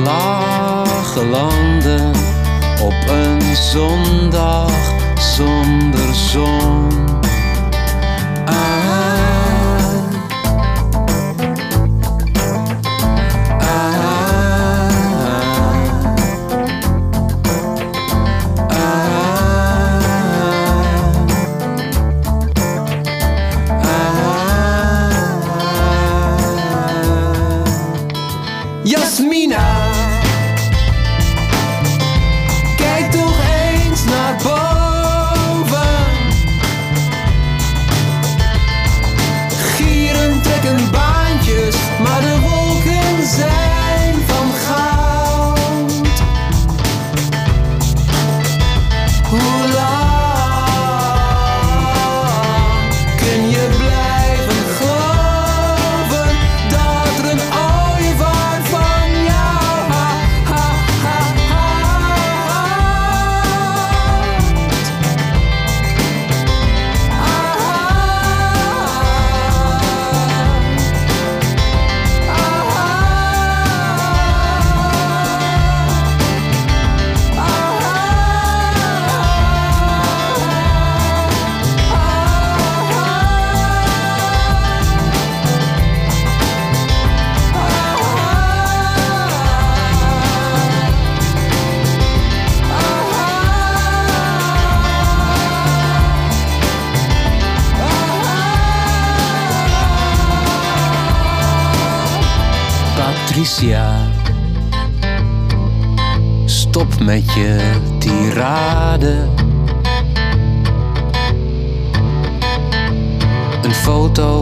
lage 0.04 1.26
landen 1.26 2.12
op 2.82 2.94
een 3.08 3.56
zondag 3.56 4.72
zonder 5.36 6.14
zon. 6.14 6.97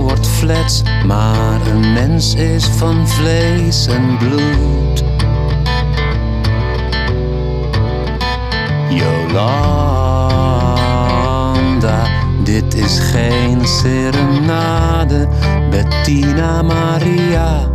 Wordt 0.07 0.29
flats, 0.29 0.83
maar 1.07 1.67
een 1.67 1.93
mens 1.93 2.35
is 2.35 2.67
van 2.67 3.09
vlees 3.09 3.87
en 3.87 4.17
bloed. 4.19 5.05
Jolanda, 8.89 9.97
dit 12.45 12.75
is 12.75 12.99
geen 12.99 13.67
serenade. 13.67 15.29
Bettina 15.71 16.63
Maria, 16.63 17.71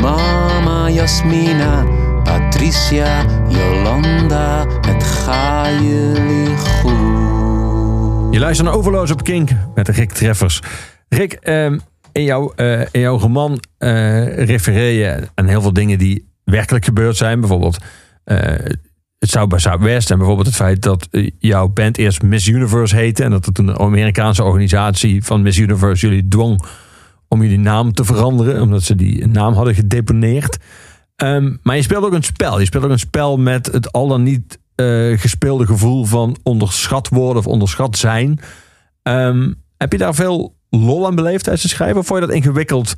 Mama 0.00 0.90
Jasmina, 0.90 1.84
Patricia, 2.24 3.24
Jolanda, 3.48 4.66
het 4.80 5.04
gaat 5.04 5.80
jullie 5.80 6.56
goed. 6.56 6.92
Je 8.30 8.38
luistert 8.38 8.68
naar 8.68 8.76
Overloos 8.76 9.10
op 9.10 9.22
Kink 9.22 9.50
met 9.74 9.88
Rick 9.88 10.12
Treffers. 10.12 10.62
Rick, 11.14 11.32
ehm, 11.32 11.78
in, 12.12 12.24
jouw, 12.24 12.52
eh, 12.54 12.80
in 12.80 13.00
jouw 13.00 13.18
roman 13.18 13.60
eh, 13.78 14.44
refereer 14.44 15.00
je 15.00 15.28
aan 15.34 15.46
heel 15.46 15.60
veel 15.60 15.72
dingen 15.72 15.98
die 15.98 16.28
werkelijk 16.44 16.84
gebeurd 16.84 17.16
zijn. 17.16 17.40
Bijvoorbeeld 17.40 17.78
eh, 18.24 18.38
het 19.18 19.30
South 19.30 19.48
by 19.48 19.56
Southwest 19.56 20.10
en 20.10 20.16
bijvoorbeeld 20.16 20.46
het 20.46 20.56
feit 20.56 20.82
dat 20.82 21.08
jouw 21.38 21.68
band 21.68 21.98
eerst 21.98 22.22
Miss 22.22 22.46
Universe 22.46 22.96
heette. 22.96 23.24
En 23.24 23.30
dat 23.30 23.54
toen 23.54 23.68
een 23.68 23.78
Amerikaanse 23.78 24.44
organisatie 24.44 25.24
van 25.24 25.42
Miss 25.42 25.58
Universe 25.58 26.06
jullie 26.06 26.28
dwong 26.28 26.64
om 27.28 27.42
jullie 27.42 27.58
naam 27.58 27.92
te 27.92 28.04
veranderen. 28.04 28.62
Omdat 28.62 28.82
ze 28.82 28.94
die 28.94 29.26
naam 29.26 29.54
hadden 29.54 29.74
gedeponeerd. 29.74 30.58
Ehm, 31.16 31.56
maar 31.62 31.76
je 31.76 31.82
speelt 31.82 32.04
ook 32.04 32.12
een 32.12 32.22
spel. 32.22 32.58
Je 32.58 32.64
speelt 32.64 32.84
ook 32.84 32.90
een 32.90 32.98
spel 32.98 33.36
met 33.36 33.66
het 33.66 33.92
al 33.92 34.08
dan 34.08 34.22
niet 34.22 34.60
gespeelde 35.16 35.66
gevoel 35.66 36.04
van 36.04 36.36
onderschat 36.42 37.08
worden 37.08 37.42
of 37.42 37.46
onderschat 37.46 37.96
zijn. 37.96 38.40
Ehm, 39.02 39.52
heb 39.76 39.92
je 39.92 39.98
daar 39.98 40.14
veel 40.14 40.54
lol 40.80 41.06
aan 41.06 41.14
beleefd 41.14 41.42
tijdens 41.42 41.62
het 41.62 41.72
schrijven? 41.72 41.98
Of 41.98 42.06
vond 42.06 42.20
je 42.20 42.26
dat 42.26 42.36
ingewikkeld 42.36 42.94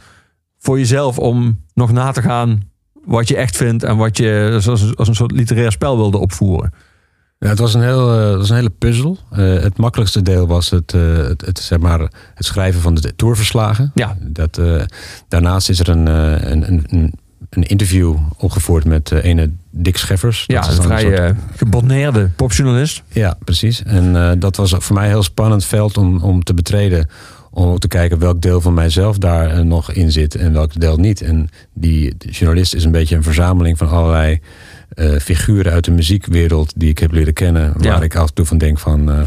voor 0.59 0.79
jezelf 0.79 1.19
om 1.19 1.61
nog 1.75 1.93
na 1.93 2.11
te 2.11 2.23
gaan 2.23 2.63
wat 3.05 3.29
je 3.29 3.37
echt 3.37 3.57
vindt 3.57 3.83
en 3.83 3.97
wat 3.97 4.17
je 4.17 4.51
als, 4.67 4.97
als 4.97 5.09
een 5.09 5.15
soort 5.15 5.33
literair 5.33 5.73
spel 5.73 5.97
wilde 5.97 6.19
opvoeren? 6.19 6.73
Ja, 7.45 7.51
het 7.51 7.59
was 7.59 7.75
een, 7.75 7.83
heel, 7.83 8.13
eh, 8.13 8.29
het 8.29 8.37
was 8.37 8.51
een 8.51 8.57
hele 8.57 8.71
puzzel. 8.71 9.19
Eh, 9.31 9.39
het 9.39 9.77
makkelijkste 9.77 10.23
deel 10.23 10.47
was 10.47 10.71
het, 10.71 10.95
eh, 10.95 11.17
het, 11.17 11.47
het, 11.47 11.59
zeg 11.59 11.79
maar, 11.79 12.01
het 12.35 12.47
schrijven 12.47 12.81
van 12.81 12.95
de 12.95 13.17
tourverslagen. 13.17 13.91
Ja. 13.95 14.17
Dat, 14.21 14.61
daarnaast 15.29 15.69
is 15.69 15.81
er 15.81 15.89
een, 15.89 16.07
een, 16.07 16.69
een, 16.69 17.13
een, 17.51 17.63
interview 17.63 18.17
opgevoerd 18.37 18.85
met 18.85 19.11
ene 19.11 19.51
Dick 19.71 19.97
Scheffers. 19.97 20.45
Ja, 20.47 20.61
Dat 20.61 20.71
is 20.71 20.77
een 20.77 20.83
vrij 20.83 21.01
soort- 21.01 21.37
gebonneerde 21.57 22.29
popjournalist. 22.37 23.03
Ja, 23.09 23.37
precies. 23.45 23.83
En 23.83 24.39
dat 24.39 24.57
was 24.57 24.75
voor 24.79 24.95
mij 24.95 25.05
een 25.05 25.11
heel 25.11 25.23
spannend 25.23 25.65
veld 25.65 25.97
om, 25.97 26.23
om 26.23 26.43
te 26.43 26.55
betreden. 26.55 27.09
Om 27.57 27.67
ook 27.69 27.79
te 27.79 27.89
kijken 27.89 28.19
welk 28.19 28.41
deel 28.41 28.61
van 28.61 28.75
mijzelf 28.75 29.19
daar 29.19 29.51
eh, 29.51 29.61
nog 29.61 29.93
in 29.93 30.13
zit 30.13 30.35
en 30.35 30.53
welk 30.53 30.81
deel 30.81 30.97
niet. 30.97 31.21
En 31.21 31.49
die 31.75 32.15
journalist 32.19 32.75
is 32.75 32.85
een 32.85 32.93
beetje 32.93 33.17
een 33.17 33.23
verzameling 33.23 33.79
van 33.79 33.89
allerlei 33.89 34.41
eh, 34.89 35.11
figuren 35.17 35.73
uit 35.73 35.85
de 35.85 35.91
muziekwereld 35.91 36.73
die 36.77 36.89
ik 36.89 36.99
heb 36.99 37.13
leren 37.13 37.33
kennen. 37.33 37.73
Waar 37.73 37.83
Ja. 37.85 38.01
ik 38.03 38.17
af 38.17 38.29
en 38.29 38.35
toe 38.35 38.45
van 38.47 38.59
denk 38.59 38.79
van, 38.79 39.11
eh, 39.11 39.21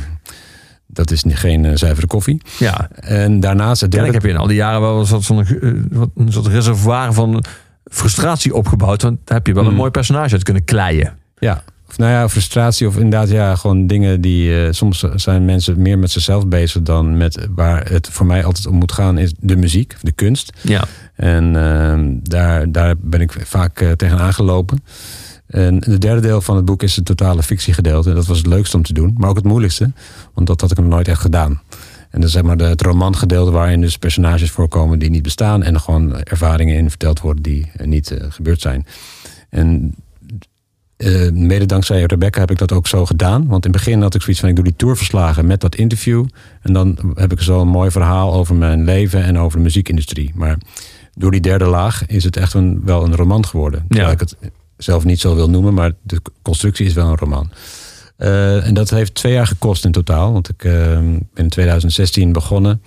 dat 0.88 1.12
is 1.12 1.24
niet- 1.24 1.36
geen 1.38 1.66
eh, 1.66 1.72
zuivere 1.76 2.08
koffie. 2.08 2.41
Ja, 2.60 2.90
En 2.95 3.40
daarnaast 3.40 3.82
het 3.82 3.94
ja 3.94 3.99
derde... 3.99 4.08
ik 4.08 4.14
heb 4.22 4.24
je 4.32 4.36
in 4.38 4.41
al 4.41 4.48
die 4.48 4.56
jaren 4.56 4.82
wel 4.82 4.99
een 4.99 5.08
soort, 5.08 5.26
van, 5.26 5.45
wat- 5.91 6.10
een 6.16 6.32
soort 6.32 6.48
reservoir 6.48 7.14
van 7.14 7.44
frustratie 7.91 8.56
opgebouwd. 8.56 9.02
Want 9.02 9.18
daar 9.24 9.38
heb 9.38 9.48
je 9.48 9.54
wel 9.54 9.64
een 9.66 9.70
Mm. 9.72 9.76
mooi 9.78 9.91
personage 9.91 10.34
uit 10.34 10.44
kunnen 10.44 10.64
kleien. 10.64 11.18
Ja, 11.40 11.64
of 11.98 12.03
nou 12.06 12.18
ja, 12.18 12.30
frustratie 12.30 12.88
of 12.88 12.95
inderdaad 12.95 13.30
ja, 13.30 13.56
gewoon 13.56 13.88
dingen 13.88 14.22
die 14.22 14.64
eh, 14.64 14.72
soms 14.72 14.99
zijn 15.15 15.45
mensen 15.45 15.82
meer 15.82 15.99
met 15.99 16.11
zichzelf 16.11 16.48
bezig 16.48 16.82
dan 16.82 17.18
met 17.18 17.48
waar 17.56 17.90
het 17.90 18.10
voor 18.11 18.26
mij 18.26 18.44
altijd 18.44 18.68
om 18.68 18.76
moet 18.76 18.91
gaan 18.91 19.18
is 19.18 19.34
de 19.40 19.56
muziek, 19.56 19.95
de 20.02 20.11
kunst. 20.11 20.53
Ja. 20.61 20.84
En 21.15 21.56
ehm, 21.56 22.15
daar, 22.22 22.72
daar 22.72 22.95
ben 22.98 23.22
ik 23.22 23.32
vaak 23.44 23.82
eh, 23.82 23.91
tegen 23.91 24.18
aangelopen. 24.18 24.84
En 25.48 25.76
het 25.76 26.02
derde 26.02 26.22
deel 26.22 26.41
van 26.41 26.56
het 26.56 26.65
boek 26.65 26.84
is 26.84 26.95
het 26.95 27.06
totale 27.06 27.44
fictiegedeelte. 27.44 28.14
Dat 28.14 28.26
was 28.26 28.38
het 28.38 28.48
leukste 28.48 28.78
om 28.78 28.84
te 28.84 28.94
doen, 28.94 29.15
maar 29.18 29.30
ook 29.30 29.36
het 29.36 29.45
moeilijkste, 29.45 29.91
want 30.34 30.48
dat 30.48 30.61
had 30.61 30.72
ik 30.72 30.78
nog 30.78 30.88
nooit 30.88 31.07
echt 31.07 31.22
gedaan. 31.22 31.61
En 32.10 32.19
dat 32.19 32.24
is 32.24 32.32
zeg 32.32 32.44
maar 32.44 32.57
de, 32.57 32.64
het 32.64 32.82
romangedeelte 32.82 33.52
waarin 33.52 33.82
dus 33.82 33.98
personages 33.98 34.52
voorkomen 34.52 34.99
die 34.99 35.10
niet 35.10 35.24
bestaan 35.24 35.64
en 35.64 35.80
gewoon 35.80 36.15
ervaringen 36.24 36.76
in 36.76 36.90
verteld 36.90 37.19
worden 37.19 37.44
die 37.44 37.72
eh, 37.76 37.88
niet 37.88 38.15
gebeurd 38.30 38.61
zijn. 38.61 38.86
En 39.49 39.95
eh, 40.98 41.32
mede 41.32 41.65
dankzij 41.65 42.03
Rebecca 42.03 42.40
heb 42.40 42.52
ik 42.52 42.57
dat 42.57 42.72
ook 42.72 42.88
zo 42.88 43.06
gedaan. 43.06 43.48
Want 43.48 43.65
in 43.65 43.72
het 43.72 43.84
begin 43.84 44.02
had 44.02 44.15
ik 44.15 44.22
zoiets 44.22 44.40
van, 44.40 44.49
ik 44.49 44.56
doe 44.56 44.64
die 44.64 44.76
tourverslagen 44.76 45.45
met 45.45 45.61
dat 45.61 45.76
interview. 45.76 46.26
En 46.61 46.74
dan 46.74 47.14
heb 47.14 47.32
ik 47.32 47.41
zo 47.41 47.61
een 47.61 47.68
mooi 47.68 47.91
verhaal 47.91 48.34
over 48.34 48.56
mijn 48.56 48.84
leven 48.84 49.24
en 49.24 49.40
over 49.40 49.57
de 49.57 49.64
muziekindustrie. 49.64 50.32
Maar 50.36 50.57
door 51.15 51.32
die 51.32 51.41
derde 51.41 51.65
laag 51.65 52.06
is 52.06 52.24
het 52.24 52.38
echt 52.38 52.53
een, 52.53 52.82
wel 52.86 53.03
een 53.03 53.15
roman 53.15 53.45
geworden. 53.45 53.86
Terwijl 53.90 54.11
ik 54.11 54.19
het 54.19 54.36
zelf 54.78 55.03
niet 55.03 55.19
zo 55.19 55.36
wil 55.36 55.49
noemen, 55.49 55.74
maar 55.74 55.91
de 56.02 56.22
constructie 56.41 56.86
is 56.86 56.94
wel 56.94 57.07
een 57.07 57.18
roman. 57.18 57.52
Eh, 58.18 58.68
en 58.68 58.74
dat 58.74 58.90
heeft 58.90 59.15
twee 59.15 59.34
jaar 59.34 59.48
gekost 59.48 59.86
in 59.86 59.91
totaal. 59.91 60.34
Want 60.34 60.49
ik 60.49 60.64
eh, 60.64 60.74
ben 60.74 61.28
in 61.34 61.49
2016 61.49 62.32
begonnen. 62.32 62.82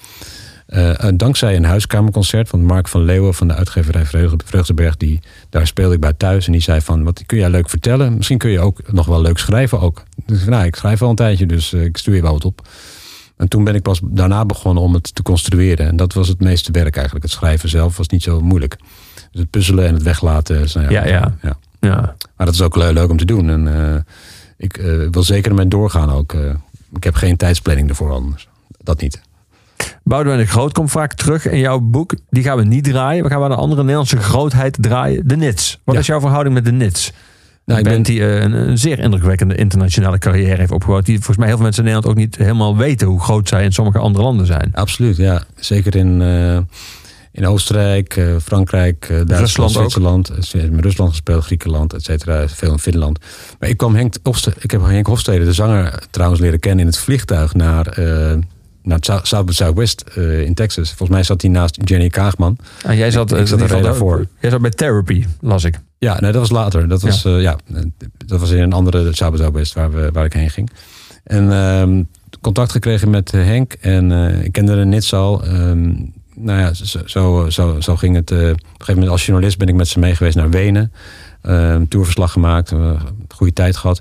Eh, 0.70 1.04
eh, 1.04 1.12
dankzij 1.16 1.56
een 1.56 1.64
huiskamerconcert 1.64 2.48
van 2.48 2.64
Mark 2.64 2.88
van 2.88 3.02
Leeuwen 3.02 3.34
van 3.34 3.48
de 3.48 3.54
uitgeverij 3.54 4.04
Vreugde- 4.06 4.44
Vreugdeberg. 4.44 4.96
Die, 4.96 5.20
daar 5.48 5.66
speelde 5.66 5.94
ik 5.94 6.00
bij 6.00 6.12
thuis. 6.12 6.46
En 6.46 6.52
die 6.52 6.60
zei 6.60 6.80
van, 6.80 7.04
wat 7.04 7.22
kun 7.26 7.38
jij 7.38 7.50
leuk 7.50 7.68
vertellen? 7.68 8.16
Misschien 8.16 8.38
kun 8.38 8.50
je 8.50 8.60
ook 8.60 8.92
nog 8.92 9.06
wel 9.06 9.20
leuk 9.20 9.38
schrijven 9.38 9.80
ook. 9.80 10.02
Dus 10.26 10.44
nou, 10.44 10.64
ik 10.64 10.76
schrijf 10.76 11.02
al 11.02 11.10
een 11.10 11.16
tijdje, 11.16 11.46
dus 11.46 11.72
eh, 11.72 11.84
ik 11.84 11.96
stuur 11.96 12.14
je 12.14 12.22
wel 12.22 12.32
wat 12.32 12.44
op. 12.44 12.68
En 13.36 13.48
toen 13.48 13.64
ben 13.64 13.74
ik 13.74 13.82
pas 13.82 14.00
daarna 14.04 14.44
begonnen 14.44 14.82
om 14.82 14.94
het 14.94 15.14
te 15.14 15.22
construeren. 15.22 15.86
En 15.86 15.96
dat 15.96 16.12
was 16.12 16.28
het 16.28 16.40
meeste 16.40 16.72
werk 16.72 16.94
eigenlijk. 16.94 17.24
Het 17.24 17.34
schrijven 17.34 17.68
zelf 17.68 17.96
was 17.96 18.08
niet 18.08 18.22
zo 18.22 18.40
moeilijk. 18.40 18.76
Dus 19.30 19.40
het 19.40 19.50
puzzelen 19.50 19.86
en 19.86 19.94
het 19.94 20.02
weglaten. 20.02 20.66
nou 20.74 20.90
Ja, 20.92 21.06
ja. 21.06 21.34
ja. 21.42 21.58
Ja. 21.80 22.14
Maar 22.36 22.46
dat 22.46 22.54
is 22.54 22.62
ook 22.62 22.76
le- 22.76 22.92
leuk 22.92 23.10
om 23.10 23.16
te 23.16 23.24
doen. 23.24 23.48
En 23.50 24.04
ik 24.56 24.76
wil 25.10 25.22
zeker 25.22 25.50
ermee 25.50 25.68
doorgaan 25.68 26.10
ook. 26.10 26.34
ik 26.94 27.04
heb 27.04 27.14
geen 27.14 27.36
tijdsplanning 27.36 27.88
ervoor 27.88 28.12
anders. 28.12 28.48
Dat 28.82 29.00
niet. 29.00 29.20
Boudewijn 30.04 30.40
de 30.40 30.46
Groot 30.46 30.72
komt 30.72 30.90
vaak 30.90 31.12
terug 31.14 31.48
in 31.48 31.58
jouw 31.58 31.78
boek. 31.80 32.14
Die 32.30 32.42
gaan 32.42 32.56
we 32.56 32.64
niet 32.64 32.84
draaien. 32.84 33.22
We 33.24 33.30
gaan 33.30 33.40
wel 33.40 33.50
een 33.50 33.56
andere 33.56 33.80
Nederlandse 33.80 34.16
grootheid 34.16 34.76
draaien. 34.80 35.28
De 35.28 35.36
Nits. 35.36 35.78
Wat 35.84 35.94
Ja. 35.94 36.00
is 36.00 36.06
jouw 36.06 36.20
verhouding 36.20 36.54
met 36.54 36.64
de 36.64 36.72
Nits? 36.72 37.12
Nou, 37.64 37.78
ik 37.78 37.88
ben- 37.88 38.02
die 38.02 38.20
eh, 38.26 38.42
een, 38.42 38.52
een 38.52 38.78
zeer 38.78 38.98
indrukwekkende 38.98 39.54
internationale 39.54 40.18
carrière 40.18 40.56
heeft 40.56 40.70
opgebouwd. 40.72 41.04
Die 41.06 41.14
volgens 41.16 41.36
mij 41.36 41.46
heel 41.46 41.56
veel 41.56 41.64
mensen 41.64 41.84
in 41.84 41.90
Nederland 41.92 42.18
ook 42.18 42.22
niet 42.24 42.36
helemaal 42.36 42.76
weten 42.76 43.06
hoe 43.06 43.20
groot 43.20 43.48
zij 43.48 43.64
in 43.64 43.72
sommige 43.72 43.98
andere 43.98 44.24
landen 44.24 44.46
zijn. 44.46 44.70
Absoluut, 44.74 45.16
ja. 45.16 45.42
Zeker 45.56 45.96
in, 45.96 46.22
eh, 46.22 46.58
in 47.32 47.46
Oostenrijk, 47.46 48.16
eh, 48.16 48.24
Frankrijk, 48.42 49.06
Duitsland, 49.08 49.40
Rusland. 49.40 49.70
Zwitserland. 50.26 50.30
Met 50.70 50.84
Rusland 50.84 51.10
gespeeld, 51.10 51.44
Griekenland, 51.44 51.92
et 51.92 52.02
cetera. 52.04 52.48
Veel 52.48 52.72
in 52.72 52.78
Finland. 52.78 53.18
Maar 53.58 53.68
ik 53.68 53.76
kwam 53.76 53.94
Henk 53.94 54.14
Hofste, 54.22 54.52
ik 54.58 54.70
heb 54.70 54.84
Henk 54.84 55.06
Hofstede, 55.06 55.44
de 55.44 55.52
zanger, 55.52 56.02
trouwens 56.10 56.40
leren 56.40 56.58
kennen 56.60 56.80
in 56.80 56.86
het 56.86 56.98
vliegtuig 56.98 57.54
naar, 57.54 57.86
naar 58.82 58.98
South 59.00 59.26
South 59.26 59.46
by 59.46 59.52
Southwest 59.52 60.04
eh, 60.14 60.40
in 60.42 60.54
Texas. 60.54 60.88
Volgens 60.88 61.08
mij 61.08 61.22
zat 61.22 61.42
hij 61.42 61.50
naast 61.50 61.78
Jenny 61.84 62.08
Kaagman. 62.08 62.56
En 62.82 62.96
jij 62.96 63.10
zat, 63.10 63.30
Ik 63.32 63.38
eh, 63.38 63.44
zat 63.44 63.60
er 63.60 63.66
geval 63.66 63.82
daarvoor. 63.82 64.26
Jij 64.40 64.50
zat 64.50 64.60
bij 64.60 64.70
Therapy, 64.70 65.24
las 65.40 65.64
ik. 65.64 65.80
Ja, 65.98 66.20
nee, 66.20 66.32
dat 66.32 66.40
was 66.40 66.50
later. 66.50 66.88
Dat 66.88 67.02
was, 67.02 67.22
ja. 67.22 67.36
ja, 67.38 67.56
eh, 67.74 67.82
dat 68.26 68.40
was 68.40 68.50
in 68.50 68.60
een 68.62 68.72
andere 68.72 69.14
South 69.14 69.32
by 69.32 69.38
Southwest 69.38 69.74
waar, 69.74 69.92
we, 69.92 70.10
waar 70.12 70.24
ik 70.24 70.32
heen 70.32 70.50
ging. 70.50 70.70
En 71.24 71.52
ehm, 71.52 72.02
contact 72.40 72.72
gekregen 72.72 73.10
met 73.10 73.32
eh, 73.34 73.44
Henk. 73.44 73.72
En 73.72 74.12
eh, 74.12 74.44
ik 74.44 74.52
kende 74.52 74.74
de 74.76 74.84
Nits 74.84 75.12
al. 75.14 75.44
Ehm, 75.44 75.88
nou 76.34 76.58
ja, 76.60 76.72
zo, 76.74 77.00
zo, 77.04 77.46
zo, 77.50 77.80
zo 77.80 77.96
ging 77.96 78.16
het. 78.16 78.30
eh, 78.30 78.38
op 78.38 78.44
een 78.44 78.56
gegeven 78.70 78.94
moment 78.94 79.10
als 79.10 79.26
journalist 79.26 79.58
ben 79.58 79.68
ik 79.68 79.74
met 79.74 79.88
ze 79.88 79.98
mee 79.98 80.14
geweest 80.14 80.36
naar 80.36 80.50
Wenen. 80.50 80.92
Ehm 81.42 81.84
tourverslag 81.88 82.32
gemaakt. 82.32 82.72
eh, 82.72 83.00
goede 83.28 83.52
tijd 83.52 83.76
gehad. 83.76 84.00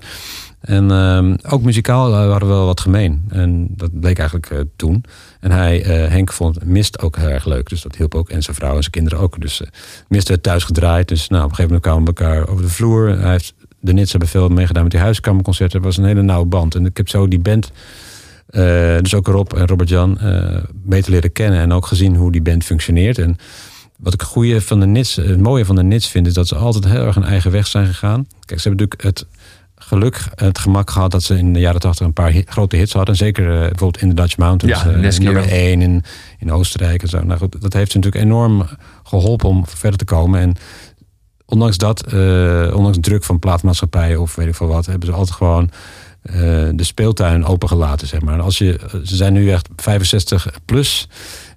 En 0.60 0.92
ehm, 0.92 1.36
ook 1.50 1.62
muzikaal 1.62 2.06
eh, 2.06 2.28
waren 2.28 2.48
we 2.48 2.54
wel 2.54 2.66
wat 2.66 2.80
gemeen. 2.80 3.24
En 3.30 3.68
dat 3.70 4.00
bleek 4.00 4.18
eigenlijk 4.18 4.50
eh, 4.50 4.60
toen. 4.76 5.04
En 5.40 5.52
hij, 5.52 5.84
eh, 5.84 6.10
Henk, 6.10 6.32
vond 6.32 6.66
Mist 6.66 7.02
ook 7.02 7.18
heel 7.18 7.30
erg 7.30 7.46
leuk. 7.46 7.70
Dus 7.70 7.82
dat 7.82 7.96
hielp 7.96 8.16
ook. 8.16 8.30
En 8.30 8.42
zijn 8.42 8.56
vrouw 8.56 8.76
en 8.76 8.82
zijn 8.82 8.92
kinderen 8.92 9.20
ook. 9.20 9.42
Dus 9.42 9.62
Mist 10.08 10.28
werd 10.28 10.44
thuis 10.44 10.64
gedraaid. 10.64 11.08
Dus 11.08 11.28
nou, 11.28 11.44
op 11.44 11.50
een 11.50 11.56
gegeven 11.56 11.76
moment 11.76 11.92
kwamen 11.92 12.14
we 12.14 12.24
elkaar 12.24 12.52
over 12.52 12.64
de 12.64 12.70
vloer. 12.72 13.20
Hij 13.20 13.32
heeft, 13.32 13.54
de 13.80 13.94
Nits 13.94 14.12
hebben 14.12 14.30
veel 14.30 14.50
meegedaan 14.50 14.84
met 14.84 14.92
die 14.92 15.02
huiskamerconcerten. 15.02 15.78
Het 15.78 15.86
was 15.86 15.98
een 15.98 16.06
hele 16.06 16.22
nauwe 16.22 16.46
band. 16.46 16.76
En 16.76 16.86
ik 16.86 16.98
heb 16.98 17.10
zo 17.10 17.28
die 17.28 17.40
band, 17.40 17.72
dus 19.02 19.14
ook 19.14 19.28
Rob 19.28 19.54
en 19.54 19.68
Robert-Jan, 19.68 20.20
beter 20.74 21.12
leren 21.12 21.32
kennen. 21.32 21.60
En 21.60 21.72
ook 21.72 21.86
gezien 21.86 22.16
hoe 22.16 22.32
die 22.32 22.42
band 22.42 22.64
functioneert. 22.64 23.18
En 23.18 23.38
wat 23.98 24.14
ik 24.14 24.22
goede 24.22 24.62
van 24.62 24.80
de 24.80 24.86
Nits, 24.86 25.16
het 25.16 25.40
mooie 25.40 25.66
van 25.66 25.76
de 25.76 25.84
Nits 25.84 26.08
vind, 26.08 26.28
is 26.28 26.34
dat 26.34 26.48
ze 26.48 26.56
altijd 26.56 26.86
heel 26.86 27.06
erg 27.06 27.16
een 27.16 27.24
eigen 27.24 27.52
weg 27.52 27.68
zijn 27.68 27.88
gegaan. 27.88 28.28
Kijk, 28.46 28.60
ze 28.62 28.68
hebben 28.68 28.88
natuurlijk 28.88 29.02
het 29.02 29.39
geluk, 29.90 30.24
het 30.36 30.60
gemak 30.60 30.90
gehad 30.90 31.12
dat 31.12 31.24
ze 31.24 31.38
in 31.38 31.54
de 31.54 31.60
jaren 31.60 31.80
tachtig 31.80 32.06
een 32.06 32.14
paar 32.14 32.32
hit- 32.32 32.50
grote 32.50 32.76
hits 32.76 32.94
hadden. 32.94 33.16
Zeker 33.16 33.44
eh, 33.54 33.58
bijvoorbeeld 33.60 34.02
in 34.02 34.10
de 34.10 34.16
Dutch 34.16 34.38
Mountains, 34.38 34.82
Ja, 34.84 34.90
Nesquik 34.90 35.26
nummer 35.26 35.44
ook. 35.44 35.50
1 35.50 35.82
in, 35.82 36.04
in 36.40 36.52
Oostenrijk 36.52 37.02
en 37.02 37.08
zo. 37.08 37.24
Nou 37.24 37.40
goed, 37.40 37.62
dat 37.62 37.74
heeft 37.74 37.92
ze 37.92 37.98
natuurlijk 37.98 38.24
enorm 38.26 38.66
geholpen 39.04 39.50
om 39.50 39.64
verder 39.68 40.00
te 40.00 40.06
komen. 40.06 40.40
En 40.40 40.56
ondanks 41.46 41.78
dat, 41.78 42.02
eh, 42.14 42.72
ondanks 42.76 42.98
druk 43.02 43.24
van 43.24 43.40
plaatmaatschappijen 43.40 44.22
of 44.22 44.36
weet 44.36 44.48
ik 44.48 44.56
veel 44.56 44.68
wat, 44.68 44.86
hebben 44.86 45.08
ze 45.08 45.14
altijd 45.16 45.36
gewoon 45.38 45.70
de 46.76 46.84
speeltuin 46.84 47.46
opengelaten, 47.46 48.08
zeg 48.08 48.22
maar. 48.22 48.34
En 48.34 48.42
Als 48.42 48.58
je, 48.58 48.80
ze 49.04 49.16
zijn 49.16 49.34
nu 49.34 49.52
echt 49.52 49.70
65 49.76 50.48
plus. 50.66 51.08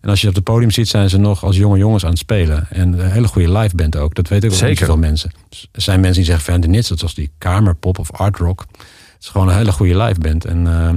En 0.02 0.08
als 0.08 0.20
je 0.20 0.28
op 0.28 0.34
het 0.34 0.44
podium 0.44 0.70
ziet, 0.70 0.88
zijn 0.88 1.10
ze 1.10 1.18
nog 1.18 1.44
als 1.44 1.56
jonge 1.56 1.78
jongens 1.78 2.04
aan 2.04 2.10
het 2.10 2.18
spelen. 2.18 2.66
En 2.70 2.92
een 2.92 3.10
hele 3.10 3.26
goede 3.28 3.58
live 3.58 3.76
band 3.76 3.96
ook. 3.96 4.14
Dat 4.14 4.28
weten 4.28 4.48
ook 4.50 4.54
Zeker. 4.54 4.76
zoveel 4.76 4.96
mensen. 4.96 5.30
Er 5.72 5.82
zijn 5.82 6.00
mensen 6.00 6.22
die 6.22 6.30
zeggen 6.30 6.52
van 6.52 6.60
de 6.60 6.68
Nits, 6.68 6.88
dat 6.88 7.00
was 7.00 7.14
die 7.14 7.30
kamerpop 7.38 7.98
of 7.98 8.12
art 8.12 8.36
rock. 8.36 8.64
Het 8.70 9.16
is 9.20 9.28
gewoon 9.28 9.48
een 9.48 9.56
hele 9.56 9.72
goede 9.72 9.96
live 9.96 10.20
band. 10.20 10.44
En 10.44 10.66
eh, 10.66 10.94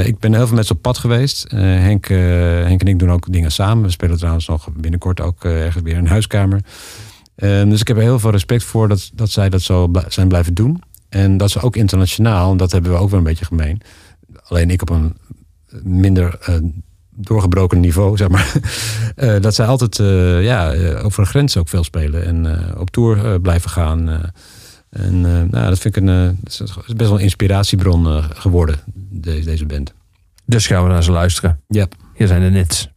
eh, 0.00 0.06
ik 0.06 0.18
ben 0.18 0.34
heel 0.34 0.46
veel 0.46 0.56
met 0.56 0.66
ze 0.66 0.72
op 0.72 0.82
pad 0.82 0.98
geweest. 0.98 1.44
Eh, 1.44 1.60
Henk, 1.60 2.06
Henk 2.08 2.80
en 2.80 2.86
ik 2.86 2.98
doen 2.98 3.10
ook 3.10 3.32
dingen 3.32 3.52
samen. 3.52 3.84
We 3.84 3.90
spelen 3.90 4.16
trouwens 4.16 4.46
nog 4.46 4.68
binnenkort 4.72 5.20
ook 5.20 5.44
ergens 5.44 5.82
weer 5.84 5.92
in 5.92 5.98
een 5.98 6.06
huiskamer. 6.06 6.60
Ehm, 7.36 7.68
dus 7.68 7.80
ik 7.80 7.88
heb 7.88 7.96
er 7.96 8.02
heel 8.02 8.18
veel 8.18 8.30
respect 8.30 8.64
voor 8.64 8.88
dat, 8.88 9.10
dat 9.14 9.30
zij 9.30 9.48
dat 9.48 9.62
zo 9.62 9.88
bl- 9.88 10.08
zijn 10.08 10.28
blijven 10.28 10.54
doen. 10.54 10.82
En 11.08 11.36
dat 11.36 11.50
ze 11.50 11.60
ook 11.60 11.76
internationaal, 11.76 12.50
en 12.50 12.56
dat 12.56 12.72
hebben 12.72 12.90
we 12.90 12.98
ook 12.98 13.10
wel 13.10 13.18
een 13.18 13.24
beetje 13.24 13.44
gemeen. 13.44 13.80
Alleen 14.48 14.70
ik 14.70 14.82
op 14.82 14.90
een 14.90 15.16
minder 15.82 16.38
doorgebroken 17.16 17.80
niveau, 17.80 18.16
zeg 18.16 18.28
maar. 18.28 18.52
Eh, 19.14 19.40
dat 19.40 19.54
zij 19.54 19.66
altijd 19.66 19.98
eh, 19.98 20.42
ja, 20.44 20.72
eh, 20.72 21.04
over 21.04 21.22
de 21.22 21.28
grens 21.28 21.56
ook 21.56 21.68
veel 21.68 21.84
spelen. 21.84 22.24
En 22.24 22.58
op 22.78 22.90
tour 22.90 23.40
blijven 23.40 23.70
gaan. 23.70 24.08
en 24.90 25.20
nou, 25.20 25.68
dat 25.68 25.78
vind 25.78 25.96
ik 25.96 26.02
een, 26.02 26.38
is 26.44 26.58
best 26.86 27.08
wel 27.10 27.14
een 27.14 27.18
inspiratiebron 27.24 28.22
geworden, 28.22 28.76
de- 29.10 29.40
deze 29.44 29.66
band. 29.66 29.92
Dus 30.46 30.66
gaan 30.66 30.82
we 30.82 30.88
naar 30.88 31.02
ze 31.02 31.12
luisteren. 31.12 31.60
Ja. 31.68 31.86
Hier 32.14 32.26
zijn 32.26 32.40
de 32.42 32.50
Nits. 32.50 32.88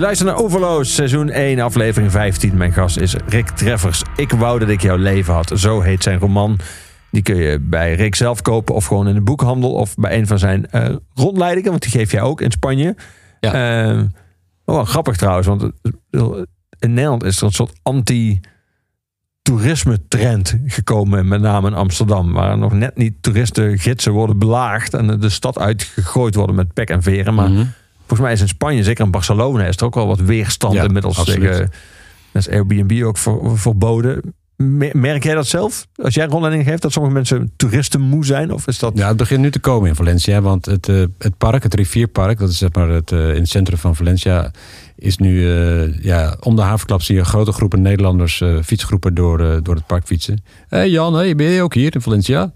Je 0.00 0.06
luistert 0.06 0.30
naar 0.30 0.38
Overloos, 0.38 0.94
seizoen 0.94 1.30
1, 1.30 1.60
aflevering 1.60 2.10
15. 2.10 2.56
Mijn 2.56 2.72
gast 2.72 2.96
is 2.96 3.14
Rick 3.26 3.48
Treffers. 3.48 4.02
Ik 4.16 4.30
wou 4.30 4.58
dat 4.58 4.68
ik 4.68 4.82
jouw 4.82 4.96
leven 4.96 5.34
had. 5.34 5.52
Zo 5.54 5.80
heet 5.80 6.02
zijn 6.02 6.18
roman. 6.18 6.58
Die 7.10 7.22
kun 7.22 7.36
je 7.36 7.58
bij 7.60 7.94
Rick 7.94 8.14
zelf 8.14 8.42
kopen 8.42 8.74
of 8.74 8.86
gewoon 8.86 9.08
in 9.08 9.14
de 9.14 9.20
boekhandel 9.20 9.72
of 9.72 9.94
bij 9.94 10.18
een 10.18 10.26
van 10.26 10.38
zijn 10.38 10.70
eh, 10.70 10.94
rondleidingen, 11.14 11.70
want 11.70 11.82
die 11.82 11.90
geef 11.90 12.12
jij 12.12 12.20
ook 12.20 12.40
in 12.40 12.50
Spanje. 12.50 12.96
Ja. 13.40 13.52
Eh, 13.88 13.98
oh, 14.64 14.74
wel 14.74 14.84
grappig 14.84 15.16
trouwens, 15.16 15.46
want 15.46 15.62
eh, 16.10 16.30
in 16.78 16.94
Nederland 16.94 17.24
is 17.24 17.38
er 17.38 17.44
een 17.44 17.52
soort 17.52 17.78
anti-toerisme 17.82 20.08
trend 20.08 20.56
gekomen, 20.66 21.28
met 21.28 21.40
name 21.40 21.68
in 21.68 21.74
Amsterdam, 21.74 22.32
waar 22.32 22.58
nog 22.58 22.72
net 22.72 22.96
niet 22.96 23.22
toeristengidsen 23.22 24.12
worden 24.12 24.38
belaagd 24.38 24.94
en 24.94 25.20
de 25.20 25.28
stad 25.28 25.58
uitgegooid 25.58 26.34
worden 26.34 26.56
met 26.56 26.72
pek 26.72 26.90
en 26.90 27.02
veren. 27.02 27.34
Maar 27.34 27.50
Mhm. 27.50 27.64
Volgens 28.16 28.20
mij 28.20 28.32
is 28.32 28.40
in 28.40 28.48
Spanje, 28.48 28.82
zeker 28.82 29.04
in 29.04 29.10
Barcelona, 29.10 29.64
is 29.66 29.76
er 29.76 29.84
ook 29.84 29.94
wel 29.94 30.06
wat 30.06 30.20
weerstand 30.20 30.74
Ja, 30.74 30.82
inmiddels 30.84 31.18
absoluut. 31.18 31.50
tegen. 31.50 31.70
Dat 32.32 32.42
is 32.42 32.48
Airbnb 32.48 33.02
ook 33.04 33.18
ver- 33.18 33.58
verboden. 33.58 34.34
Me- 34.56 34.90
Merk 34.92 35.22
jij 35.24 35.34
dat 35.34 35.46
zelf? 35.46 35.86
Als 36.02 36.14
jij 36.14 36.26
rondleiding 36.26 36.68
geeft, 36.68 36.82
dat 36.82 36.92
sommige 36.92 37.14
mensen 37.14 37.52
toeristen 37.56 38.00
moe 38.00 38.24
zijn? 38.24 38.52
Of 38.52 38.66
is 38.66 38.78
dat... 38.78 38.92
Ja, 38.94 39.08
het 39.08 39.16
begint 39.16 39.40
nu 39.40 39.50
te 39.50 39.58
komen 39.58 39.88
in 39.88 39.94
Valencia. 39.94 40.40
Want 40.40 40.66
het, 40.66 40.88
eh, 40.88 41.02
het 41.18 41.36
park, 41.38 41.62
het 41.62 41.74
rivierpark, 41.74 42.38
dat 42.38 42.48
is 42.48 42.58
zeg 42.58 42.72
maar 42.72 42.88
het, 42.88 43.12
eh, 43.12 43.28
in 43.28 43.40
het 43.40 43.48
centrum 43.48 43.78
van 43.78 43.96
Valencia, 43.96 44.50
is 45.00 45.16
nu 45.16 45.50
eh, 45.50 46.02
ja, 46.02 46.36
om 46.40 46.56
de 46.56 46.62
havenklap 46.62 47.02
zie 47.02 47.16
je 47.16 47.24
grote 47.24 47.52
groepen 47.52 47.82
Nederlanders, 47.82 48.40
eh, 48.40 48.56
fietsgroepen 48.62 49.14
door, 49.14 49.40
eh, 49.40 49.56
door 49.62 49.74
het 49.74 49.86
park 49.86 50.06
fietsen. 50.06 50.44
Hé 50.68 50.76
hey 50.76 50.90
Jan, 50.90 51.14
hey, 51.14 51.34
ben 51.34 51.46
je 51.46 51.62
ook 51.62 51.74
hier 51.74 51.94
in 51.94 52.00
Valencia? 52.00 52.50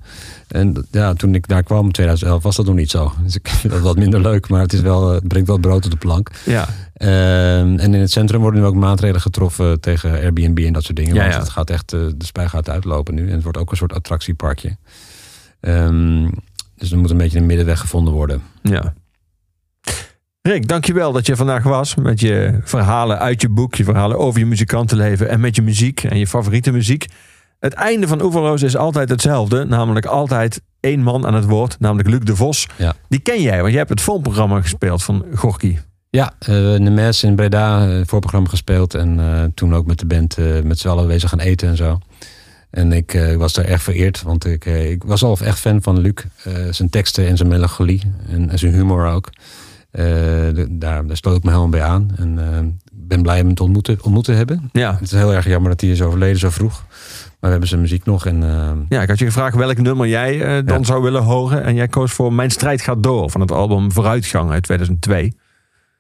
En 0.49 0.87
ja, 0.91 1.15
toen 1.15 1.35
ik 1.35 1.49
daar 1.49 1.63
kwam 1.63 1.87
in 1.87 1.93
2011 1.93 2.43
was 2.43 2.57
dat 2.57 2.67
nog 2.67 2.75
niet 2.75 2.91
zo. 2.91 3.13
Dus 3.25 3.37
ik 3.37 3.49
vind 3.49 3.73
dat 3.73 3.83
wat 3.83 3.97
minder 3.97 4.21
leuk, 4.21 4.49
maar 4.49 4.61
het, 4.61 4.73
is 4.73 4.81
wel, 4.81 5.11
het 5.11 5.29
brengt 5.29 5.49
wel 5.49 5.59
brood 5.59 5.85
op 5.85 5.91
de 5.91 5.97
plank. 5.97 6.31
Ja, 6.45 6.69
Ehm, 6.95 7.79
en 7.79 7.95
in 7.95 8.01
het 8.01 8.11
centrum 8.11 8.41
worden 8.41 8.61
nu 8.61 8.67
ook 8.67 8.75
maatregelen 8.75 9.21
getroffen 9.21 9.81
tegen 9.81 10.11
Airbnb 10.11 10.59
en 10.59 10.73
dat 10.73 10.85
soort 10.85 10.97
dingen. 10.97 11.15
Ja, 11.15 11.21
want 11.21 11.33
ja. 11.33 11.39
het 11.39 11.49
gaat 11.49 11.71
echt, 11.71 11.91
de 11.91 12.15
spij 12.19 12.49
gaat 12.49 12.69
uitlopen 12.69 13.15
nu. 13.15 13.27
En 13.27 13.35
het 13.35 13.43
wordt 13.43 13.59
ook 13.59 13.71
een 13.71 13.77
soort 13.77 13.93
attractieparkje. 13.93 14.77
Ehm, 15.61 16.29
dus 16.77 16.93
er 16.93 16.99
moet 16.99 17.11
een 17.11 17.17
beetje 17.17 17.39
een 17.39 17.47
middenweg 17.47 17.81
gevonden 17.81 18.15
worden. 18.15 18.43
ja. 18.63 18.95
Rick, 20.49 20.69
dankjewel 20.69 21.13
dat 21.13 21.27
je 21.27 21.37
vandaag 21.37 21.63
was 21.63 21.95
met 21.95 22.21
je 22.21 22.59
verhalen 22.63 23.19
uit 23.19 23.41
je 23.41 23.49
boek, 23.49 23.75
je 23.75 23.85
verhalen 23.85 24.19
over 24.19 24.41
je 24.41 24.47
muzikantenleven 24.47 25.29
en 25.29 25.41
met 25.41 25.57
je 25.57 25.63
muziek 25.63 26.03
en 26.03 26.19
je 26.19 26.27
favoriete 26.27 26.73
muziek. 26.73 27.07
Het 27.61 27.73
einde 27.73 28.09
van 28.09 28.23
Oeverloos 28.23 28.63
is 28.63 28.77
altijd 28.77 29.09
hetzelfde, 29.09 29.65
namelijk 29.65 30.07
altijd 30.07 30.61
één 30.81 31.03
man 31.03 31.27
aan 31.27 31.35
het 31.35 31.45
woord, 31.45 31.77
namelijk 31.81 32.09
Luc 32.09 32.21
de 32.21 32.37
Vos. 32.37 32.67
Ja. 32.77 32.95
Die 33.09 33.21
ken 33.21 33.43
jij, 33.43 33.57
want 33.57 33.69
jij 33.69 33.79
hebt 33.79 33.91
het 33.91 34.01
filmprogramma 34.01 34.61
gespeeld 34.61 35.03
van 35.03 35.25
Gorky. 35.35 35.79
Ja, 36.11 36.33
eh 36.39 36.55
Nemes 36.75 37.23
in 37.23 37.37
Breda, 37.37 37.89
eh, 37.89 38.01
voorprogramma 38.07 38.49
gespeeld. 38.49 38.95
En 38.95 39.21
eh, 39.21 39.45
toen 39.55 39.75
ook 39.75 39.87
met 39.87 39.99
de 39.99 40.07
band 40.07 40.37
met 40.65 40.79
z'n 40.79 40.89
allen 40.89 41.07
bezig 41.07 41.31
gaan 41.31 41.41
eten 41.41 41.69
en 41.69 41.77
zo. 41.77 41.99
En 42.71 42.93
ik 42.93 43.35
was 43.37 43.53
daar 43.53 43.65
erg 43.65 43.83
vereerd, 43.83 44.23
want 44.23 44.45
ik, 44.45 44.65
ik 44.65 45.03
was 45.03 45.23
al 45.23 45.39
echt 45.39 45.59
fan 45.59 45.83
van 45.83 46.01
Luc. 46.01 46.25
Zijn 46.71 46.91
teksten 46.91 47.27
en 47.27 47.37
zijn 47.37 47.49
melancholie 47.49 48.01
en, 48.29 48.51
en 48.51 48.59
zijn 48.59 48.73
humor 48.73 49.07
ook. 49.07 49.31
Eh, 49.95 50.05
de- 50.55 50.67
daar, 50.71 51.07
daar 51.07 51.17
sloot 51.17 51.37
ik 51.37 51.43
me 51.43 51.49
helemaal 51.49 51.71
bij 51.71 51.83
aan. 51.83 52.11
En 52.17 52.39
eh, 52.39 52.59
ben 52.93 53.23
blij 53.23 53.37
hem 53.37 53.55
te 53.55 53.63
ontmoeten, 53.63 53.99
ontmoet 54.03 54.25
te 54.25 54.33
hebben. 54.33 54.69
Ja. 54.73 54.93
Het 54.93 55.01
is 55.03 55.11
heel 55.13 55.35
erg 55.35 55.47
jammer 55.47 55.71
dat 55.71 55.81
hij 55.81 55.91
is 55.91 56.03
overleden 56.03 56.39
zo 56.39 56.51
vroeg. 56.51 56.85
Maar 56.89 57.37
we 57.41 57.49
hebben 57.49 57.69
zijn 57.69 57.81
muziek 57.81 58.05
nog. 58.05 58.27
En, 58.27 58.43
eh, 58.43 58.71
Ja, 58.89 59.03
ik 59.03 59.09
had 59.09 59.19
je 59.19 59.25
gevraagd 59.25 59.57
welk 59.57 59.79
nummer 59.79 60.07
jij 60.09 60.63
dan 60.65 60.79
Ja. 60.79 60.85
zou 60.85 61.03
willen 61.03 61.23
horen. 61.23 61.63
En 61.65 61.75
jij 61.75 61.89
koos 61.89 62.13
voor 62.13 62.33
Mijn 62.33 62.51
strijd 62.51 62.83
gaat 62.83 63.03
door 63.03 63.31
van 63.31 63.41
het 63.41 63.51
album 63.53 63.93
Vooruitgang 63.93 64.51
uit 64.51 64.63
2002. 64.63 65.37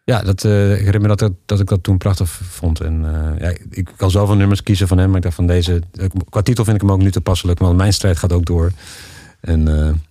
ja, 0.04 0.22
dat, 0.22 0.44
eh, 0.44 0.70
ik 0.72 0.76
herinner 0.78 1.00
me 1.00 1.08
dat, 1.08 1.18
dat, 1.18 1.32
dat 1.46 1.60
ik 1.60 1.68
dat 1.68 1.82
toen 1.82 1.98
prachtig 1.98 2.30
vond. 2.30 2.80
En 2.80 3.04
ja, 3.38 3.52
ik 3.70 3.88
kan 3.96 4.10
zoveel 4.10 4.36
nummers 4.36 4.62
kiezen 4.62 4.88
van 4.88 4.98
hem. 4.98 5.06
Maar 5.08 5.16
ik 5.16 5.22
dacht 5.22 5.34
van 5.34 5.46
deze... 5.46 5.82
Qua 6.28 6.42
titel 6.42 6.64
vind 6.64 6.76
ik 6.76 6.82
hem 6.82 6.92
ook 6.92 7.02
nu 7.02 7.10
toepasselijk. 7.10 7.58
Want 7.58 7.76
mijn 7.76 7.92
strijd 7.92 8.18
gaat 8.18 8.32
ook 8.32 8.44
door. 8.44 8.72
En 9.40 10.02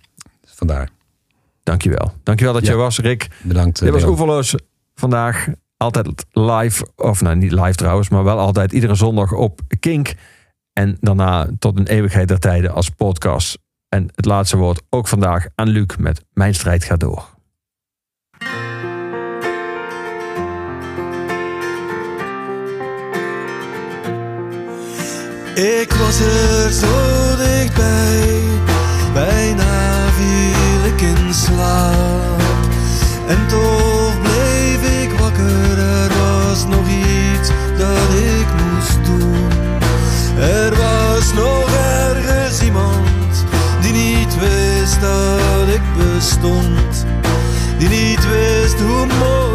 vandaar. 0.44 0.88
Dankjewel. 1.64 2.12
Dankjewel 2.22 2.54
dat 2.54 2.64
Ja. 2.66 2.70
je 2.70 2.76
was, 2.76 2.98
Rick. 2.98 3.28
Bedankt. 3.42 3.78
Dit 3.80 3.90
was. 3.92 4.04
Oeverloos 4.04 4.54
vandaag. 4.94 5.46
Altijd 5.76 6.24
live, 6.30 6.86
of 6.96 7.20
nou 7.20 7.36
niet 7.36 7.52
live 7.52 7.74
trouwens, 7.74 8.08
maar 8.08 8.24
wel 8.24 8.38
altijd 8.38 8.72
iedere 8.72 8.94
zondag 8.94 9.32
op 9.32 9.60
Kink. 9.80 10.14
En 10.72 10.96
daarna 11.00 11.48
tot 11.58 11.78
een 11.78 11.86
eeuwigheid 11.86 12.28
der 12.28 12.38
tijden 12.38 12.72
als 12.72 12.88
podcast. 12.88 13.58
En 13.88 14.08
het 14.14 14.24
laatste 14.24 14.56
woord 14.56 14.82
ook 14.90 15.08
vandaag 15.08 15.46
aan 15.54 15.68
Luc 15.68 15.86
met 15.98 16.24
Mijn 16.32 16.54
strijd 16.54 16.84
gaat 16.84 17.00
door. 17.00 17.32
Ik 25.54 25.92
was 25.92 26.20
er 26.20 26.72
zo 26.72 27.36
dichtbij, 27.36 28.40
bijna 29.12 29.63
en 33.26 33.46
toch 33.46 34.20
bleef 34.22 35.02
ik 35.02 35.18
wakker, 35.18 35.78
er 35.78 36.08
was 36.08 36.66
nog 36.66 36.86
iets 36.88 37.48
dat 37.78 38.08
ik 38.38 38.46
moest 38.64 39.04
doen. 39.04 39.48
Er 40.40 40.70
was 40.70 41.32
nog 41.34 41.68
ergens 41.74 42.62
iemand 42.62 43.44
die 43.80 43.92
niet 43.92 44.38
wist 44.38 45.00
dat 45.00 45.68
ik 45.68 45.82
bestond, 45.96 47.06
die 47.78 47.88
niet 47.88 48.28
wist 48.28 48.80
hoe 48.80 49.06
mooi. 49.06 49.53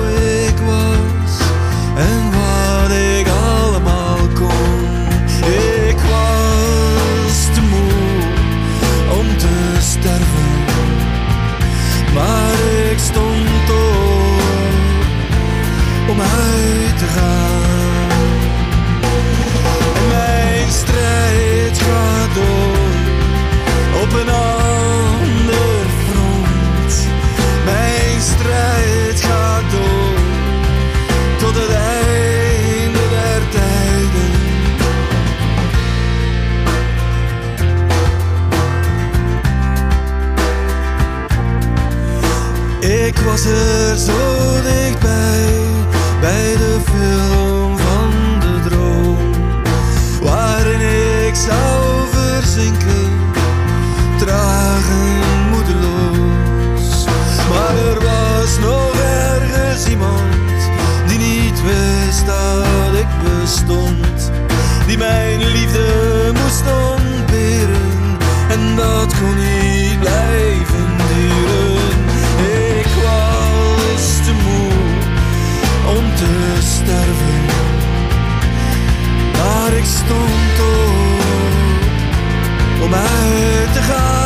er 43.49 43.97
zo 43.97 44.61
dichtbij, 44.61 45.47
bij 46.21 46.55
de 46.57 46.77
film 46.91 47.77
van 47.77 48.11
de 48.39 48.69
droom, 48.69 49.17
waarin 50.21 50.81
ik 51.27 51.35
zou 51.35 52.07
verzinken, 52.11 53.09
traag 54.17 54.89
en 54.89 55.49
moedeloos. 55.51 57.05
Maar 57.49 57.75
er 57.91 57.99
was 57.99 58.59
nog 58.59 58.93
ergens 58.99 59.87
iemand 59.87 60.71
die 61.07 61.17
niet 61.17 61.61
wist 61.63 62.25
dat 62.25 62.93
ik 62.99 63.07
bestond, 63.23 64.31
die 64.87 64.97
mijn 64.97 65.39
liefde 65.47 65.87
moest 66.41 66.63
ontberen, 66.91 68.17
en 68.49 68.75
dat 68.75 69.19
kon 69.19 69.37
ik. 69.37 69.58
come 83.89 84.18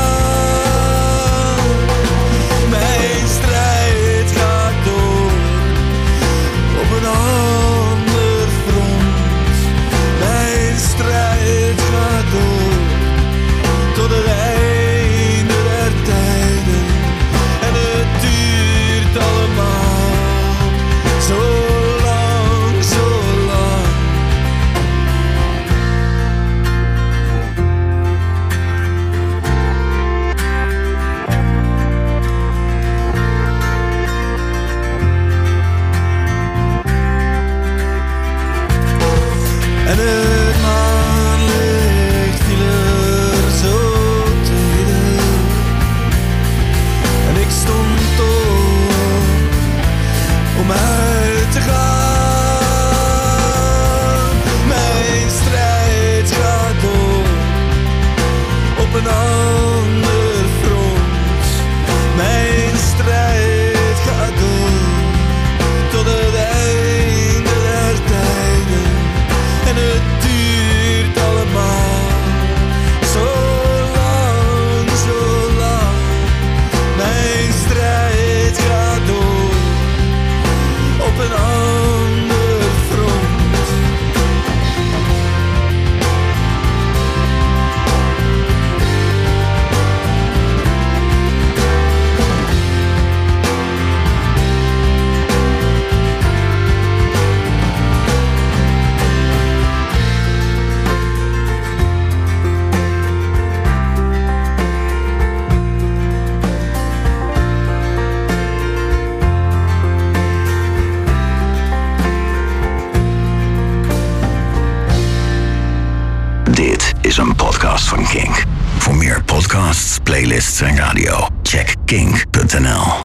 King. 121.93 122.32